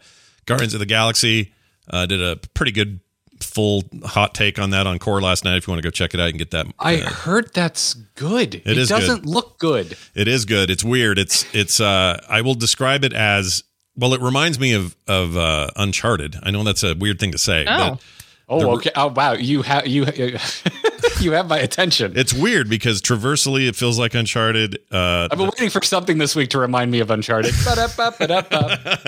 Guardians 0.45 0.73
of 0.73 0.79
the 0.79 0.85
Galaxy. 0.85 1.53
Uh, 1.89 2.05
did 2.05 2.21
a 2.21 2.35
pretty 2.53 2.71
good 2.71 2.99
full 3.41 3.83
hot 4.03 4.35
take 4.35 4.59
on 4.59 4.71
that 4.71 4.85
on 4.85 4.99
Core 4.99 5.21
last 5.21 5.45
night. 5.45 5.55
If 5.55 5.65
you 5.65 5.71
want 5.71 5.81
to 5.81 5.87
go 5.87 5.91
check 5.91 6.13
it 6.13 6.19
out, 6.19 6.29
and 6.29 6.37
get 6.37 6.51
that. 6.51 6.67
I 6.77 7.01
uh, 7.01 7.09
heard 7.09 7.53
that's 7.53 7.93
good. 7.93 8.55
It, 8.55 8.77
is 8.77 8.89
good. 8.89 8.99
doesn't 8.99 9.25
look 9.25 9.57
good. 9.59 9.97
It 10.13 10.27
is 10.27 10.45
good. 10.45 10.69
It's 10.69 10.83
weird. 10.83 11.17
It's 11.17 11.45
it's 11.55 11.79
uh 11.79 12.19
I 12.29 12.41
will 12.41 12.53
describe 12.55 13.03
it 13.05 13.13
as 13.13 13.63
well 13.95 14.13
it 14.13 14.21
reminds 14.21 14.59
me 14.59 14.73
of 14.73 14.95
of 15.07 15.37
uh 15.37 15.69
Uncharted. 15.77 16.35
I 16.43 16.51
know 16.51 16.63
that's 16.63 16.83
a 16.83 16.95
weird 16.95 17.19
thing 17.19 17.31
to 17.31 17.37
say, 17.37 17.65
Oh. 17.67 17.91
but 17.91 18.01
Oh, 18.49 18.75
okay. 18.77 18.89
Oh, 18.95 19.07
wow. 19.07 19.33
You 19.33 19.61
have 19.61 19.85
you 19.87 20.05
you 21.19 21.31
have 21.33 21.47
my 21.47 21.59
attention. 21.59 22.13
it's 22.17 22.33
weird 22.33 22.69
because 22.69 23.01
traversally 23.01 23.67
it 23.67 23.75
feels 23.75 23.99
like 23.99 24.15
Uncharted. 24.15 24.79
Uh 24.91 25.27
I've 25.31 25.37
been 25.37 25.47
waiting 25.47 25.69
for 25.69 25.81
something 25.83 26.17
this 26.17 26.35
week 26.35 26.49
to 26.51 26.59
remind 26.59 26.89
me 26.91 26.99
of 26.99 27.11
Uncharted. 27.11 27.53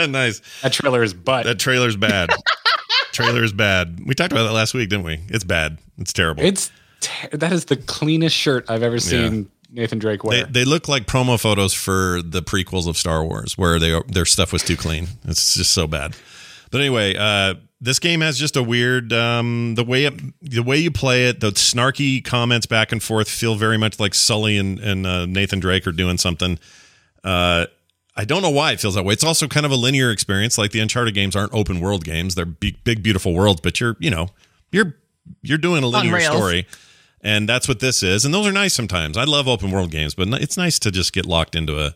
Nice. 0.10 0.42
that 0.62 0.72
trailer 0.74 1.04
is 1.04 1.14
butt. 1.14 1.46
That 1.46 1.60
trailer's 1.60 1.96
bad. 1.96 2.30
Trailer 3.12 3.44
is 3.44 3.52
bad. 3.52 4.00
We 4.06 4.16
talked 4.16 4.32
about 4.32 4.44
that 4.44 4.54
last 4.54 4.74
week, 4.74 4.88
didn't 4.88 5.04
we? 5.04 5.20
It's 5.28 5.44
bad. 5.44 5.78
It's 5.98 6.14
terrible. 6.14 6.44
it's 6.44 6.72
ter- 7.02 7.28
that 7.36 7.52
is 7.52 7.66
the 7.66 7.76
cleanest 7.76 8.34
shirt 8.36 8.66
I've 8.70 8.84
ever 8.84 9.00
seen 9.00 9.50
Nathan 9.70 10.00
Drake 10.00 10.22
they, 10.24 10.28
wear. 10.30 10.46
they 10.46 10.64
look 10.64 10.88
like 10.88 11.08
promo 11.08 11.38
photos 11.40 11.74
for 11.74 12.22
the 12.24 12.42
prequels 12.42 12.88
of 12.88 12.96
Star 12.98 13.24
Wars, 13.26 13.58
where 13.58 13.80
they 13.80 14.00
their 14.08 14.26
stuff 14.26 14.54
was 14.54 14.64
too 14.64 14.78
clean. 14.78 15.08
It's 15.26 15.56
just 15.56 15.74
so 15.74 15.88
bad. 15.88 16.16
But 16.72 16.80
anyway, 16.80 17.16
uh, 17.18 17.56
this 17.82 17.98
game 18.00 18.22
has 18.22 18.38
just 18.38 18.56
a 18.56 18.64
weird 18.64 19.12
um, 19.12 19.76
the 19.76 19.84
way 19.84 20.06
it, 20.06 20.14
the 20.42 20.62
way 20.62 20.78
you 20.78 20.92
play 20.92 21.28
it. 21.28 21.40
The 21.40 21.52
snarky 21.52 22.24
comments 22.24 22.68
back 22.68 22.92
and 22.92 23.02
forth 23.02 23.28
feel 23.28 23.56
very 23.56 23.78
much 23.78 24.00
like 24.00 24.14
Sully 24.14 24.58
and, 24.58 24.80
and 24.80 25.06
uh, 25.06 25.26
Nathan 25.26 25.60
Drake 25.60 25.88
are 25.88 25.92
doing 25.92 26.18
something. 26.18 26.60
Uh, 27.24 27.66
I 28.16 28.26
don't 28.26 28.42
know 28.42 28.50
why 28.50 28.74
it 28.74 28.80
feels 28.80 28.96
that 28.96 29.04
way. 29.04 29.14
It's 29.14 29.24
also 29.24 29.48
kind 29.48 29.66
of 29.66 29.72
a 29.72 29.76
linear 29.76 30.12
experience. 30.12 30.58
Like 30.58 30.72
the 30.72 30.80
Uncharted 30.80 31.14
games 31.16 31.36
aren't 31.36 31.54
open 31.54 31.80
world 31.80 32.04
games; 32.06 32.36
they're 32.36 32.46
big, 32.46 32.84
big 32.84 33.02
beautiful 33.02 33.34
worlds. 33.34 33.62
But 33.62 33.80
you're 33.80 33.96
you 34.00 34.12
know 34.12 34.30
you're 34.72 34.96
you're 35.42 35.58
doing 35.58 35.84
a 35.84 35.88
linear 35.88 36.20
story 36.20 36.68
and 37.22 37.48
that's 37.48 37.68
what 37.68 37.80
this 37.80 38.04
is 38.04 38.26
and 38.26 38.34
those 38.34 38.48
are 38.48 38.52
nice 38.52 38.74
sometimes 38.74 39.18
i 39.18 39.24
love 39.24 39.48
open 39.48 39.72
world 39.72 39.92
games 39.92 40.16
but 40.16 40.28
it's 40.42 40.58
nice 40.58 40.80
to 40.80 40.92
just 40.92 41.14
get 41.14 41.26
locked 41.26 41.56
into 41.56 41.80
a, 41.80 41.94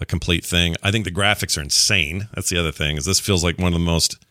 a 0.00 0.06
complete 0.06 0.44
thing 0.44 0.76
i 0.82 0.90
think 0.90 1.04
the 1.04 1.10
graphics 1.10 1.56
are 1.56 1.62
insane 1.62 2.28
that's 2.34 2.50
the 2.50 2.58
other 2.58 2.72
thing 2.72 2.96
is 2.96 3.04
this 3.04 3.20
feels 3.20 3.42
like 3.42 3.58
one 3.58 3.68
of 3.68 3.72
the 3.72 3.78
most 3.78 4.24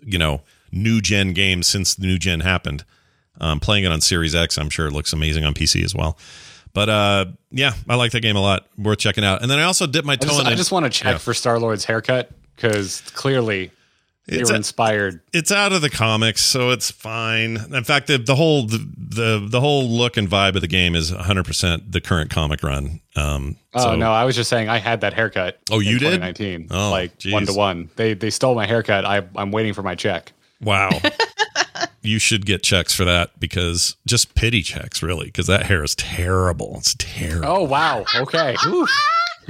you 0.00 0.18
know 0.18 0.42
new 0.72 1.00
gen 1.00 1.32
games 1.32 1.66
since 1.66 1.94
the 1.94 2.06
new 2.06 2.18
gen 2.18 2.40
happened. 2.40 2.84
Um, 3.40 3.60
playing 3.60 3.84
it 3.84 3.92
on 3.92 4.00
series 4.00 4.34
x 4.34 4.58
i'm 4.58 4.68
sure 4.68 4.88
it 4.88 4.92
looks 4.92 5.12
amazing 5.12 5.44
on 5.44 5.54
pc 5.54 5.84
as 5.84 5.94
well. 5.94 6.18
But 6.74 6.88
uh, 6.88 7.24
yeah 7.50 7.72
i 7.88 7.94
like 7.94 8.12
that 8.12 8.20
game 8.20 8.36
a 8.36 8.40
lot. 8.40 8.66
Worth 8.76 8.98
checking 8.98 9.24
out. 9.24 9.42
And 9.42 9.50
then 9.50 9.58
i 9.58 9.62
also 9.62 9.86
dipped 9.86 10.06
my 10.06 10.14
I 10.14 10.16
toe 10.16 10.28
just, 10.28 10.40
in 10.40 10.46
I 10.46 10.54
just 10.54 10.72
want 10.72 10.84
to 10.86 10.90
check 10.90 11.12
Yeah. 11.12 11.18
for 11.18 11.34
Star 11.34 11.58
Lord's 11.58 11.84
haircut 11.84 12.30
because 12.56 13.00
clearly 13.14 13.70
It's 14.28 14.50
were 14.50 14.54
a- 14.54 14.58
inspired. 14.58 15.20
it's 15.32 15.50
out 15.50 15.72
of 15.72 15.80
the 15.80 15.88
comics, 15.90 16.42
so 16.42 16.70
it's 16.70 16.90
fine. 16.90 17.56
In 17.72 17.84
fact, 17.84 18.06
the, 18.08 18.18
the 18.18 18.34
whole 18.36 18.66
the, 18.66 18.78
the 18.96 19.46
the 19.48 19.60
whole 19.60 19.88
look 19.88 20.16
and 20.16 20.28
vibe 20.28 20.54
of 20.54 20.60
the 20.60 20.66
game 20.68 20.94
is 20.94 21.12
100 21.12 21.44
percent 21.44 21.90
the 21.92 22.00
current 22.00 22.30
comic 22.30 22.62
run. 22.62 23.00
Um, 23.16 23.56
Oh 23.74 23.80
so- 23.82 23.96
no, 23.96 24.10
I 24.12 24.24
was 24.24 24.36
just 24.36 24.50
saying 24.50 24.68
I 24.68 24.78
had 24.78 25.00
that 25.00 25.12
haircut. 25.14 25.58
Oh, 25.70 25.78
you 25.80 25.92
in 25.92 25.98
did? 25.98 26.20
2019. 26.20 26.68
Oh, 26.70 26.90
like 26.90 27.16
geez. 27.18 27.32
one 27.32 27.46
to 27.46 27.52
one. 27.54 27.90
They 27.96 28.14
they 28.14 28.30
stole 28.30 28.54
my 28.54 28.66
haircut. 28.66 29.04
I 29.04 29.22
I'm 29.36 29.50
waiting 29.50 29.72
for 29.74 29.82
my 29.82 29.94
check. 29.94 30.32
Wow. 30.60 30.90
you 32.02 32.18
should 32.18 32.44
get 32.46 32.62
checks 32.62 32.92
for 32.94 33.04
that 33.04 33.38
because 33.38 33.96
just 34.06 34.34
pity 34.34 34.62
checks, 34.62 35.02
really, 35.02 35.26
because 35.26 35.46
that 35.46 35.66
hair 35.66 35.82
is 35.84 35.94
terrible. 35.94 36.74
It's 36.78 36.94
terrible. 36.98 37.48
Oh 37.48 37.62
wow. 37.64 38.04
Okay. 38.16 38.56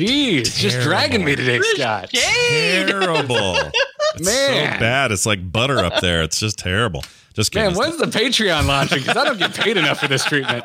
Oof. 0.01 0.09
Jeez, 0.09 0.57
just 0.57 0.81
dragging 0.81 1.25
me 1.25 1.35
today, 1.37 1.61
Scott. 1.75 2.11
terrible. 2.13 3.57
It's 4.15 4.25
Man. 4.25 4.73
so 4.75 4.81
bad. 4.81 5.13
It's 5.13 5.27
like 5.27 5.53
butter 5.53 5.79
up 5.79 6.01
there. 6.01 6.23
It's 6.23 6.41
just 6.41 6.59
terrible. 6.59 7.05
Just 7.35 7.53
kidding. 7.53 7.69
Man, 7.73 7.79
when's 7.79 7.99
the 7.99 8.07
Patreon 8.07 8.67
launching? 8.67 9.01
Because 9.01 9.19
I 9.19 9.25
don't 9.25 9.39
get 9.39 9.55
paid 9.55 9.77
enough 9.77 10.01
for 10.01 10.09
this 10.09 10.25
treatment. 10.25 10.65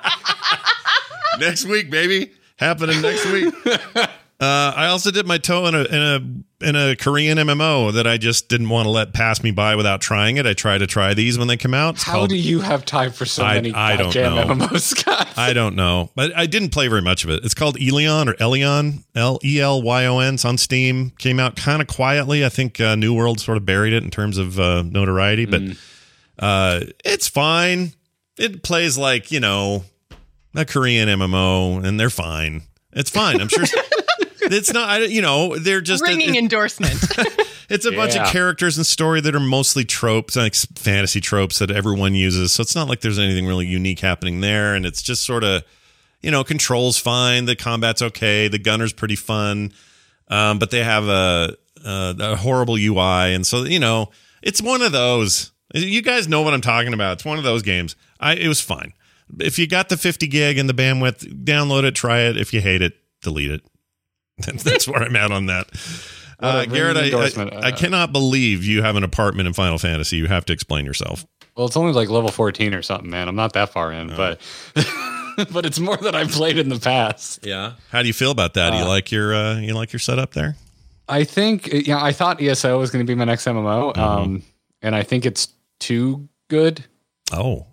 next 1.39 1.65
week, 1.65 1.91
baby. 1.91 2.31
Happening 2.55 3.01
next 3.01 3.25
week. 3.31 3.53
Uh, 4.43 4.73
I 4.75 4.87
also 4.87 5.09
dipped 5.11 5.27
my 5.27 5.37
toe 5.37 5.67
in 5.67 5.75
a 5.75 5.83
in 5.83 6.01
a 6.61 6.67
in 6.69 6.75
a 6.75 6.95
Korean 6.95 7.37
MMO 7.37 7.93
that 7.93 8.07
I 8.07 8.17
just 8.17 8.47
didn't 8.49 8.69
want 8.69 8.85
to 8.85 8.89
let 8.89 9.13
pass 9.13 9.43
me 9.43 9.51
by 9.51 9.75
without 9.75 10.01
trying 10.01 10.37
it. 10.37 10.45
I 10.45 10.53
try 10.53 10.77
to 10.77 10.87
try 10.87 11.13
these 11.13 11.37
when 11.37 11.47
they 11.47 11.57
come 11.57 11.73
out. 11.73 11.95
It's 11.95 12.03
How 12.03 12.13
called- 12.13 12.29
do 12.29 12.35
you 12.37 12.59
have 12.61 12.85
time 12.85 13.11
for 13.11 13.25
so 13.25 13.43
I- 13.43 13.55
many 13.55 13.73
I 13.73 13.95
don't 13.97 14.13
know. 14.15 14.43
MMOs, 14.55 14.81
Scott? 14.81 15.27
I 15.37 15.53
don't 15.53 15.75
know, 15.75 16.09
but 16.15 16.35
I 16.35 16.45
didn't 16.45 16.69
play 16.69 16.87
very 16.87 17.01
much 17.01 17.23
of 17.23 17.29
it. 17.29 17.43
It's 17.45 17.53
called 17.53 17.77
Elyon 17.77 18.27
or 18.27 18.33
Elyon, 18.35 19.03
L 19.15 19.39
E 19.43 19.59
L 19.61 19.81
Y 19.81 20.05
O 20.05 20.19
N. 20.19 20.33
It's 20.35 20.45
on 20.45 20.57
Steam. 20.57 21.11
Came 21.19 21.39
out 21.39 21.55
kind 21.55 21.81
of 21.81 21.87
quietly. 21.87 22.43
I 22.45 22.49
think 22.49 22.79
uh, 22.81 22.95
New 22.95 23.13
World 23.13 23.39
sort 23.39 23.57
of 23.57 23.65
buried 23.65 23.93
it 23.93 24.03
in 24.03 24.09
terms 24.09 24.37
of 24.37 24.59
uh, 24.59 24.81
notoriety, 24.83 25.45
but 25.45 25.61
uh, 26.39 26.81
it's 27.05 27.27
fine. 27.27 27.93
It 28.37 28.63
plays 28.63 28.97
like 28.97 29.31
you 29.31 29.39
know 29.39 29.83
a 30.55 30.65
Korean 30.65 31.07
MMO, 31.07 31.83
and 31.85 31.99
they're 31.99 32.09
fine. 32.09 32.63
It's 32.93 33.09
fine. 33.09 33.39
I'm 33.41 33.47
sure. 33.49 33.65
It's 34.51 34.73
not, 34.73 34.89
I, 34.89 34.97
you 35.05 35.21
know, 35.21 35.57
they're 35.57 35.81
just 35.81 36.03
Ringing 36.03 36.35
it- 36.35 36.39
endorsement. 36.39 36.93
it's 37.69 37.85
a 37.85 37.91
bunch 37.91 38.15
of 38.15 38.27
characters 38.27 38.77
and 38.77 38.85
story 38.85 39.21
that 39.21 39.35
are 39.35 39.39
mostly 39.39 39.85
tropes, 39.85 40.35
like 40.35 40.55
fantasy 40.55 41.21
tropes 41.21 41.59
that 41.59 41.71
everyone 41.71 42.15
uses. 42.15 42.51
So 42.51 42.61
it's 42.61 42.75
not 42.75 42.87
like 42.87 43.01
there's 43.01 43.19
anything 43.19 43.45
really 43.47 43.67
unique 43.67 43.99
happening 43.99 44.41
there. 44.41 44.75
And 44.75 44.85
it's 44.85 45.01
just 45.01 45.23
sort 45.25 45.43
of, 45.43 45.63
you 46.21 46.31
know, 46.31 46.43
controls 46.43 46.97
fine. 46.97 47.45
The 47.45 47.55
combat's 47.55 48.01
okay. 48.01 48.47
The 48.47 48.59
gunner's 48.59 48.93
pretty 48.93 49.15
fun. 49.15 49.73
Um, 50.27 50.59
but 50.59 50.71
they 50.71 50.83
have 50.83 51.07
a, 51.07 51.55
a, 51.85 52.15
a 52.19 52.35
horrible 52.35 52.75
UI. 52.75 53.33
And 53.33 53.45
so, 53.45 53.63
you 53.63 53.79
know, 53.79 54.09
it's 54.41 54.61
one 54.61 54.81
of 54.81 54.91
those. 54.91 55.51
You 55.73 56.01
guys 56.01 56.27
know 56.27 56.41
what 56.41 56.53
I'm 56.53 56.61
talking 56.61 56.93
about. 56.93 57.13
It's 57.13 57.25
one 57.25 57.37
of 57.37 57.43
those 57.43 57.61
games. 57.61 57.95
I 58.19 58.35
It 58.35 58.47
was 58.47 58.61
fine. 58.61 58.93
If 59.39 59.57
you 59.57 59.67
got 59.67 59.89
the 59.89 59.97
50 59.97 60.27
gig 60.27 60.57
and 60.57 60.69
the 60.69 60.73
bandwidth, 60.73 61.43
download 61.43 61.83
it, 61.83 61.95
try 61.95 62.21
it. 62.21 62.37
If 62.37 62.53
you 62.53 62.61
hate 62.61 62.81
it, 62.81 62.93
delete 63.21 63.51
it. 63.51 63.61
That's 64.45 64.87
where 64.87 65.01
I'm 65.03 65.15
at 65.15 65.31
on 65.31 65.47
that. 65.47 65.67
Uh, 66.39 66.65
Garrett, 66.65 66.97
I, 66.97 67.05
endorsement. 67.05 67.53
I, 67.53 67.57
I 67.57 67.71
Uh, 67.71 67.75
cannot 67.77 68.11
believe 68.11 68.63
you 68.65 68.81
have 68.81 68.95
an 68.95 69.03
apartment 69.03 69.47
in 69.47 69.53
Final 69.53 69.77
Fantasy. 69.77 70.17
You 70.17 70.25
have 70.27 70.45
to 70.45 70.53
explain 70.53 70.85
yourself. 70.85 71.25
Well, 71.55 71.67
it's 71.67 71.77
only 71.77 71.93
like 71.93 72.09
level 72.09 72.29
14 72.31 72.73
or 72.73 72.81
something, 72.81 73.09
man. 73.09 73.27
I'm 73.29 73.35
not 73.35 73.53
that 73.53 73.69
far 73.71 73.91
in, 73.93 74.07
but 74.07 74.41
but 75.51 75.65
it's 75.65 75.79
more 75.79 75.97
than 75.97 76.15
I've 76.15 76.31
played 76.31 76.57
in 76.57 76.69
the 76.69 76.79
past. 76.79 77.39
Yeah. 77.45 77.73
How 77.91 78.01
do 78.01 78.07
you 78.07 78.13
feel 78.13 78.31
about 78.31 78.55
that? 78.55 78.71
Do 78.71 78.77
you 78.77 78.83
Uh, 78.83 78.87
like 78.87 79.11
your 79.11 79.33
uh, 79.33 79.59
you 79.59 79.73
like 79.73 79.93
your 79.93 79.99
setup 79.99 80.31
there? 80.33 80.55
I 81.07 81.23
think 81.23 81.67
you 81.71 81.93
know, 81.93 81.99
I 81.99 82.11
thought 82.11 82.41
ESO 82.41 82.79
was 82.79 82.89
going 82.91 83.05
to 83.05 83.09
be 83.09 83.15
my 83.15 83.25
next 83.25 83.45
MMO, 83.45 83.93
Mm-hmm. 83.93 84.01
um, 84.01 84.43
and 84.81 84.95
I 84.95 85.03
think 85.03 85.25
it's 85.25 85.47
too 85.79 86.27
good. 86.49 86.83
Oh, 87.31 87.67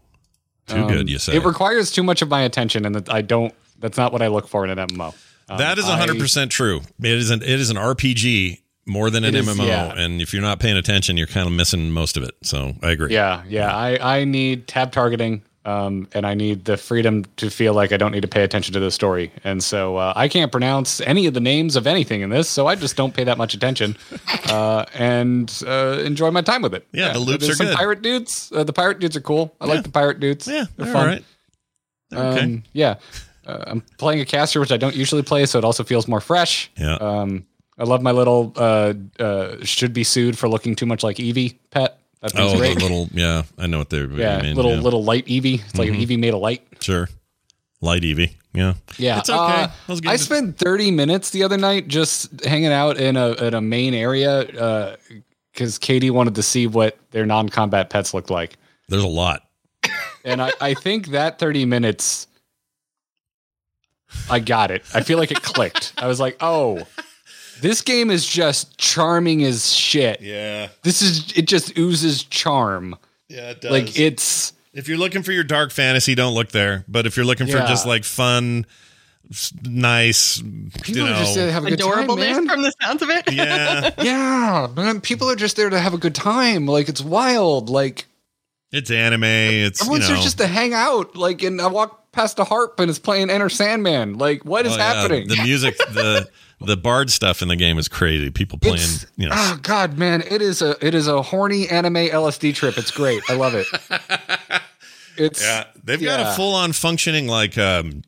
too 0.67 0.77
Um, 0.77 0.89
good. 0.89 1.09
You 1.09 1.19
say 1.19 1.37
it 1.37 1.45
requires 1.45 1.91
too 1.91 2.03
much 2.03 2.23
of 2.23 2.29
my 2.29 2.43
attention, 2.43 2.85
and 2.85 3.09
I 3.09 3.23
don't. 3.23 3.55
That's 3.79 3.97
not 3.97 4.13
what 4.13 4.21
I 4.21 4.27
look 4.29 4.47
for 4.47 4.65
in 4.65 4.71
an 4.79 4.89
MMO. 4.89 5.15
Um, 5.51 5.59
that 5.59 5.79
is 5.79 5.85
I- 5.87 5.99
100 5.99 6.19
percent 6.19 6.51
true. 6.53 6.81
It 7.01 7.07
is 7.13 7.31
an 7.31 7.43
it 7.43 7.49
is 7.61 7.71
an 7.71 7.77
RPG 7.77 8.61
more 8.87 9.11
than 9.11 9.25
an 9.25 9.35
is, 9.35 9.47
MMO, 9.47 9.67
yeah. 9.67 9.93
and 9.97 10.21
if 10.23 10.33
you're 10.33 10.43
not 10.43 10.59
paying 10.59 10.77
attention, 10.77 11.17
you're 11.17 11.27
kind 11.29 11.47
of 11.47 11.53
missing 11.53 11.91
most 11.91 12.17
of 12.17 12.23
it. 12.23 12.35
So 12.43 12.75
I 12.83 12.91
agree. 12.91 13.13
Yeah, 13.13 13.43
yeah. 13.49 13.75
I 13.75 14.19
I 14.21 14.25
need 14.25 14.67
tab 14.67 14.93
targeting. 14.93 15.43
Um, 15.63 16.09
and 16.15 16.27
I 16.27 16.33
need 16.33 16.65
the 16.65 16.79
freedom 16.79 17.27
to 17.37 17.51
feel 17.51 17.75
like 17.75 17.93
I 17.93 17.99
don't 17.99 18.13
need 18.13 18.23
to 18.23 18.29
pay 18.29 18.45
attention 18.45 18.73
to 18.73 18.81
the 18.81 18.91
story. 18.91 19.31
And 19.45 19.63
so 19.63 19.99
uh, 19.99 20.15
I 20.17 20.27
can't 20.27 20.51
pronounce 20.51 21.03
any 21.03 21.27
of 21.27 21.35
the 21.35 21.41
names 21.41 21.77
of 21.77 21.87
anything 21.87 22.23
in 22.23 22.31
this, 22.31 22.49
so 22.49 22.67
I 22.67 22.77
just 22.77 22.97
don't 22.97 23.13
pay 23.13 23.25
that 23.25 23.37
much 23.37 23.53
attention 23.53 23.95
uh, 24.49 24.87
and 24.95 25.63
uh, 25.67 26.01
enjoy 26.03 26.31
my 26.31 26.41
time 26.41 26.63
with 26.63 26.73
it. 26.73 26.89
Yeah, 26.93 27.13
the 27.13 27.19
loops 27.19 27.45
there's 27.45 27.61
are 27.61 27.65
some 27.65 27.67
good. 27.67 27.77
Pirate 27.77 28.01
dudes. 28.01 28.51
Uh, 28.55 28.65
the 28.65 28.73
pirate 28.73 29.01
dudes 29.01 29.19
are 29.19 29.21
cool. 29.21 29.55
I 29.61 29.67
Yeah. 29.67 29.75
like 29.75 29.83
the 29.83 29.91
pirate 29.91 30.19
dudes. 30.19 30.49
Yeah, 30.49 30.65
they're, 30.79 30.87
they're 30.87 30.95
fun. 30.95 31.07
right. 31.07 31.25
Okay. 32.15 32.41
Um, 32.43 32.63
yeah, 32.73 32.95
uh, 33.47 33.65
I'm 33.67 33.81
playing 33.99 34.21
a 34.21 34.25
caster, 34.25 34.61
which 34.61 34.73
I 34.73 34.77
don't 34.77 34.95
usually 34.95 35.23
play, 35.23 35.47
so 35.47 35.59
it 35.59 35.65
also 35.65 35.85
feels 35.85 36.07
more 36.09 36.21
fresh. 36.21 36.71
Yeah. 36.77 36.95
Um, 36.95 37.47
I 37.79 37.85
love 37.85 38.03
my 38.03 38.11
little 38.13 38.53
uh, 38.57 38.93
uh, 39.19 39.57
should 39.65 39.93
be 39.95 40.05
sued 40.05 40.37
for 40.39 40.49
looking 40.49 40.75
too 40.77 40.87
much 40.87 41.03
like 41.03 41.17
Eevee 41.17 41.57
pet. 41.71 41.99
That 42.21 42.33
Oh, 42.37 42.59
great. 42.59 42.77
the 42.77 42.83
little 42.83 43.09
yeah, 43.15 43.45
I 43.57 43.67
know 43.67 43.79
what 43.79 43.89
they're 43.89 44.11
yeah, 44.11 44.43
mean, 44.43 44.55
little 44.55 44.71
yeah. 44.73 44.77
Mm-hmm. 44.77 44.85
little 44.85 45.05
light 45.05 45.27
Eevee. 45.27 45.61
It's 45.65 45.79
like 45.79 45.89
an 45.89 45.95
Eevee 45.95 46.19
made 46.19 46.35
of 46.35 46.41
light. 46.41 46.67
sure. 46.81 47.09
Light 47.81 48.03
Eevee. 48.03 48.35
Yeah. 48.53 48.75
Yeah, 48.99 49.21
It's 49.21 49.31
okay. 49.31 49.39
uh, 49.39 49.67
That 49.69 49.73
was 49.89 50.01
good. 50.03 50.11
I 50.11 50.17
spent 50.17 50.59
30 50.59 50.91
minutes 50.91 51.31
the 51.31 51.45
other 51.45 51.57
night 51.57 51.89
just 51.89 52.45
hanging 52.45 52.73
out 52.73 52.99
in 52.99 53.17
a 53.17 53.31
in 53.33 53.55
a 53.55 53.61
main 53.63 53.95
area 53.95 54.99
because 55.55 55.79
Katie 55.79 56.11
wanted 56.11 56.35
to 56.35 56.43
see 56.43 56.67
what 56.67 56.99
their 57.13 57.25
non-combat 57.25 57.89
pets 57.89 58.13
looked 58.13 58.29
like, 58.31 58.59
There's 58.89 59.03
a 59.05 59.09
lot. 59.09 59.43
and 60.25 60.43
I, 60.43 60.53
I 60.61 60.75
think 60.75 61.09
that 61.09 61.39
30 61.39 61.65
minutes, 61.65 62.27
I 64.29 64.39
got 64.41 64.71
it. 64.71 64.83
I 64.95 65.03
feel 65.03 65.19
like 65.19 65.31
it 65.31 65.43
clicked. 65.43 65.93
I 65.99 66.07
was 66.07 66.21
like, 66.21 66.37
oh, 66.41 66.87
this 67.61 67.83
game 67.83 68.11
is 68.11 68.27
just 68.27 68.79
charming 68.79 69.45
as 69.45 69.73
shit. 69.75 70.21
Yeah. 70.21 70.69
This 70.83 71.03
is 71.03 71.33
it. 71.37 71.43
Just 71.47 71.77
oozes 71.79 72.25
charm. 72.25 72.97
Yeah, 73.29 73.51
it 73.51 73.61
does. 73.61 73.71
Like 73.71 73.99
it's 73.99 74.53
if 74.73 74.89
you're 74.89 74.99
looking 74.99 75.23
for 75.23 75.33
your 75.33 75.45
dark 75.45 75.71
fantasy, 75.73 76.15
don't 76.15 76.35
look 76.35 76.51
there. 76.51 76.85
But 76.89 77.07
if 77.07 77.17
you're 77.17 77.27
looking 77.27 77.47
for 77.47 77.59
Yeah. 77.59 77.67
just 77.67 77.87
like 77.87 78.05
fun, 78.05 78.67
nice, 79.63 80.41
people 80.83 81.03
you 81.03 81.05
are 81.07 81.19
just 81.19 81.35
there 81.35 81.47
to 81.47 81.53
have 81.53 81.65
a 81.65 81.71
good 81.71 81.79
time, 81.81 82.09
Adorableness 82.09 82.19
man. 82.19 82.49
from 82.49 82.63
the 82.63 82.73
sounds 82.83 83.03
of 83.03 83.11
it. 83.11 83.33
yeah, 83.33 83.91
yeah, 84.03 84.69
man. 84.75 85.01
People 85.01 85.31
are 85.31 85.37
just 85.37 85.57
there 85.57 85.71
to 85.71 85.79
have 85.79 85.95
a 85.95 85.99
good 85.99 86.15
time. 86.15 86.67
Like 86.67 86.89
it's 86.89 87.01
wild. 87.03 87.69
Like 87.69 88.07
it's 88.73 88.91
anime. 88.91 89.25
It's 89.25 89.81
you 89.81 89.87
everyone's 89.87 90.09
know, 90.09 90.15
there 90.15 90.23
just 90.23 90.39
to 90.39 90.47
hang 90.47 90.73
out. 90.75 91.17
Like, 91.17 91.43
and 91.43 91.61
I 91.61 91.67
walk 91.67 92.00
past 92.13 92.39
a 92.39 92.45
harp 92.45 92.81
and 92.81 92.91
is 92.91 92.99
playing 92.99 93.31
Enter 93.31 93.49
Sandman. 93.49 94.19
Like, 94.19 94.45
what 94.45 94.67
is 94.67 94.73
oh, 94.73 94.77
yeah, 94.77 94.95
happening? 94.95 95.29
The 95.29 95.43
music, 95.43 95.77
the 95.93 96.29
the 96.61 96.77
bard 96.77 97.11
stuff 97.11 97.43
in 97.43 97.49
the 97.49 97.57
game 97.57 97.79
is 97.79 97.89
crazy. 97.89 98.31
People 98.31 98.59
playing, 98.59 98.77
It's- 98.77 99.07
you 99.17 99.29
know, 99.29 99.35
oh 99.37 99.59
god, 99.63 99.99
man, 99.99 100.23
it 100.29 100.43
is 100.43 100.63
a 100.63 100.77
it 100.85 100.95
is 100.95 101.09
a 101.09 101.23
horny 101.23 101.69
anime 101.69 101.95
LSD 101.95 102.55
trip. 102.55 102.77
It's 102.79 102.91
great. 102.91 103.23
I 103.29 103.35
love 103.35 103.55
it. 103.55 103.67
It's 105.17 105.43
yeah, 105.43 105.65
they've 105.85 106.01
got 106.01 106.21
a 106.21 106.37
full 106.37 106.55
on 106.55 106.73
functioning 106.73 107.27
like 107.27 107.59
um, 107.59 108.03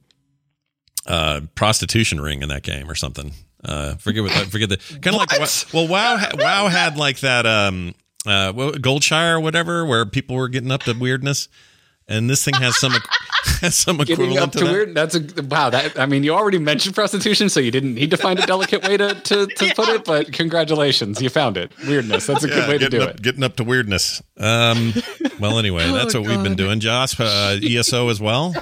uh, 1.06 1.42
prostitution 1.54 2.20
ring 2.20 2.42
in 2.42 2.48
that 2.48 2.62
game 2.62 2.90
or 2.90 2.94
something. 2.94 3.32
Uh, 3.62 3.96
forget 3.96 4.22
what, 4.22 4.32
forget 4.32 4.70
the 4.70 4.78
kind 4.78 5.08
of 5.08 5.16
like 5.16 5.30
well, 5.72 5.88
WoW 5.88 6.18
WoW 6.34 6.68
had 6.68 6.96
like 6.96 7.20
that 7.20 7.44
um, 7.44 7.94
uh, 8.26 8.52
Goldshire 8.52 9.34
or 9.34 9.40
whatever, 9.40 9.84
where 9.84 10.06
people 10.06 10.36
were 10.36 10.48
getting 10.48 10.70
up 10.70 10.84
to 10.84 10.94
weirdness, 10.94 11.48
and 12.08 12.30
this 12.30 12.44
thing 12.44 12.54
has 12.54 12.78
some 12.78 12.94
has 13.62 13.74
some 13.84 13.96
Getting 13.96 14.12
equivalent 14.14 14.42
up 14.42 14.52
to, 14.52 14.58
to 14.58 14.64
that. 14.66 14.70
weird. 14.72 14.94
That's 14.94 15.14
a 15.14 15.42
wow. 15.44 15.70
That 15.70 15.98
I 15.98 16.04
mean, 16.06 16.22
you 16.24 16.34
already 16.34 16.58
mentioned 16.58 16.94
prostitution, 16.94 17.48
so 17.48 17.60
you 17.60 17.70
didn't 17.70 17.94
need 17.94 18.10
to 18.10 18.16
find 18.18 18.38
a 18.38 18.46
delicate 18.46 18.82
way 18.82 18.96
to 18.98 19.14
to, 19.14 19.46
to 19.56 19.74
put 19.74 19.88
it. 19.88 20.04
But 20.04 20.32
congratulations, 20.32 21.22
you 21.22 21.30
found 21.30 21.56
it. 21.56 21.72
Weirdness. 21.86 22.26
That's 22.26 22.44
a 22.44 22.48
Yeah, 22.48 22.54
good 22.54 22.68
way 22.68 22.72
to 22.74 22.78
getting 22.90 23.00
do 23.00 23.04
up, 23.06 23.10
it. 23.14 23.22
Getting 23.22 23.42
up 23.44 23.56
to 23.56 23.64
weirdness. 23.64 24.22
Um, 24.36 24.92
well, 25.40 25.58
anyway, 25.58 25.90
that's 25.92 26.14
what 26.14 26.26
we've 26.26 26.42
been 26.42 26.56
doing. 26.56 26.80
Josh, 26.80 27.18
uh, 27.18 27.58
ESO 27.62 28.08
as 28.10 28.20
well. 28.20 28.54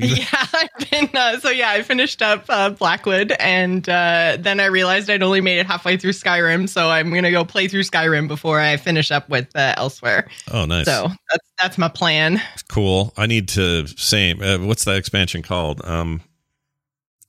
Yeah, 0.00 0.24
I've 0.32 0.90
been. 0.90 1.08
Uh, 1.14 1.38
so 1.40 1.50
yeah, 1.50 1.70
I 1.70 1.82
finished 1.82 2.22
up 2.22 2.44
uh, 2.48 2.70
Blackwood, 2.70 3.32
and 3.38 3.88
uh, 3.88 4.36
then 4.40 4.60
I 4.60 4.66
realized 4.66 5.10
I'd 5.10 5.22
only 5.22 5.40
made 5.40 5.58
it 5.58 5.66
halfway 5.66 5.96
through 5.96 6.12
Skyrim. 6.12 6.68
So 6.68 6.88
I'm 6.88 7.12
gonna 7.12 7.30
go 7.30 7.44
play 7.44 7.68
through 7.68 7.82
Skyrim 7.82 8.28
before 8.28 8.60
I 8.60 8.76
finish 8.76 9.10
up 9.10 9.28
with 9.28 9.48
uh, 9.54 9.74
Elsweyr. 9.76 10.28
Oh, 10.52 10.64
nice. 10.64 10.86
So 10.86 11.08
that's 11.30 11.48
that's 11.58 11.78
my 11.78 11.88
plan. 11.88 12.40
cool. 12.68 13.12
I 13.16 13.26
need 13.26 13.48
to 13.50 13.86
same. 13.86 14.42
uh, 14.42 14.58
what's 14.58 14.84
that 14.84 14.96
expansion 14.96 15.42
called? 15.42 15.84
Um, 15.84 16.22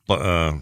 uh, 0.09 0.53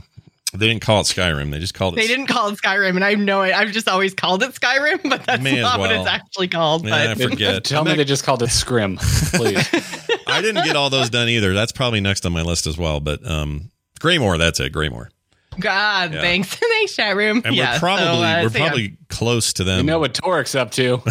they 0.54 0.68
didn't 0.68 0.82
call 0.82 1.02
it 1.02 1.04
Skyrim. 1.04 1.52
They 1.52 1.60
just 1.60 1.76
called 1.76 1.94
it. 1.94 1.98
They 2.02 2.08
didn't 2.08 2.26
call 2.28 2.50
it 2.50 2.56
Skyrim, 2.60 2.96
and 2.96 3.04
I 3.06 3.14
know 3.14 3.44
it. 3.44 3.54
I've 3.54 3.72
just 3.72 3.88
always 3.88 4.16
called 4.16 4.42
it 4.42 4.52
Skyrim, 4.54 5.02
but 5.10 5.24
that's 5.26 5.44
May 5.44 5.58
as 5.60 5.62
not 5.62 5.80
what 5.80 5.92
it's 5.92 6.08
actually 6.08 6.48
called. 6.48 6.88
Yeah, 6.88 7.12
I 7.12 7.16
forget. 7.16 7.64
Tell 7.66 7.80
I'm 7.82 7.86
me 7.86 7.92
not- 7.92 7.98
they 7.98 8.04
just 8.06 8.24
called 8.24 8.42
it 8.42 8.50
Scrim, 8.50 8.98
please. 8.98 9.68
I 10.32 10.42
didn't 10.42 10.64
get 10.66 10.76
all 10.76 10.90
those 10.90 11.10
done 11.10 11.30
either. 11.30 11.54
That's 11.54 11.72
probably 11.72 12.00
next 12.02 12.26
on 12.26 12.32
my 12.32 12.42
list 12.42 12.68
as 12.68 12.78
well. 12.78 13.00
But 13.00 13.26
um, 13.30 13.70
Greymoor, 14.00 14.38
that's 14.38 14.60
it. 14.60 14.72
Greymoor. 14.72 15.10
God, 15.60 16.14
Yeah. 16.14 16.22
thanks, 16.22 16.48
thanks, 16.56 16.96
chat 16.96 17.16
room. 17.18 17.42
and 17.44 17.54
yeah, 17.56 17.74
we're 17.74 17.80
probably 17.80 18.06
so, 18.06 18.12
uh, 18.12 18.40
we're 18.44 18.50
so 18.50 18.58
yeah. 18.60 18.66
probably 18.68 18.98
close 19.10 19.54
to 19.54 19.64
them. 19.66 19.80
you 19.80 19.84
know 19.86 20.00
what 20.00 20.14
Torik's 20.14 20.56
up 20.56 20.72
to. 20.72 21.02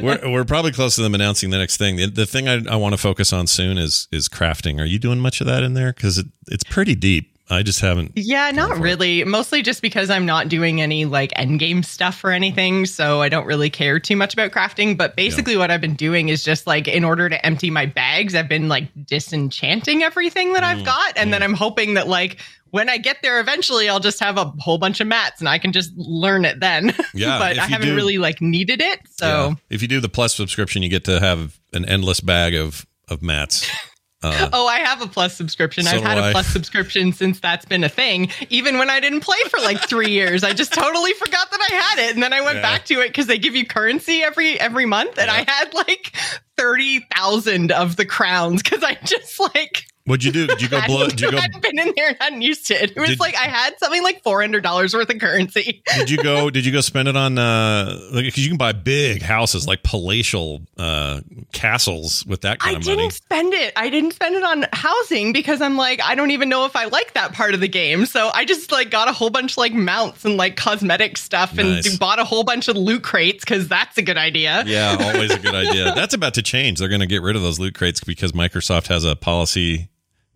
we're 0.02 0.30
we're 0.32 0.44
probably 0.44 0.72
close 0.72 0.96
to 0.96 1.02
them 1.02 1.14
announcing 1.14 1.50
the 1.50 1.58
next 1.58 1.76
thing. 1.76 1.96
The, 1.96 2.06
the 2.06 2.26
thing 2.26 2.48
I, 2.48 2.60
I 2.68 2.76
want 2.76 2.92
to 2.92 2.98
focus 2.98 3.32
on 3.32 3.46
soon 3.46 3.78
is 3.78 4.08
is 4.10 4.28
crafting. 4.28 4.80
Are 4.80 4.84
you 4.84 4.98
doing 4.98 5.20
much 5.20 5.40
of 5.40 5.46
that 5.46 5.62
in 5.62 5.74
there? 5.74 5.92
Because 5.92 6.18
it, 6.18 6.26
it's 6.48 6.64
pretty 6.64 6.94
deep. 6.94 7.36
I 7.52 7.62
just 7.64 7.80
haven't. 7.80 8.12
Yeah, 8.14 8.50
not 8.52 8.78
really. 8.78 9.24
Mostly 9.24 9.60
just 9.62 9.82
because 9.82 10.08
I'm 10.08 10.24
not 10.24 10.48
doing 10.48 10.80
any 10.80 11.04
like 11.04 11.32
end 11.34 11.58
game 11.58 11.82
stuff 11.82 12.22
or 12.22 12.30
anything, 12.30 12.86
so 12.86 13.20
I 13.20 13.28
don't 13.28 13.44
really 13.44 13.70
care 13.70 13.98
too 13.98 14.14
much 14.14 14.32
about 14.32 14.52
crafting. 14.52 14.96
But 14.96 15.16
basically, 15.16 15.56
what 15.56 15.70
I've 15.70 15.80
been 15.80 15.96
doing 15.96 16.28
is 16.28 16.44
just 16.44 16.66
like 16.68 16.86
in 16.86 17.02
order 17.04 17.28
to 17.28 17.44
empty 17.44 17.68
my 17.70 17.86
bags, 17.86 18.34
I've 18.36 18.48
been 18.48 18.68
like 18.68 18.88
disenchanting 19.04 20.02
everything 20.02 20.52
that 20.52 20.62
Mm, 20.62 20.66
I've 20.78 20.84
got, 20.84 21.14
and 21.16 21.32
then 21.32 21.42
I'm 21.42 21.54
hoping 21.54 21.94
that 21.94 22.06
like 22.06 22.38
when 22.70 22.88
I 22.88 22.98
get 22.98 23.16
there 23.22 23.40
eventually, 23.40 23.88
I'll 23.88 23.98
just 23.98 24.20
have 24.20 24.38
a 24.38 24.44
whole 24.60 24.78
bunch 24.78 25.00
of 25.00 25.08
mats 25.08 25.40
and 25.40 25.48
I 25.48 25.58
can 25.58 25.72
just 25.72 25.92
learn 25.96 26.44
it 26.44 26.60
then. 26.60 26.94
Yeah, 27.14 27.38
but 27.40 27.58
I 27.58 27.66
haven't 27.66 27.88
do- 27.88 27.96
really 27.96 28.18
like 28.18 28.40
needed 28.40 28.80
it, 28.80 29.00
so. 29.10 29.26
Yeah. 29.26 29.54
If 29.70 29.82
you 29.82 29.88
do 29.88 29.98
the 29.98 30.08
plus 30.08 30.36
subscription, 30.36 30.82
you 30.84 30.88
get 30.88 31.04
to 31.06 31.18
have 31.18 31.58
an 31.72 31.84
endless 31.84 32.20
bag 32.20 32.54
of 32.54 32.86
of 33.08 33.22
mats. 33.22 33.68
Uh, 34.22 34.48
Oh, 34.52 34.66
I 34.66 34.78
have 34.80 35.00
a 35.02 35.06
plus 35.06 35.34
subscription. 35.34 35.84
So 35.84 35.96
I've 35.96 36.02
had 36.02 36.18
a 36.18 36.22
I. 36.24 36.32
plus 36.32 36.46
subscription 36.46 37.12
since 37.12 37.40
that's 37.40 37.64
been 37.64 37.84
a 37.84 37.88
thing. 37.88 38.30
Even 38.50 38.78
when 38.78 38.90
I 38.90 39.00
didn't 39.00 39.20
play 39.20 39.38
for 39.48 39.58
like 39.60 39.80
three 39.88 40.10
years, 40.10 40.44
I 40.44 40.52
just 40.52 40.72
totally 40.74 41.12
forgot 41.14 41.50
that 41.50 41.68
I 41.70 41.74
had 41.74 42.08
it, 42.08 42.14
and 42.14 42.22
then 42.22 42.32
I 42.32 42.40
went 42.42 42.56
Yeah. 42.56 42.62
back 42.62 42.84
to 42.86 43.00
it 43.00 43.08
because 43.08 43.26
they 43.26 43.38
give 43.38 43.54
you 43.56 43.64
currency 43.66 44.22
every 44.22 44.58
every 44.60 44.86
month, 44.86 45.18
and 45.18 45.30
I 45.30 45.44
had 45.50 45.72
like 45.74 46.14
thirty 46.56 47.00
thousand 47.14 47.72
of 47.72 47.96
the 47.96 48.04
crowns 48.04 48.62
because 48.62 48.82
I 48.84 48.98
just 49.04 49.38
like 49.40 49.86
what'd 50.10 50.24
you 50.24 50.32
do? 50.32 50.46
Did 50.46 50.60
you 50.60 50.68
go 50.68 50.80
blow? 50.86 51.08
Did 51.08 51.20
you 51.20 51.30
go? 51.30 51.36
hadn't 51.40 51.62
been 51.62 51.78
in 51.78 51.92
there 51.96 52.08
and 52.08 52.16
hadn't 52.20 52.42
used 52.42 52.70
it. 52.70 52.90
It 52.90 53.00
was 53.00 53.10
Did- 53.10 53.20
like 53.20 53.34
I 53.36 53.44
had 53.48 53.78
something 53.78 54.02
like 54.02 54.22
four 54.22 54.40
hundred 54.42 54.62
dollars 54.62 54.92
worth 54.92 55.08
of 55.08 55.18
currency. 55.18 55.82
Did 55.96 56.10
you 56.10 56.18
go? 56.22 56.50
Did 56.50 56.66
you 56.66 56.72
go 56.72 56.80
spend 56.82 57.08
it 57.08 57.16
on? 57.16 57.38
uh 57.38 57.98
Because 58.12 58.38
you 58.44 58.48
can 58.48 58.58
buy 58.58 58.72
big 58.72 59.22
houses 59.22 59.66
like 59.66 59.82
palatial 59.82 60.60
uh 60.76 61.20
castles 61.52 62.24
with 62.26 62.42
that 62.42 62.58
kind 62.58 62.76
I 62.76 62.78
of 62.78 62.84
money. 62.86 62.98
I 62.98 63.00
didn't 63.02 63.12
spend 63.14 63.54
it. 63.54 63.72
I 63.76 63.90
didn't 63.90 64.12
spend 64.12 64.34
it 64.34 64.42
on 64.42 64.66
housing 64.72 65.32
because 65.32 65.60
I'm 65.60 65.76
like, 65.76 66.00
I 66.02 66.14
don't 66.14 66.30
even 66.32 66.48
know 66.48 66.64
if 66.66 66.76
I 66.76 66.84
like 66.86 67.14
that 67.14 67.32
part 67.32 67.54
of 67.54 67.60
the 67.60 67.68
game. 67.68 68.06
So 68.06 68.30
I 68.34 68.44
just 68.44 68.72
like 68.72 68.90
got 68.90 69.08
a 69.08 69.12
whole 69.12 69.30
bunch 69.30 69.56
like 69.56 69.72
mounts 69.72 70.24
and 70.24 70.36
like 70.36 70.56
cosmetic 70.56 71.16
stuff 71.16 71.56
and 71.58 71.70
Nice. 71.70 71.96
bought 71.98 72.18
a 72.18 72.24
whole 72.24 72.44
bunch 72.44 72.68
of 72.68 72.76
loot 72.76 73.02
crates 73.02 73.44
because 73.44 73.68
that's 73.68 73.96
a 73.98 74.02
good 74.02 74.16
idea. 74.18 74.64
Yeah, 74.66 74.96
always 75.00 75.30
a 75.32 75.38
good 75.38 75.54
idea. 75.54 75.92
That's 75.94 76.14
about 76.14 76.34
to 76.34 76.42
change. 76.42 76.78
They're 76.78 76.88
going 76.88 77.00
to 77.00 77.06
get 77.06 77.22
rid 77.22 77.36
of 77.36 77.42
those 77.42 77.58
loot 77.58 77.74
crates 77.74 78.02
because 78.02 78.32
Microsoft 78.32 78.88
has 78.88 79.04
a 79.04 79.14
policy. 79.16 79.88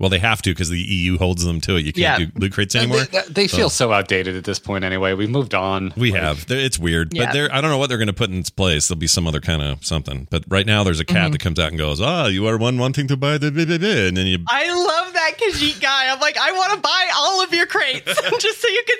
Well, 0.05 0.11
they 0.11 0.19
have 0.19 0.43
to 0.43 0.51
because 0.51 0.69
the 0.69 0.79
EU 0.79 1.17
holds 1.17 1.43
them 1.47 1.63
to 1.63 1.77
it. 1.77 1.87
You 1.87 1.95
can't 1.95 2.21
Yeah. 2.21 2.27
do 2.27 2.33
loot 2.39 2.53
crates 2.53 2.75
anymore. 2.75 3.05
They, 3.05 3.23
they 3.31 3.49
feel 3.49 3.71
so 3.71 3.91
outdated 3.91 4.37
at 4.37 4.45
this 4.45 4.59
point 4.59 4.85
anyway. 4.85 5.15
We've 5.15 5.31
moved 5.31 5.55
on. 5.55 5.95
We 5.97 6.13
have. 6.13 6.47
They're- 6.47 6.59
It's 6.59 6.79
weird, 6.79 7.15
but 7.17 7.33
they're. 7.33 7.51
I 7.51 7.63
don't 7.63 7.71
know 7.71 7.79
what 7.79 7.89
they're 7.89 7.97
going 7.97 8.09
to 8.09 8.13
put 8.13 8.29
in 8.29 8.37
its 8.39 8.51
place. 8.51 8.87
There'll 8.89 8.99
be 8.99 9.07
some 9.07 9.27
other 9.27 9.41
kind 9.41 9.63
of 9.63 9.83
something. 9.83 10.29
But 10.31 10.45
right 10.47 10.67
now, 10.67 10.85
there's 10.85 11.01
a 11.01 11.07
cat 11.07 11.33
that 11.33 11.39
comes 11.41 11.59
out 11.59 11.69
and 11.71 11.79
goes, 11.79 12.03
"Ah, 12.03 12.27
you 12.27 12.47
are 12.47 12.59
one 12.59 12.77
wanting 12.77 13.07
to 13.09 13.17
buy 13.17 13.39
the 13.39 13.51
blah, 13.51 13.65
blah, 13.65 13.79
blah," 13.79 13.89
and 13.89 14.17
then 14.19 14.27
you. 14.27 14.39
I 14.47 14.69
love 14.69 15.15
that 15.15 15.33
Khajiit 15.39 15.81
guy. 15.81 16.13
I'm 16.13 16.21
like, 16.21 16.37
I 16.37 16.53
want 16.53 16.75
to 16.75 16.81
buy 16.81 17.09
all 17.17 17.43
of 17.43 17.55
your 17.55 17.65
crates 17.67 18.05
just 18.41 18.61
so 18.61 18.69
you 18.69 18.85
can 18.87 18.99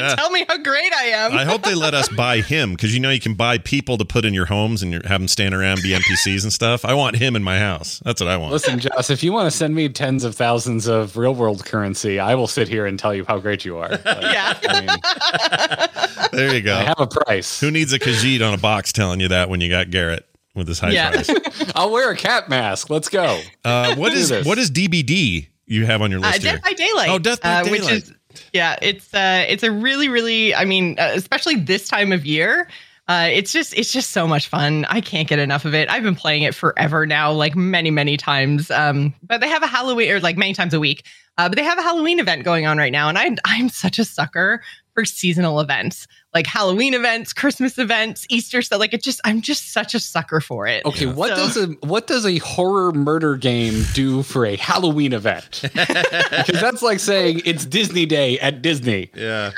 sit 0.00 0.08
Yeah. 0.08 0.14
tell 0.16 0.30
me 0.30 0.44
how 0.48 0.56
great 0.58 0.92
I 0.92 1.04
am. 1.06 1.32
I 1.32 1.44
hope 1.44 1.62
they 1.62 1.74
let 1.74 1.94
us 1.94 2.08
buy 2.08 2.40
him 2.40 2.72
because 2.72 2.92
you 2.94 3.00
know 3.00 3.10
you 3.10 3.20
can 3.20 3.34
buy 3.34 3.58
people 3.58 3.98
to 3.98 4.04
put 4.04 4.24
in 4.24 4.34
your 4.34 4.46
homes 4.46 4.82
and 4.82 4.92
you 4.92 5.00
have 5.04 5.20
them 5.20 5.28
stand 5.28 5.54
around, 5.54 5.82
be 5.82 5.90
NPCs 5.90 6.42
and 6.42 6.52
stuff. 6.52 6.84
I 6.84 6.94
want 6.94 7.16
him 7.16 7.36
in 7.36 7.42
my 7.42 7.58
house. 7.58 8.00
That's 8.04 8.20
what 8.20 8.28
I 8.30 8.36
want. 8.36 8.52
Listen, 8.52 8.78
Joss, 8.78 9.10
if 9.10 9.22
you 9.22 9.32
want 9.32 9.50
to 9.50 9.56
send 9.56 9.74
me 9.74 9.88
tens 9.88 10.24
of 10.24 10.34
thousands 10.34 10.86
of 10.86 11.16
real 11.16 11.34
world 11.34 11.64
currency, 11.64 12.18
I 12.18 12.34
will 12.34 12.46
sit 12.48 12.68
here 12.68 12.86
and 12.86 12.98
tell 12.98 13.14
you 13.14 13.24
how 13.24 13.38
great 13.38 13.64
you 13.64 13.78
are. 13.78 13.88
Like, 13.90 14.04
Yeah. 14.04 14.58
I, 14.68 14.80
mean, 14.80 16.28
There 16.32 16.54
you 16.54 16.62
go. 16.62 16.74
I 16.76 16.82
have 16.84 17.00
a 17.00 17.06
price. 17.06 17.60
Who 17.60 17.70
needs 17.70 17.92
a 17.92 17.98
Khajiit 17.98 18.46
on 18.46 18.54
a 18.54 18.58
box 18.58 18.92
telling 18.92 19.20
you 19.20 19.28
that 19.28 19.48
when 19.48 19.60
you 19.60 19.68
got 19.70 19.90
Garrett 19.90 20.26
with 20.54 20.68
his 20.68 20.78
high 20.80 20.90
Yeah. 20.90 21.10
price? 21.10 21.30
I'll 21.74 21.90
wear 21.90 22.10
a 22.10 22.16
cat 22.16 22.48
mask. 22.48 22.90
Let's 22.90 23.08
go. 23.08 23.40
Uh, 23.64 23.94
what 23.96 24.12
Do 24.12 24.18
is 24.18 24.28
this. 24.28 24.46
what 24.46 24.58
is 24.58 24.70
DBD 24.70 25.48
you 25.66 25.86
have 25.86 26.02
on 26.02 26.10
your 26.10 26.20
Uh, 26.20 26.28
list 26.28 26.42
here? 26.42 26.52
Death 26.52 26.62
by 26.62 26.72
Daylight. 26.72 27.08
Oh, 27.10 27.18
Death 27.18 27.40
by 27.42 27.60
uh, 27.60 27.64
Which 27.70 27.80
Daylight. 27.82 28.02
is, 28.04 28.12
yeah, 28.52 28.76
it's 28.82 29.12
uh, 29.14 29.44
it's 29.48 29.62
a 29.62 29.70
really, 29.70 30.08
really. 30.08 30.54
I 30.54 30.64
mean, 30.64 30.98
uh, 30.98 31.12
especially 31.14 31.56
this 31.56 31.88
time 31.88 32.12
of 32.12 32.26
year. 32.26 32.68
Uh, 33.08 33.28
it's 33.32 33.52
just 33.52 33.76
it's 33.76 33.92
just 33.92 34.10
so 34.10 34.24
much 34.24 34.46
fun. 34.46 34.84
I 34.88 35.00
can't 35.00 35.26
get 35.26 35.40
enough 35.40 35.64
of 35.64 35.74
it. 35.74 35.90
I've 35.90 36.04
been 36.04 36.14
playing 36.14 36.42
it 36.42 36.54
forever 36.54 37.06
now, 37.06 37.32
like 37.32 37.56
many 37.56 37.90
many 37.90 38.16
times. 38.16 38.70
Um, 38.70 39.12
but 39.24 39.40
they 39.40 39.48
have 39.48 39.64
a 39.64 39.66
Halloween 39.66 40.12
or 40.12 40.20
like 40.20 40.36
many 40.36 40.54
times 40.54 40.72
a 40.74 40.78
week. 40.78 41.04
Uh, 41.36 41.48
but 41.48 41.56
they 41.56 41.64
have 41.64 41.78
a 41.78 41.82
Halloween 41.82 42.20
event 42.20 42.44
going 42.44 42.66
on 42.66 42.78
right 42.78 42.92
now, 42.92 43.08
and 43.08 43.18
I 43.18 43.34
I'm 43.44 43.68
such 43.68 43.98
a 43.98 44.04
sucker 44.04 44.62
for 44.94 45.04
seasonal 45.04 45.60
events 45.60 46.06
like 46.34 46.46
Halloween 46.46 46.94
events, 46.94 47.32
Christmas 47.32 47.78
events, 47.78 48.26
Easter 48.28 48.62
stuff. 48.62 48.78
Like 48.78 48.94
it 48.94 49.02
just 49.02 49.20
I'm 49.24 49.40
just 49.40 49.72
such 49.72 49.94
a 49.94 50.00
sucker 50.00 50.40
for 50.40 50.66
it. 50.66 50.84
Okay, 50.84 51.06
what 51.06 51.30
so, 51.30 51.36
does 51.36 51.56
a 51.56 51.66
what 51.86 52.06
does 52.06 52.24
a 52.24 52.38
horror 52.38 52.92
murder 52.92 53.36
game 53.36 53.84
do 53.94 54.22
for 54.22 54.46
a 54.46 54.56
Halloween 54.56 55.12
event? 55.12 55.60
because 55.62 56.60
that's 56.60 56.82
like 56.82 57.00
saying 57.00 57.42
it's 57.44 57.64
Disney 57.64 58.06
Day 58.06 58.38
at 58.38 58.62
Disney. 58.62 59.10
Yeah. 59.14 59.52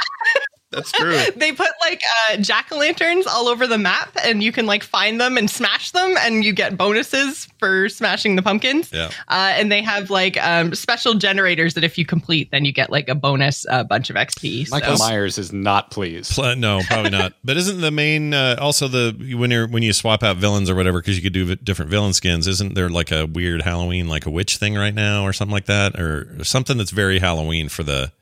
That's 0.72 0.90
true. 0.92 1.18
they 1.36 1.52
put 1.52 1.70
like 1.80 2.02
uh, 2.30 2.38
jack 2.38 2.72
o' 2.72 2.78
lanterns 2.78 3.26
all 3.26 3.48
over 3.48 3.66
the 3.66 3.78
map, 3.78 4.16
and 4.24 4.42
you 4.42 4.52
can 4.52 4.66
like 4.66 4.82
find 4.82 5.20
them 5.20 5.36
and 5.36 5.50
smash 5.50 5.90
them, 5.90 6.16
and 6.20 6.44
you 6.44 6.52
get 6.52 6.76
bonuses 6.76 7.46
for 7.58 7.88
smashing 7.88 8.36
the 8.36 8.42
pumpkins. 8.42 8.90
Yeah. 8.92 9.10
Uh, 9.28 9.52
and 9.54 9.70
they 9.70 9.82
have 9.82 10.10
like 10.10 10.42
um, 10.42 10.74
special 10.74 11.14
generators 11.14 11.74
that 11.74 11.84
if 11.84 11.98
you 11.98 12.06
complete, 12.06 12.50
then 12.50 12.64
you 12.64 12.72
get 12.72 12.90
like 12.90 13.08
a 13.08 13.14
bonus 13.14 13.66
uh, 13.68 13.84
bunch 13.84 14.10
of 14.10 14.16
XP. 14.16 14.70
Michael 14.70 14.96
so. 14.96 15.04
Myers 15.04 15.38
is 15.38 15.52
not 15.52 15.90
pleased. 15.90 16.34
Pl- 16.34 16.56
no, 16.56 16.80
probably 16.86 17.10
not. 17.10 17.34
but 17.44 17.56
isn't 17.56 17.80
the 17.80 17.90
main 17.90 18.34
uh, 18.34 18.56
also 18.58 18.88
the 18.88 19.36
when 19.36 19.50
you're 19.50 19.68
when 19.68 19.82
you 19.82 19.92
swap 19.92 20.22
out 20.22 20.38
villains 20.38 20.70
or 20.70 20.74
whatever 20.74 21.00
because 21.00 21.16
you 21.16 21.22
could 21.22 21.32
do 21.32 21.54
different 21.56 21.90
villain 21.90 22.12
skins? 22.14 22.46
Isn't 22.46 22.74
there 22.74 22.88
like 22.88 23.10
a 23.10 23.26
weird 23.26 23.62
Halloween 23.62 24.08
like 24.08 24.26
a 24.26 24.30
witch 24.30 24.56
thing 24.56 24.74
right 24.74 24.94
now 24.94 25.24
or 25.24 25.32
something 25.32 25.52
like 25.52 25.66
that 25.66 25.98
or 26.00 26.42
something 26.44 26.78
that's 26.78 26.90
very 26.90 27.18
Halloween 27.18 27.68
for 27.68 27.82
the 27.82 28.12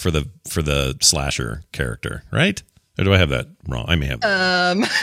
for 0.00 0.10
the 0.10 0.28
for 0.48 0.62
the 0.62 0.96
slasher 1.00 1.64
character, 1.72 2.24
right? 2.32 2.62
Or 2.98 3.04
do 3.04 3.14
I 3.14 3.18
have 3.18 3.28
that 3.30 3.46
wrong? 3.68 3.84
I 3.88 3.96
may 3.96 4.06
have. 4.06 4.24
Um. 4.24 4.84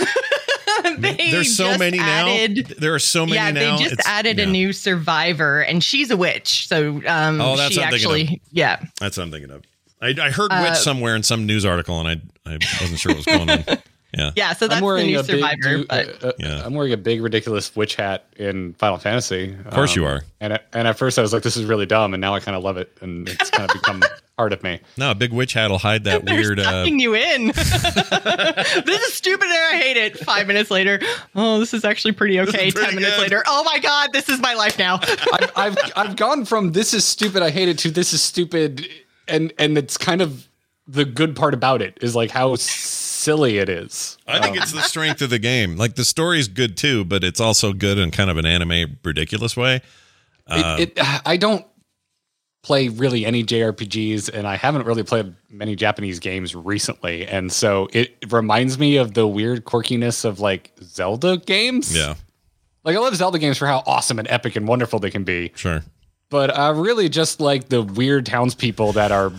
There's 1.00 1.56
so 1.56 1.78
many 1.78 2.00
added, 2.00 2.70
now. 2.70 2.76
There 2.78 2.94
are 2.94 3.00
so 3.00 3.26
many 3.26 3.36
yeah, 3.36 3.52
now. 3.52 3.78
they 3.78 3.84
just 3.84 3.94
it's, 3.96 4.08
added 4.08 4.38
yeah. 4.38 4.46
a 4.46 4.48
new 4.48 4.74
survivor, 4.74 5.62
and 5.62 5.84
she's 5.84 6.12
a 6.12 6.18
witch. 6.18 6.68
So, 6.68 7.02
um, 7.08 7.42
oh, 7.42 7.58
that's 7.58 7.74
she 7.74 7.82
actually, 7.82 8.42
yeah, 8.52 8.84
that's 9.00 9.18
what 9.18 9.24
I'm 9.24 9.32
thinking 9.32 9.52
of. 9.52 9.64
I, 10.02 10.16
I 10.20 10.30
heard 10.30 10.52
uh, 10.52 10.68
witch 10.68 10.78
somewhere 10.78 11.16
in 11.16 11.24
some 11.24 11.46
news 11.46 11.66
article, 11.66 12.00
and 12.00 12.08
I 12.46 12.52
I 12.52 12.60
wasn't 12.80 13.00
sure 13.00 13.12
what 13.12 13.18
was 13.18 13.26
going 13.26 13.50
on. 13.50 13.64
Yeah. 14.18 14.32
Yeah. 14.38 14.54
So 14.54 14.70
that's 14.70 14.80
the 14.80 15.04
new 15.04 15.22
survivor. 15.22 15.80
Big, 15.80 15.88
but, 15.90 16.24
uh, 16.24 16.32
yeah. 16.40 16.66
I'm 16.66 16.74
wearing 16.74 16.94
a 16.94 16.98
big 16.98 17.22
ridiculous 17.22 17.76
witch 17.76 17.96
hat 17.96 18.26
in 18.38 18.74
Final 18.76 18.98
Fantasy. 18.98 19.54
Of 19.66 19.74
course 19.74 19.92
um, 19.92 20.02
you 20.02 20.08
are. 20.08 20.24
And 20.40 20.60
and 20.72 20.88
at 20.88 20.98
first 20.98 21.20
I 21.20 21.22
was 21.22 21.34
like, 21.34 21.44
this 21.44 21.58
is 21.58 21.66
really 21.66 21.86
dumb, 21.86 22.14
and 22.14 22.22
now 22.22 22.34
I 22.34 22.40
kind 22.40 22.56
of 22.56 22.64
love 22.64 22.78
it, 22.78 22.98
and 23.02 23.28
it's 23.28 23.50
kind 23.50 23.70
of 23.70 23.74
become 23.74 24.02
part 24.38 24.54
of 24.54 24.64
me. 24.64 24.80
No, 24.98 25.12
a 25.12 25.16
big 25.16 25.34
witch 25.34 25.54
hat 25.54 25.72
will 25.72 25.80
hide 25.80 26.04
that 26.04 26.24
They're 26.24 26.36
weird. 26.36 26.60
Uh, 26.60 26.86
you 26.88 27.16
in. 27.16 27.48
this 27.56 29.02
is 29.08 29.14
stupid, 29.14 29.46
and 29.46 29.76
I 29.76 29.78
hate 29.82 29.98
it. 29.98 30.20
Five 30.20 30.48
minutes 30.48 30.70
later, 30.70 31.00
oh, 31.36 31.60
this 31.60 31.74
is 31.74 31.84
actually 31.84 32.14
pretty 32.14 32.40
okay. 32.42 32.72
Pretty 32.72 32.88
Ten 32.88 32.96
minutes 32.96 33.16
good. 33.16 33.24
later, 33.24 33.44
oh 33.48 33.64
my 33.64 33.80
god, 33.80 34.14
this 34.14 34.30
is 34.30 34.40
my 34.40 34.54
life 34.54 34.78
now. 34.78 35.00
I've, 35.34 35.52
I've 35.56 35.78
I've 35.96 36.16
gone 36.16 36.46
from 36.46 36.72
this 36.72 36.94
is 36.94 37.04
stupid, 37.04 37.42
I 37.42 37.50
hate 37.50 37.68
it 37.68 37.80
to 37.80 37.92
this 37.92 38.14
is 38.14 38.22
stupid, 38.22 38.88
and 39.28 39.52
and 39.58 39.78
it's 39.78 39.98
kind 39.98 40.22
of 40.22 40.48
the 40.88 41.04
good 41.04 41.36
part 41.36 41.54
about 41.54 41.82
it 41.82 41.98
is 42.02 42.16
like 42.16 42.30
how 42.30 42.56
silly 42.56 43.58
it 43.58 43.70
is. 43.70 44.18
I 44.28 44.40
think 44.40 44.56
um, 44.56 44.62
it's 44.64 44.72
the 44.72 44.82
strength 44.82 45.22
of 45.22 45.32
the 45.32 45.40
game. 45.40 45.76
Like 45.78 45.96
the 45.96 46.06
story's 46.06 46.48
good 46.48 46.78
too, 46.78 47.04
but 47.04 47.24
it's 47.24 47.42
also 47.42 47.74
good 47.74 47.98
in 47.98 48.12
kind 48.12 48.30
of 48.30 48.38
an 48.38 48.46
anime 48.46 48.98
ridiculous 49.04 49.58
way. 49.58 49.82
Uh, 50.46 50.78
it, 50.80 50.94
it, 50.96 51.28
I 51.28 51.36
don't 51.36 51.66
play 52.68 52.90
really 52.90 53.26
any 53.26 53.46
JRPGs, 53.46 54.28
and 54.34 54.46
I 54.46 54.58
haven't 54.58 54.86
really 54.86 55.04
played 55.04 55.34
many 55.50 55.74
Japanese 55.74 56.20
games 56.20 56.54
recently, 56.54 57.26
and 57.26 57.50
so 57.50 57.88
it 57.94 58.18
reminds 58.30 58.78
me 58.78 58.98
of 58.98 59.14
the 59.14 59.26
weird 59.26 59.64
quirkiness 59.64 60.26
of 60.26 60.42
like 60.42 60.74
Zelda 60.84 61.38
games. 61.38 61.96
Yeah, 61.96 62.16
like 62.84 62.98
I 62.98 63.00
love 63.00 63.16
Zelda 63.16 63.40
games 63.40 63.58
for 63.58 63.68
how 63.68 63.84
awesome 63.88 64.20
and 64.20 64.28
epic 64.28 64.58
and 64.58 64.68
wonderful 64.68 65.00
they 65.00 65.10
can 65.10 65.24
be. 65.24 65.54
Sure, 65.56 65.82
but 66.30 66.50
uh, 66.50 66.74
really 66.76 67.08
just 67.08 67.40
like 67.40 67.70
the 67.70 67.82
weird 67.82 68.26
townspeople 68.26 68.92
that 68.94 69.14
are 69.14 69.32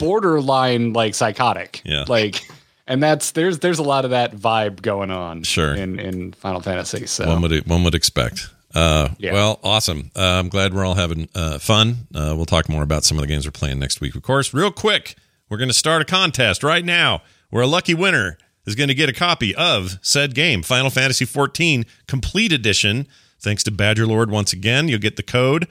borderline 0.00 0.92
like 0.92 1.14
psychotic. 1.14 1.82
Yeah, 1.84 2.04
like 2.08 2.42
and 2.88 3.00
that's 3.00 3.30
there's 3.30 3.60
there's 3.60 3.78
a 3.78 3.84
lot 3.84 4.04
of 4.04 4.10
that 4.10 4.34
vibe 4.34 4.82
going 4.82 5.12
on. 5.12 5.44
Sure. 5.44 5.72
In 5.72 6.00
in 6.00 6.32
Final 6.32 6.60
Fantasy. 6.60 7.06
So 7.06 7.28
one 7.28 7.42
would 7.42 7.68
one 7.68 7.84
would 7.84 7.94
expect. 7.94 8.50
Uh, 8.74 9.08
yeah. 9.18 9.32
Well, 9.32 9.58
awesome. 9.62 10.10
Uh, 10.14 10.20
I'm 10.22 10.48
glad 10.48 10.74
we're 10.74 10.84
all 10.84 10.94
having 10.94 11.28
uh, 11.34 11.58
fun. 11.58 12.06
Uh, 12.14 12.34
we'll 12.36 12.46
talk 12.46 12.68
more 12.68 12.82
about 12.82 13.04
some 13.04 13.18
of 13.18 13.22
the 13.22 13.26
games 13.26 13.46
we're 13.46 13.52
playing 13.52 13.78
next 13.78 14.00
week, 14.00 14.14
of 14.14 14.22
course. 14.22 14.54
Real 14.54 14.70
quick, 14.70 15.16
we're 15.48 15.58
going 15.58 15.68
to 15.68 15.74
start 15.74 16.02
a 16.02 16.04
contest 16.04 16.62
right 16.62 16.84
now 16.84 17.22
where 17.50 17.62
a 17.62 17.66
lucky 17.66 17.94
winner 17.94 18.38
is 18.66 18.74
going 18.74 18.88
to 18.88 18.94
get 18.94 19.08
a 19.08 19.12
copy 19.12 19.54
of 19.54 19.98
said 20.02 20.34
game, 20.34 20.62
Final 20.62 20.90
Fantasy 20.90 21.24
14 21.24 21.84
Complete 22.06 22.52
Edition. 22.52 23.08
Thanks 23.40 23.62
to 23.64 23.70
Badger 23.70 24.06
Lord 24.06 24.30
once 24.30 24.52
again. 24.52 24.86
You'll 24.86 25.00
get 25.00 25.16
the 25.16 25.22
code. 25.22 25.64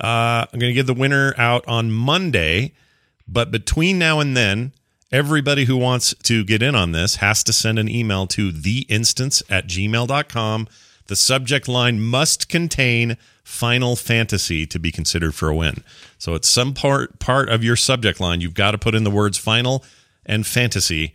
Uh, 0.00 0.46
I'm 0.52 0.58
going 0.58 0.70
to 0.70 0.74
give 0.74 0.86
the 0.86 0.94
winner 0.94 1.34
out 1.36 1.66
on 1.66 1.90
Monday, 1.90 2.72
but 3.26 3.50
between 3.50 3.98
now 3.98 4.20
and 4.20 4.36
then, 4.36 4.72
Everybody 5.12 5.66
who 5.66 5.76
wants 5.76 6.14
to 6.24 6.42
get 6.44 6.62
in 6.62 6.74
on 6.74 6.90
this 6.90 7.16
has 7.16 7.44
to 7.44 7.52
send 7.52 7.78
an 7.78 7.88
email 7.88 8.26
to 8.26 8.50
theinstance 8.50 9.40
at 9.48 9.68
gmail.com. 9.68 10.68
The 11.08 11.16
subject 11.16 11.68
line 11.68 12.00
must 12.00 12.48
contain 12.48 13.16
Final 13.44 13.94
Fantasy 13.94 14.66
to 14.66 14.78
be 14.78 14.90
considered 14.90 15.34
for 15.34 15.48
a 15.48 15.54
win. 15.54 15.84
So 16.18 16.34
it's 16.34 16.48
some 16.48 16.74
part 16.74 17.18
part 17.18 17.48
of 17.48 17.62
your 17.62 17.76
subject 17.76 18.20
line. 18.20 18.40
You've 18.40 18.54
got 18.54 18.72
to 18.72 18.78
put 18.78 18.94
in 18.94 19.04
the 19.04 19.10
words 19.10 19.38
Final 19.38 19.84
and 20.24 20.46
Fantasy 20.46 21.14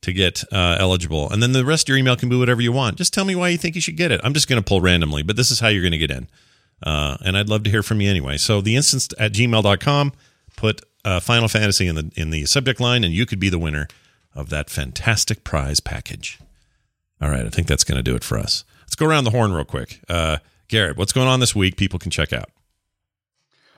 to 0.00 0.12
get 0.12 0.44
uh, 0.52 0.76
eligible. 0.78 1.30
And 1.30 1.42
then 1.42 1.52
the 1.52 1.64
rest 1.64 1.86
of 1.86 1.88
your 1.90 1.98
email 1.98 2.16
can 2.16 2.28
be 2.28 2.36
whatever 2.36 2.62
you 2.62 2.72
want. 2.72 2.96
Just 2.96 3.12
tell 3.12 3.24
me 3.24 3.34
why 3.34 3.48
you 3.48 3.58
think 3.58 3.74
you 3.74 3.80
should 3.80 3.96
get 3.96 4.12
it. 4.12 4.20
I'm 4.22 4.32
just 4.32 4.48
going 4.48 4.62
to 4.62 4.66
pull 4.66 4.80
randomly, 4.80 5.22
but 5.22 5.36
this 5.36 5.50
is 5.50 5.60
how 5.60 5.68
you're 5.68 5.82
going 5.82 5.92
to 5.92 5.98
get 5.98 6.10
in. 6.10 6.28
Uh, 6.82 7.16
and 7.24 7.36
I'd 7.36 7.48
love 7.48 7.64
to 7.64 7.70
hear 7.70 7.82
from 7.82 8.00
you 8.00 8.08
anyway. 8.08 8.36
So 8.36 8.60
the 8.60 8.76
instance 8.76 9.08
at 9.18 9.32
gmail.com, 9.32 10.12
put 10.56 10.82
uh, 11.04 11.20
Final 11.20 11.48
Fantasy 11.48 11.86
in 11.86 11.94
the 11.94 12.10
in 12.16 12.30
the 12.30 12.46
subject 12.46 12.80
line, 12.80 13.04
and 13.04 13.12
you 13.12 13.26
could 13.26 13.40
be 13.40 13.48
the 13.48 13.58
winner 13.58 13.88
of 14.34 14.50
that 14.50 14.70
fantastic 14.70 15.44
prize 15.44 15.80
package. 15.80 16.38
All 17.20 17.30
right, 17.30 17.44
I 17.44 17.50
think 17.50 17.66
that's 17.66 17.84
going 17.84 17.96
to 17.96 18.02
do 18.02 18.14
it 18.14 18.22
for 18.22 18.38
us. 18.38 18.64
Let's 18.88 18.96
go 18.96 19.04
around 19.04 19.24
the 19.24 19.30
horn 19.30 19.52
real 19.52 19.66
quick. 19.66 20.00
Uh, 20.08 20.38
Garrett, 20.68 20.96
what's 20.96 21.12
going 21.12 21.28
on 21.28 21.40
this 21.40 21.54
week? 21.54 21.76
People 21.76 21.98
can 21.98 22.10
check 22.10 22.32
out. 22.32 22.50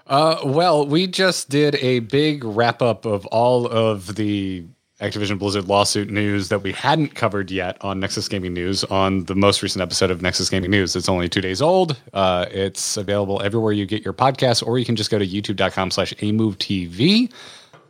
Uh, 0.07 0.39
well, 0.45 0.87
we 0.87 1.09
just 1.09 1.51
did 1.51 1.75
a 1.77 1.99
big 1.99 2.45
wrap 2.45 2.81
up 2.81 3.05
of 3.05 3.27
all 3.27 3.67
of 3.67 4.15
the 4.15 4.65
Activision 5.01 5.37
Blizzard 5.37 5.67
lawsuit 5.67 6.11
news 6.11 6.49
that 6.51 6.63
we 6.63 6.71
hadn't 6.71 7.17
covered 7.17 7.51
yet 7.51 7.77
on 7.81 7.99
Nexus 7.99 8.29
Gaming 8.29 8.55
News 8.55 8.85
on 8.85 9.25
the 9.25 9.35
most 9.35 9.63
recent 9.65 9.83
episode 9.83 10.13
of 10.13 10.23
Nexus 10.23 10.49
Gaming 10.49 10.71
News. 10.71 10.95
It's 10.95 11.09
only 11.09 11.29
two 11.29 11.41
days 11.41 11.61
old. 11.61 11.97
Uh, 12.13 12.47
it's 12.49 12.97
available 12.97 13.43
everywhere 13.43 13.73
you 13.73 13.87
get 13.87 14.05
your 14.05 14.15
podcasts, 14.15 14.65
or 14.65 14.79
you 14.79 14.85
can 14.85 14.95
just 14.95 15.11
go 15.11 15.19
to 15.19 15.27
youtube.com 15.27 15.91
slash 15.91 16.15
amovetv 16.15 17.33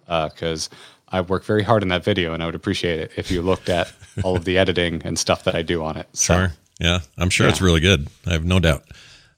because 0.06 0.70
uh, 0.72 0.76
I 1.08 1.20
work 1.20 1.44
very 1.44 1.64
hard 1.64 1.82
in 1.82 1.88
that 1.88 2.02
video, 2.02 2.32
and 2.32 2.42
I 2.42 2.46
would 2.46 2.54
appreciate 2.54 2.98
it 2.98 3.12
if 3.16 3.30
you 3.30 3.42
looked 3.42 3.68
at 3.68 3.92
all 4.22 4.36
of 4.36 4.46
the 4.46 4.56
editing 4.58 5.02
and 5.04 5.18
stuff 5.18 5.44
that 5.44 5.54
I 5.54 5.60
do 5.60 5.82
on 5.82 5.98
it. 5.98 6.08
So, 6.14 6.34
sure. 6.34 6.52
Yeah, 6.80 7.00
I'm 7.18 7.30
sure 7.30 7.46
yeah. 7.46 7.50
it's 7.50 7.60
really 7.60 7.80
good. 7.80 8.08
I 8.26 8.32
have 8.32 8.44
no 8.44 8.58
doubt. 8.58 8.84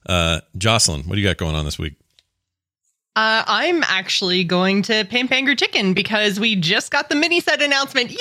Uh, 0.05 0.41
Jocelyn, 0.57 1.03
what 1.03 1.15
do 1.15 1.21
you 1.21 1.27
got 1.27 1.37
going 1.37 1.55
on 1.55 1.65
this 1.65 1.77
week? 1.77 1.95
Uh, 3.15 3.43
I'm 3.45 3.83
actually 3.83 4.43
going 4.43 4.81
to 4.83 5.05
Pampangre 5.05 5.55
Chicken 5.55 5.93
because 5.93 6.39
we 6.39 6.55
just 6.55 6.89
got 6.89 7.09
the 7.09 7.15
mini 7.15 7.41
set 7.41 7.61
announcement. 7.61 8.09
Yay! 8.09 8.17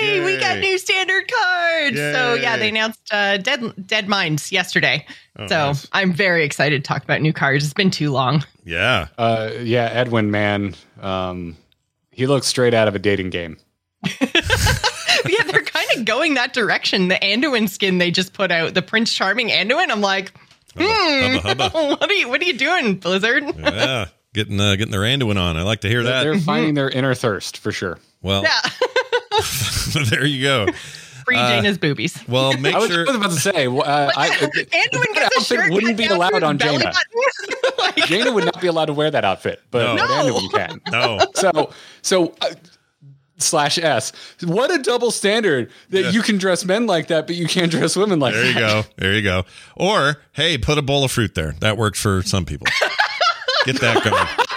Yay. 0.00 0.24
We 0.24 0.38
got 0.38 0.58
new 0.58 0.78
standard 0.78 1.30
cards. 1.30 1.96
Yay. 1.98 2.12
So 2.14 2.34
yeah, 2.34 2.56
they 2.56 2.70
announced 2.70 3.00
uh, 3.12 3.36
Dead 3.36 3.60
Deadmines 3.60 4.50
yesterday. 4.50 5.04
Oh, 5.38 5.46
so 5.46 5.66
nice. 5.66 5.86
I'm 5.92 6.14
very 6.14 6.42
excited 6.42 6.82
to 6.82 6.88
talk 6.88 7.04
about 7.04 7.20
new 7.20 7.34
cards. 7.34 7.64
It's 7.64 7.74
been 7.74 7.90
too 7.90 8.12
long. 8.12 8.42
Yeah. 8.64 9.08
Uh, 9.18 9.50
yeah, 9.60 9.90
Edwin, 9.92 10.30
man, 10.30 10.74
um, 11.02 11.56
he 12.10 12.26
looks 12.26 12.46
straight 12.46 12.72
out 12.72 12.88
of 12.88 12.94
a 12.94 12.98
dating 12.98 13.30
game. 13.30 13.58
yeah, 14.22 15.42
they're 15.48 15.62
kind 15.90 16.00
of 16.00 16.04
going 16.06 16.34
that 16.34 16.52
direction. 16.52 17.08
The 17.08 17.16
Anduin 17.16 17.68
skin 17.68 17.98
they 17.98 18.10
just 18.10 18.32
put 18.32 18.50
out, 18.50 18.74
the 18.74 18.82
Prince 18.82 19.12
Charming 19.12 19.48
Anduin. 19.48 19.90
I'm 19.90 20.00
like, 20.00 20.32
hmm, 20.76 21.36
hubba, 21.36 21.68
hubba. 21.70 21.96
what 21.96 22.10
are 22.10 22.14
you 22.14 22.28
what 22.28 22.40
are 22.40 22.46
you 22.46 22.56
doing, 22.56 22.96
Blizzard? 22.96 23.44
yeah 23.58 24.06
getting 24.32 24.60
uh, 24.60 24.76
getting 24.76 24.92
their 24.92 25.02
Anduin 25.02 25.38
on. 25.38 25.56
I 25.56 25.62
like 25.62 25.80
to 25.82 25.88
hear 25.88 26.04
that. 26.04 26.22
They're 26.22 26.38
finding 26.38 26.74
their 26.74 26.88
inner 26.88 27.14
thirst 27.14 27.58
for 27.58 27.72
sure. 27.72 27.98
Well, 28.22 28.42
yeah. 28.42 28.60
there 30.10 30.24
you 30.24 30.42
go. 30.42 30.66
Free 31.24 31.36
uh, 31.36 31.62
Jaina's 31.62 31.78
boobies. 31.78 32.18
Well, 32.28 32.56
make 32.58 32.74
I 32.74 32.86
sure. 32.86 33.06
I 33.06 33.10
was 33.10 33.16
about 33.16 33.30
to 33.30 33.40
say, 33.40 33.66
uh, 33.66 34.10
I, 34.16 34.28
Anduin 34.28 35.14
gets 35.14 35.36
a 35.36 35.44
shirt 35.44 35.72
wouldn't 35.72 35.96
be 35.96 36.06
allowed 36.06 36.42
on 36.42 36.58
Jaina. 36.58 36.92
like, 37.78 37.96
Jaina 37.96 38.32
would 38.32 38.44
not 38.44 38.60
be 38.60 38.66
allowed 38.66 38.86
to 38.86 38.94
wear 38.94 39.10
that 39.10 39.24
outfit, 39.24 39.62
but, 39.70 39.94
no. 39.94 39.96
but 39.96 40.10
Anduin 40.10 40.50
can. 40.50 40.80
No. 40.90 41.18
So, 41.34 41.72
so. 42.02 42.34
Uh, 42.40 42.54
slash 43.42 43.78
S. 43.78 44.12
What 44.44 44.70
a 44.70 44.82
double 44.82 45.10
standard 45.10 45.70
that 45.90 46.04
yeah. 46.04 46.10
you 46.10 46.22
can 46.22 46.38
dress 46.38 46.64
men 46.64 46.86
like 46.86 47.08
that, 47.08 47.26
but 47.26 47.36
you 47.36 47.46
can't 47.46 47.70
dress 47.70 47.96
women 47.96 48.20
like 48.20 48.34
there 48.34 48.44
that. 48.44 48.54
There 48.54 48.62
you 48.62 48.82
go. 48.82 48.88
There 48.96 49.12
you 49.14 49.22
go. 49.22 49.44
Or, 49.76 50.16
hey, 50.32 50.58
put 50.58 50.78
a 50.78 50.82
bowl 50.82 51.04
of 51.04 51.10
fruit 51.10 51.34
there. 51.34 51.54
That 51.60 51.76
works 51.76 52.00
for 52.00 52.22
some 52.22 52.44
people. 52.44 52.66
Get 53.64 53.80
that 53.80 54.02
going. 54.04 54.48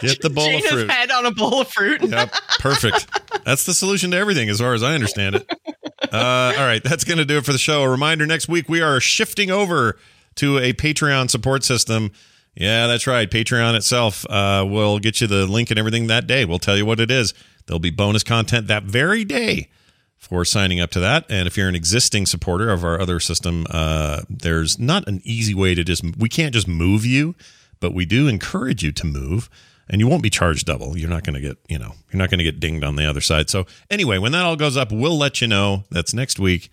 Get 0.00 0.22
the 0.22 0.30
bowl 0.30 0.46
Jaina's 0.46 0.64
of 0.64 0.70
fruit. 0.70 0.90
head 0.90 1.10
on 1.10 1.26
a 1.26 1.32
bowl 1.32 1.60
of 1.60 1.68
fruit. 1.68 2.02
yep, 2.02 2.32
perfect. 2.60 3.08
That's 3.44 3.66
the 3.66 3.74
solution 3.74 4.12
to 4.12 4.16
everything, 4.16 4.48
as 4.48 4.60
far 4.60 4.74
as 4.74 4.82
I 4.82 4.94
understand 4.94 5.36
it. 5.36 5.52
Uh, 6.12 6.54
all 6.56 6.66
right, 6.66 6.82
that's 6.82 7.04
going 7.04 7.18
to 7.18 7.24
do 7.24 7.38
it 7.38 7.44
for 7.44 7.52
the 7.52 7.58
show. 7.58 7.82
A 7.82 7.88
reminder 7.88 8.24
next 8.24 8.48
week 8.48 8.68
we 8.68 8.80
are 8.80 9.00
shifting 9.00 9.50
over 9.50 9.98
to 10.36 10.58
a 10.58 10.72
Patreon 10.72 11.28
support 11.30 11.64
system. 11.64 12.12
Yeah, 12.54 12.86
that's 12.86 13.06
right. 13.06 13.28
Patreon 13.30 13.76
itself 13.76 14.24
uh, 14.30 14.64
will 14.68 14.98
get 14.98 15.20
you 15.20 15.26
the 15.26 15.46
link 15.46 15.70
and 15.70 15.78
everything 15.78 16.06
that 16.06 16.26
day. 16.26 16.44
We'll 16.44 16.58
tell 16.58 16.76
you 16.76 16.86
what 16.86 17.00
it 17.00 17.10
is. 17.10 17.34
There'll 17.68 17.78
be 17.78 17.90
bonus 17.90 18.24
content 18.24 18.66
that 18.66 18.84
very 18.84 19.24
day 19.24 19.68
for 20.16 20.44
signing 20.44 20.80
up 20.80 20.90
to 20.90 21.00
that. 21.00 21.26
And 21.28 21.46
if 21.46 21.56
you're 21.56 21.68
an 21.68 21.74
existing 21.74 22.26
supporter 22.26 22.70
of 22.70 22.82
our 22.82 22.98
other 23.00 23.20
system, 23.20 23.66
uh, 23.70 24.22
there's 24.28 24.78
not 24.78 25.06
an 25.06 25.20
easy 25.22 25.54
way 25.54 25.74
to 25.74 25.84
just, 25.84 26.02
we 26.16 26.28
can't 26.28 26.54
just 26.54 26.66
move 26.66 27.04
you, 27.04 27.34
but 27.78 27.94
we 27.94 28.06
do 28.06 28.26
encourage 28.26 28.82
you 28.82 28.90
to 28.90 29.06
move 29.06 29.48
and 29.88 30.00
you 30.00 30.08
won't 30.08 30.22
be 30.22 30.30
charged 30.30 30.66
double. 30.66 30.96
You're 30.96 31.10
not 31.10 31.24
going 31.24 31.34
to 31.34 31.40
get, 31.40 31.58
you 31.68 31.78
know, 31.78 31.92
you're 32.10 32.18
not 32.18 32.30
going 32.30 32.38
to 32.38 32.44
get 32.44 32.58
dinged 32.58 32.84
on 32.84 32.96
the 32.96 33.08
other 33.08 33.20
side. 33.20 33.50
So 33.50 33.66
anyway, 33.90 34.18
when 34.18 34.32
that 34.32 34.44
all 34.44 34.56
goes 34.56 34.76
up, 34.76 34.90
we'll 34.90 35.16
let 35.16 35.40
you 35.40 35.46
know. 35.46 35.84
That's 35.90 36.14
next 36.14 36.38
week, 36.38 36.70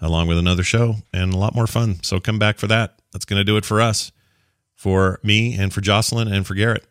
along 0.00 0.26
with 0.26 0.38
another 0.38 0.64
show 0.64 0.96
and 1.12 1.32
a 1.32 1.38
lot 1.38 1.54
more 1.54 1.68
fun. 1.68 2.02
So 2.02 2.20
come 2.20 2.38
back 2.40 2.58
for 2.58 2.66
that. 2.66 2.98
That's 3.12 3.24
going 3.24 3.38
to 3.38 3.44
do 3.44 3.56
it 3.56 3.64
for 3.64 3.80
us, 3.80 4.10
for 4.74 5.20
me 5.22 5.56
and 5.56 5.72
for 5.72 5.80
Jocelyn 5.80 6.28
and 6.28 6.46
for 6.46 6.54
Garrett. 6.54 6.84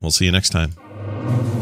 We'll 0.00 0.10
see 0.10 0.24
you 0.24 0.32
next 0.32 0.50
time. 0.50 1.61